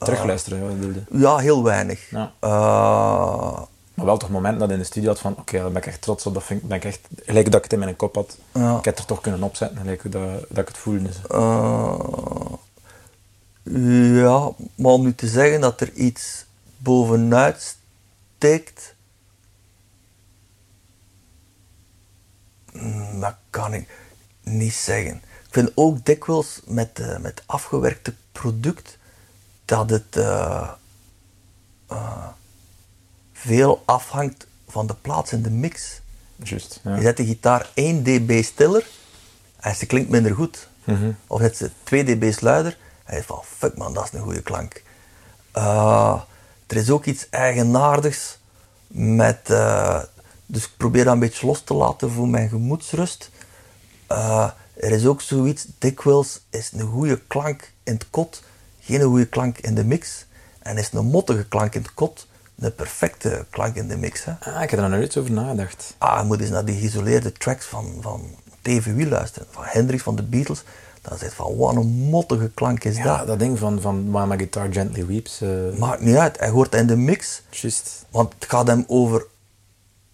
[0.04, 1.02] Terugluisteren, ja, wat bedoelde.
[1.10, 2.10] ja, heel weinig.
[2.10, 2.32] Ja.
[2.40, 3.60] Eh,
[3.94, 5.86] Maar wel toch momenten dat je in de studio had van, oké, daar ben ik
[5.86, 7.96] echt trots op, dat vind ik, ben ik echt, gelijk dat ik het in mijn
[7.96, 8.78] kop had, Ja.
[8.78, 11.02] ik heb het er toch kunnen opzetten, gelijk dat, dat ik het voelde.
[11.02, 11.16] Dus.
[11.30, 11.98] Eh,
[14.22, 16.44] ja, maar om nu te zeggen dat er iets
[16.76, 17.76] bovenuit
[18.36, 18.94] steekt,
[22.72, 23.88] mm, dat kan ik
[24.42, 25.14] niet zeggen.
[25.16, 28.98] Ik vind ook dikwijls met, eh, met afgewerkte product
[29.72, 30.68] dat het eh,
[31.86, 32.26] eh,
[33.32, 36.00] veel afhangt van de plaats in de mix.
[36.36, 36.96] Juist, ja.
[36.96, 38.86] Je zet de gitaar 1 dB stiller
[39.60, 40.68] en ze klinkt minder goed.
[41.26, 44.42] Of zet ze 2 dB luider en je van fuck man, dat is een goede
[44.42, 44.82] klank.
[45.52, 46.20] Eh,
[46.66, 48.38] er is ook iets eigenaardigs
[48.86, 49.46] met.
[50.46, 53.30] dus ik probeer dat een beetje los te laten voor mijn gemoedsrust.
[54.74, 58.42] Er is ook zoiets, dikwijls is een goede klank in het kot
[58.82, 60.26] geen goede klank in de mix.
[60.58, 62.26] En is een mottige klank in het kot
[62.58, 64.24] een perfecte klank in de mix.
[64.24, 64.32] Hè.
[64.40, 65.94] Ah, ik heb er nog nooit over nagedacht.
[65.98, 68.26] Ah, je moet eens naar die geïsoleerde tracks van, van
[68.62, 69.48] TVW luisteren.
[69.50, 70.62] Van Hendrix, van de Beatles.
[71.02, 73.26] Dan zit van, wat een mottige klank is Ja, dat.
[73.26, 75.40] dat ding van, van My Guitar Gently Weeps.
[75.40, 75.48] eh
[75.78, 77.42] Maakt niet uit, hij hoort in de mix.
[77.50, 78.04] Juist.
[78.10, 79.26] Want het gaat hem over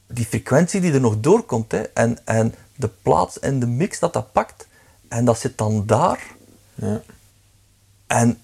[0.07, 1.73] die frequentie die er nog doorkomt.
[1.73, 4.67] Hè, en, en de plaats in de mix dat dat pakt.
[5.09, 6.27] En dat zit dan daar.
[6.75, 7.01] Ja.
[8.07, 8.39] En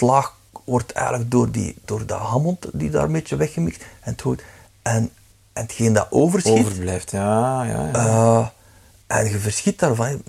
[0.00, 3.80] laag wordt eigenlijk door, die, door de Hammond die daar een beetje weggemixt.
[3.80, 4.42] En, het hoort,
[4.82, 5.10] en,
[5.52, 6.58] en hetgeen dat overschiet.
[6.58, 7.92] Overblijft, ja, ja, ja.
[7.92, 8.48] eh,
[9.18, 10.22] en je verschiet daarvan.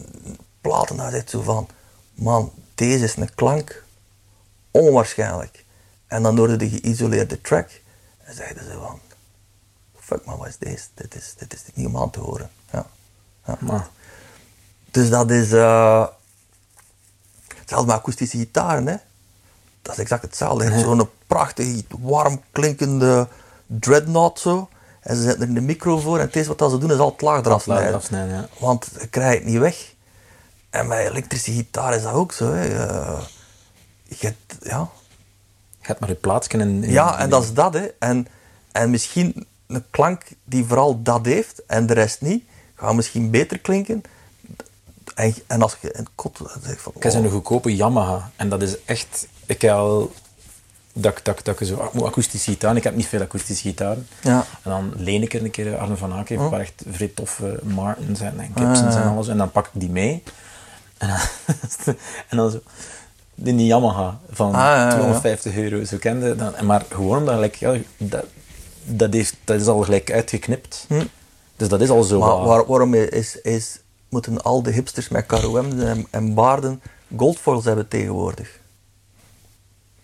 [0.62, 1.68] Platen, zit zo van.
[2.14, 3.84] Man, deze is een klank.
[4.72, 5.66] Onwaarschijnlijk.
[6.08, 7.82] En dan hoorde de geïsoleerde track.
[8.24, 9.00] En zeiden ze van.
[10.00, 10.84] Fuck man, wat is deze?
[10.94, 12.50] Dit is, dit is niet om aan te horen.
[12.72, 12.86] Ja.
[13.46, 13.58] ja.
[13.60, 13.88] Maar,
[14.92, 15.52] Dus dat is.
[15.52, 16.06] eh
[17.58, 18.96] hetzelfde met akoestische gitaren, hè?
[19.82, 20.80] Dat is exact hetzelfde.
[20.80, 23.28] Zo'n prachtige, warm klinkende
[23.66, 24.70] dreadnought zo.
[25.00, 27.12] En ze zetten er een micro voor en het eerste wat ze doen is al
[27.12, 27.94] het laag eraf snijden.
[27.94, 28.48] afsnijden, ja.
[28.60, 29.94] Want je krijgt het niet weg.
[30.70, 32.54] En met elektrische gitaar is dat ook zo.
[32.54, 32.86] Hè.
[32.88, 33.20] Eh,
[34.04, 34.90] je hebt, ja.
[35.80, 37.74] je hebt maar je plaatsje in, in- ja, in- en dat is dat.
[37.74, 37.88] Hè.
[38.00, 38.28] En,
[38.72, 42.44] en misschien een klank die vooral dat heeft en de rest niet,
[42.76, 44.02] gaat misschien beter klinken.
[45.16, 46.92] En, en als je het kot zeg van...
[46.96, 48.32] Ik heb oh, goedkope Yamaha.
[48.36, 49.28] En dat is echt...
[49.50, 50.12] Ik heb al...
[50.94, 52.76] Dat, dat, dat ik zo ah, akoestische gitaar.
[52.76, 54.08] Ik heb niet veel akoestische gitaren.
[54.22, 54.46] Ja.
[54.64, 56.40] En dan leen ik er een keer Arne van Aken.
[56.40, 56.60] heeft Oh.
[56.60, 59.28] echt vrij toffe Martins en, en Gibsons en alles.
[59.28, 60.24] En dan pak ik die mee.
[60.98, 61.18] En dan,
[62.30, 62.60] en dan zo...
[63.44, 64.90] In die Yamaha van Ah, ja, ja, ja.
[64.92, 65.84] 250 euro.
[65.84, 68.26] Zo kende dan, Maar gewoon omdat gelijk, ja, dat,
[68.84, 70.88] dat, heeft, dat is al gelijk uitgeknipt.
[71.56, 72.26] Dus dat is al zo Hm.
[72.28, 76.82] Maar waar- waarom is, is, moeten al de hipsters met KROM en, en baarden
[77.18, 78.59] goldfoils hebben tegenwoordig?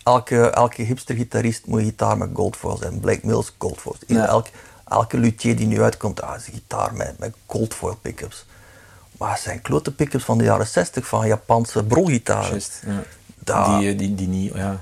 [0.06, 3.00] Elke, elke hipster-gitarist moet gitaar met goldfoils hebben.
[3.00, 3.98] Blake Mills, goldfoils.
[4.06, 4.26] Ja.
[4.26, 4.50] Elke,
[4.88, 8.46] elke luthier die nu uitkomt, ah, is een gitaar met, met goldfoil pickups.
[9.18, 12.50] Maar het zijn klote pickups van de jaren 60 van Japanse brolgitaren.
[12.50, 13.78] Juist, ja.
[13.78, 14.80] Die, eh, die, die niet, ja.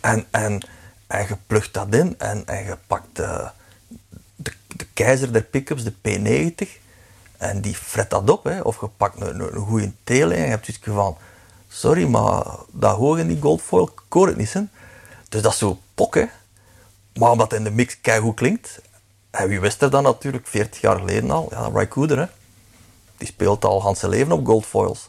[0.00, 0.60] En, en,
[1.06, 3.48] en je plugt dat in en, en je pakt eh,
[4.36, 6.68] de, de keizer der pickups, de P90,
[7.36, 8.44] en die fret dat op.
[8.44, 8.60] Hè.
[8.60, 11.16] Of je pakt een, een, een goede tele en je hebt zoiets van,
[11.70, 14.52] sorry, maar dat hoog in die goldfoil, ik hoor het niet.
[14.52, 14.62] Hè.
[15.28, 16.24] Dus dat is zo pok, hè.
[17.14, 18.80] Maar omdat het in de mix goed klinkt,
[19.30, 22.26] en wie wist er dan natuurlijk 40 jaar geleden al, ja, Ry Cooder, hè.
[23.16, 25.08] Die speelt al Hans zijn leven op goldfoils.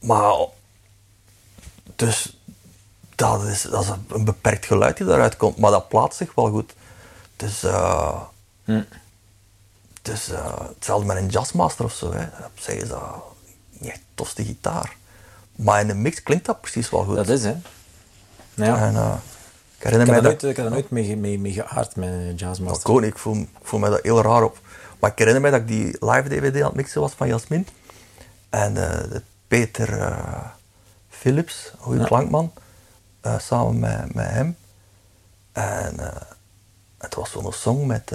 [0.00, 0.34] Maar
[1.96, 2.38] dus
[3.14, 6.50] dat is, dat is een beperkt geluid die daaruit komt, maar dat plaatst zich wel
[6.50, 6.74] goed.
[7.36, 8.20] Dus, eh
[10.02, 12.12] dus eh, hetzelfde met een jazzmaster of zo.
[12.12, 12.24] Hè.
[12.24, 13.22] Op zich is dat
[13.82, 14.96] niet tofste gitaar.
[15.56, 17.16] Maar in de mix klinkt dat precies wel goed.
[17.16, 17.54] Dat is, hè.
[18.54, 18.76] Ja.
[18.86, 19.14] En, eh,
[19.76, 20.42] ik herinner Ik mij heb, dat...
[20.42, 22.90] nooit, ik heb er nooit mee, ge- mee, mee geaard met Dat Jazzmaster.
[22.90, 23.10] ook niet.
[23.10, 24.58] Ik voel, ik voel me dat heel raar op.
[24.98, 27.66] Maar ik herinner mij dat ik die live DVD aan het mixen was van Jasmin.
[28.50, 30.44] En eh, de Peter eh,
[31.08, 32.06] Philips, goede Ja.
[32.06, 32.52] klankman,
[33.38, 34.56] samen met, met hem.
[35.52, 35.94] En
[36.98, 38.10] het was zo'n song met,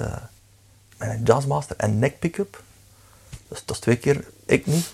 [0.98, 2.62] met een jazzmaster en neck pickup.
[3.48, 4.94] Dus dat is twee keer ik niet.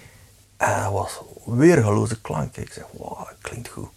[0.65, 2.57] En dat was weergaloze klank.
[2.57, 3.89] Ik zeg, wauw, dat klinkt goed.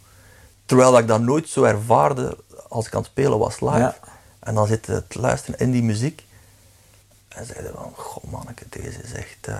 [0.66, 2.36] Terwijl dat ik dat nooit zo ervaarde
[2.68, 3.78] als ik aan het spelen was live.
[3.78, 3.96] Ja.
[4.38, 6.24] En dan zit je te luisteren in die muziek.
[7.28, 9.36] En zeiden van, goh manneke, deze is echt...
[9.46, 9.58] eh,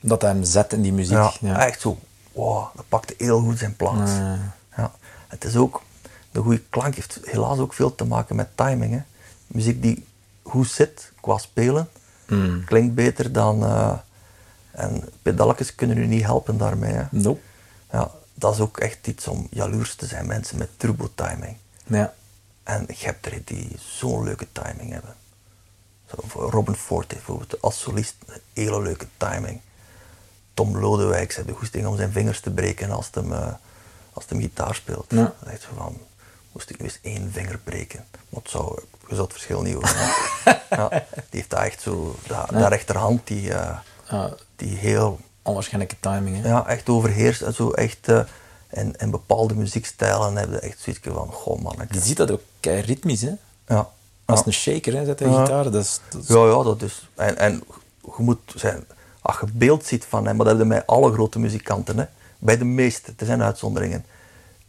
[0.00, 1.12] Dat hij hem zet in die muziek.
[1.16, 1.66] ja, Ja.
[1.66, 1.98] echt zo,
[2.32, 4.10] wow, dat pakte heel goed zijn plaats.
[4.10, 4.38] Ja.
[4.76, 4.92] Ja.
[5.28, 5.82] Het is ook,
[6.30, 8.92] de goede klank heeft helaas ook veel te maken met timing.
[8.92, 9.00] Hè.
[9.46, 10.06] Muziek die
[10.42, 11.88] goed zit qua spelen,
[12.26, 12.64] Mm.
[12.64, 13.64] klinkt beter dan...
[13.64, 13.92] eh,
[14.82, 16.92] en pedalletjes kunnen u niet helpen daarmee.
[16.92, 17.04] Hè.
[17.10, 17.40] Nope.
[17.90, 21.56] Ja, dat is ook echt iets om jaloers te zijn, mensen met turbo-timing.
[21.86, 22.14] Ja.
[22.62, 25.14] En je hebt er die zo'n leuke timing hebben.
[26.10, 29.60] Zo, voor Robin Ford heeft bijvoorbeeld als solist een hele leuke timing.
[30.54, 33.52] Tom Lodewijk heeft de goesting om zijn vingers te breken als hij hem, eh,
[34.12, 35.06] als hij hem gitaar speelt.
[35.08, 35.34] Ja.
[35.46, 35.98] Echt zo van,
[36.52, 38.04] moest ik nu eens één vinger breken?
[38.28, 39.94] Het zou, je zou het verschil niet horen.
[40.70, 43.78] ja, die heeft daar echt zo, dat rechterhand die, eh,
[44.62, 46.48] die heel onwaarschijnlijke timing, hè.
[46.48, 48.20] ja, echt overheerst en zo echt eh,
[48.70, 51.74] in, in bepaalde muziekstijlen heb je echt zoiets van, goh man.
[51.90, 53.32] Je ziet dat ook kei ritmisch, hè.
[53.66, 53.88] Ja.
[54.24, 54.46] Als ja.
[54.46, 55.44] een shaker, hè, zet hij Ja.
[55.44, 55.64] gitaar.
[55.70, 57.08] Dat is, dat is- Ja, ja, dat is.
[57.14, 57.62] En, en
[58.02, 58.84] je moet zijn,
[59.20, 62.04] als je beeld ziet van hem, maar dat hebben bij alle grote muzikanten, hè,
[62.38, 64.04] bij de meeste, er zijn uitzonderingen.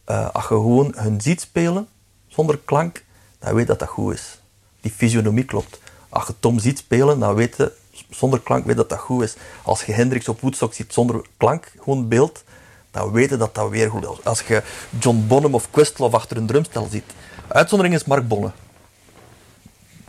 [0.03, 1.87] Eh, als je gewoon hun ziet spelen,
[2.27, 3.03] zonder klank,
[3.39, 4.39] dan weet dat dat goed is.
[4.81, 5.79] Die fysionomie klopt.
[6.09, 7.71] Als je Tom ziet spelen, dan weet je,
[8.09, 9.35] zonder klank, weet dat dat goed is.
[9.63, 12.43] Als je Hendrix op Woodstock ziet zonder klank, gewoon beeld,
[12.91, 14.23] dan weet je dat dat weer goed is.
[14.23, 14.63] Als je
[14.99, 17.13] John Bonham of Questlove achter een drumstel ziet.
[17.47, 18.51] Uitzondering is Mark Bonne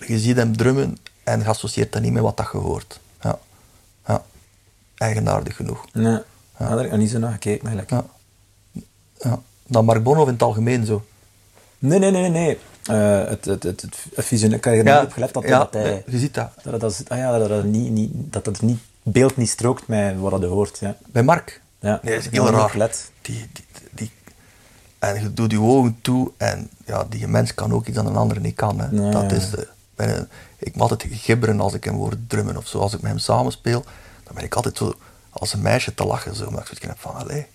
[0.06, 3.00] je ziet hem drummen en je associeert dat niet met wat dat je hoort.
[3.20, 3.38] Ja.
[4.06, 4.24] ja.
[4.96, 5.86] Eigenaardig genoeg.
[5.92, 6.04] Nee.
[6.04, 6.24] Ja.
[6.58, 7.90] daar heb ik nog niet zo naar gekeken, eigenlijk.
[7.90, 8.04] Ja.
[9.18, 9.42] ja.
[9.66, 11.04] Dan Mark Bono in het algemeen zo.
[11.78, 12.58] Nee, nee, nee, nee.
[12.84, 13.82] Eh, het, het, het,
[14.14, 15.82] het, visioen- ik heb er niet op gelet dat, ja, dat hij...
[15.82, 16.50] nee, je ziet dat.
[16.62, 20.18] Dat, dat, ah ja, dat, dat, niet, niet, dat het niet, beeld niet strookt met
[20.18, 20.78] wat je hoort.
[20.78, 20.96] Ja.
[21.06, 21.60] Bij Mark.
[21.78, 22.70] Ja, Nee, dat is heel raar.
[22.70, 23.10] gelet.
[23.22, 24.10] Die, die, die,
[24.98, 28.16] en je doet je ogen toe en ja, die mens kan ook iets aan een
[28.16, 28.80] ander niet kan.
[28.80, 28.90] Hè.
[28.92, 29.62] Nee, dat is, eh,
[29.94, 30.28] ben een-
[30.58, 32.78] ik moet altijd gibberen als ik hem hoor drummen of zo.
[32.78, 33.84] Als ik met hem samenspeel,
[34.24, 34.94] dan ben ik altijd zo
[35.30, 36.34] als een meisje te lachen.
[36.34, 37.46] Zo, omdat ik zoiets heb van, allee,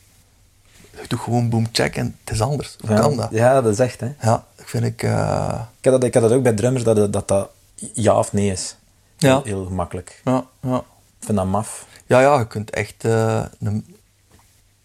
[1.01, 2.75] je doet gewoon boom check en het is anders.
[2.79, 3.27] Hoe Ja, kan dat?
[3.31, 4.11] Ja, dat is echt, hè.
[4.21, 5.03] Ja, ik vind ik...
[5.03, 7.49] eh, Ik heb dat, ik heb dat ook bij drummers, dat dat, dat,
[7.93, 8.75] ja of nee is.
[9.17, 9.29] Ja.
[9.35, 10.21] Heel, heel gemakkelijk.
[10.25, 10.77] ja, ja.
[11.19, 11.85] Ik vind dat maf.
[12.05, 13.95] ja, ja, je kunt echt eh, een,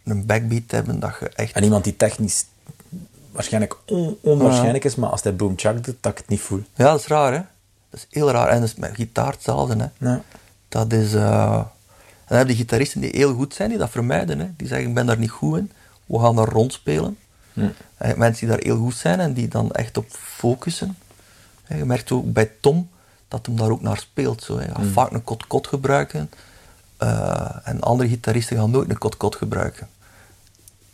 [0.05, 1.53] een backbeat hebben dat je echt...
[1.55, 2.45] En iemand die technisch
[3.33, 6.63] waarschijnlijk on- onwaarschijnlijk is, maar als hij boom chuck doet, dat ik het niet voel.
[6.75, 7.41] Ja, dat is raar, hè?
[7.91, 8.49] Dat is heel raar.
[8.49, 10.09] En dat is met gitaar hetzelfde, hè?
[10.11, 10.21] Ja.
[10.69, 11.15] Dat is...
[11.15, 14.39] eh, En dan heb je gitaristen die heel goed zijn, die dat vermijden.
[14.39, 14.47] Hè?
[14.57, 15.73] Die zeggen, ik ben daar niet goed in.
[16.07, 17.19] We gaan daar rondspelen.
[17.53, 17.61] Hm.
[17.61, 20.97] En hebt mensen die daar heel goed zijn en die dan echt op focussen.
[21.65, 22.89] Hè, Je merkt ook bij Tom
[23.29, 24.43] dat hem daar ook naar speelt.
[24.43, 24.57] Zo.
[24.59, 26.31] Hij gaat vaak een kot-kot gebruiken.
[26.97, 29.89] Eh, en andere gitaristen gaan nooit een kot-kot gebruiken.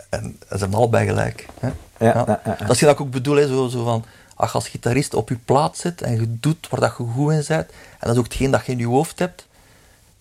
[0.08, 1.46] En ze hebben allebei gelijk.
[1.60, 1.66] Hè?
[1.66, 2.66] Ja, ja, ja, ja.
[2.66, 4.04] Dat is wat ik ook bedoel, hè, zo, zo van,
[4.34, 7.32] als je als gitarist op je plaats zit en je doet waar dat je goed
[7.32, 9.46] in bent, en dat is ook hetgeen dat je in je hoofd hebt,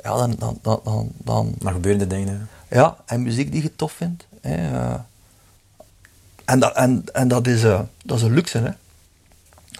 [0.03, 2.49] ja, dan, dan, dan, dan, dan Dan gebeuren de dingen.
[2.70, 4.26] ja, en muziek die je tof vindt.
[4.57, 4.93] Eh.
[6.45, 8.71] en, dat, en, en dat, is, eh, dat is een luxe, hè.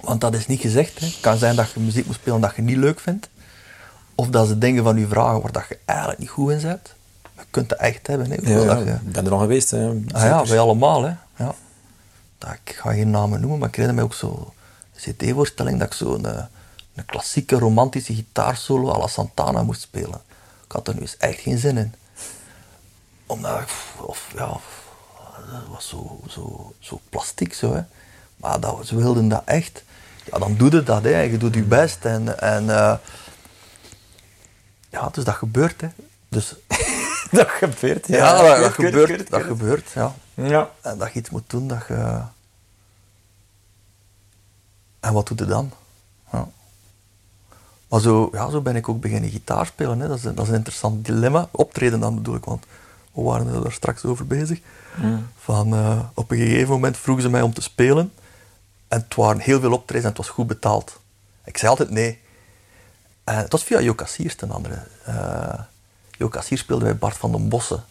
[0.01, 0.99] Want dat is niet gezegd.
[0.99, 1.05] Hè.
[1.05, 3.29] Het kan zijn dat je muziek moet spelen dat je niet leuk vindt.
[4.15, 6.93] Of dat ze dingen van je vragen waar dat je eigenlijk niet goed in bent.
[7.37, 8.31] Je kunt het echt hebben.
[8.31, 8.35] Hè.
[8.35, 9.71] Ja, dat ja, je, ik ben er al geweest.
[9.71, 9.87] Hè.
[10.11, 11.03] ah ja, wij allemaal.
[11.03, 11.13] Hè.
[11.35, 11.55] Ja.
[12.37, 14.53] dat, ik ga geen namen noemen, maar ik herinner mij ook zo
[14.95, 16.43] een cd-voorstelling dat ik zo een, eh,
[16.95, 20.21] een klassieke romantische gitaarsolo à la Santana moest spelen.
[20.65, 21.93] Ik had er nu eens echt geen zin in.
[23.30, 24.47] Omdat, ik- of ja,
[25.51, 27.81] dat was zo, zo, zo plastiek zo, hè.
[28.35, 29.84] Maar dat, ze wilden dat echt.
[30.31, 31.19] Ja, dan doe je dat, hè.
[31.22, 32.06] Je doet je best.
[32.06, 32.95] En, en eh,
[34.89, 35.88] ja, dus dat gebeurt, hè.
[36.30, 36.56] Dus
[37.31, 38.43] dat gebeurt, ja.
[38.43, 40.15] ja, dat, gebeurt, dat gebeurt, ja.
[40.34, 40.69] Ja.
[40.81, 42.22] En dat je iets moet doen dat je...
[44.99, 45.72] En wat doe je dan?
[46.31, 46.47] Ja.
[47.88, 49.99] Maar zo, ja, zo ben ik ook beginnen gitaar spelen.
[49.99, 50.07] Hè.
[50.07, 51.47] Dat, is, dat is een interessant dilemma.
[51.51, 52.65] Optreden dan bedoel ik, want
[53.11, 54.60] we waren er daar straks over bezig.
[55.40, 58.11] Van, eh, op een gegeven moment vroegen ze mij om te spelen.
[58.88, 60.99] En het waren heel veel optredens en het was goed betaald.
[61.44, 62.19] Ik zei altijd nee.
[63.23, 64.84] En het was via Jo Cassiers ten andere.
[65.06, 65.60] Eh
[66.18, 67.84] Jo Cassiers speelde bij Bart van den Bossen.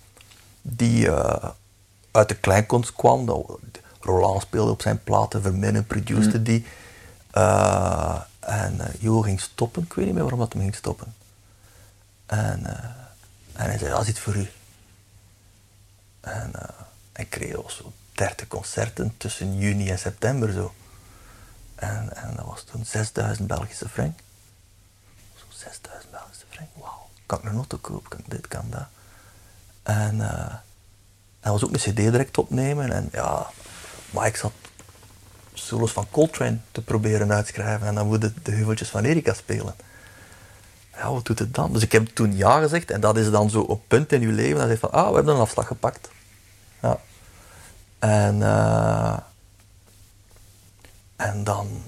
[0.63, 1.49] Die eh,
[2.11, 3.27] uit de kleinkunst kwam.
[3.27, 3.59] Dat-
[4.01, 6.67] Roland speelde op zijn platen, Verminnen produceerde die.
[8.41, 9.83] En Jo ging stoppen.
[9.83, 11.15] Ik weet niet meer waarom dat hem ging stoppen.
[12.27, 12.67] En,
[13.53, 14.49] en hij zei, dat is iets voor u.
[16.33, 16.69] En eh
[17.19, 20.75] ik kreeg zo 30 concerten tussen juni en september zo.
[21.75, 24.19] En, en dat was toen 6000 Belgische frank.
[25.37, 27.09] Zo 6000 Belgische frank, wauw.
[27.27, 28.87] Kan ik een auto kopen, kan dit, kan dat.
[29.83, 30.55] En eh
[31.41, 32.93] hij was ook een cd direct opnemen.
[32.93, 33.47] En ja,
[34.11, 34.53] maar ik zat
[35.55, 37.87] solos van Coltrane te proberen uitschrijven.
[37.87, 39.75] En dan moet de heuveltjes van Erika spelen.
[40.93, 41.73] Ja, wat doet het dan?
[41.73, 42.91] Dus ik heb toen ja gezegd.
[42.91, 44.59] En dat is dan zo op punt in je leven.
[44.59, 46.09] Dat je van, ah, we hebben een afslag gepakt.
[46.83, 47.01] Ja.
[47.99, 49.19] En, eh,
[51.17, 51.83] en dan...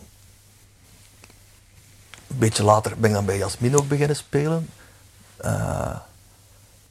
[2.28, 4.68] Een beetje later ben ik dan bij Jasmin ook beginnen spelen.
[5.36, 5.98] Eh,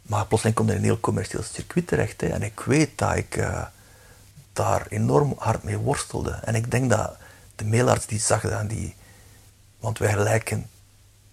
[0.01, 2.21] maar plotseling komt er een heel commercieel circuit terecht.
[2.21, 2.27] Hè.
[2.27, 3.65] En ik weet dat ik eh,
[4.53, 6.31] daar enorm hard mee worstelde.
[6.31, 7.17] En ik denk dat
[7.55, 8.95] de mailarts die zag dat, die,
[9.80, 10.69] want wij lijken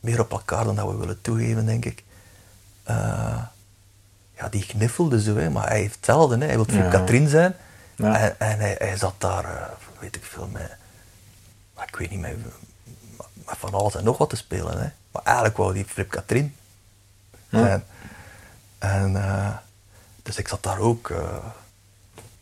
[0.00, 2.04] meer op elkaar dan dat we willen toegeven, denk ik.
[4.36, 6.38] Ja, die gniffelde zo, hè, maar hij heeft hetzelfde.
[6.38, 6.44] Hè.
[6.44, 6.90] Hij wil voor.
[6.90, 7.54] Katrien zijn.
[7.96, 9.66] En, en hij, hij zat daar, eh,
[9.98, 10.76] weet ik veel, met,
[11.86, 12.36] ik weet niet, met,
[13.32, 14.80] met van alles en nog wat te spelen.
[14.80, 14.88] Hè.
[15.10, 16.56] Maar eigenlijk wou die Flip Katrien
[17.50, 17.84] zijn.
[18.78, 19.56] En, eh,
[20.22, 21.36] dus ik zat daar ook eh,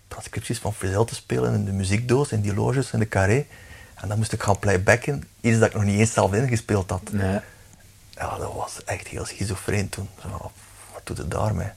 [0.08, 3.46] transcripties van Frizel te spelen in de muziekdoos, in die loges, in de carré.
[3.94, 7.12] En dan moest ik gaan playbacken, iets dat ik nog niet eens zelf ingespeeld had.
[7.12, 7.40] Nee.
[8.10, 10.08] Ja, dat was echt heel schizofreen toen.
[10.22, 10.28] Zo,
[10.92, 11.70] wat doet het daarmee?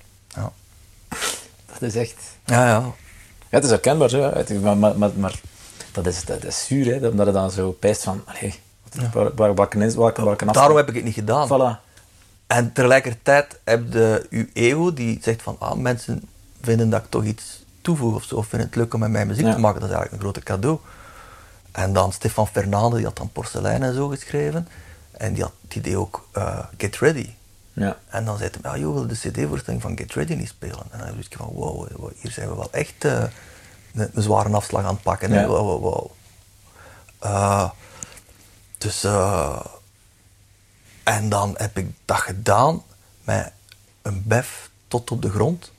[1.79, 2.15] Dat is echt...
[2.45, 2.65] ja.
[2.67, 2.79] ja.
[3.49, 4.21] Ja, het is herkenbaar, zo.
[4.21, 5.39] Het- maar, maar, maar, maar
[5.91, 8.23] dat, is, dat is zuur, hè, omdat je dan zo pijst van...
[8.25, 8.59] Allee,
[8.95, 11.47] wat, waar, waar, waar, is, waar, kan- waar kan Daarom heb ik het niet gedaan.
[11.47, 11.85] Voilà.
[12.47, 16.21] En tegelijkertijd heb je je ego die zegt van ah, mensen
[16.61, 19.27] vinden dat ik toch iets toevoeg of zo, of vinden het leuk om met mijn
[19.27, 19.53] muziek Ja.
[19.53, 19.79] te maken.
[19.79, 20.77] Dat is eigenlijk een grote cadeau.
[21.71, 24.67] En dan Stefan Fernande, die had dan Porselein en zo geschreven.
[25.11, 27.29] En die, had, die deed ook eh, Get Ready.
[27.79, 27.97] Ja.
[28.09, 30.85] En dan zei hij, ja, joh, wil de cd-voorstelling van Get Ready niet spelen?
[30.91, 33.23] En dan dacht ik van, wow, wow, hier zijn we wel echt eh,
[33.93, 35.31] een, een zware afslag aan het pakken.
[35.33, 35.47] Ja.
[35.47, 36.11] Wow, wow, wow.
[37.19, 37.69] Eh,
[38.77, 39.59] dus, eh,
[41.03, 42.83] en dan heb ik dat gedaan
[43.23, 43.51] met
[44.01, 45.71] een bef tot op de grond.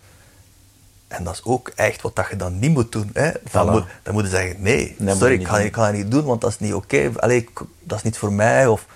[1.08, 3.10] En dat is ook echt wat dat je dan niet moet doen.
[3.12, 3.30] Hè?
[3.50, 5.34] Dan, moet, dan moet je zeggen, nee, sorry,
[5.66, 6.96] ik ga dat niet doen, want dat is niet oké.
[7.26, 8.66] Ik- dat is niet voor mij.
[8.66, 8.86] Of,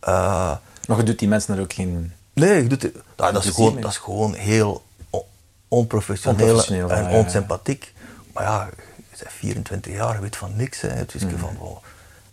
[0.00, 0.56] eh,
[0.86, 2.12] Maar je doet die mensen er ook geen...
[2.34, 2.82] Nee, het,
[3.16, 5.22] nou, dat, is gewoon, dat is gewoon heel on-
[5.68, 7.92] onprofessioneel, Onprofessioneel, en ja, onsympathiek.
[8.32, 10.80] Maar ja, je bent 24 jaar, je weet van niks.
[10.80, 10.88] Hè.
[10.88, 11.36] Het is Mhm.
[11.36, 11.76] van, wow.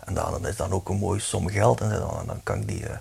[0.06, 1.82] En dan, is dan ook een mooie som geld.
[1.82, 2.86] En dan, dan kan ik die...
[2.86, 2.98] eh,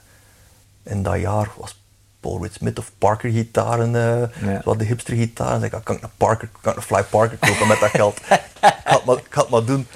[0.83, 1.81] in dat jaar was
[2.21, 4.61] Paul Reed Smith of Parker gitaren, eh Ja.
[4.65, 5.63] wat de hipster gitaren.
[5.63, 8.17] Ik, ah, kan ik een Parker, kan ik een Fly Parker kopen met dat geld?
[8.19, 9.87] ik, ga het maar, ik ga het maar doen.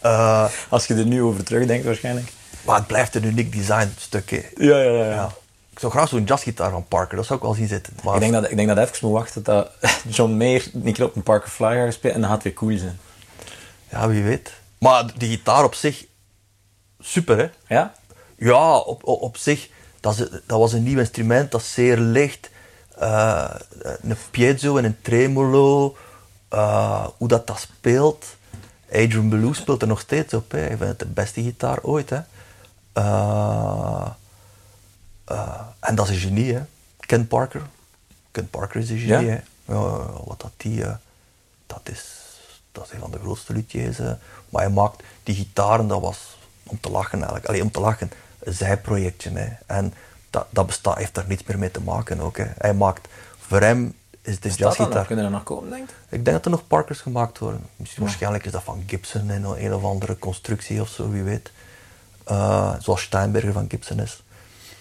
[0.00, 2.32] Eh, Als je er nu over terugdenkt waarschijnlijk.
[2.64, 4.44] maar het blijft een uniek design stukje.
[4.56, 5.10] Ja, ja, ja.
[5.14, 5.32] Ja.
[5.74, 7.92] Ik zou graag zo'n jazzgitaar van Parker, dat zou ik wel zien zitten.
[8.04, 9.70] Maar Ik denk, dat, ik denk dat even moet wachten dat
[10.16, 12.78] John Mayer een keer op een Parker Fly gaat spelen en dan gaat weer cool
[12.78, 12.98] zijn.
[13.90, 14.52] Ja, wie weet.
[14.78, 16.04] Maar die gitaar op zich,
[17.00, 17.74] super hè.
[17.74, 17.94] Ja?
[18.38, 19.68] Ja, op, op, op zich,
[20.00, 22.50] dat, is, dat was een nieuw instrument, dat is zeer licht.
[22.98, 23.50] Eh,
[24.02, 25.96] een piezo en een tremolo.
[26.48, 28.26] eh, hoe dat dat speelt.
[28.92, 30.50] Adrian Belew speelt er nog steeds op.
[30.50, 30.62] Hè.
[30.62, 32.10] Ik vind het de beste gitaar ooit.
[32.10, 32.20] Hè.
[32.92, 34.06] Eh,
[35.24, 36.62] eh, en dat is een genie, hè.
[37.00, 37.62] Ken Parker.
[38.30, 39.32] Ken Parker is een genie, Ja?
[39.32, 39.40] hè.
[39.74, 39.80] Ja,
[40.24, 40.84] wat dat die...
[40.84, 40.94] eh,
[41.66, 42.04] dat is,
[42.72, 43.98] dat is een van de grootste luthiers.
[43.98, 44.12] eh.
[44.48, 47.46] Maar hij maakt die gitaren, dat was om te lachen eigenlijk.
[47.46, 49.30] Alleen om te lachen, een zijprojectje.
[49.30, 49.48] Hè.
[49.66, 49.94] En
[50.30, 52.36] dat, dat bestaat, heeft daar niets meer mee te maken ook.
[52.36, 52.46] Hè.
[52.58, 55.06] Hij maakt, voor hem is de jazzgitaar.
[55.06, 55.94] Kunnen er nog komen, denk je?
[56.16, 57.66] Ik denk dat er nog Parkers gemaakt worden.
[57.76, 61.52] Misschien, Waarschijnlijk is dat van Gibson in een, of andere constructie of zo, wie weet.
[62.78, 64.22] Zoals Steinberger van Gibson is.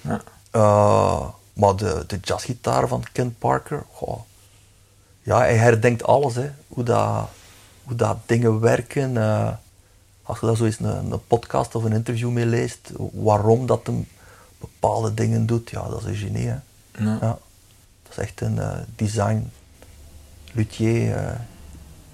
[0.03, 0.21] Ja.
[0.51, 4.19] Eh, maar de, de jazzgitaar van Ken Parker, goh.
[5.21, 6.51] ja, hij herdenkt alles, hè.
[6.67, 7.29] Hoe, dat,
[7.83, 9.17] hoe dat dingen werken.
[9.17, 9.49] eh.
[10.23, 13.85] als je daar zo eens een, een podcast of een interview mee leest, waarom dat
[13.87, 14.07] hem
[14.59, 16.47] bepaalde dingen doet, ja, dat is een genie.
[16.47, 16.55] Hè.
[16.97, 17.17] Ja.
[17.21, 17.37] Ja.
[18.03, 19.51] Dat is echt een eh, design
[20.53, 21.39] luthier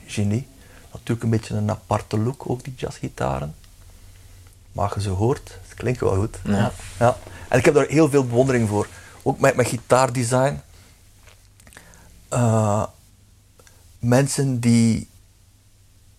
[0.06, 0.48] genie.
[0.92, 3.56] Natuurlijk een beetje een aparte look, ook die jazzgitaren.
[4.72, 6.38] Maar als je ze hoort, klinkt wel goed.
[6.44, 6.72] Ja.
[7.00, 7.18] Ja.
[7.50, 8.88] En ik heb daar heel veel bewondering voor.
[9.22, 10.62] Ook met mijn gitaardesign.
[12.30, 12.84] Eh,
[14.00, 15.08] mensen die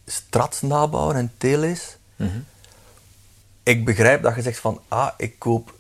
[0.07, 1.97] strats nabouwen en teles.
[2.17, 2.39] Mhm.
[3.63, 5.75] Ik begrijp dat je zegt van, ah, ik koop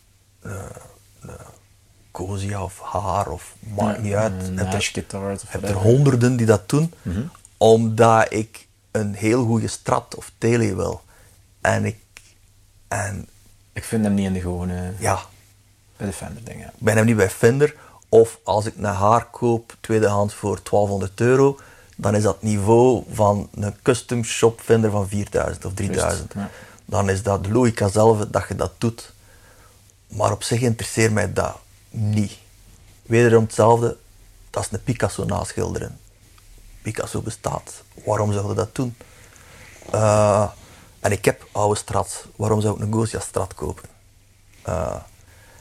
[2.10, 4.32] Cosia of Haar of maakt Ja, niet uit.
[4.32, 7.22] een Heb er- Nash guitar of heb er honderden die dat doen, Mhm.
[7.56, 11.02] omdat ik een heel goede strat of tele wil.
[11.60, 11.96] En ik,
[12.88, 13.28] en
[13.80, 15.20] Ik vind hem niet in de gewone ja,
[15.96, 16.66] bij de Fender dingen.
[16.66, 17.74] ik ben hem niet bij Fender.
[18.08, 21.58] Of als ik een haar koop, tweedehands voor 1200 euro,
[21.96, 26.32] dan is dat niveau van een custom shop Fender van 4000 of 3000.
[26.34, 26.50] ja.
[26.84, 29.12] Dan is dat de logica zelf dat je dat doet.
[30.06, 31.58] Maar op zich interesseert mij dat
[31.90, 32.38] niet.
[33.02, 33.96] Wederom hetzelfde,
[34.50, 35.98] dat is een Picasso naschilderen.
[36.82, 37.82] Picasso bestaat.
[38.04, 38.96] Waarom zou je dat doen?
[39.90, 40.50] Eh,
[41.00, 42.24] en ik heb oude strats.
[42.36, 43.88] Waarom zou ik een Gosia strat kopen?
[44.62, 44.96] Eh,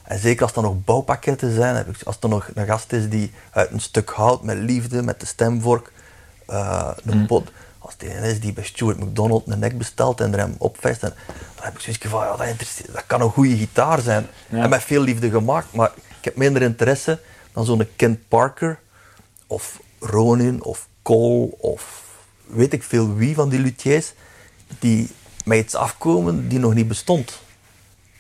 [0.03, 3.09] en zeker als er nog bouwpakketten zijn, heb ik- als er nog een gast is
[3.09, 5.92] die uit een stuk hout met liefde, met de stemvork,
[7.06, 10.40] een pot, als die een is die bij Stuart McDonald een nek bestelt en er
[10.40, 11.14] hem opvest, en,
[11.56, 14.27] dan heb ik zoiets van, ja, dat, dat kan een goede gitaar zijn.
[14.50, 14.64] Ja.
[14.64, 17.19] En met veel liefde gemaakt, maar ik heb minder interesse
[17.53, 18.80] dan zo'n Kent Parker,
[19.48, 22.03] of Ronin, of Cole, of
[22.45, 24.14] weet ik veel wie van die luthiers,
[24.80, 25.09] die
[25.50, 27.40] met iets afkomen die nog niet bestond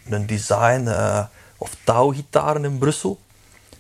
[0.09, 1.25] een design eh,
[1.57, 3.19] of touwgitaren in Brussel.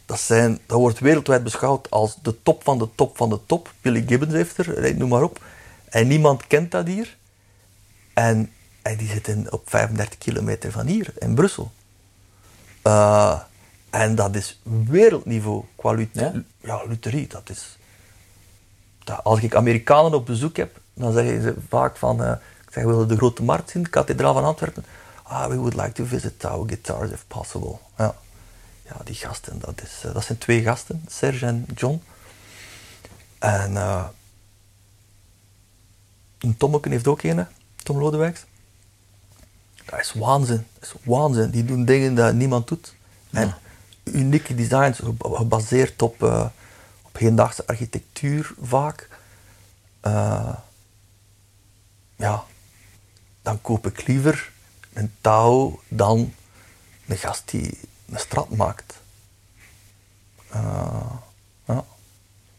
[0.05, 3.73] Dat, zijn, dat wordt wereldwijd beschouwd als de top van de top van de top.
[3.81, 5.43] Billy Gibbons heeft er, eh, noem maar op.
[5.89, 7.17] En niemand kent dat hier.
[8.13, 11.71] En, en die zitten op 35 kilometer van hier, in Brussel.
[12.81, 13.39] Eh,
[13.89, 16.33] en dat is wereldniveau qua Ja?
[16.61, 17.27] ja, lutherie.
[17.27, 17.77] Dat is,
[19.03, 22.39] dat, als ik Amerikanen op bezoek heb, dan zeggen ze vaak van...
[22.69, 24.85] ik zeg, willen de grote markt zien, de kathedraal van Antwerpen?
[25.23, 27.77] Ah, we would like to visit our guitars if possible.
[27.97, 28.15] Ja,
[28.85, 32.01] ja die gasten, dat, is, eh, dat zijn twee gasten, Serge en John.
[33.39, 34.05] En eh
[36.39, 37.43] een Tommeken heeft ook een, hè,
[37.83, 38.45] Tom Lodewijks.
[39.85, 41.49] Dat is waanzin, dat is waanzin.
[41.49, 42.93] Die doen dingen dat niemand doet.
[43.31, 43.55] En
[44.03, 46.45] unieke designs, geba- gebaseerd op, eh,
[47.01, 49.07] op hedendaagse architectuur vaak.
[52.15, 52.45] Ja,
[53.41, 54.51] dan koop ik liever
[54.93, 56.33] een touw dan
[57.07, 58.97] een gast die een strat maakt.
[60.49, 61.11] Eh,
[61.65, 61.85] ja.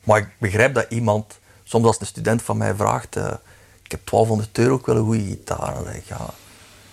[0.04, 3.32] Maar ik begrijp dat iemand, soms als een student van mij vraagt, eh,
[3.82, 5.74] ik heb 1200 euro, ik wil een goede gitaar.
[5.74, 6.26] Dan zeg ik, ja,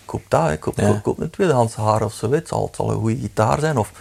[0.06, 0.57] koop dat, hè.
[0.57, 0.88] koop, Ja.
[0.91, 3.77] koop, koop een tweedehands haar of zo, het zal, een goede gitaar zijn.
[3.77, 3.91] Of,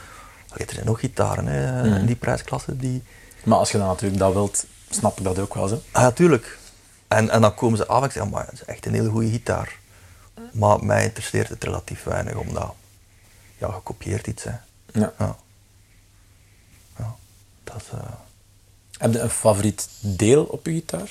[0.48, 1.96] allee, er zijn nog gitaren hè, Mhm.
[1.98, 3.02] in die prijsklasse die...
[3.44, 5.80] Maar als je dan natuurlijk dat wilt, snap ik dat ook wel zo.
[5.92, 6.58] Ah, ja, tuurlijk.
[7.08, 8.94] En, en dan komen ze af en ik zeg, "Ja, maar dat is echt een
[8.94, 9.78] hele goede gitaar.
[10.52, 12.74] Maar mij interesseert het relatief weinig, omdat
[13.58, 14.44] ja, je kopieert iets.
[14.44, 14.50] Hè.
[14.92, 15.12] Ja.
[15.18, 15.36] Ja.
[16.98, 17.14] ja.
[17.64, 18.04] Dat is, eh,
[18.98, 21.10] Heb je een favoriet deel op je gitaar?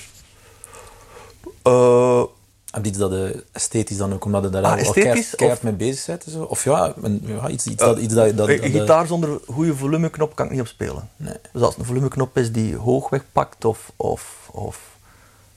[1.62, 2.22] eh,
[2.70, 5.62] Heb je iets dat je esthetisch dan ook, omdat je daar Ah, al keihard, of-
[5.62, 6.24] mee bezig bent?
[6.24, 6.42] en Zo?
[6.42, 10.34] Of ja, een, ja iets, iets, dat, iets dat, dat, een gitaar zonder goede volumeknop
[10.36, 11.10] kan ik niet op spelen.
[11.16, 11.34] Nee.
[11.52, 14.95] Dus als het een volumeknop is die hoog wegpakt, of, of, of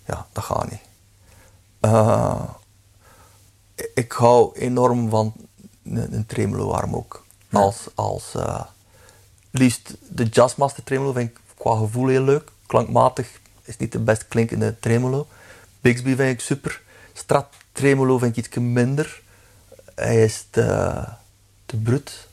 [0.10, 0.82] ja, dat gaat niet.
[1.80, 2.44] Eh,
[3.94, 5.34] ik hou enorm van
[5.84, 7.26] een, een tremolo-arm ook.
[7.50, 7.60] Ja.
[7.60, 8.64] Als, als eh,
[9.52, 12.52] liefst de Jazzmaster tremolo vind ik qua gevoel heel leuk.
[12.66, 15.28] Klankmatig is niet de best klinkende tremolo.
[15.82, 16.82] Bixby vind ik super.
[17.14, 19.22] Strat tremolo vind ik iets minder.
[19.96, 21.04] Hij is te,
[21.66, 22.28] te brut.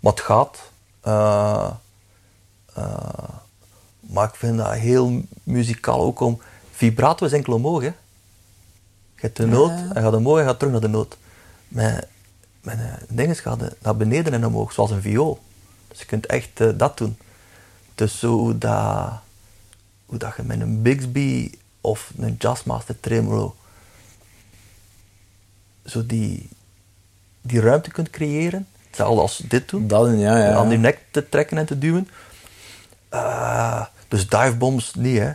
[0.00, 0.58] Maar het gaat.
[1.00, 1.70] Eh,
[4.00, 6.40] maar ik vind dat heel muzikaal ook om...
[6.82, 7.86] Vibrato is enkel omhoog, hè.
[7.86, 7.94] Je
[9.28, 9.90] hebt de noot, Ja.
[9.94, 11.16] en gaat omhoog en gaat terug naar de noot.
[11.68, 12.06] Met,
[12.60, 15.42] met een ding gaat naar beneden en omhoog, zoals een viool.
[15.88, 17.16] Dus je kunt echt eh, dat doen.
[17.94, 19.12] Dus zo hoe dat,
[20.06, 23.56] hoe dat je met een Bixby of een Jazzmaster tremolo
[25.86, 26.48] zo die,
[27.40, 28.66] die ruimte kunt creëren.
[28.86, 30.54] Hetzelfde als dit doen dat, ja, ja.
[30.54, 32.08] aan je nek te trekken en te duwen.
[33.08, 35.32] Eh, Dus divebombs niet, hè.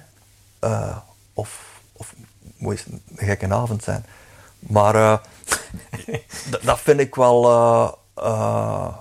[0.60, 0.98] Eh,
[1.38, 2.14] of, of
[2.58, 4.06] moet een gekke avond zijn.
[4.60, 5.18] Maar eh,
[6.64, 8.96] dat vind ik wel eh, eh,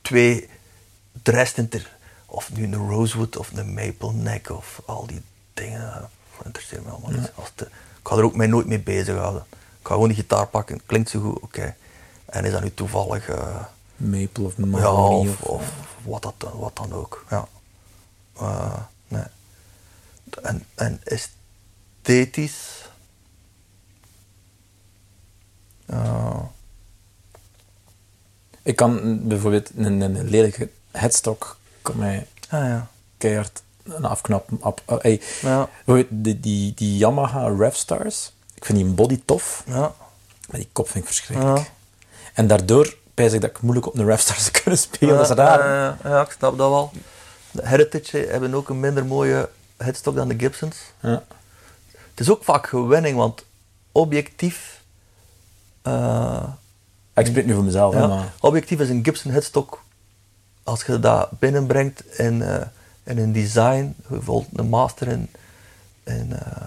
[0.00, 0.48] twee
[1.22, 5.22] de rest in ter, of nu een Rosewood of een Maple Neck of al die
[5.54, 7.32] dingen, dat interesseert me allemaal niet.
[7.34, 9.44] Als de, ik ga er ook mij nooit mee bezighouden.
[9.50, 11.76] Ik ga gewoon die gitaar pakken, klinkt zo goed, oké.
[12.24, 13.28] En is dat nu toevallig,
[13.96, 15.62] Maple of ja, Mahogany of, of...
[15.62, 17.24] of wat, dat, dan- wat dan ook.
[17.30, 17.48] Ja.
[20.36, 22.88] En, en esthetisch.
[25.86, 26.40] eh,
[28.62, 32.88] Ik kan bijvoorbeeld een, een lelijke headstock kan mij ah ja.
[33.18, 34.58] keihard een afknappen.
[34.62, 35.68] Op, eh, hey, Ja.
[36.08, 39.94] die, die, die Yamaha Revstars, ik vind die body tof, Ja.
[40.48, 41.58] maar die kop vind ik verschrikkelijk.
[41.58, 41.64] Ja.
[42.34, 45.16] En daardoor pijs ik dat ik moeilijk op een Revstar zou kunnen spelen.
[45.16, 45.58] dat is Ja, raar.
[45.68, 46.92] ja, ja, ja, ik snap dat wel.
[47.50, 49.48] De Heritage hebben ook een minder mooie
[49.84, 50.76] headstock dan de Gibsons.
[51.00, 51.22] Ja.
[52.10, 53.44] Het is ook vaak gewenning, want
[53.92, 54.80] objectief...
[55.82, 56.42] eh,
[57.14, 58.32] Ik spreek nu voor mezelf, hè, ja, maar...
[58.40, 59.82] objectief is een Gibson headstock,
[60.62, 62.66] als je dat binnenbrengt in, eh,
[63.02, 65.28] in een design, bijvoorbeeld een master in,
[66.04, 66.62] in, eh,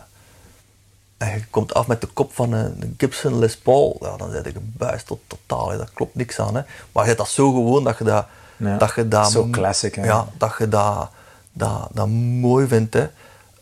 [1.17, 4.45] en je komt af met de kop van een, Gibson Les Paul, ja, dan zit
[4.45, 5.77] ik gebuist tot totaal, hè.
[5.77, 6.55] daar klopt niks aan.
[6.55, 6.61] Hè.
[6.91, 8.25] Maar je hebt dat zo gewoon dat je dat...
[8.57, 10.03] Ja, dat je dat zo classic, hè.
[10.05, 11.09] Ja, dat je dat,
[11.53, 12.93] dat, dat mooi vindt.
[12.93, 13.07] Hè.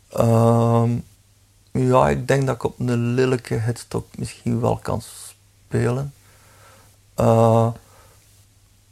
[0.10, 0.92] Ehm,
[1.72, 5.02] ja, ik denk dat ik op een lelijke headstock misschien wel kan
[5.68, 6.14] spelen.
[7.16, 7.68] Eh,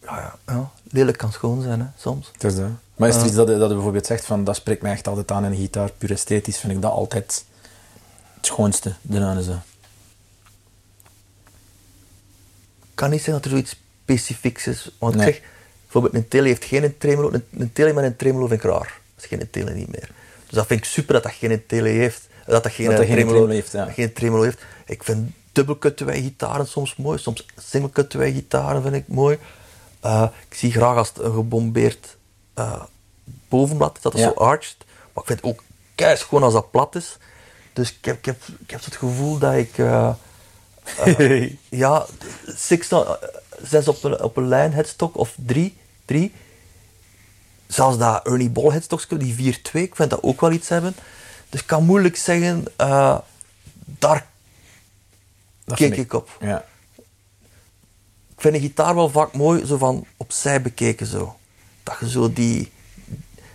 [0.01, 2.29] ja, ja, ja, lelijk kan schoon zijn, hè, soms.
[2.33, 2.69] Het is dat.
[2.95, 3.27] Maar is er Ja.
[3.27, 5.51] iets dat, je- dat je bijvoorbeeld zegt van dat spreekt mij echt altijd aan in
[5.51, 7.45] een gitaar, puur esthetisch, vind ik dat altijd
[8.35, 9.47] het schoonste eraan is.
[9.47, 9.55] Ik
[12.95, 14.91] kan niet zeggen dat er zoiets specifieks is.
[14.99, 15.27] Want Nee.
[15.27, 15.43] ik zeg,
[15.91, 17.31] bijvoorbeeld een tele heeft geen tremolo.
[17.31, 18.99] Een, een tele met een tremolo vind ik raar.
[19.15, 20.09] Dat is geen tele niet meer.
[20.45, 22.27] Dus dat vind ik super dat dat geen tele heeft.
[22.45, 23.85] Dat dat geen, Dat dat geen tremolo, heeft, ja.
[23.85, 24.61] geen tremolo heeft.
[24.85, 27.17] Ik vind dubbelkutwij gitaren soms mooi.
[27.17, 29.37] Soms single gitaren vind ik mooi.
[29.99, 32.17] Eh, ik zie graag als het een gebombeerd
[32.53, 32.83] eh,
[33.49, 34.27] bovenblad is, dat het Ja.
[34.27, 34.77] zo arched.
[35.13, 35.63] Maar ik vind het ook
[35.95, 37.17] keihard gewoon als dat plat is.
[37.73, 39.77] Dus ik heb, ik heb, ik heb het gevoel dat ik...
[39.77, 40.13] eh,
[41.69, 42.05] ja,
[42.45, 42.89] six,
[43.63, 46.33] zes op een, op een lijn headstock of drie, drie.
[47.67, 50.95] Zelfs dat Ernie Ball headstocks, die 4-2, ik vind dat ook wel iets hebben.
[51.49, 53.17] Dus ik kan moeilijk zeggen, eh,
[53.85, 54.27] daar
[55.65, 56.37] Dat kijk vind ik op.
[56.39, 56.65] Ja.
[58.35, 61.35] Ik vind een gitaar wel vaak mooi, zo van opzij bekeken zo.
[61.83, 62.71] Dat je zo die...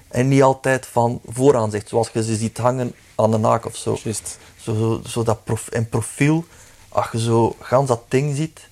[0.08, 3.76] En niet altijd van vooraan zegt, zoals je ze ziet hangen aan de naak of.
[3.76, 3.98] Zo,
[4.60, 6.44] zo, zo dat prof, in profiel,
[6.88, 8.68] als je zo gans dat ding ziet,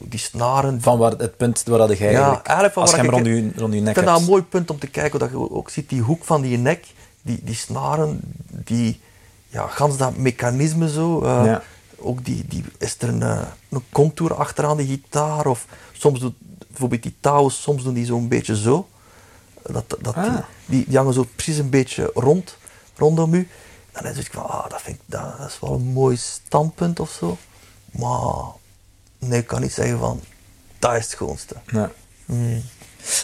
[0.00, 0.80] die snaren.
[0.82, 3.50] Van waar, het punt waar dat ja, eigenlijk, van als je hem ik- rond je,
[3.56, 5.70] rond je Ik nek vind dat een mooi punt om te kijken, dat je ook
[5.70, 6.86] ziet die hoek van die nek,
[7.22, 8.20] die, die snaren,
[8.64, 9.00] die,
[9.48, 11.24] ja, gans dat mechanisme zo.
[11.26, 11.62] Ja.
[12.00, 16.34] Ook die, die, is er een, eh, een contour achteraan die gitaar, of soms doet
[16.68, 18.88] bijvoorbeeld die touwen, soms doen die zo'n beetje zo.
[19.62, 20.24] Dat, dat, Ah.
[20.24, 22.56] die, die, die hangen zo precies een beetje rond,
[22.96, 23.48] rondom u.
[23.92, 26.16] En dan zeg ik van, ah, dat vind ik, dat, dat is wel een mooi
[26.16, 27.36] standpunt of zo.
[27.90, 28.44] Maar,
[29.18, 30.20] nee, ik kan niet zeggen van,
[30.78, 31.54] dat is het schoonste.
[31.66, 31.90] Ja.
[32.24, 32.62] Hmm.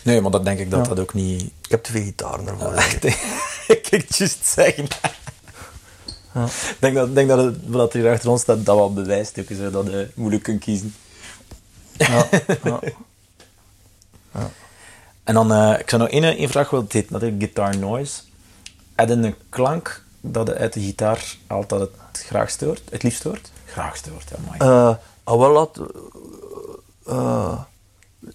[0.03, 0.89] Nee, maar dat denk ik dat Ja.
[0.95, 1.43] dat ook niet...
[1.43, 2.73] Ik heb twee gitaren ervoor.
[2.73, 4.87] Echt, ik kan het juist zeggen.
[6.35, 6.45] Ja.
[6.45, 9.49] Ik denk dat, denk dat het, wat hier achter ons staat, dat wel bewijst ook,
[9.49, 10.95] is, hè, dat je moeilijk kunt kiezen.
[11.97, 12.29] Ja,
[12.65, 12.81] ja.
[15.25, 18.21] En dan, eh, ik zou nog één, één vraag willen, het heet natuurlijk guitar noise.
[18.95, 23.03] Heb je een klank dat je uit de gitaar haalt dat het graag stoort, het
[23.03, 23.51] liefst stoort?
[23.65, 24.97] Graag stoort, ja, mooi.
[25.25, 25.81] Eh, ah, wel dat,
[27.07, 27.59] eh,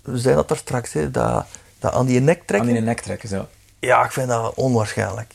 [0.03, 1.45] we zijn dat daar straks, hè, dat,
[1.79, 2.73] dat aan die nek Aan trekken.
[2.73, 3.47] die nek trekken, zo.
[3.79, 5.33] Ja, ik vind dat onwaarschijnlijk.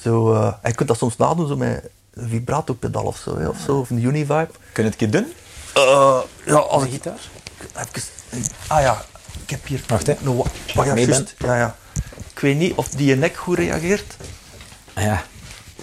[0.00, 3.48] Zo, eh, en je kunt dat soms nadoen zo met een vibrato-pedaal of zo, hè,
[3.48, 4.48] of zo, of een Univibe.
[4.72, 5.32] Kun je het een keer doen?
[5.74, 7.18] Eh, ja, als een gitaar?
[7.76, 8.02] even,
[8.66, 9.04] ah ja,
[9.42, 10.14] ik heb hier Wacht, hè.
[10.20, 10.46] nog wat.
[10.76, 11.08] Oh, ja, mee
[11.38, 11.76] ja, ja.
[12.34, 14.16] Ik weet niet of die nek goed reageert,
[14.94, 15.22] Ah, Ja.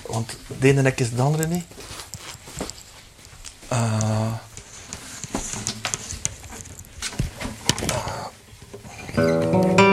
[0.06, 1.66] want de ene nek is de andere niet.
[3.68, 4.34] Eh,
[9.18, 9.85] Oh,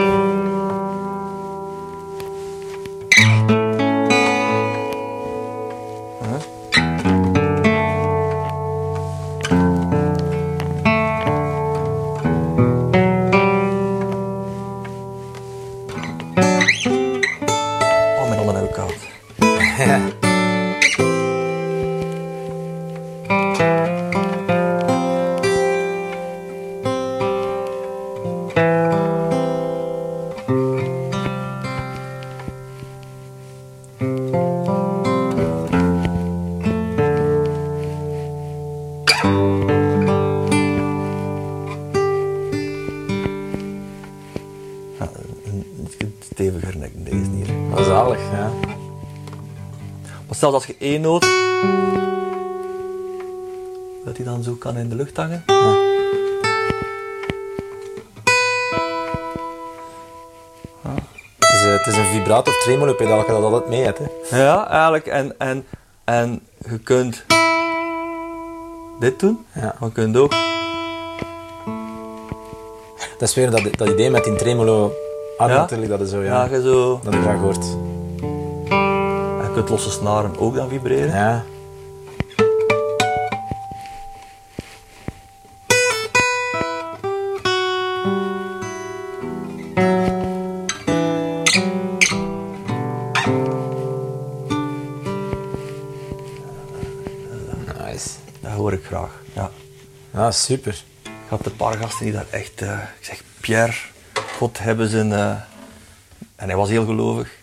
[51.01, 51.21] zelfs als je één noot...
[54.05, 55.43] Dat die dan zo kan in de lucht hangen.
[61.39, 63.99] Het is, eh, het is een vibrato of tremolo pedaal, je dat altijd mee hebt.
[63.99, 64.37] Hè.
[64.43, 65.05] Ja, eigenlijk.
[65.07, 65.65] En, en,
[66.03, 66.39] en
[66.69, 67.25] je kunt
[68.99, 69.75] dit doen, Ja.
[69.79, 70.31] maar je kunt ook...
[73.17, 74.93] Dat is weer dat, dat idee met die tremolo
[75.37, 75.47] Ja?
[75.47, 76.55] natuurlijk, dat is zo, Ja, ja.
[76.55, 76.99] je zo...
[77.03, 77.65] Dat graag gehoord.
[79.53, 81.15] Kunt losse snaren ook dan vibreren.
[81.15, 81.43] Ja.
[97.77, 98.09] Nice.
[98.41, 99.21] Dat hoor ik graag.
[99.33, 99.51] Ja.
[100.13, 100.83] Ja, super.
[101.03, 102.61] Ik had een paar gasten die dat echt...
[102.61, 103.73] eh, ik zeg, Pierre,
[104.37, 105.11] God hebben zijn...
[105.13, 105.35] eh,
[106.35, 107.41] en hij was heel gelovig.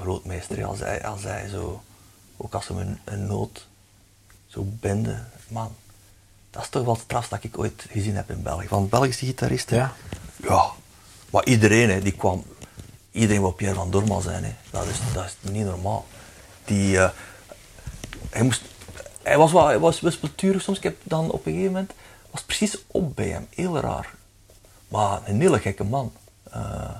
[0.00, 0.64] Grootmeester.
[0.64, 1.82] Als hij, als hij zo...
[2.36, 3.66] Ook als hij een, een noot
[4.46, 5.18] zo bende.
[5.48, 5.74] Man,
[6.50, 8.68] dat is toch wel het strafst dat ik ooit gezien heb in België.
[8.68, 9.76] Van Belgische gitaristen.
[9.76, 9.94] Ja.
[10.36, 10.70] Ja.
[11.30, 12.44] Maar iedereen, hè, die kwam...
[13.10, 14.44] Iedereen wil Pierre van Dormal zijn.
[14.44, 14.54] Hè.
[14.70, 16.06] Dat, is, dat is niet normaal.
[16.64, 16.98] Die...
[16.98, 17.10] eh,
[18.30, 18.62] hij moest...
[19.22, 20.76] Hij was wel, hij was wispelturig soms.
[20.76, 21.92] Ik heb dan op een gegeven moment...
[22.30, 23.46] was precies op bij hem.
[23.50, 24.14] Heel raar.
[24.88, 26.12] Maar een hele gekke man.
[26.50, 26.90] Eh,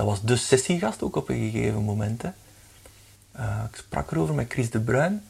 [0.00, 2.22] dat was de sessiegast ook op een gegeven moment.
[2.22, 2.30] Hè.
[3.32, 5.24] Eh, ik sprak erover met Chris de Bruin.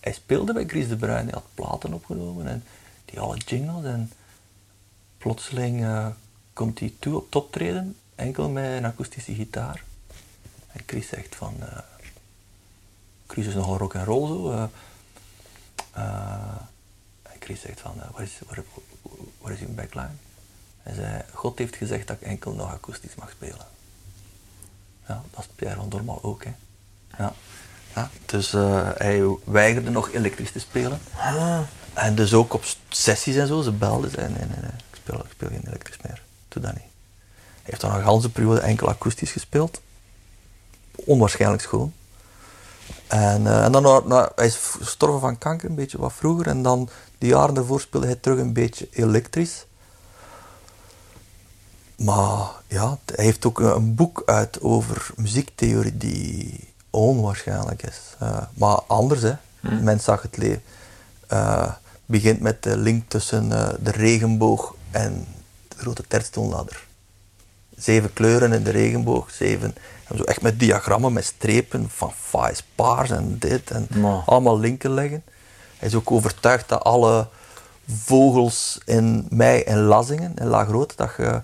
[0.00, 1.24] Hij speelde bij Chris de Bruin.
[1.24, 2.64] Hij had platen opgenomen en
[3.04, 3.84] die alle jingles.
[3.84, 4.12] En
[5.18, 6.06] plotseling eh,
[6.52, 9.84] komt hij toe op het optreden, enkel met een akoestische gitaar.
[10.72, 11.54] En Chris zegt van...
[11.60, 11.78] eh,
[13.26, 14.70] Chris is nogal rock and roll zo.
[17.22, 18.38] en Chris zegt van, waar, is,
[19.40, 20.14] waar is uw backline?
[20.82, 23.75] Hij zei, God heeft gezegd dat ik enkel nog akoestisch mag spelen.
[25.08, 26.50] Ja, dat is Pierre van Dormal ook, hè.
[27.18, 27.32] Ja.
[27.94, 30.98] ja dus eh, hij weigerde nog elektrisch te spelen.
[31.94, 35.18] En dus ook op sessies en zo, ze belden, zei nee, nee, nee, ik speel,
[35.18, 36.22] ik speel geen elektrisch meer.
[36.48, 36.80] Doe dat niet.
[36.82, 39.80] Hij heeft dan een ganse periode enkel akoestisch gespeeld.
[40.94, 41.92] Onwaarschijnlijk schoon.
[43.06, 46.46] En, eh, en dan, na- hij is gestorven van kanker, een beetje wat vroeger.
[46.46, 49.65] En dan, die jaren daarvoor speelde hij terug een beetje elektrisch.
[51.96, 58.00] Maar ja, hij heeft ook een, boek uit over muziektheorie die onwaarschijnlijk is.
[58.18, 59.32] Eh, maar anders, hè.
[59.60, 60.62] Mens zag het leven.
[61.26, 61.72] Eh,
[62.06, 65.26] begint met de link tussen eh, de regenboog en
[65.68, 66.86] de grote tertstoonladder.
[67.76, 69.74] Zeven kleuren in de regenboog, zeven.
[70.08, 73.70] En zo echt met diagrammen, met strepen van fais, paars en dit.
[73.70, 74.22] En Maar.
[74.26, 75.22] allemaal linken leggen.
[75.78, 77.28] Hij is ook overtuigd dat alle
[77.88, 81.42] vogels in mei en Lazzingen, in Laagroot, dat je...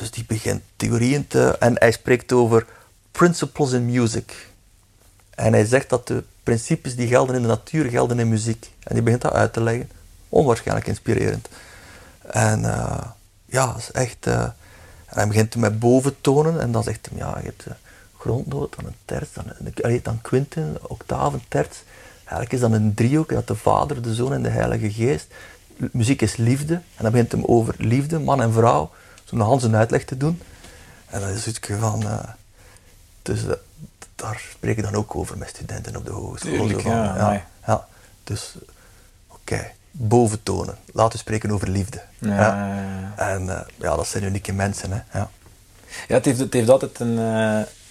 [0.00, 1.56] Dus die begint theorieën te...
[1.58, 2.66] En hij spreekt over
[3.10, 4.48] principles in music.
[5.34, 8.70] En hij zegt dat de principes die gelden in de natuur gelden in muziek.
[8.82, 9.90] En die begint dat uit te leggen.
[10.28, 11.48] Onwaarschijnlijk inspirerend.
[12.22, 13.06] En eh,
[13.44, 14.26] ja, dat is echt...
[14.26, 14.42] eh,
[15.06, 17.74] en hij begint met boventonen en dan zegt hij, ja, je hebt een
[18.18, 19.44] grondnoot, dan een terts, dan,
[19.82, 21.82] een, dan quinten, octaven, terts.
[22.18, 25.26] Eigenlijk is dat een driehoek, dat de Vader, de Zoon en de Heilige Geest.
[25.76, 26.74] Muziek is liefde.
[26.74, 28.90] En dan begint hij over liefde, man en vrouw,
[29.30, 30.42] zo'n Hans een uitleg te doen.
[31.06, 32.02] En dat is iets van...
[32.02, 32.18] eh,
[33.22, 33.52] dus eh,
[34.14, 36.50] daar spreek ik dan ook over met studenten op de hogeschool.
[36.50, 37.86] Tuurlijk, Zo van, ja, ja.
[38.24, 38.54] Dus,
[39.28, 40.76] oké, boventonen.
[40.92, 42.02] Laten we spreken over liefde.
[42.18, 42.70] Ja.
[43.16, 45.18] En eh, ja, dat zijn unieke mensen, hè.
[45.18, 45.30] Ja.
[46.08, 47.18] Ja, het heeft, het heeft altijd een,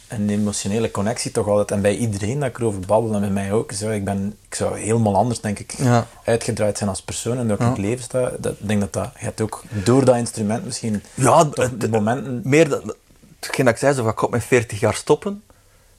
[0.09, 1.71] een emotionele connectie toch altijd.
[1.71, 3.71] En bij iedereen dat ik erover babbel, en bij mij ook.
[3.71, 6.07] Zo, ik, ben, ik zou helemaal anders, denk ik, Ja.
[6.23, 7.37] uitgedraaid zijn als persoon.
[7.37, 7.65] En dat ik Ja.
[7.65, 8.31] in het leven sta.
[8.39, 9.09] Dat, ik denk dat dat...
[9.17, 11.03] Je hebt ook door dat instrument misschien...
[11.13, 11.43] Ja,
[11.77, 12.41] de momenten...
[12.43, 12.93] Meer dan...
[13.39, 15.43] Hetgeen dat ik zei, zo van, ik op mijn 40 jaar stoppen.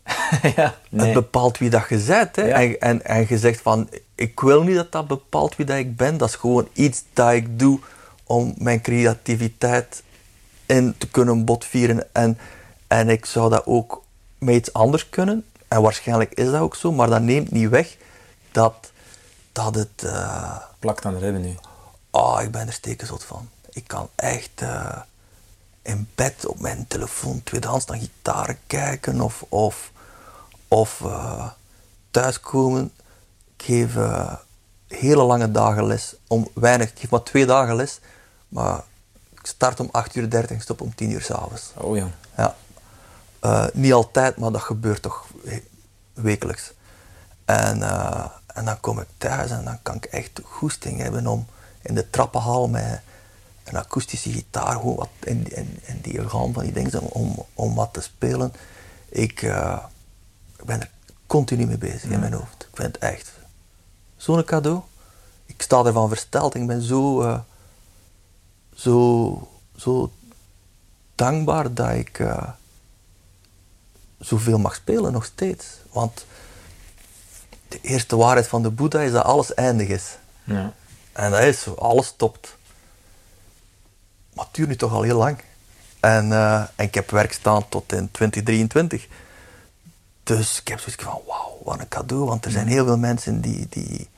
[0.56, 1.04] ja, nee.
[1.04, 2.36] Het bepaalt wie dat je bent.
[2.36, 2.42] Hè.
[2.46, 2.54] Ja.
[2.60, 5.96] En, en, en je zegt van, ik wil niet dat dat bepaalt wie dat ik
[5.96, 6.16] ben.
[6.16, 7.78] Dat is gewoon iets dat ik doe
[8.24, 10.02] om mijn creativiteit
[10.66, 12.06] in te kunnen botvieren.
[12.12, 12.38] En,
[12.90, 14.02] en ik zou dat ook
[14.38, 15.44] met iets anders kunnen.
[15.68, 17.96] En waarschijnlijk is dat ook zo, maar dat neemt niet weg
[18.52, 18.90] dat,
[19.52, 20.02] dat het...
[20.04, 21.56] eh, Plakt aan de ribben nu.
[22.10, 23.48] Oh, ik ben er stekenzot van.
[23.70, 24.98] Ik kan echt eh,
[25.82, 29.92] in bed op mijn telefoon tweedehands naar gitaren kijken of, of,
[30.68, 31.46] of eh,
[32.10, 32.92] thuiskomen.
[33.56, 33.94] Ik geef
[34.88, 36.14] hele lange dagen les.
[36.26, 38.00] Om weinig, ik geef maar twee dagen les,
[38.48, 38.82] maar
[39.32, 41.70] ik start om 8 uur 30 en stop om 10 uur s'avonds.
[41.76, 42.10] Oh jong.
[42.36, 42.56] Ja.
[43.40, 45.62] Eh, niet altijd, maar dat gebeurt toch we-
[46.12, 46.72] wekelijks.
[47.44, 51.46] En, eh, en dan kom ik thuis en dan kan ik echt goesting hebben om
[51.82, 53.00] in de trappenhal met
[53.64, 57.74] een akoestische gitaar gewoon wat in, in, in die galm van die dingen om, om
[57.74, 58.52] wat te spelen.
[59.08, 59.78] Ik, eh,
[60.58, 60.90] ik ben er
[61.26, 62.62] continu mee bezig in mijn hoofd.
[62.70, 63.32] Ik vind het echt
[64.16, 64.80] zo'n cadeau.
[65.46, 66.54] Ik sta ervan versteld.
[66.54, 67.42] Ik ben zo,
[68.74, 70.12] zo, zo
[71.14, 72.20] dankbaar dat ik
[74.20, 75.66] zoveel mag spelen nog steeds.
[75.92, 76.26] Want
[77.68, 80.16] de eerste waarheid van de Boeddha is dat alles eindig is.
[80.44, 80.72] Ja.
[81.12, 82.56] En dat is zo, alles stopt.
[84.34, 85.38] Maar het duurt nu toch al heel lang.
[86.00, 89.08] En, eh, en ik heb werk staan tot in 2023.
[90.22, 92.24] Dus ik heb zoiets van, wauw, wat een cadeau.
[92.24, 94.08] Want er zijn heel veel mensen die, die,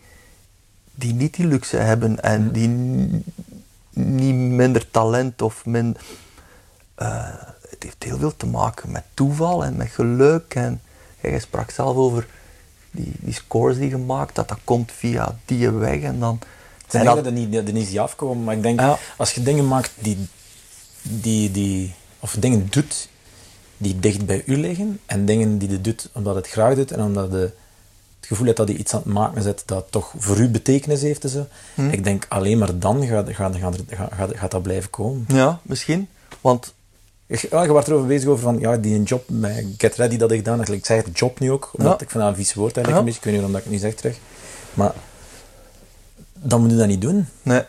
[0.95, 2.69] die niet die luxe hebben en die
[3.91, 5.97] niet minder talent of min.
[6.95, 7.51] eh,
[7.83, 10.55] het heeft heel veel te maken met toeval en met geluk.
[10.55, 10.81] En
[11.21, 12.27] jij sprak zelf over
[12.91, 16.39] die, die scores die je maakt, dat dat komt via die weg en dan.
[16.89, 18.99] Denk dat- dat er niet, er niet zie afkomen, maar ik denk, Ja.
[19.17, 20.19] als je dingen maakt die,
[21.03, 23.09] die, die, of dingen doet
[23.77, 27.01] die dicht bij u liggen, en dingen die je doet omdat het graag doet, en
[27.03, 30.39] omdat je het gevoel hebt dat je iets aan het maken bent dat toch voor
[30.39, 31.37] u betekenis heeft
[31.75, 31.89] Hm.
[31.89, 33.57] ik denk alleen maar dan gaat, gaat,
[33.91, 35.25] gaat, gaat dat blijven komen.
[35.29, 36.09] Ja, misschien.
[36.41, 36.75] Want
[37.41, 40.17] Je, ja, je was erover bezig over van, ja, die een job met Get Ready
[40.17, 40.69] dat ik gedaan heb.
[40.69, 42.07] Ik zeg het job nu ook, omdat Ja.
[42.07, 42.99] ik dat een vies woord eigenlijk Ja.
[42.99, 43.19] een beetje.
[43.19, 44.19] Ik weet niet waarom ik het niet zeg terug.
[44.75, 44.93] Maar
[46.33, 47.29] dan moet je dat niet doen.
[47.43, 47.63] Nee.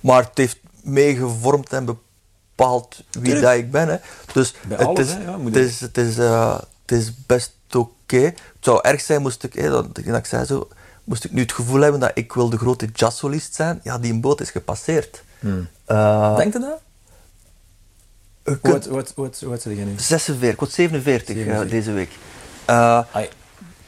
[0.00, 3.42] Maar het heeft meegevormd en bepaald wie Tuurlijk.
[3.44, 3.88] dat ik ben.
[3.88, 3.96] Hè.
[4.32, 8.16] Dus het, alles, is, hè, het, is, het, is, eh, het is best oké.
[8.20, 10.68] Het zou erg zijn moest ik, dat, dat ik zei zo,
[11.04, 13.80] moest ik nu het gevoel hebben dat ik wil de grote jazzsolist zijn.
[13.82, 15.22] Ja, die boot is gepasseerd.
[15.84, 16.80] Eh, Denk je dat?
[18.62, 19.92] Hoe oud zit jij nu?
[19.96, 21.70] 46, ik word 47, eh, 47.
[21.70, 22.10] deze week.
[22.64, 23.00] Eh,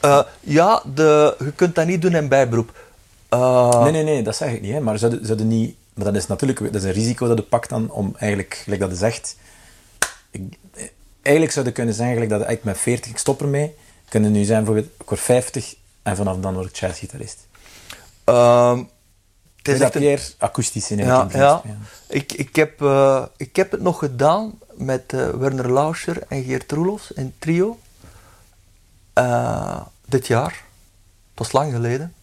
[0.00, 2.72] eh, ja, de, je kunt dat niet doen in bijberoep.
[3.82, 4.72] Nee, nee, nee, dat zeg ik niet.
[4.72, 4.80] Hè.
[4.80, 5.74] Maar zou je- zou je niet...
[5.94, 8.80] Maar dat is natuurlijk dat is een risico dat je pakt dan om eigenlijk, gelijk
[8.80, 9.36] dat je zegt...
[10.30, 10.42] Ik,
[11.22, 13.74] eigenlijk zou je kunnen zeggen, gelijk dat eigenlijk met 40, ik stop ermee.
[14.08, 17.46] Kunnen nu zijn bijvoorbeeld, ik word 50 en vanaf dan word ik jazzgitarist.
[18.24, 18.82] ehm,
[19.62, 21.34] het is echt een- akoestisch in Ja, eigenlijk.
[21.34, 21.62] ja.
[22.06, 26.72] Ik, ik, heb, eh, ik heb het nog gedaan met eh, Werner Lauscher en Geert
[26.72, 27.78] Roelofs in trio.
[29.12, 30.50] Eh, dit jaar.
[31.30, 32.14] Het was lang geleden.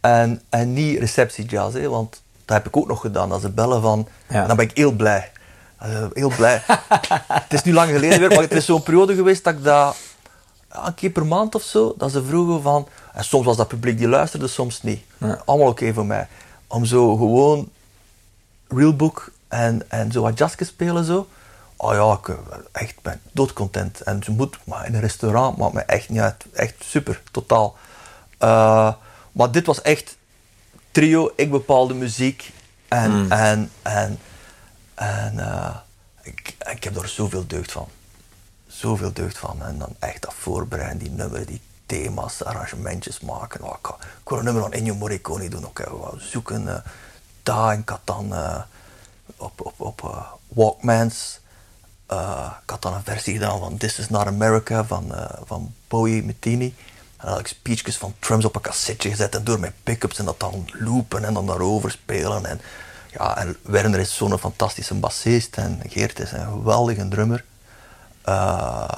[0.00, 3.28] En, en niet receptiejazz, hè, want dat heb ik ook nog gedaan.
[3.28, 4.08] Dat ze bellen van...
[4.28, 4.46] Ja.
[4.46, 5.30] Dan ben ik heel blij.
[6.12, 6.62] Heel blij.
[7.42, 9.96] het is nu lang geleden weer, maar het is zo'n periode geweest dat ik dat...
[10.72, 12.88] ja, een keer per maand of zo, dat ze vroegen van...
[13.12, 15.02] En soms was dat publiek die luisterde, soms niet.
[15.18, 15.42] Ja.
[15.44, 16.28] Allemaal oké voor mij.
[16.74, 17.70] Om zo gewoon
[18.68, 21.28] realbook en, en zo wat jazzjes spelen zo.
[21.76, 24.00] Oh ja, ik eh, echt ben doodcontent.
[24.00, 26.44] En ze moet, maar in een restaurant maakt me echt niet uit.
[26.52, 27.76] Echt super, totaal.
[28.38, 28.92] Eh,
[29.32, 30.16] maar dit was echt
[30.90, 32.52] trio, ik bepaal de muziek.
[32.88, 34.18] En, en, en,
[34.94, 35.76] en eh,
[36.22, 37.88] ik, ik heb er zoveel deugd van.
[38.66, 39.62] Zoveel deugd van.
[39.62, 43.62] En dan echt dat voorbereiden, die nummers, die thema's, arrangementjes maken.
[43.62, 45.66] Oh, ik, wil een nummer van Ennio Morricone doen.
[45.66, 45.84] Ook, hè.
[45.84, 46.80] We zoeken eh,
[47.42, 48.60] daar en dan eh,
[49.36, 51.40] op, op, op eh, Walkmans.
[52.06, 55.74] eh, ik had dan een versie gedaan van This Is Not America van, eh, van
[55.88, 56.74] Bowie Mettini.
[57.16, 60.18] En dan had ik speechjes van drums op een cassetje gezet en door mijn pick-ups
[60.18, 62.46] en dat dan loopen en dan daarover spelen.
[62.46, 62.60] En,
[63.12, 67.44] ja, en Werner is zo'n fantastische bassist en Geert is een geweldige drummer.
[68.22, 68.96] Eh,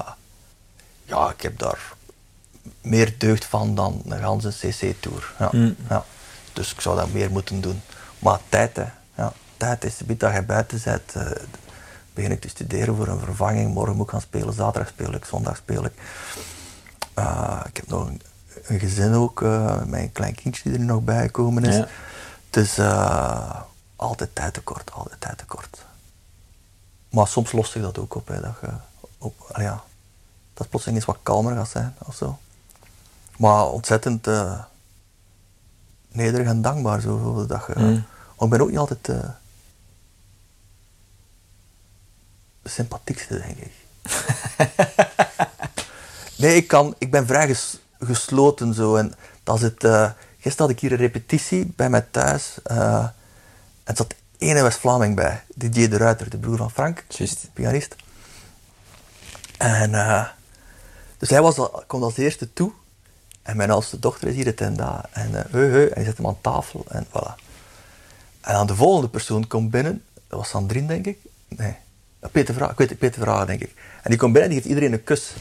[1.03, 1.79] ja, ik heb daar
[2.81, 5.33] meer deugd van dan een ganse CC-tour.
[5.39, 5.75] Ja, Mm.
[5.89, 6.05] ja.
[6.53, 7.81] Dus ik zou dat meer moeten doen.
[8.19, 8.85] Maar tijd, hè.
[9.15, 11.15] Ja, tijd is de dat je buiten bent.
[11.15, 11.31] eh,
[12.13, 13.73] begin ik te studeren voor een vervanging.
[13.73, 15.93] Morgen moet ik gaan spelen, zaterdag speel ik, zondag speel ik.
[17.13, 18.21] Eh, ik heb nog een,
[18.63, 21.75] een gezin ook, eh, een klein kindje die er nog bij gekomen is.
[21.75, 21.87] Ja.
[22.49, 22.79] Dus
[23.95, 25.85] altijd tijd tekort, altijd tijd tekort.
[27.09, 28.67] Maar soms lost zich dat ook op, hè, dat je
[29.17, 29.81] op, ja, dat
[30.53, 32.37] het plotseling eens wat kalmer gaat zijn of zo.
[33.37, 34.63] Maar ontzettend eh,
[36.11, 38.05] nederig en dankbaar zo, dat je, Mm.
[38.35, 39.29] want ik ben ook niet altijd eh,
[42.61, 43.71] de sympathiekste, denk ik.
[46.37, 48.95] nee, ik, kan, ik ben vrij ges- gesloten zo.
[48.95, 50.09] En dat het, eh
[50.39, 52.53] gisteren had ik hier een repetitie bij mij thuis.
[52.63, 53.13] eh, en
[53.83, 57.47] er zat één West-Vlaming bij, Didier de Ruiter, de broer van Frank, Juist.
[57.53, 57.95] pianist.
[59.57, 60.27] En eh,
[61.17, 62.71] dus hij was al, komt als eerste toe.
[63.47, 65.05] En mijn oudste dochter is hier het en daar.
[65.11, 67.35] En, eh, heu, en je zet hem aan tafel en voilà.
[68.41, 70.03] En dan de volgende persoon komt binnen.
[70.27, 71.17] Dat was Sandrine, denk ik.
[71.47, 71.75] Nee,
[72.31, 73.73] Peter Vraag, ik weet Peter Vraag, denk ik.
[74.03, 75.33] En die komt binnen en die geeft iedereen een kus.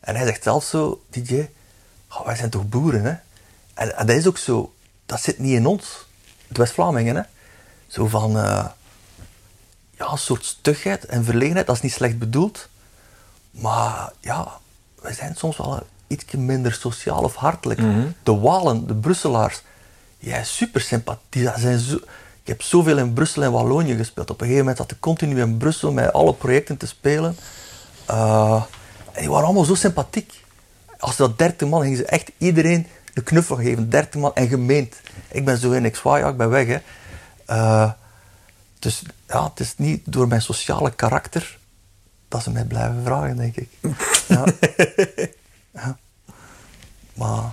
[0.00, 1.48] En hij zegt zelf zo, DJ,
[2.10, 3.14] oh, wij zijn toch boeren, hè?
[3.74, 4.74] En, en dat is ook zo,
[5.06, 6.06] dat zit niet in ons,
[6.48, 7.22] het West-Vlamingen, hè?
[7.86, 8.66] Zo van, eh,
[9.90, 12.68] ja, een soort stugheid en verlegenheid, dat is niet slecht bedoeld.
[13.50, 14.60] Maar ja,
[15.02, 17.80] wij zijn soms wel iets minder sociaal of hartelijk.
[17.80, 18.06] Mhm.
[18.22, 19.62] De Walen, de Brusselaars,
[20.18, 21.44] ja, super sympathiek.
[21.44, 21.96] Dat zijn zo,
[22.42, 24.30] ik heb zoveel in Brussel en Wallonië gespeeld.
[24.30, 27.36] Op een gegeven moment zat ik continu in Brussel met alle projecten te spelen.
[28.06, 28.62] Eh,
[29.12, 30.44] en die waren allemaal zo sympathiek.
[30.98, 33.90] Als dat 30 man gingen ze echt iedereen een knuffel geven.
[33.90, 35.00] 30 man en gemeend.
[35.30, 36.66] Ik ben zo in XY, ja, ik ben weg.
[36.66, 36.78] Hè.
[37.46, 37.90] Eh,
[38.78, 41.58] dus ja, het is niet door mijn sociale karakter
[42.28, 43.68] dat ze mij blijven vragen, denk ik.
[44.28, 44.44] Ja.
[45.74, 45.98] ja.
[47.14, 47.50] Maar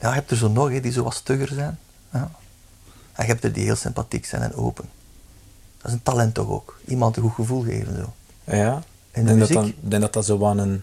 [0.00, 1.78] ja, je hebt er zo nog hè, die zo wat stugger zijn.
[2.12, 2.30] Ja.
[3.12, 4.84] En je hebt er die heel sympathiek zijn en open.
[5.78, 6.78] Dat is een talent toch ook.
[6.86, 7.96] Iemand een goed gevoel geven.
[7.96, 8.12] Zo.
[8.56, 8.76] Ja.
[8.78, 8.84] Ik
[9.20, 10.82] de denk dat, dan, denk dat dat zo wat een...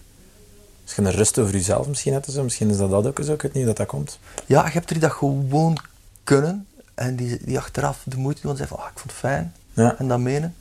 [0.82, 2.30] Misschien een rust over jezelf misschien hebt.
[2.30, 2.42] Zo.
[2.42, 3.32] Misschien is dat dat ook zo.
[3.32, 4.18] Ik weet niet dat dat komt.
[4.46, 5.78] Ja, je hebt er die dat gewoon
[6.24, 9.20] kunnen en die, die achteraf de moeite doen en zeggen van, ah, ik vond het
[9.20, 9.98] fijn Ja.
[9.98, 10.54] en dat menen.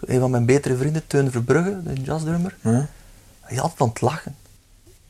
[0.00, 2.70] Zo, een van mijn betere vrienden, Teun Verbrugge, de jazzdrummer, Ja.
[3.40, 4.36] hij is altijd aan het lachen.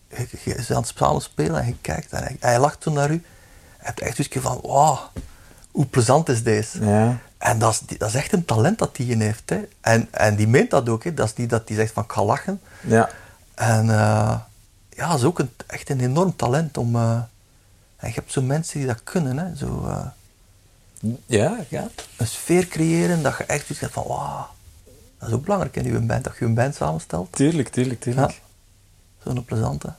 [0.09, 3.13] Je, is aan het spelen en je kijkt en hij, hij lacht toen naar u.
[3.13, 4.99] Je hebt echt zoiets van, wauw,
[5.71, 6.85] hoe plezant is deze?
[6.85, 7.19] Ja.
[7.39, 9.51] En dat is, dat is echt een talent dat die in heeft.
[9.51, 9.69] Hè.
[9.81, 11.05] En, en die meent dat ook.
[11.05, 11.15] Hè.
[11.15, 12.61] Dat is niet dat die zegt van, ik ga lachen.
[12.81, 13.09] Ja.
[13.55, 14.39] En eh,
[14.89, 16.97] ja, dat is ook een, echt een enorm talent om...
[16.97, 17.11] eh,
[17.97, 19.57] en je hebt zo mensen die dat kunnen, hè.
[19.57, 20.07] Zo, eh,
[21.27, 21.89] Ja, ja.
[22.17, 24.49] een sfeer creëren dat je echt zoiets hebt van, wauw,
[25.19, 27.33] dat is ook belangrijk in je band, dat je een band samenstelt.
[27.33, 28.31] Tuurlijk, tuurlijk, tuurlijk.
[28.31, 28.37] Ja.
[29.35, 29.93] Zo'n plezante.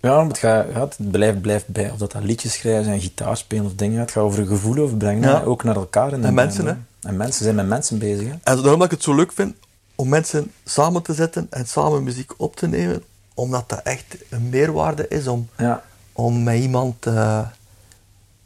[0.00, 1.90] Ja, het, gaat, ja, het blijft, blijft bij.
[1.90, 4.00] Of dat dat liedjes schrijven zijn, gitaar spelen of dingen.
[4.00, 5.28] Het gaat over gevoel overbrengen.
[5.28, 5.42] Ja.
[5.42, 6.12] Ook naar elkaar.
[6.12, 6.74] En band, mensen, hè.
[7.08, 8.26] En mensen zijn met mensen bezig.
[8.26, 8.32] Hè.
[8.42, 9.54] En daarom dat ik het zo leuk vind
[9.94, 13.02] om mensen samen te zetten en samen muziek op te nemen,
[13.34, 15.82] omdat dat echt een meerwaarde is om, Ja.
[16.12, 17.46] om met iemand eh,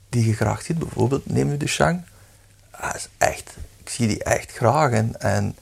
[0.09, 2.03] die je graag ziet, bijvoorbeeld neem nu de Shang,
[2.71, 5.57] hij is echt, ik zie die echt graag en, en,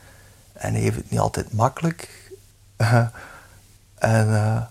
[0.52, 2.08] en hij heeft het niet altijd makkelijk.
[4.04, 4.62] en, eh,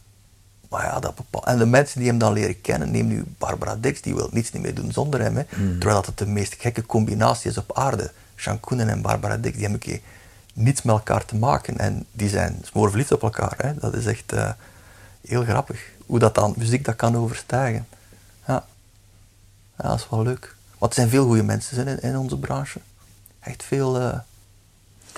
[0.69, 1.45] maar ja, dat bepaalt.
[1.45, 4.51] En de mensen die hem dan leren kennen, neem nu Barbara Dix, die wil niets
[4.51, 5.37] niet meer doen zonder hem.
[5.37, 5.43] Hè.
[5.43, 8.11] Terwijl dat het de meest gekke combinatie is op aarde.
[8.35, 10.01] Sean Koenen en Barbara Dix, die hebben een keer
[10.53, 11.77] niets met elkaar te maken.
[11.77, 13.53] En die zijn smoorverliefd op elkaar.
[13.57, 13.75] Hè.
[13.75, 14.51] Dat is echt eh,
[15.27, 15.81] heel grappig.
[16.05, 17.87] Hoe dat dan muziek dat kan overstijgen.
[18.47, 18.65] Ja.
[19.77, 20.55] ja, dat is wel leuk.
[20.77, 22.79] Want er zijn veel goede mensen in, in onze branche.
[23.39, 24.19] Echt veel eh,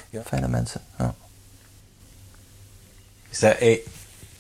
[0.10, 0.22] Ja.
[0.26, 0.82] fijne mensen.
[0.98, 1.14] Ja.
[3.30, 3.82] Zei, hey,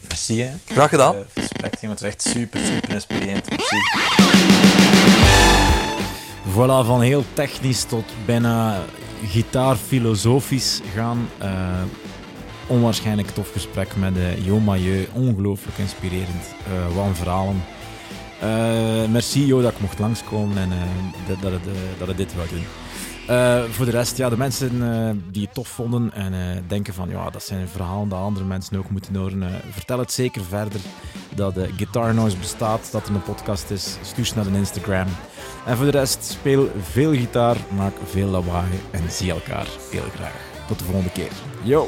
[0.08, 0.50] merci hè.
[0.66, 1.16] Graag gedaan.
[1.16, 3.50] Eh, respect, iemand is echt super, super inspirerend.
[3.50, 3.78] Merci.
[6.52, 8.84] Voilà, van heel technisch tot bijna
[9.28, 11.30] gitaarfilosofisch gaan.
[11.38, 11.82] Eh,
[12.68, 15.08] onwaarschijnlijk tof gesprek met eh Jo Mailleu.
[15.14, 16.46] Ongelooflijk inspirerend.
[16.66, 17.64] Eh, wat een verhalen.
[18.40, 20.78] Eh, merci Jo dat ik mocht langskomen en eh,
[21.28, 21.62] dat, dat,
[21.98, 22.66] dat het dit wou doen.
[23.28, 26.94] Eh, voor de rest, ja, de mensen eh, die het tof vonden en eh, denken
[26.94, 30.80] van ja, dat zijn verhalen dat andere mensen ook moeten horen, vertel het zeker verder
[31.36, 33.98] dat Guitar Noise bestaat, dat er een podcast is.
[34.02, 35.08] Stuur naar de Instagram.
[35.66, 40.36] En voor de rest, speel veel gitaar, maak veel lawaai en zie elkaar heel graag.
[40.68, 41.32] Tot de volgende keer.
[41.64, 41.88] Yo!